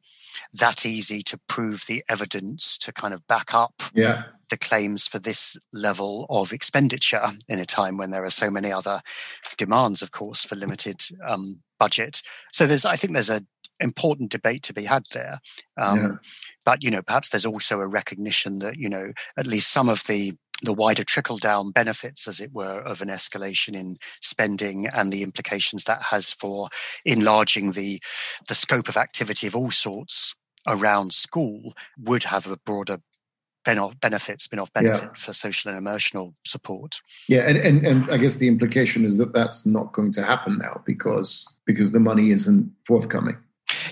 that 0.54 0.86
easy 0.86 1.22
to 1.22 1.40
prove 1.48 1.86
the 1.88 2.04
evidence 2.10 2.78
to 2.78 2.92
kind 2.92 3.14
of 3.14 3.26
back 3.28 3.54
up 3.54 3.74
yeah. 3.94 4.24
The 4.50 4.58
claims 4.58 5.08
for 5.08 5.20
this 5.20 5.58
level 5.74 6.26
of 6.30 6.54
expenditure 6.54 7.32
in 7.48 7.60
a 7.60 7.66
time 7.66 7.98
when 7.98 8.12
there 8.12 8.24
are 8.24 8.30
so 8.30 8.50
many 8.50 8.72
other 8.72 9.02
demands, 9.58 10.02
of 10.02 10.12
course, 10.12 10.44
for 10.44 10.56
limited 10.56 11.02
um, 11.28 11.60
budget. 11.80 12.22
So 12.52 12.68
there's, 12.68 12.86
I 12.86 12.96
think, 12.96 13.14
there's 13.14 13.30
a 13.30 13.46
important 13.80 14.32
debate 14.32 14.64
to 14.64 14.74
be 14.74 14.86
had 14.86 15.06
there. 15.12 15.40
Um, 15.78 16.00
yeah. 16.00 16.12
But 16.64 16.84
you 16.84 16.92
know, 16.92 17.02
perhaps 17.02 17.30
there's 17.30 17.46
also 17.46 17.80
a 17.80 17.88
recognition 17.88 18.60
that 18.60 18.78
you 18.78 18.90
know 18.90 19.12
at 19.38 19.48
least 19.48 19.72
some 19.72 19.90
of 19.90 20.04
the 20.06 20.34
the 20.62 20.74
wider 20.74 21.04
trickle 21.04 21.38
down 21.38 21.72
benefits, 21.72 22.28
as 22.28 22.40
it 22.40 22.54
were, 22.54 22.80
of 22.80 23.02
an 23.02 23.10
escalation 23.10 23.76
in 23.76 23.98
spending 24.22 24.88
and 24.88 25.12
the 25.12 25.22
implications 25.22 25.84
that 25.84 26.02
has 26.02 26.32
for 26.32 26.70
enlarging 27.04 27.74
the 27.74 28.02
the 28.48 28.56
scope 28.56 28.88
of 28.88 28.98
activity 28.98 29.48
of 29.48 29.56
all 29.56 29.72
sorts 29.72 30.36
around 30.68 31.14
school 31.14 31.74
would 32.00 32.24
have 32.24 32.48
a 32.48 32.58
broader 32.58 33.00
benefit, 33.66 34.40
spin-off 34.40 34.72
benefit 34.74 35.04
yeah. 35.04 35.14
for 35.16 35.34
social 35.34 35.70
and 35.70 35.78
emotional 35.78 36.34
support. 36.46 37.02
Yeah, 37.28 37.42
and, 37.42 37.58
and 37.58 37.86
and 37.86 38.10
I 38.12 38.18
guess 38.18 38.38
the 38.38 38.48
implication 38.48 39.06
is 39.06 39.18
that 39.18 39.34
that's 39.34 39.66
not 39.66 39.92
going 39.92 40.12
to 40.14 40.24
happen 40.24 40.58
now 40.58 40.82
because 40.86 41.46
because 41.66 41.92
the 41.92 42.00
money 42.00 42.32
isn't 42.32 42.72
forthcoming. 42.86 43.38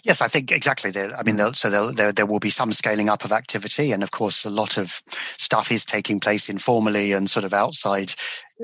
Yes, 0.04 0.22
I 0.22 0.28
think 0.28 0.52
exactly. 0.52 0.92
There, 0.92 1.16
I 1.18 1.24
mean, 1.24 1.54
so 1.54 1.92
there, 1.94 2.12
there 2.12 2.26
will 2.26 2.40
be 2.40 2.50
some 2.50 2.74
scaling 2.74 3.08
up 3.08 3.24
of 3.24 3.32
activity, 3.32 3.94
and 3.94 4.04
of 4.04 4.12
course, 4.12 4.44
a 4.44 4.50
lot 4.50 4.78
of 4.78 5.02
stuff 5.38 5.72
is 5.72 5.86
taking 5.86 6.20
place 6.20 6.50
informally 6.50 7.14
and 7.14 7.30
sort 7.30 7.46
of 7.46 7.54
outside 7.54 8.14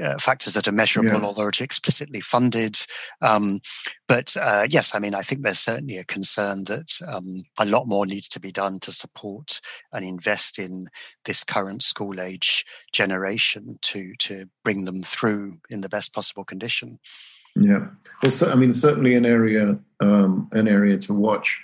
uh, 0.03 0.17
factors 0.17 0.53
that 0.53 0.67
are 0.67 0.73
measurable, 0.73 1.19
yeah. 1.19 1.25
although 1.25 1.47
it's 1.47 1.61
explicitly 1.61 2.19
funded. 2.19 2.77
Um, 3.21 3.61
but 4.05 4.35
uh, 4.35 4.67
yes, 4.69 4.93
I 4.93 4.99
mean, 4.99 5.15
I 5.15 5.21
think 5.21 5.41
there's 5.41 5.59
certainly 5.59 5.97
a 5.97 6.03
concern 6.03 6.65
that 6.65 6.99
um, 7.07 7.43
a 7.57 7.65
lot 7.65 7.87
more 7.87 8.05
needs 8.05 8.27
to 8.29 8.41
be 8.41 8.51
done 8.51 8.81
to 8.81 8.91
support 8.91 9.61
and 9.93 10.03
invest 10.03 10.59
in 10.59 10.89
this 11.23 11.45
current 11.45 11.83
school 11.83 12.19
age 12.19 12.65
generation 12.91 13.79
to 13.83 14.13
to 14.19 14.45
bring 14.65 14.83
them 14.83 15.01
through 15.01 15.59
in 15.69 15.79
the 15.79 15.89
best 15.89 16.13
possible 16.13 16.43
condition. 16.43 16.99
Yeah, 17.55 17.87
well, 18.23 18.31
so, 18.31 18.51
I 18.51 18.55
mean, 18.55 18.73
certainly 18.73 19.15
an 19.15 19.25
area 19.25 19.79
um, 19.99 20.49
an 20.51 20.67
area 20.67 20.97
to 20.97 21.13
watch 21.13 21.59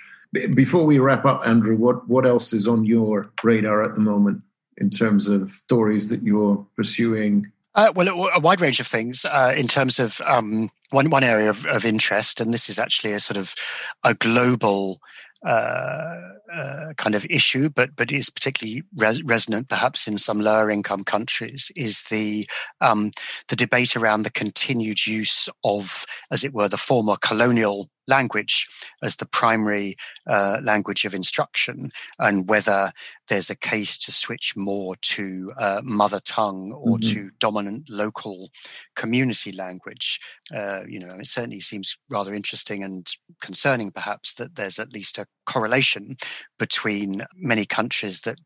Before 0.54 0.84
we 0.84 0.98
wrap 0.98 1.24
up, 1.24 1.42
Andrew, 1.46 1.76
what, 1.76 2.06
what 2.08 2.26
else 2.26 2.52
is 2.52 2.66
on 2.66 2.84
your 2.84 3.30
radar 3.42 3.82
at 3.82 3.94
the 3.94 4.00
moment 4.00 4.42
in 4.78 4.90
terms 4.90 5.28
of 5.28 5.52
stories 5.64 6.08
that 6.10 6.22
you're 6.22 6.66
pursuing? 6.76 7.50
Uh, 7.74 7.92
well, 7.94 8.28
a, 8.34 8.40
wide 8.40 8.60
range 8.60 8.80
of 8.80 8.86
things 8.86 9.24
uh, 9.24 9.54
in 9.56 9.68
terms 9.68 9.98
of 9.98 10.20
um, 10.26 10.70
one 10.90 11.10
one 11.10 11.24
area 11.24 11.48
of, 11.48 11.66
of, 11.66 11.84
interest, 11.84 12.40
and 12.40 12.52
this 12.52 12.70
is 12.70 12.78
actually 12.78 13.12
a 13.12 13.20
sort 13.20 13.36
of 13.36 13.54
a 14.02 14.14
global 14.14 14.98
uh, 15.46 16.16
uh, 16.52 16.92
kind 16.96 17.14
of 17.14 17.26
issue, 17.30 17.68
but 17.68 17.94
but 17.96 18.12
is 18.12 18.30
particularly 18.30 18.82
res- 18.96 19.22
resonant 19.22 19.68
perhaps 19.68 20.08
in 20.08 20.18
some 20.18 20.40
lower 20.40 20.70
income 20.70 21.04
countries, 21.04 21.70
is 21.76 22.02
the 22.04 22.48
um, 22.80 23.10
the 23.48 23.56
debate 23.56 23.96
around 23.96 24.22
the 24.22 24.30
continued 24.30 25.06
use 25.06 25.48
of, 25.64 26.04
as 26.30 26.44
it 26.44 26.52
were, 26.52 26.68
the 26.68 26.76
former 26.76 27.16
colonial 27.20 27.88
language 28.06 28.68
as 29.02 29.16
the 29.16 29.26
primary 29.26 29.96
uh, 30.26 30.58
language 30.62 31.04
of 31.04 31.14
instruction, 31.14 31.90
and 32.18 32.48
whether 32.48 32.92
there's 33.28 33.50
a 33.50 33.56
case 33.56 33.98
to 33.98 34.12
switch 34.12 34.54
more 34.56 34.96
to 35.02 35.52
uh, 35.58 35.80
mother 35.82 36.20
tongue 36.20 36.72
or 36.72 36.98
mm-hmm. 36.98 37.14
to 37.14 37.30
dominant 37.38 37.88
local 37.88 38.50
community 38.94 39.52
language. 39.52 40.20
Uh, 40.54 40.80
you 40.86 41.00
know, 41.00 41.16
it 41.18 41.26
certainly 41.26 41.60
seems 41.60 41.96
rather 42.10 42.34
interesting 42.34 42.84
and 42.84 43.14
concerning, 43.40 43.90
perhaps, 43.90 44.34
that 44.34 44.54
there's 44.54 44.78
at 44.78 44.92
least 44.92 45.18
a 45.18 45.26
correlation 45.44 46.16
between 46.58 47.22
many 47.36 47.64
countries 47.64 48.20
that 48.22 48.38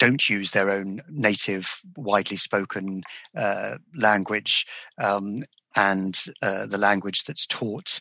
don't 0.00 0.30
use 0.30 0.50
their 0.50 0.70
own 0.70 1.02
native, 1.10 1.80
widely 1.96 2.36
spoken 2.36 3.02
uh, 3.36 3.76
language 3.94 4.66
um, 4.98 5.36
and 5.76 6.24
uh, 6.42 6.66
the 6.66 6.78
language 6.78 7.24
that's 7.24 7.46
taught 7.46 8.00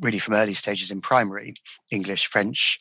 really 0.00 0.18
from 0.18 0.34
early 0.34 0.54
stages 0.54 0.90
in 0.90 1.00
primary 1.00 1.54
english 1.90 2.26
french 2.26 2.78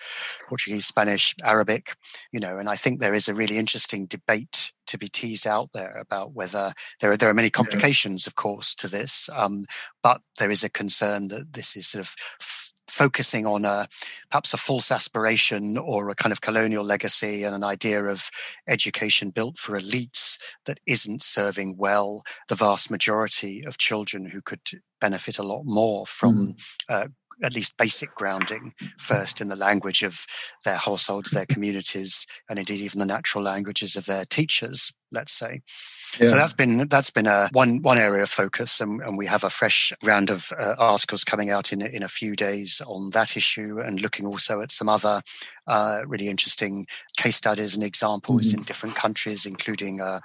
portuguese 0.48 0.86
spanish 0.86 1.36
arabic 1.44 1.96
you 2.32 2.40
know 2.40 2.58
and 2.58 2.70
i 2.70 2.76
think 2.76 3.00
there 3.00 3.14
is 3.14 3.28
a 3.28 3.34
really 3.34 3.58
interesting 3.58 4.06
debate 4.08 4.72
to 4.88 4.98
be 4.98 5.08
teased 5.08 5.48
out 5.48 5.70
there 5.74 5.98
about 5.98 6.34
whether 6.34 6.74
there 7.00 7.12
are 7.12 7.18
there 7.18 7.30
are 7.30 7.34
many 7.34 7.50
complications 7.50 8.28
of 8.28 8.36
course 8.36 8.76
to 8.76 8.88
this 8.88 9.30
um, 9.34 9.66
but 10.02 10.22
there 10.40 10.52
is 10.52 10.64
a 10.64 10.70
concern 10.70 11.28
that 11.30 11.54
this 11.54 11.76
is 11.76 11.88
sort 11.88 12.02
of 12.02 12.14
f- 12.40 12.73
focusing 12.94 13.48
on 13.48 13.66
a 13.66 13.88
perhaps 14.30 14.54
a 14.54 14.58
false 14.58 14.92
aspiration 14.92 15.78
or 15.80 16.10
a 16.10 16.16
kind 16.16 16.32
of 16.32 16.42
colonial 16.42 16.84
legacy 16.84 17.44
and 17.44 17.56
an 17.56 17.64
idea 17.64 18.04
of 18.04 18.30
education 18.68 19.32
built 19.32 19.58
for 19.58 19.80
elites 19.80 20.38
that 20.66 20.80
isn't 20.86 21.24
serving 21.24 21.76
well 21.76 22.24
the 22.50 22.56
vast 22.56 22.92
majority 22.92 23.64
of 23.66 23.80
children 23.80 24.26
who 24.26 24.42
could 24.42 24.62
benefit 25.02 25.40
a 25.40 25.44
lot 25.44 25.64
more 25.66 26.06
from 26.06 26.54
mm. 26.54 26.62
uh, 26.88 27.08
at 27.44 27.56
least 27.56 27.78
basic 27.78 28.14
grounding 28.16 28.74
first 28.98 29.42
in 29.42 29.48
the 29.48 29.56
language 29.56 30.04
of 30.04 30.26
their 30.66 30.76
households, 30.76 31.32
their 31.32 31.46
communities, 31.46 32.28
and 32.50 32.60
indeed 32.60 32.80
even 32.80 33.00
the 33.00 33.06
natural 33.06 33.44
languages 33.44 33.96
of 33.96 34.06
their 34.06 34.26
teachers. 34.26 34.92
Let's 35.12 35.34
say. 35.34 35.62
Yeah. 36.20 36.30
So 36.30 36.36
that's 36.36 36.54
been 36.54 36.88
that's 36.88 37.12
been 37.12 37.28
a 37.28 37.48
one 37.52 37.84
one 37.84 38.00
area 38.00 38.24
of 38.24 38.30
focus, 38.32 38.82
and, 38.82 39.00
and 39.02 39.16
we 39.16 39.28
have 39.28 39.44
a 39.44 39.50
fresh 39.50 39.94
round 40.04 40.32
of 40.32 40.52
uh, 40.60 40.74
articles 40.80 41.24
coming 41.24 41.52
out 41.52 41.72
in 41.72 41.84
in 41.84 42.02
a 42.02 42.08
few 42.08 42.36
days 42.36 42.82
on 42.88 43.12
that 43.12 43.38
issue, 43.38 43.80
and 43.80 44.02
looking 44.02 44.26
also 44.26 44.62
at 44.62 44.72
some 44.72 44.90
other 44.90 45.22
uh, 45.68 46.00
really 46.08 46.30
interesting 46.30 46.88
case 47.18 47.36
studies 47.36 47.76
and 47.76 47.84
examples 47.84 48.48
mm-hmm. 48.48 48.60
in 48.60 48.64
different 48.64 48.96
countries, 48.96 49.46
including 49.46 50.02
uh, 50.02 50.20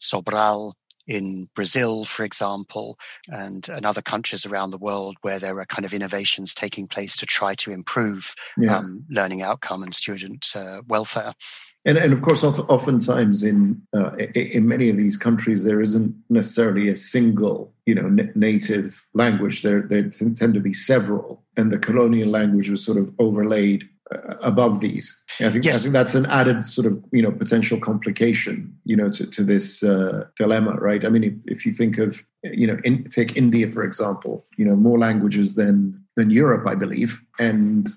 Sobral 0.00 0.72
in 1.08 1.48
Brazil, 1.54 2.04
for 2.04 2.24
example, 2.24 2.98
and, 3.28 3.68
and 3.68 3.84
other 3.84 4.02
countries 4.02 4.46
around 4.46 4.70
the 4.70 4.78
world 4.78 5.16
where 5.22 5.38
there 5.38 5.58
are 5.58 5.66
kind 5.66 5.84
of 5.84 5.94
innovations 5.94 6.54
taking 6.54 6.86
place 6.86 7.16
to 7.16 7.26
try 7.26 7.54
to 7.54 7.72
improve 7.72 8.34
yeah. 8.56 8.78
um, 8.78 9.04
learning 9.10 9.42
outcome 9.42 9.82
and 9.82 9.94
student 9.94 10.46
uh, 10.54 10.80
welfare. 10.86 11.34
And, 11.84 11.98
and 11.98 12.12
of 12.12 12.22
course, 12.22 12.44
oftentimes 12.44 13.42
in 13.42 13.82
uh, 13.92 14.12
in 14.36 14.68
many 14.68 14.88
of 14.88 14.96
these 14.96 15.16
countries, 15.16 15.64
there 15.64 15.80
isn't 15.80 16.14
necessarily 16.30 16.88
a 16.88 16.94
single, 16.94 17.74
you 17.86 17.94
know, 17.96 18.08
native 18.36 19.04
language. 19.14 19.62
There 19.62 19.82
there 19.82 20.08
tend 20.08 20.54
to 20.54 20.60
be 20.60 20.72
several, 20.72 21.42
and 21.56 21.72
the 21.72 21.80
colonial 21.80 22.28
language 22.28 22.70
was 22.70 22.84
sort 22.84 22.98
of 22.98 23.12
overlaid 23.18 23.88
above 24.42 24.80
these. 24.80 25.20
I 25.40 25.50
think 25.50 25.64
yes. 25.64 25.76
I 25.76 25.78
think 25.80 25.92
that's 25.92 26.14
an 26.14 26.26
added 26.26 26.66
sort 26.66 26.86
of 26.86 27.02
you 27.12 27.22
know 27.22 27.32
potential 27.32 27.78
complication 27.80 28.76
you 28.84 28.96
know 28.96 29.10
to, 29.10 29.26
to 29.26 29.44
this 29.44 29.82
uh, 29.82 30.24
dilemma, 30.36 30.72
right? 30.72 31.04
I 31.04 31.08
mean, 31.08 31.24
if, 31.24 31.34
if, 31.46 31.66
you 31.66 31.72
think 31.72 31.98
of 31.98 32.22
you 32.42 32.66
know 32.66 32.78
in, 32.84 33.04
take 33.04 33.36
India 33.36 33.70
for 33.70 33.84
example, 33.84 34.46
you 34.56 34.64
know 34.64 34.76
more 34.76 34.98
languages 34.98 35.54
than 35.54 36.02
than 36.16 36.30
Europe, 36.30 36.66
I 36.66 36.74
believe, 36.74 37.20
and 37.38 37.88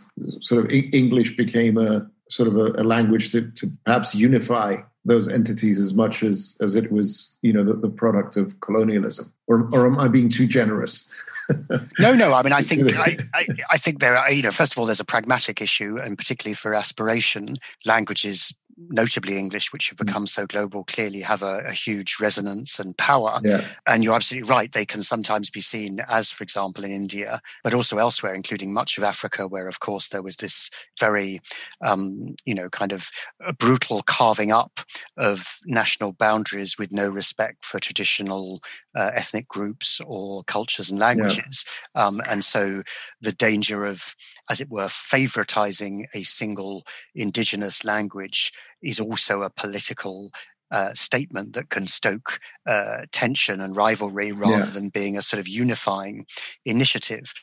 sort 0.41 0.65
of 0.65 0.71
English 0.71 1.35
became 1.35 1.77
a 1.77 2.09
sort 2.29 2.47
of 2.47 2.57
a, 2.57 2.81
a 2.81 2.83
language 2.83 3.31
to, 3.31 3.51
to 3.51 3.71
perhaps 3.85 4.15
unify 4.15 4.77
those 5.05 5.29
entities 5.29 5.79
as 5.79 5.93
much 5.93 6.23
as 6.23 6.57
as 6.61 6.75
it 6.75 6.91
was 6.91 7.31
you 7.41 7.53
know 7.53 7.63
the, 7.63 7.73
the 7.73 7.89
product 7.89 8.37
of 8.37 8.59
colonialism? 8.61 9.31
Or, 9.47 9.69
or 9.71 9.85
am 9.85 9.99
i 9.99 10.07
being 10.07 10.29
too 10.29 10.47
generous? 10.47 11.09
No 11.99 12.15
no 12.15 12.33
i 12.33 12.41
mean 12.41 12.53
i 12.53 12.61
think 12.61 12.97
I, 12.97 13.17
I, 13.35 13.47
I, 13.69 13.77
think 13.77 13.99
there 13.99 14.17
are 14.17 14.31
you 14.31 14.41
know 14.41 14.49
first 14.49 14.73
of 14.73 14.79
all 14.79 14.87
there's 14.87 14.99
a 14.99 15.05
pragmatic 15.05 15.61
issue 15.61 15.99
and 15.99 16.17
particularly 16.17 16.55
for 16.55 16.73
aspiration 16.73 17.57
languages 17.85 18.51
notably 18.77 19.37
English, 19.37 19.71
which 19.71 19.89
have 19.89 19.97
mm. 19.97 20.05
become 20.05 20.27
so 20.27 20.45
global, 20.45 20.83
clearly 20.83 21.21
have 21.21 21.43
a, 21.43 21.59
a 21.59 21.71
huge 21.71 22.17
resonance 22.19 22.79
and 22.79 22.97
power. 22.97 23.39
Yeah. 23.43 23.65
And 23.87 24.03
you're 24.03 24.15
absolutely 24.15 24.49
right. 24.49 24.71
They 24.71 24.85
can 24.85 25.01
sometimes 25.01 25.49
be 25.49 25.61
seen 25.61 26.01
as, 26.09 26.31
for 26.31 26.43
example, 26.43 26.83
in 26.83 26.91
India, 26.91 27.41
but 27.63 27.73
also 27.73 27.97
elsewhere, 27.97 28.33
including 28.33 28.73
much 28.73 28.97
of 28.97 29.03
Africa, 29.03 29.47
where, 29.47 29.67
of 29.67 29.79
course, 29.79 30.09
there 30.09 30.23
was 30.23 30.37
this 30.37 30.69
very, 30.99 31.41
um, 31.81 32.35
you 32.45 32.53
know, 32.53 32.69
kind 32.69 32.91
of 32.91 33.09
brutal 33.57 34.01
carving 34.03 34.51
up 34.51 34.79
of 35.17 35.57
national 35.65 36.13
boundaries 36.13 36.77
with 36.77 36.91
no 36.91 37.09
respect 37.09 37.63
for 37.65 37.79
traditional 37.79 38.61
uh, 38.95 39.11
ethnic 39.13 39.47
groups 39.47 40.01
or 40.05 40.43
cultures 40.43 40.89
and 40.89 40.99
languages. 40.99 41.65
Yeah. 41.95 42.05
Um, 42.05 42.21
and 42.27 42.43
so 42.43 42.83
the 43.21 43.31
danger 43.31 43.85
of, 43.85 44.15
as 44.49 44.61
it 44.61 44.69
were, 44.69 44.85
favoritizing 44.85 46.05
a 46.13 46.23
single 46.23 46.83
indigenous 47.13 47.83
language 47.83 48.51
is 48.81 48.99
also 48.99 49.41
a 49.41 49.49
political 49.49 50.31
uh, 50.71 50.93
statement 50.93 51.53
that 51.53 51.69
can 51.69 51.85
stoke 51.87 52.39
uh, 52.67 53.01
tension 53.11 53.61
and 53.61 53.75
rivalry 53.75 54.31
rather 54.31 54.57
yeah. 54.57 54.65
than 54.65 54.89
being 54.89 55.15
a 55.15 55.21
sort 55.21 55.39
of 55.39 55.47
unifying 55.47 56.25
initiative. 56.65 57.33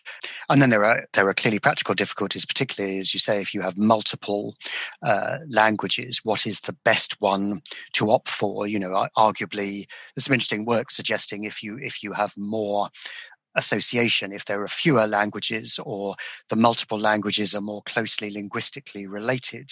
And 0.51 0.61
then 0.61 0.71
there 0.71 0.85
are 0.85 1.07
there 1.13 1.29
are 1.29 1.35
clearly 1.35 1.61
practical 1.61 1.95
difficulties, 1.95 2.45
particularly 2.45 2.99
as 2.99 3.15
you 3.15 3.21
say, 3.21 3.41
if 3.41 3.55
you 3.55 3.63
have 3.63 3.79
multiple 3.79 4.57
uh, 5.03 5.39
languages, 5.49 6.21
what 6.25 6.47
is 6.47 6.61
the 6.63 6.77
best 6.85 7.21
one 7.21 7.63
to 7.93 8.11
opt 8.11 8.29
for? 8.29 8.67
You 8.67 8.81
know, 8.81 9.07
arguably, 9.17 9.87
there's 10.15 10.25
some 10.25 10.35
interesting 10.35 10.65
work 10.65 10.91
suggesting 10.91 11.45
if 11.45 11.63
you 11.63 11.79
if 11.79 12.03
you 12.03 12.13
have 12.13 12.35
more 12.37 12.89
association 13.55 14.33
if 14.33 14.45
there 14.45 14.63
are 14.63 14.69
fewer 14.69 15.07
languages 15.07 15.79
or 15.85 16.15
the 16.49 16.57
multiple 16.57 16.99
languages 16.99 17.55
are 17.55 17.61
more 17.61 17.83
closely 17.83 18.31
linguistically 18.31 19.07
related 19.07 19.71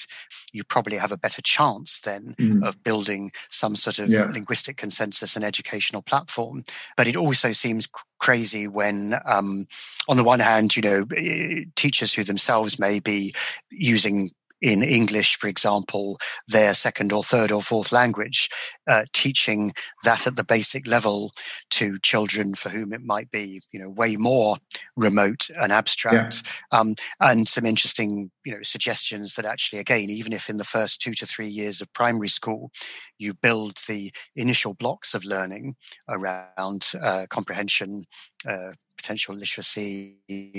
you 0.52 0.62
probably 0.64 0.96
have 0.96 1.12
a 1.12 1.16
better 1.16 1.42
chance 1.42 2.00
then 2.00 2.34
mm. 2.38 2.66
of 2.66 2.82
building 2.82 3.30
some 3.48 3.76
sort 3.76 3.98
of 3.98 4.08
yeah. 4.08 4.24
linguistic 4.32 4.76
consensus 4.76 5.36
and 5.36 5.44
educational 5.44 6.02
platform 6.02 6.62
but 6.96 7.08
it 7.08 7.16
also 7.16 7.52
seems 7.52 7.88
crazy 8.18 8.68
when 8.68 9.18
um, 9.24 9.66
on 10.08 10.16
the 10.16 10.24
one 10.24 10.40
hand 10.40 10.76
you 10.76 10.82
know 10.82 11.06
eh, 11.16 11.64
teachers 11.76 12.12
who 12.12 12.24
themselves 12.24 12.78
may 12.78 13.00
be 13.00 13.34
using 13.70 14.30
in 14.60 14.82
English, 14.82 15.36
for 15.36 15.48
example, 15.48 16.18
their 16.48 16.74
second 16.74 17.12
or 17.12 17.22
third 17.22 17.50
or 17.50 17.62
fourth 17.62 17.92
language, 17.92 18.48
uh, 18.88 19.04
teaching 19.12 19.72
that 20.04 20.26
at 20.26 20.36
the 20.36 20.44
basic 20.44 20.86
level 20.86 21.32
to 21.70 21.98
children 22.00 22.54
for 22.54 22.68
whom 22.68 22.92
it 22.92 23.02
might 23.02 23.30
be, 23.30 23.60
you 23.72 23.80
know, 23.80 23.88
way 23.88 24.16
more 24.16 24.56
remote 24.96 25.48
and 25.60 25.72
abstract. 25.72 26.42
Yeah. 26.72 26.80
Um, 26.80 26.94
and 27.20 27.48
some 27.48 27.66
interesting, 27.66 28.30
you 28.44 28.52
know, 28.52 28.62
suggestions 28.62 29.34
that 29.34 29.44
actually, 29.44 29.78
again, 29.78 30.10
even 30.10 30.32
if 30.32 30.50
in 30.50 30.58
the 30.58 30.64
first 30.64 31.00
two 31.00 31.14
to 31.14 31.26
three 31.26 31.48
years 31.48 31.80
of 31.80 31.92
primary 31.92 32.28
school, 32.28 32.70
you 33.18 33.34
build 33.34 33.78
the 33.88 34.12
initial 34.36 34.74
blocks 34.74 35.14
of 35.14 35.24
learning 35.24 35.76
around 36.08 36.92
uh, 37.02 37.26
comprehension, 37.30 38.06
uh, 38.48 38.72
potential 38.96 39.34
literacy, 39.34 40.16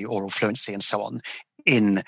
oral 0.07 0.29
fluency, 0.29 0.73
and 0.73 0.83
so 0.83 1.03
on 1.03 1.21
in 1.65 2.03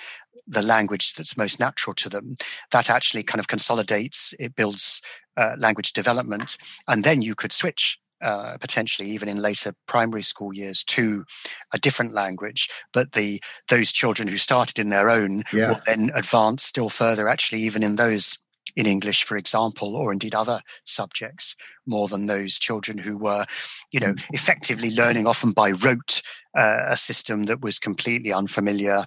the 0.47 0.61
language 0.61 1.13
that's 1.13 1.38
most 1.38 1.59
natural 1.59 1.93
to 1.95 2.09
them. 2.09 2.35
That 2.71 2.89
actually 2.89 3.23
kind 3.23 3.39
of 3.39 3.47
consolidates, 3.47 4.34
it 4.39 4.55
builds 4.55 5.01
uh, 5.38 5.55
language 5.57 5.93
development, 5.93 6.57
and 6.88 7.03
then 7.03 7.21
you 7.21 7.35
could 7.35 7.51
switch. 7.51 7.99
Uh, 8.21 8.57
potentially 8.57 9.09
even 9.09 9.27
in 9.27 9.41
later 9.41 9.75
primary 9.85 10.21
school 10.21 10.53
years 10.53 10.81
to 10.85 11.25
a 11.73 11.80
different 11.80 12.13
language 12.13 12.69
but 12.93 13.11
the 13.11 13.41
those 13.67 13.91
children 13.91 14.30
who 14.30 14.38
started 14.38 14.80
in 14.80 14.88
their 14.88 15.09
own 15.09 15.43
yeah. 15.51 15.67
will 15.67 15.80
then 15.85 16.09
advance 16.15 16.63
still 16.63 16.88
further 16.88 17.27
actually 17.27 17.59
even 17.59 17.84
in 17.84 17.97
those 17.97 18.38
in 18.75 18.85
English, 18.85 19.23
for 19.23 19.38
example, 19.38 19.95
or 19.95 20.11
indeed 20.11 20.34
other 20.34 20.61
subjects, 20.85 21.55
more 21.85 22.07
than 22.07 22.25
those 22.25 22.57
children 22.57 22.97
who 22.97 23.17
were, 23.17 23.45
you 23.91 23.99
know, 23.99 24.15
effectively 24.31 24.91
learning 24.91 25.27
often 25.27 25.51
by 25.51 25.71
rote 25.71 26.21
uh, 26.57 26.85
a 26.88 26.97
system 26.97 27.43
that 27.43 27.61
was 27.61 27.80
completely 27.80 28.34
unfamiliar 28.34 29.05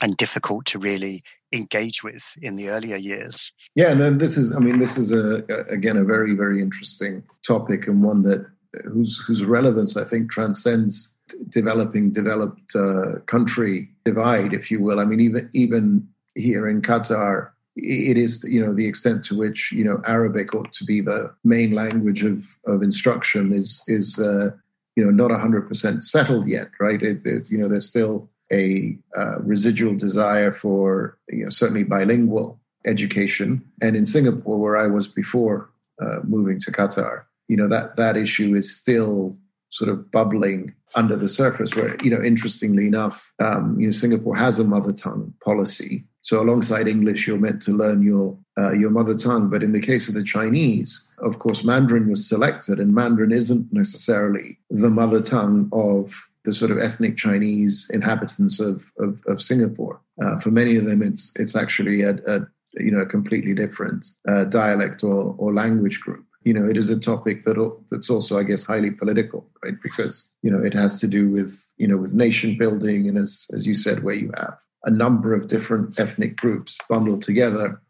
and 0.00 0.16
difficult 0.16 0.64
to 0.66 0.78
really 0.78 1.22
engage 1.52 2.02
with 2.02 2.36
in 2.42 2.56
the 2.56 2.68
earlier 2.68 2.96
years. 2.96 3.52
Yeah, 3.74 3.90
and 3.90 4.00
then 4.00 4.18
this 4.18 4.36
is, 4.36 4.54
I 4.54 4.58
mean, 4.58 4.78
this 4.78 4.98
is 4.98 5.12
a, 5.12 5.44
again 5.70 5.96
a 5.96 6.04
very 6.04 6.34
very 6.34 6.60
interesting 6.60 7.22
topic 7.46 7.86
and 7.86 8.02
one 8.02 8.22
that 8.22 8.46
whose 8.84 9.18
whose 9.26 9.44
relevance 9.44 9.96
I 9.96 10.04
think 10.04 10.30
transcends 10.30 11.14
developing 11.48 12.10
developed 12.10 12.74
uh, 12.74 13.20
country 13.26 13.88
divide, 14.04 14.52
if 14.52 14.70
you 14.70 14.80
will. 14.80 15.00
I 15.00 15.04
mean, 15.04 15.20
even 15.20 15.50
even 15.52 16.08
here 16.34 16.68
in 16.68 16.82
Qatar, 16.82 17.50
it 17.76 18.18
is 18.18 18.44
you 18.44 18.64
know 18.64 18.74
the 18.74 18.86
extent 18.86 19.24
to 19.26 19.36
which 19.36 19.72
you 19.72 19.84
know 19.84 20.02
Arabic 20.06 20.54
ought 20.54 20.72
to 20.72 20.84
be 20.84 21.00
the 21.00 21.34
main 21.44 21.72
language 21.72 22.22
of 22.24 22.58
of 22.66 22.82
instruction 22.82 23.52
is 23.52 23.82
is 23.86 24.18
uh, 24.18 24.50
you 24.96 25.04
know 25.04 25.10
not 25.10 25.38
hundred 25.38 25.68
percent 25.68 26.04
settled 26.04 26.48
yet, 26.48 26.68
right? 26.80 27.02
It, 27.02 27.24
it, 27.24 27.50
you 27.50 27.58
know, 27.58 27.68
there's 27.68 27.88
still 27.88 28.28
a 28.52 28.96
uh, 29.16 29.38
residual 29.40 29.94
desire 29.96 30.52
for 30.52 31.18
you 31.28 31.44
know 31.44 31.50
certainly 31.50 31.84
bilingual 31.84 32.60
education, 32.86 33.62
and 33.82 33.96
in 33.96 34.06
Singapore, 34.06 34.58
where 34.58 34.76
I 34.76 34.86
was 34.86 35.08
before 35.08 35.70
uh, 36.00 36.20
moving 36.24 36.58
to 36.60 36.72
Qatar, 36.72 37.24
you 37.48 37.56
know 37.56 37.68
that 37.68 37.96
that 37.96 38.16
issue 38.16 38.54
is 38.54 38.74
still 38.74 39.36
sort 39.70 39.90
of 39.90 40.10
bubbling 40.10 40.74
under 40.94 41.16
the 41.16 41.28
surface. 41.28 41.74
Where 41.74 41.96
you 42.02 42.10
know, 42.10 42.22
interestingly 42.22 42.86
enough, 42.86 43.32
um, 43.40 43.78
you 43.78 43.86
know, 43.86 43.92
Singapore 43.92 44.36
has 44.36 44.58
a 44.58 44.64
mother 44.64 44.92
tongue 44.92 45.34
policy. 45.44 46.04
So 46.20 46.40
alongside 46.42 46.88
English, 46.88 47.26
you're 47.26 47.38
meant 47.38 47.62
to 47.62 47.72
learn 47.72 48.02
your 48.02 48.36
uh, 48.58 48.72
your 48.72 48.90
mother 48.90 49.14
tongue. 49.14 49.48
But 49.48 49.62
in 49.62 49.72
the 49.72 49.80
case 49.80 50.08
of 50.08 50.14
the 50.14 50.24
Chinese, 50.24 51.08
of 51.18 51.38
course, 51.38 51.64
Mandarin 51.64 52.08
was 52.08 52.28
selected, 52.28 52.80
and 52.80 52.94
Mandarin 52.94 53.32
isn't 53.32 53.72
necessarily 53.72 54.58
the 54.70 54.90
mother 54.90 55.22
tongue 55.22 55.68
of 55.72 56.27
the 56.44 56.52
sort 56.52 56.70
of 56.70 56.78
ethnic 56.78 57.16
Chinese 57.16 57.90
inhabitants 57.92 58.60
of 58.60 58.84
of, 58.98 59.20
of 59.26 59.42
Singapore. 59.42 60.00
Uh, 60.22 60.38
for 60.38 60.50
many 60.50 60.76
of 60.76 60.84
them, 60.84 61.02
it's 61.02 61.32
it's 61.36 61.56
actually 61.56 62.02
a, 62.02 62.14
a 62.26 62.46
you 62.74 62.90
know 62.90 63.00
a 63.00 63.06
completely 63.06 63.54
different 63.54 64.06
uh, 64.28 64.44
dialect 64.44 65.02
or, 65.02 65.34
or 65.38 65.52
language 65.52 66.00
group 66.00 66.24
you 66.48 66.54
know, 66.54 66.66
it 66.66 66.78
is 66.78 66.88
a 66.88 66.98
topic 66.98 67.44
that 67.44 67.58
that's 67.90 68.08
also, 68.08 68.38
I 68.38 68.42
guess, 68.42 68.64
highly 68.64 68.90
political, 68.90 69.46
right? 69.62 69.74
Because 69.82 70.32
you 70.42 70.50
know, 70.50 70.62
it 70.64 70.72
has 70.72 70.98
to 71.00 71.06
do 71.06 71.28
with 71.28 71.62
you 71.76 71.86
know, 71.86 71.98
with 71.98 72.14
nation 72.14 72.56
building, 72.56 73.08
and 73.08 73.18
as 73.18 73.46
as 73.52 73.66
you 73.66 73.74
said, 73.74 74.02
where 74.02 74.14
you 74.14 74.30
have 74.36 74.58
a 74.84 74.90
number 74.90 75.34
of 75.34 75.48
different 75.48 76.00
ethnic 76.00 76.36
groups 76.36 76.78
bundled 76.88 77.20
together, 77.20 77.82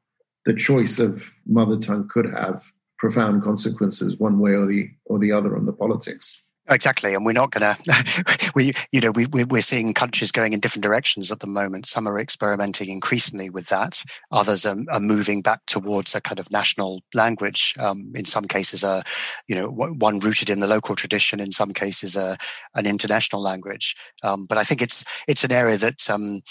the 0.45 0.55
choice 0.55 0.99
of 0.99 1.31
mother 1.47 1.79
tongue 1.79 2.09
could 2.11 2.27
have 2.27 2.73
profound 2.99 3.45
consequences, 3.45 4.19
one 4.19 4.41
way 4.41 4.55
or 4.55 4.67
the 4.67 4.91
or 5.05 5.21
the 5.21 5.31
other, 5.31 5.57
on 5.57 5.67
the 5.67 5.73
politics. 5.73 6.43
Exactly, 6.71 7.15
and 7.15 7.25
we're 7.25 7.33
not 7.33 7.51
going 7.51 7.75
to. 7.85 8.53
We, 8.55 8.75
you 8.93 9.01
know, 9.01 9.11
we 9.11 9.27
we're 9.27 9.63
seeing 9.63 9.95
countries 9.95 10.31
going 10.31 10.53
in 10.53 10.61
different 10.61 10.83
directions 10.83 11.33
at 11.33 11.41
the 11.41 11.47
moment. 11.47 11.87
Some 11.87 12.07
are 12.07 12.19
experimenting 12.19 12.91
increasingly 12.91 13.49
with 13.49 13.69
that. 13.69 14.03
Others 14.33 14.67
are, 14.67 14.77
are 14.91 15.01
moving 15.01 15.41
back 15.41 15.65
towards 15.67 16.15
a 16.15 16.21
kind 16.21 16.39
of 16.39 16.51
national 16.53 17.01
language. 17.15 17.75
Um, 17.81 18.13
in 18.15 18.27
some 18.27 18.45
cases, 18.45 18.85
a 18.85 19.03
you 19.47 19.57
know 19.57 19.69
one 19.69 20.19
rooted 20.19 20.51
in 20.51 20.61
the 20.61 20.67
local 20.67 20.95
tradition. 20.95 21.41
In 21.41 21.53
some 21.53 21.73
cases, 21.73 22.17
a 22.17 22.37
an 22.75 22.87
international 22.87 23.41
language. 23.41 23.97
Um, 24.23 24.45
but 24.47 24.59
I 24.59 24.63
think 24.63 24.83
it's 24.83 25.05
it's 25.27 25.45
an 25.45 25.53
area 25.53 25.79
that. 25.79 26.09
Um, 26.11 26.43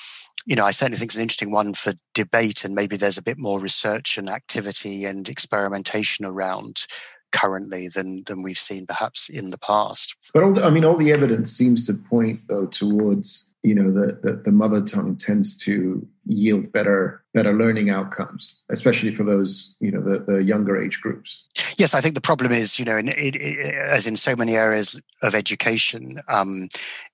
you 0.46 0.56
know, 0.56 0.66
I 0.66 0.72
certainly 0.72 0.98
think 0.98 1.10
it's 1.10 1.18
an 1.18 1.24
interesting 1.24 1.52
one 1.52 1.74
for 1.74 1.94
debate, 2.14 2.64
and 2.64 2.74
maybe 2.74 2.96
there's 2.96 3.18
a 3.18 3.24
bit 3.24 3.38
more 3.38 3.60
research 3.60 4.18
and 4.18 4.30
activity 4.30 5.04
and 5.04 5.28
experimentation 5.28 6.24
around 6.24 6.86
currently 7.32 7.88
than 7.88 8.24
than 8.26 8.42
we've 8.44 8.60
seen 8.60 8.86
perhaps 8.86 9.30
in 9.30 9.50
the 9.50 9.58
past. 9.58 10.16
But 10.34 10.44
all 10.44 10.54
the, 10.54 10.64
I 10.64 10.70
mean, 10.70 10.86
all 10.86 10.98
the 10.98 11.12
evidence 11.12 11.52
seems 11.52 11.86
to 11.88 11.94
point 11.94 12.42
though 12.48 12.68
towards 12.68 13.50
you 13.64 13.74
know 13.74 13.92
the, 13.92 14.20
the, 14.22 14.42
the 14.46 14.52
mother 14.52 14.82
tongue 14.82 15.16
tends 15.16 15.56
to 15.56 16.08
yield 16.26 16.72
better 16.72 17.24
better 17.34 17.54
learning 17.54 17.90
outcomes 17.90 18.62
especially 18.70 19.14
for 19.14 19.24
those 19.24 19.76
you 19.80 19.92
know 19.92 20.02
the, 20.02 20.20
the 20.20 20.44
younger 20.44 20.80
age 20.80 21.02
groups 21.02 21.44
yes 21.78 21.94
i 21.94 22.02
think 22.02 22.16
the 22.16 22.22
problem 22.22 22.52
is 22.52 22.78
you 22.78 22.86
know 22.86 22.98
in, 22.98 23.10
it, 23.10 23.36
it, 23.36 23.76
as 23.76 24.06
in 24.06 24.16
so 24.16 24.36
many 24.36 24.56
areas 24.56 25.00
of 25.24 25.34
education 25.34 26.22
um, 26.28 26.68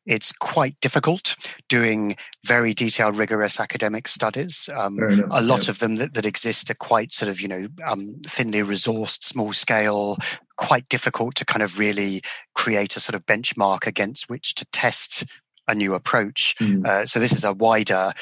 it's 0.05 0.33
quite 0.33 0.77
difficult 0.81 1.35
doing 1.69 2.15
very 2.43 2.73
detailed 2.73 3.15
rigorous 3.15 3.59
academic 3.59 4.07
studies 4.07 4.69
um, 4.75 4.97
a 5.31 5.41
lot 5.41 5.65
yeah. 5.65 5.71
of 5.71 5.79
them 5.79 5.95
that, 5.95 6.13
that 6.13 6.25
exist 6.25 6.69
are 6.69 6.75
quite 6.75 7.11
sort 7.11 7.29
of 7.29 7.39
you 7.39 7.47
know 7.47 7.67
um, 7.85 8.15
thinly 8.27 8.61
resourced 8.61 9.23
small 9.23 9.53
scale 9.53 10.17
quite 10.55 10.87
difficult 10.89 11.35
to 11.35 11.45
kind 11.45 11.63
of 11.63 11.79
really 11.79 12.21
create 12.53 12.95
a 12.95 12.99
sort 12.99 13.15
of 13.15 13.25
benchmark 13.25 13.87
against 13.87 14.29
which 14.29 14.55
to 14.55 14.65
test 14.71 15.25
a 15.67 15.75
new 15.75 15.93
approach. 15.93 16.55
Mm. 16.59 16.85
Uh, 16.85 17.05
so 17.05 17.19
this 17.19 17.31
is 17.31 17.43
a 17.43 17.53
wider 17.53 18.13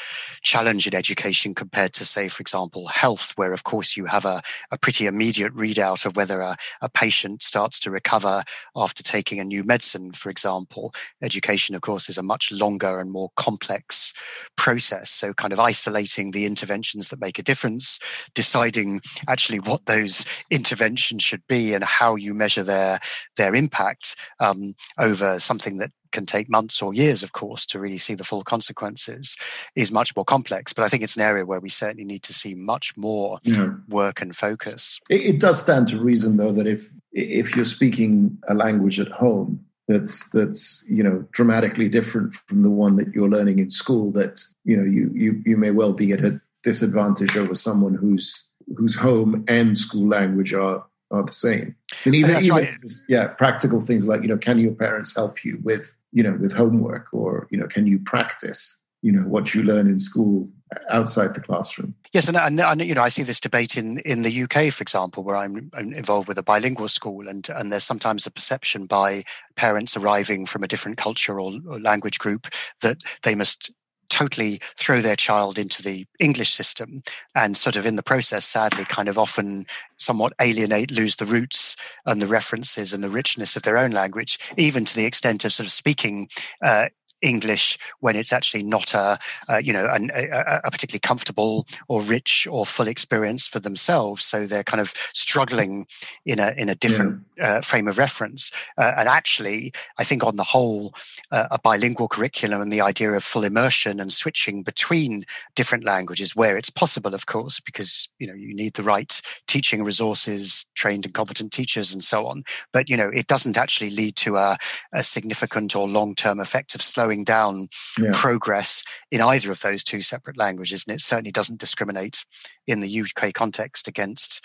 challenge 0.43 0.87
in 0.87 0.95
education 0.95 1.55
compared 1.55 1.93
to, 1.93 2.05
say, 2.05 2.27
for 2.27 2.41
example, 2.41 2.87
health, 2.87 3.33
where 3.35 3.53
of 3.53 3.63
course 3.63 3.97
you 3.97 4.05
have 4.05 4.25
a, 4.25 4.41
a 4.71 4.77
pretty 4.77 5.07
immediate 5.07 5.53
readout 5.55 6.05
of 6.05 6.15
whether 6.15 6.41
a, 6.41 6.57
a, 6.81 6.89
patient 6.89 7.41
starts 7.41 7.79
to 7.79 7.89
recover 7.89 8.43
after 8.75 9.01
taking 9.01 9.39
a 9.39 9.43
new 9.43 9.63
medicine, 9.63 10.11
for 10.11 10.29
example. 10.29 10.93
Education, 11.21 11.73
of 11.73 11.81
course, 11.81 12.09
is 12.09 12.17
a 12.17 12.23
much 12.23 12.51
longer 12.51 12.99
and 12.99 13.11
more 13.11 13.31
complex 13.37 14.13
process. 14.55 15.09
So 15.09 15.33
kind 15.33 15.53
of 15.53 15.59
isolating 15.59 16.31
the 16.31 16.45
interventions 16.45 17.09
that 17.09 17.21
make 17.21 17.39
a 17.39 17.43
difference, 17.43 17.99
deciding 18.35 19.01
actually 19.27 19.59
what 19.59 19.85
those 19.85 20.25
interventions 20.49 21.23
should 21.23 21.45
be 21.47 21.73
and 21.73 21.83
how 21.83 22.15
you 22.15 22.33
measure 22.33 22.63
their 22.63 22.99
their 23.37 23.55
impact 23.55 24.15
um, 24.39 24.75
over 24.97 25.39
something 25.39 25.77
that 25.77 25.91
can 26.11 26.25
take 26.25 26.49
months 26.49 26.81
or 26.81 26.93
years, 26.93 27.23
of 27.23 27.33
course, 27.33 27.65
to 27.67 27.79
really 27.79 27.97
see 27.97 28.13
the 28.13 28.23
full 28.23 28.43
consequences, 28.43 29.37
is 29.75 29.91
much 29.91 30.15
more 30.15 30.25
complex. 30.25 30.73
But 30.73 30.83
I 30.83 30.87
think 30.87 31.03
it's 31.03 31.15
an 31.15 31.21
area 31.21 31.45
where 31.45 31.59
we 31.59 31.69
certainly 31.69 32.05
need 32.05 32.23
to 32.23 32.33
see 32.33 32.55
much 32.55 32.95
more 32.97 33.39
yeah. 33.43 33.69
work 33.89 34.21
and 34.21 34.35
focus. 34.35 34.99
It, 35.09 35.21
it 35.21 35.39
does 35.39 35.59
stand 35.59 35.87
to 35.89 35.99
reason, 35.99 36.37
though, 36.37 36.51
that 36.51 36.67
if 36.67 36.89
if 37.13 37.55
you're 37.55 37.65
speaking 37.65 38.37
a 38.47 38.53
language 38.53 38.99
at 38.99 39.09
home 39.09 39.65
that's 39.87 40.29
that's 40.29 40.83
you 40.89 41.03
know 41.03 41.25
dramatically 41.31 41.89
different 41.89 42.33
from 42.47 42.63
the 42.63 42.69
one 42.69 42.95
that 42.95 43.13
you're 43.13 43.29
learning 43.29 43.59
in 43.59 43.69
school, 43.69 44.11
that 44.11 44.41
you 44.63 44.77
know 44.77 44.83
you 44.83 45.11
you 45.13 45.41
you 45.45 45.57
may 45.57 45.71
well 45.71 45.93
be 45.93 46.11
at 46.11 46.23
a 46.23 46.39
disadvantage 46.63 47.35
over 47.35 47.55
someone 47.55 47.93
whose 47.93 48.47
whose 48.77 48.95
home 48.95 49.43
and 49.47 49.77
school 49.77 50.07
language 50.07 50.53
are 50.53 50.85
are 51.11 51.23
the 51.23 51.31
same. 51.31 51.75
And 52.05 52.15
even, 52.15 52.43
even 52.43 52.49
right. 52.49 52.69
yeah, 53.07 53.27
practical 53.27 53.81
things 53.81 54.07
like 54.07 54.21
you 54.21 54.27
know, 54.27 54.37
can 54.37 54.59
your 54.59 54.73
parents 54.73 55.15
help 55.15 55.43
you 55.43 55.59
with 55.63 55.95
you 56.11 56.23
know 56.23 56.37
with 56.39 56.53
homework, 56.53 57.07
or 57.13 57.47
you 57.51 57.57
know, 57.57 57.67
can 57.67 57.87
you 57.87 57.99
practice 57.99 58.77
you 59.01 59.11
know 59.11 59.23
what 59.23 59.53
you 59.53 59.63
learn 59.63 59.87
in 59.87 59.99
school 59.99 60.47
outside 60.89 61.33
the 61.33 61.41
classroom. 61.41 61.93
Yes, 62.13 62.27
and, 62.27 62.37
and, 62.37 62.59
and, 62.59 62.81
you 62.81 62.93
know 62.93 63.01
I 63.01 63.09
see 63.09 63.23
this 63.23 63.39
debate 63.39 63.77
in 63.77 63.99
in 63.99 64.21
the 64.21 64.43
UK, 64.43 64.71
for 64.71 64.81
example, 64.81 65.23
where 65.23 65.35
I'm, 65.35 65.69
I'm, 65.73 65.93
involved 65.93 66.27
with 66.27 66.37
a 66.37 66.43
bilingual 66.43 66.87
school, 66.87 67.27
and 67.27 67.47
and 67.49 67.71
there's 67.71 67.83
sometimes 67.83 68.25
a 68.25 68.31
perception 68.31 68.85
by 68.85 69.23
parents 69.55 69.97
arriving 69.97 70.45
from 70.45 70.63
a 70.63 70.67
different 70.67 70.97
culture 70.97 71.39
or, 71.39 71.53
or 71.67 71.79
language 71.79 72.19
group 72.19 72.47
that 72.81 73.01
they 73.23 73.35
must 73.35 73.71
totally 74.11 74.61
throw 74.75 75.01
their 75.01 75.15
child 75.15 75.57
into 75.57 75.81
the 75.81 76.05
English 76.19 76.53
system 76.53 77.01
and 77.33 77.57
sort 77.57 77.75
of 77.75 77.85
in 77.85 77.95
the 77.95 78.03
process, 78.03 78.45
sadly, 78.45 78.85
kind 78.85 79.07
of 79.07 79.17
often 79.17 79.65
somewhat 79.97 80.33
alienate, 80.41 80.91
lose 80.91 81.15
the 81.15 81.25
roots 81.25 81.75
and 82.05 82.21
the 82.21 82.27
references 82.27 82.93
and 82.93 83.03
the 83.03 83.09
richness 83.09 83.55
of 83.55 83.63
their 83.63 83.77
own 83.77 83.91
language, 83.91 84.37
even 84.57 84.85
to 84.85 84.95
the 84.95 85.05
extent 85.05 85.45
of 85.45 85.53
sort 85.53 85.65
of 85.65 85.71
speaking 85.71 86.27
uh, 86.63 86.89
English 87.21 87.77
when 87.99 88.15
it's 88.15 88.33
actually 88.33 88.63
not 88.63 88.93
a, 88.93 89.19
you 89.61 89.73
know 89.73 89.87
an, 89.91 90.11
a, 90.13 90.61
a, 90.63 90.71
particularly 90.71 90.99
comfortable 90.99 91.67
or 91.87 92.01
rich 92.01 92.47
or 92.49 92.65
full 92.65 92.87
experience 92.87 93.47
for 93.47 93.59
themselves. 93.59 94.25
So 94.25 94.45
they're 94.45 94.63
kind 94.63 94.81
of 94.81 94.93
struggling 95.13 95.87
in 96.25 96.39
a 96.39 96.53
in 96.57 96.69
a 96.69 96.75
different 96.75 97.23
yeah. 97.37 97.57
uh, 97.57 97.61
frame 97.61 97.87
of 97.87 97.97
reference. 97.97 98.51
Uh, 98.77 98.93
and 98.97 99.07
actually, 99.07 99.73
I 99.97 100.03
think 100.03 100.23
on 100.23 100.37
the 100.37 100.43
whole, 100.43 100.93
uh, 101.31 101.47
a 101.51 101.59
bilingual 101.59 102.07
curriculum 102.07 102.61
and 102.61 102.71
the 102.71 102.81
idea 102.81 103.11
of 103.11 103.23
full 103.23 103.43
immersion 103.43 103.99
and 103.99 104.11
switching 104.11 104.63
between 104.63 105.25
different 105.55 105.83
languages 105.83 106.35
where 106.35 106.57
it's 106.57 106.69
possible, 106.69 107.13
of 107.13 107.25
course, 107.25 107.59
because 107.59 108.09
you 108.19 108.27
know 108.27 108.33
you 108.33 108.55
need 108.55 108.73
the 108.73 108.83
right 108.83 109.21
teaching 109.47 109.83
resources, 109.83 110.65
trained 110.75 111.05
and 111.05 111.13
competent 111.13 111.51
teachers, 111.51 111.93
and 111.93 112.03
so 112.03 112.25
on. 112.25 112.43
But 112.71 112.89
you 112.89 112.97
know 112.97 113.09
it 113.09 113.27
doesn't 113.27 113.57
actually 113.57 113.91
lead 113.91 114.15
to 114.17 114.37
a, 114.37 114.57
a 114.93 115.03
significant 115.03 115.75
or 115.75 115.87
long 115.87 116.15
term 116.15 116.39
effect 116.39 116.75
of 116.75 116.81
slowing 116.81 117.10
slowing 117.11 117.23
down 117.23 117.67
yeah. 117.99 118.11
progress 118.13 118.83
in 119.11 119.21
either 119.21 119.51
of 119.51 119.61
those 119.61 119.83
two 119.83 120.01
separate 120.01 120.37
languages. 120.37 120.85
And 120.87 120.95
it 120.95 121.01
certainly 121.01 121.31
doesn't 121.31 121.59
discriminate 121.59 122.23
in 122.67 122.79
the 122.79 123.01
UK 123.01 123.33
context 123.33 123.87
against 123.87 124.43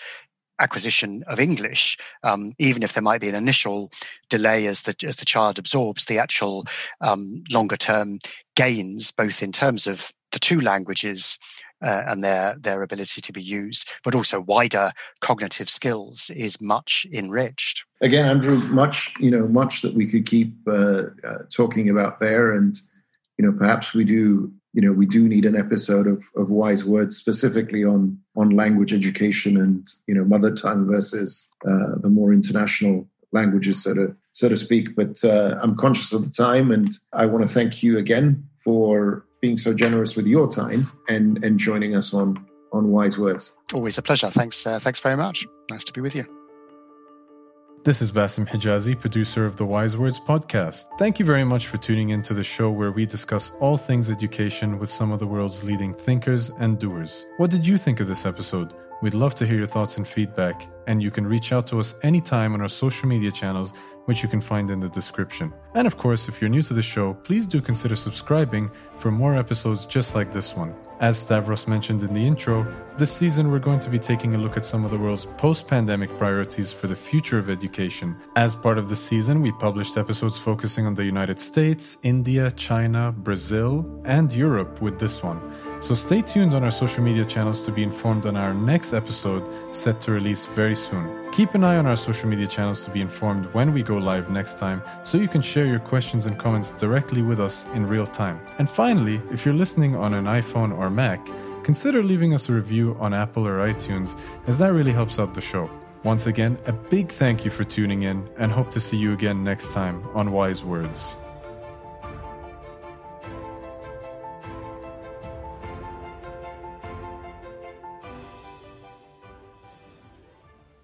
acquisition 0.59 1.23
of 1.27 1.39
English, 1.39 1.97
um, 2.23 2.53
even 2.57 2.81
if 2.81 2.93
there 2.93 3.03
might 3.03 3.21
be 3.21 3.29
an 3.29 3.35
initial 3.35 3.91
delay 4.29 4.65
as 4.65 4.81
the 4.81 4.95
as 5.05 5.17
the 5.17 5.25
child 5.25 5.59
absorbs 5.59 6.05
the 6.05 6.17
actual 6.17 6.65
um, 6.99 7.43
longer 7.51 7.77
term 7.77 8.17
gains, 8.55 9.11
both 9.11 9.43
in 9.43 9.51
terms 9.51 9.87
of 9.87 10.11
the 10.31 10.39
two 10.39 10.59
languages 10.59 11.37
uh, 11.81 12.03
and 12.07 12.23
their 12.23 12.55
their 12.59 12.81
ability 12.81 13.21
to 13.21 13.33
be 13.33 13.41
used, 13.41 13.87
but 14.03 14.15
also 14.15 14.39
wider 14.39 14.91
cognitive 15.21 15.69
skills 15.69 16.29
is 16.31 16.61
much 16.61 17.05
enriched. 17.11 17.85
Again, 18.01 18.25
Andrew, 18.25 18.57
much 18.57 19.13
you 19.19 19.31
know, 19.31 19.47
much 19.47 19.81
that 19.81 19.93
we 19.93 20.09
could 20.09 20.25
keep 20.25 20.53
uh, 20.67 21.03
uh, 21.23 21.37
talking 21.51 21.89
about 21.89 22.19
there, 22.19 22.53
and 22.53 22.79
you 23.37 23.45
know, 23.45 23.51
perhaps 23.51 23.93
we 23.93 24.03
do 24.03 24.51
you 24.77 24.81
know, 24.83 24.91
we 24.91 25.07
do 25.07 25.27
need 25.27 25.45
an 25.45 25.55
episode 25.55 26.05
of, 26.05 26.23
of 26.35 26.51
wise 26.51 26.85
words 26.85 27.17
specifically 27.17 27.83
on 27.83 28.15
on 28.35 28.51
language 28.51 28.93
education 28.93 29.57
and 29.57 29.87
you 30.05 30.13
know 30.13 30.23
mother 30.23 30.55
tongue 30.55 30.85
versus 30.85 31.47
uh, 31.67 31.97
the 31.99 32.09
more 32.09 32.31
international 32.31 33.07
languages, 33.31 33.81
so 33.81 33.95
to 33.95 34.15
so 34.33 34.47
to 34.49 34.55
speak. 34.55 34.95
But 34.95 35.23
uh, 35.23 35.57
I'm 35.63 35.75
conscious 35.77 36.13
of 36.13 36.23
the 36.23 36.29
time, 36.29 36.71
and 36.71 36.91
I 37.11 37.25
want 37.25 37.47
to 37.47 37.51
thank 37.51 37.81
you 37.81 37.97
again 37.97 38.47
for 38.63 39.25
being 39.41 39.57
so 39.57 39.73
generous 39.73 40.15
with 40.15 40.27
your 40.27 40.49
time 40.49 40.91
and 41.07 41.43
and 41.43 41.59
joining 41.59 41.95
us 41.95 42.13
on 42.13 42.45
on 42.73 42.89
wise 42.89 43.17
words. 43.17 43.55
Always 43.73 43.97
a 43.97 44.01
pleasure. 44.01 44.29
Thanks. 44.29 44.65
Uh, 44.65 44.79
thanks 44.79 44.99
very 44.99 45.15
much. 45.15 45.45
Nice 45.71 45.83
to 45.85 45.93
be 45.93 46.01
with 46.01 46.15
you. 46.15 46.25
This 47.83 48.01
is 48.01 48.11
Basim 48.11 48.45
Hijazi, 48.45 48.99
producer 48.99 49.45
of 49.45 49.55
the 49.55 49.65
Wise 49.65 49.95
Words 49.95 50.19
podcast. 50.19 50.87
Thank 50.99 51.19
you 51.19 51.25
very 51.25 51.45
much 51.45 51.67
for 51.67 51.77
tuning 51.77 52.09
into 52.09 52.33
the 52.33 52.43
show 52.43 52.69
where 52.69 52.91
we 52.91 53.05
discuss 53.05 53.51
all 53.61 53.77
things 53.77 54.09
education 54.09 54.77
with 54.77 54.89
some 54.89 55.13
of 55.13 55.19
the 55.19 55.27
world's 55.27 55.63
leading 55.63 55.93
thinkers 55.93 56.51
and 56.59 56.77
doers. 56.77 57.25
What 57.37 57.49
did 57.49 57.65
you 57.65 57.77
think 57.77 58.01
of 58.01 58.07
this 58.07 58.25
episode? 58.25 58.73
We'd 58.99 59.13
love 59.13 59.35
to 59.35 59.45
hear 59.45 59.57
your 59.57 59.67
thoughts 59.67 59.97
and 59.97 60.07
feedback, 60.07 60.67
and 60.87 61.03
you 61.03 61.11
can 61.11 61.27
reach 61.27 61.53
out 61.53 61.67
to 61.67 61.79
us 61.79 61.93
anytime 62.01 62.55
on 62.55 62.61
our 62.61 62.67
social 62.67 63.07
media 63.07 63.31
channels, 63.31 63.71
which 64.05 64.23
you 64.23 64.29
can 64.29 64.41
find 64.41 64.71
in 64.71 64.79
the 64.79 64.89
description. 64.89 65.53
And 65.75 65.85
of 65.85 65.97
course, 65.97 66.27
if 66.27 66.41
you're 66.41 66.49
new 66.49 66.63
to 66.63 66.73
the 66.73 66.81
show, 66.81 67.13
please 67.13 67.45
do 67.45 67.61
consider 67.61 67.95
subscribing 67.95 68.71
for 68.95 69.11
more 69.11 69.35
episodes 69.35 69.85
just 69.85 70.15
like 70.15 70.33
this 70.33 70.55
one. 70.55 70.73
As 70.99 71.19
Stavros 71.19 71.67
mentioned 71.67 72.01
in 72.01 72.11
the 72.11 72.25
intro, 72.25 72.65
this 72.97 73.11
season 73.15 73.51
we're 73.51 73.59
going 73.59 73.79
to 73.81 73.89
be 73.89 73.99
taking 73.99 74.33
a 74.33 74.37
look 74.39 74.57
at 74.57 74.65
some 74.65 74.83
of 74.83 74.89
the 74.89 74.97
world's 74.97 75.27
post 75.37 75.67
pandemic 75.67 76.09
priorities 76.17 76.71
for 76.71 76.87
the 76.87 76.95
future 76.95 77.37
of 77.37 77.51
education. 77.51 78.15
As 78.35 78.55
part 78.55 78.79
of 78.79 78.89
the 78.89 78.95
season, 78.95 79.43
we 79.43 79.51
published 79.51 79.95
episodes 79.95 80.39
focusing 80.39 80.87
on 80.87 80.95
the 80.95 81.05
United 81.05 81.39
States, 81.39 81.97
India, 82.01 82.49
China, 82.49 83.11
Brazil, 83.15 83.85
and 84.05 84.33
Europe 84.33 84.81
with 84.81 84.97
this 84.99 85.21
one. 85.21 85.39
So 85.79 85.93
stay 85.93 86.21
tuned 86.21 86.53
on 86.53 86.63
our 86.63 86.71
social 86.71 87.03
media 87.03 87.23
channels 87.23 87.63
to 87.65 87.71
be 87.71 87.83
informed 87.83 88.25
on 88.25 88.35
our 88.35 88.53
next 88.53 88.93
episode 88.93 89.43
set 89.73 90.01
to 90.01 90.11
release 90.11 90.45
very 90.45 90.75
soon. 90.75 91.31
Keep 91.31 91.53
an 91.53 91.63
eye 91.63 91.77
on 91.77 91.85
our 91.85 91.95
social 91.95 92.27
media 92.27 92.47
channels 92.47 92.83
to 92.85 92.91
be 92.91 92.99
informed 92.99 93.45
when 93.53 93.73
we 93.73 93.83
go 93.83 93.97
live 93.97 94.29
next 94.29 94.57
time 94.57 94.81
so 95.03 95.17
you 95.17 95.27
can 95.27 95.41
share 95.41 95.65
your 95.65 95.79
questions 95.79 96.25
and 96.25 96.39
comments 96.39 96.71
directly 96.71 97.21
with 97.21 97.39
us 97.39 97.65
in 97.75 97.85
real 97.85 98.07
time. 98.07 98.39
And 98.57 98.69
finally, 98.69 99.21
if 99.31 99.45
you're 99.45 99.53
listening 99.53 99.95
on 99.95 100.13
an 100.13 100.25
iPhone 100.25 100.75
or 100.75 100.89
Mac, 100.89 101.25
consider 101.63 102.03
leaving 102.03 102.33
us 102.33 102.49
a 102.49 102.53
review 102.53 102.97
on 102.99 103.13
Apple 103.13 103.47
or 103.47 103.59
iTunes 103.71 104.19
as 104.47 104.57
that 104.57 104.73
really 104.73 104.93
helps 104.93 105.19
out 105.19 105.35
the 105.35 105.41
show. 105.41 105.69
Once 106.03 106.25
again, 106.25 106.57
a 106.65 106.73
big 106.73 107.11
thank 107.11 107.45
you 107.45 107.51
for 107.51 107.63
tuning 107.63 108.03
in 108.03 108.27
and 108.37 108.51
hope 108.51 108.71
to 108.71 108.79
see 108.79 108.97
you 108.97 109.13
again 109.13 109.43
next 109.43 109.73
time 109.73 110.03
on 110.15 110.31
Wise 110.31 110.63
Words. 110.63 111.17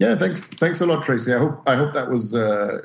Yeah, 0.04 0.18
thanks. 0.18 0.48
Thanks 0.48 0.82
a 0.82 0.86
lot, 0.86 1.02
Tracy. 1.02 1.34
I 1.34 1.40
hope 1.40 1.64
I 1.66 1.76
hope 1.78 1.94
that 1.94 2.10
was 2.10 2.36
uh, 2.36 2.80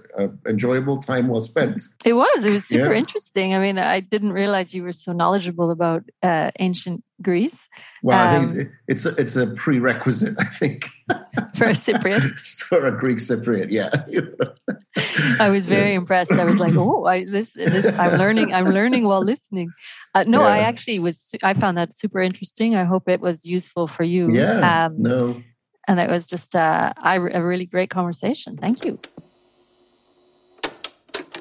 enjoyable 0.46 1.00
time 1.00 1.26
well 1.26 1.40
spent. 1.40 1.82
It 2.04 2.12
was. 2.12 2.44
It 2.44 2.50
was 2.50 2.64
super 2.64 2.92
yeah. 2.92 2.98
interesting. 2.98 3.54
I 3.54 3.58
mean, 3.58 3.76
I 3.76 3.98
didn't 3.98 4.32
realize 4.32 4.72
you 4.72 4.84
were 4.84 4.92
so 4.92 5.12
knowledgeable 5.12 5.72
about 5.72 6.04
uh, 6.22 6.52
ancient 6.60 7.02
Greece. 7.20 7.68
Well, 8.04 8.18
um, 8.18 8.44
I 8.44 8.48
think 8.48 8.68
it's, 8.86 9.04
um, 9.04 9.14
it's 9.18 9.34
a, 9.34 9.42
it's 9.42 9.50
a 9.50 9.54
prerequisite. 9.56 10.36
I 10.38 10.44
think 10.44 10.84
for 11.56 11.64
a 11.64 11.72
Cypriot. 11.72 12.38
for 12.68 12.86
a 12.86 12.96
Greek 12.96 13.18
Cypriot, 13.18 13.72
yeah. 13.72 13.90
I 15.40 15.48
was 15.48 15.66
very 15.66 15.90
yeah. 15.90 15.96
impressed. 15.96 16.30
I 16.30 16.44
was 16.44 16.60
like, 16.60 16.74
oh, 16.76 17.06
I, 17.06 17.24
this 17.24 17.54
this 17.54 17.92
I'm 17.94 18.16
learning. 18.16 18.54
I'm 18.54 18.66
learning 18.66 19.04
while 19.04 19.22
listening. 19.22 19.72
Uh, 20.14 20.24
no, 20.28 20.42
yeah. 20.42 20.54
I 20.54 20.58
actually 20.58 21.00
was. 21.00 21.34
I 21.42 21.54
found 21.54 21.78
that 21.78 21.94
super 21.94 22.20
interesting. 22.20 22.76
I 22.76 22.84
hope 22.84 23.08
it 23.08 23.20
was 23.20 23.44
useful 23.44 23.88
for 23.88 24.04
you. 24.04 24.30
Yeah. 24.30 24.86
Um, 24.86 25.02
no 25.02 25.42
and 25.88 25.98
it 25.98 26.08
was 26.08 26.26
just 26.26 26.54
uh, 26.54 26.92
a 27.02 27.42
really 27.42 27.66
great 27.66 27.90
conversation. 27.90 28.56
Thank 28.56 28.84
you. 28.84 28.98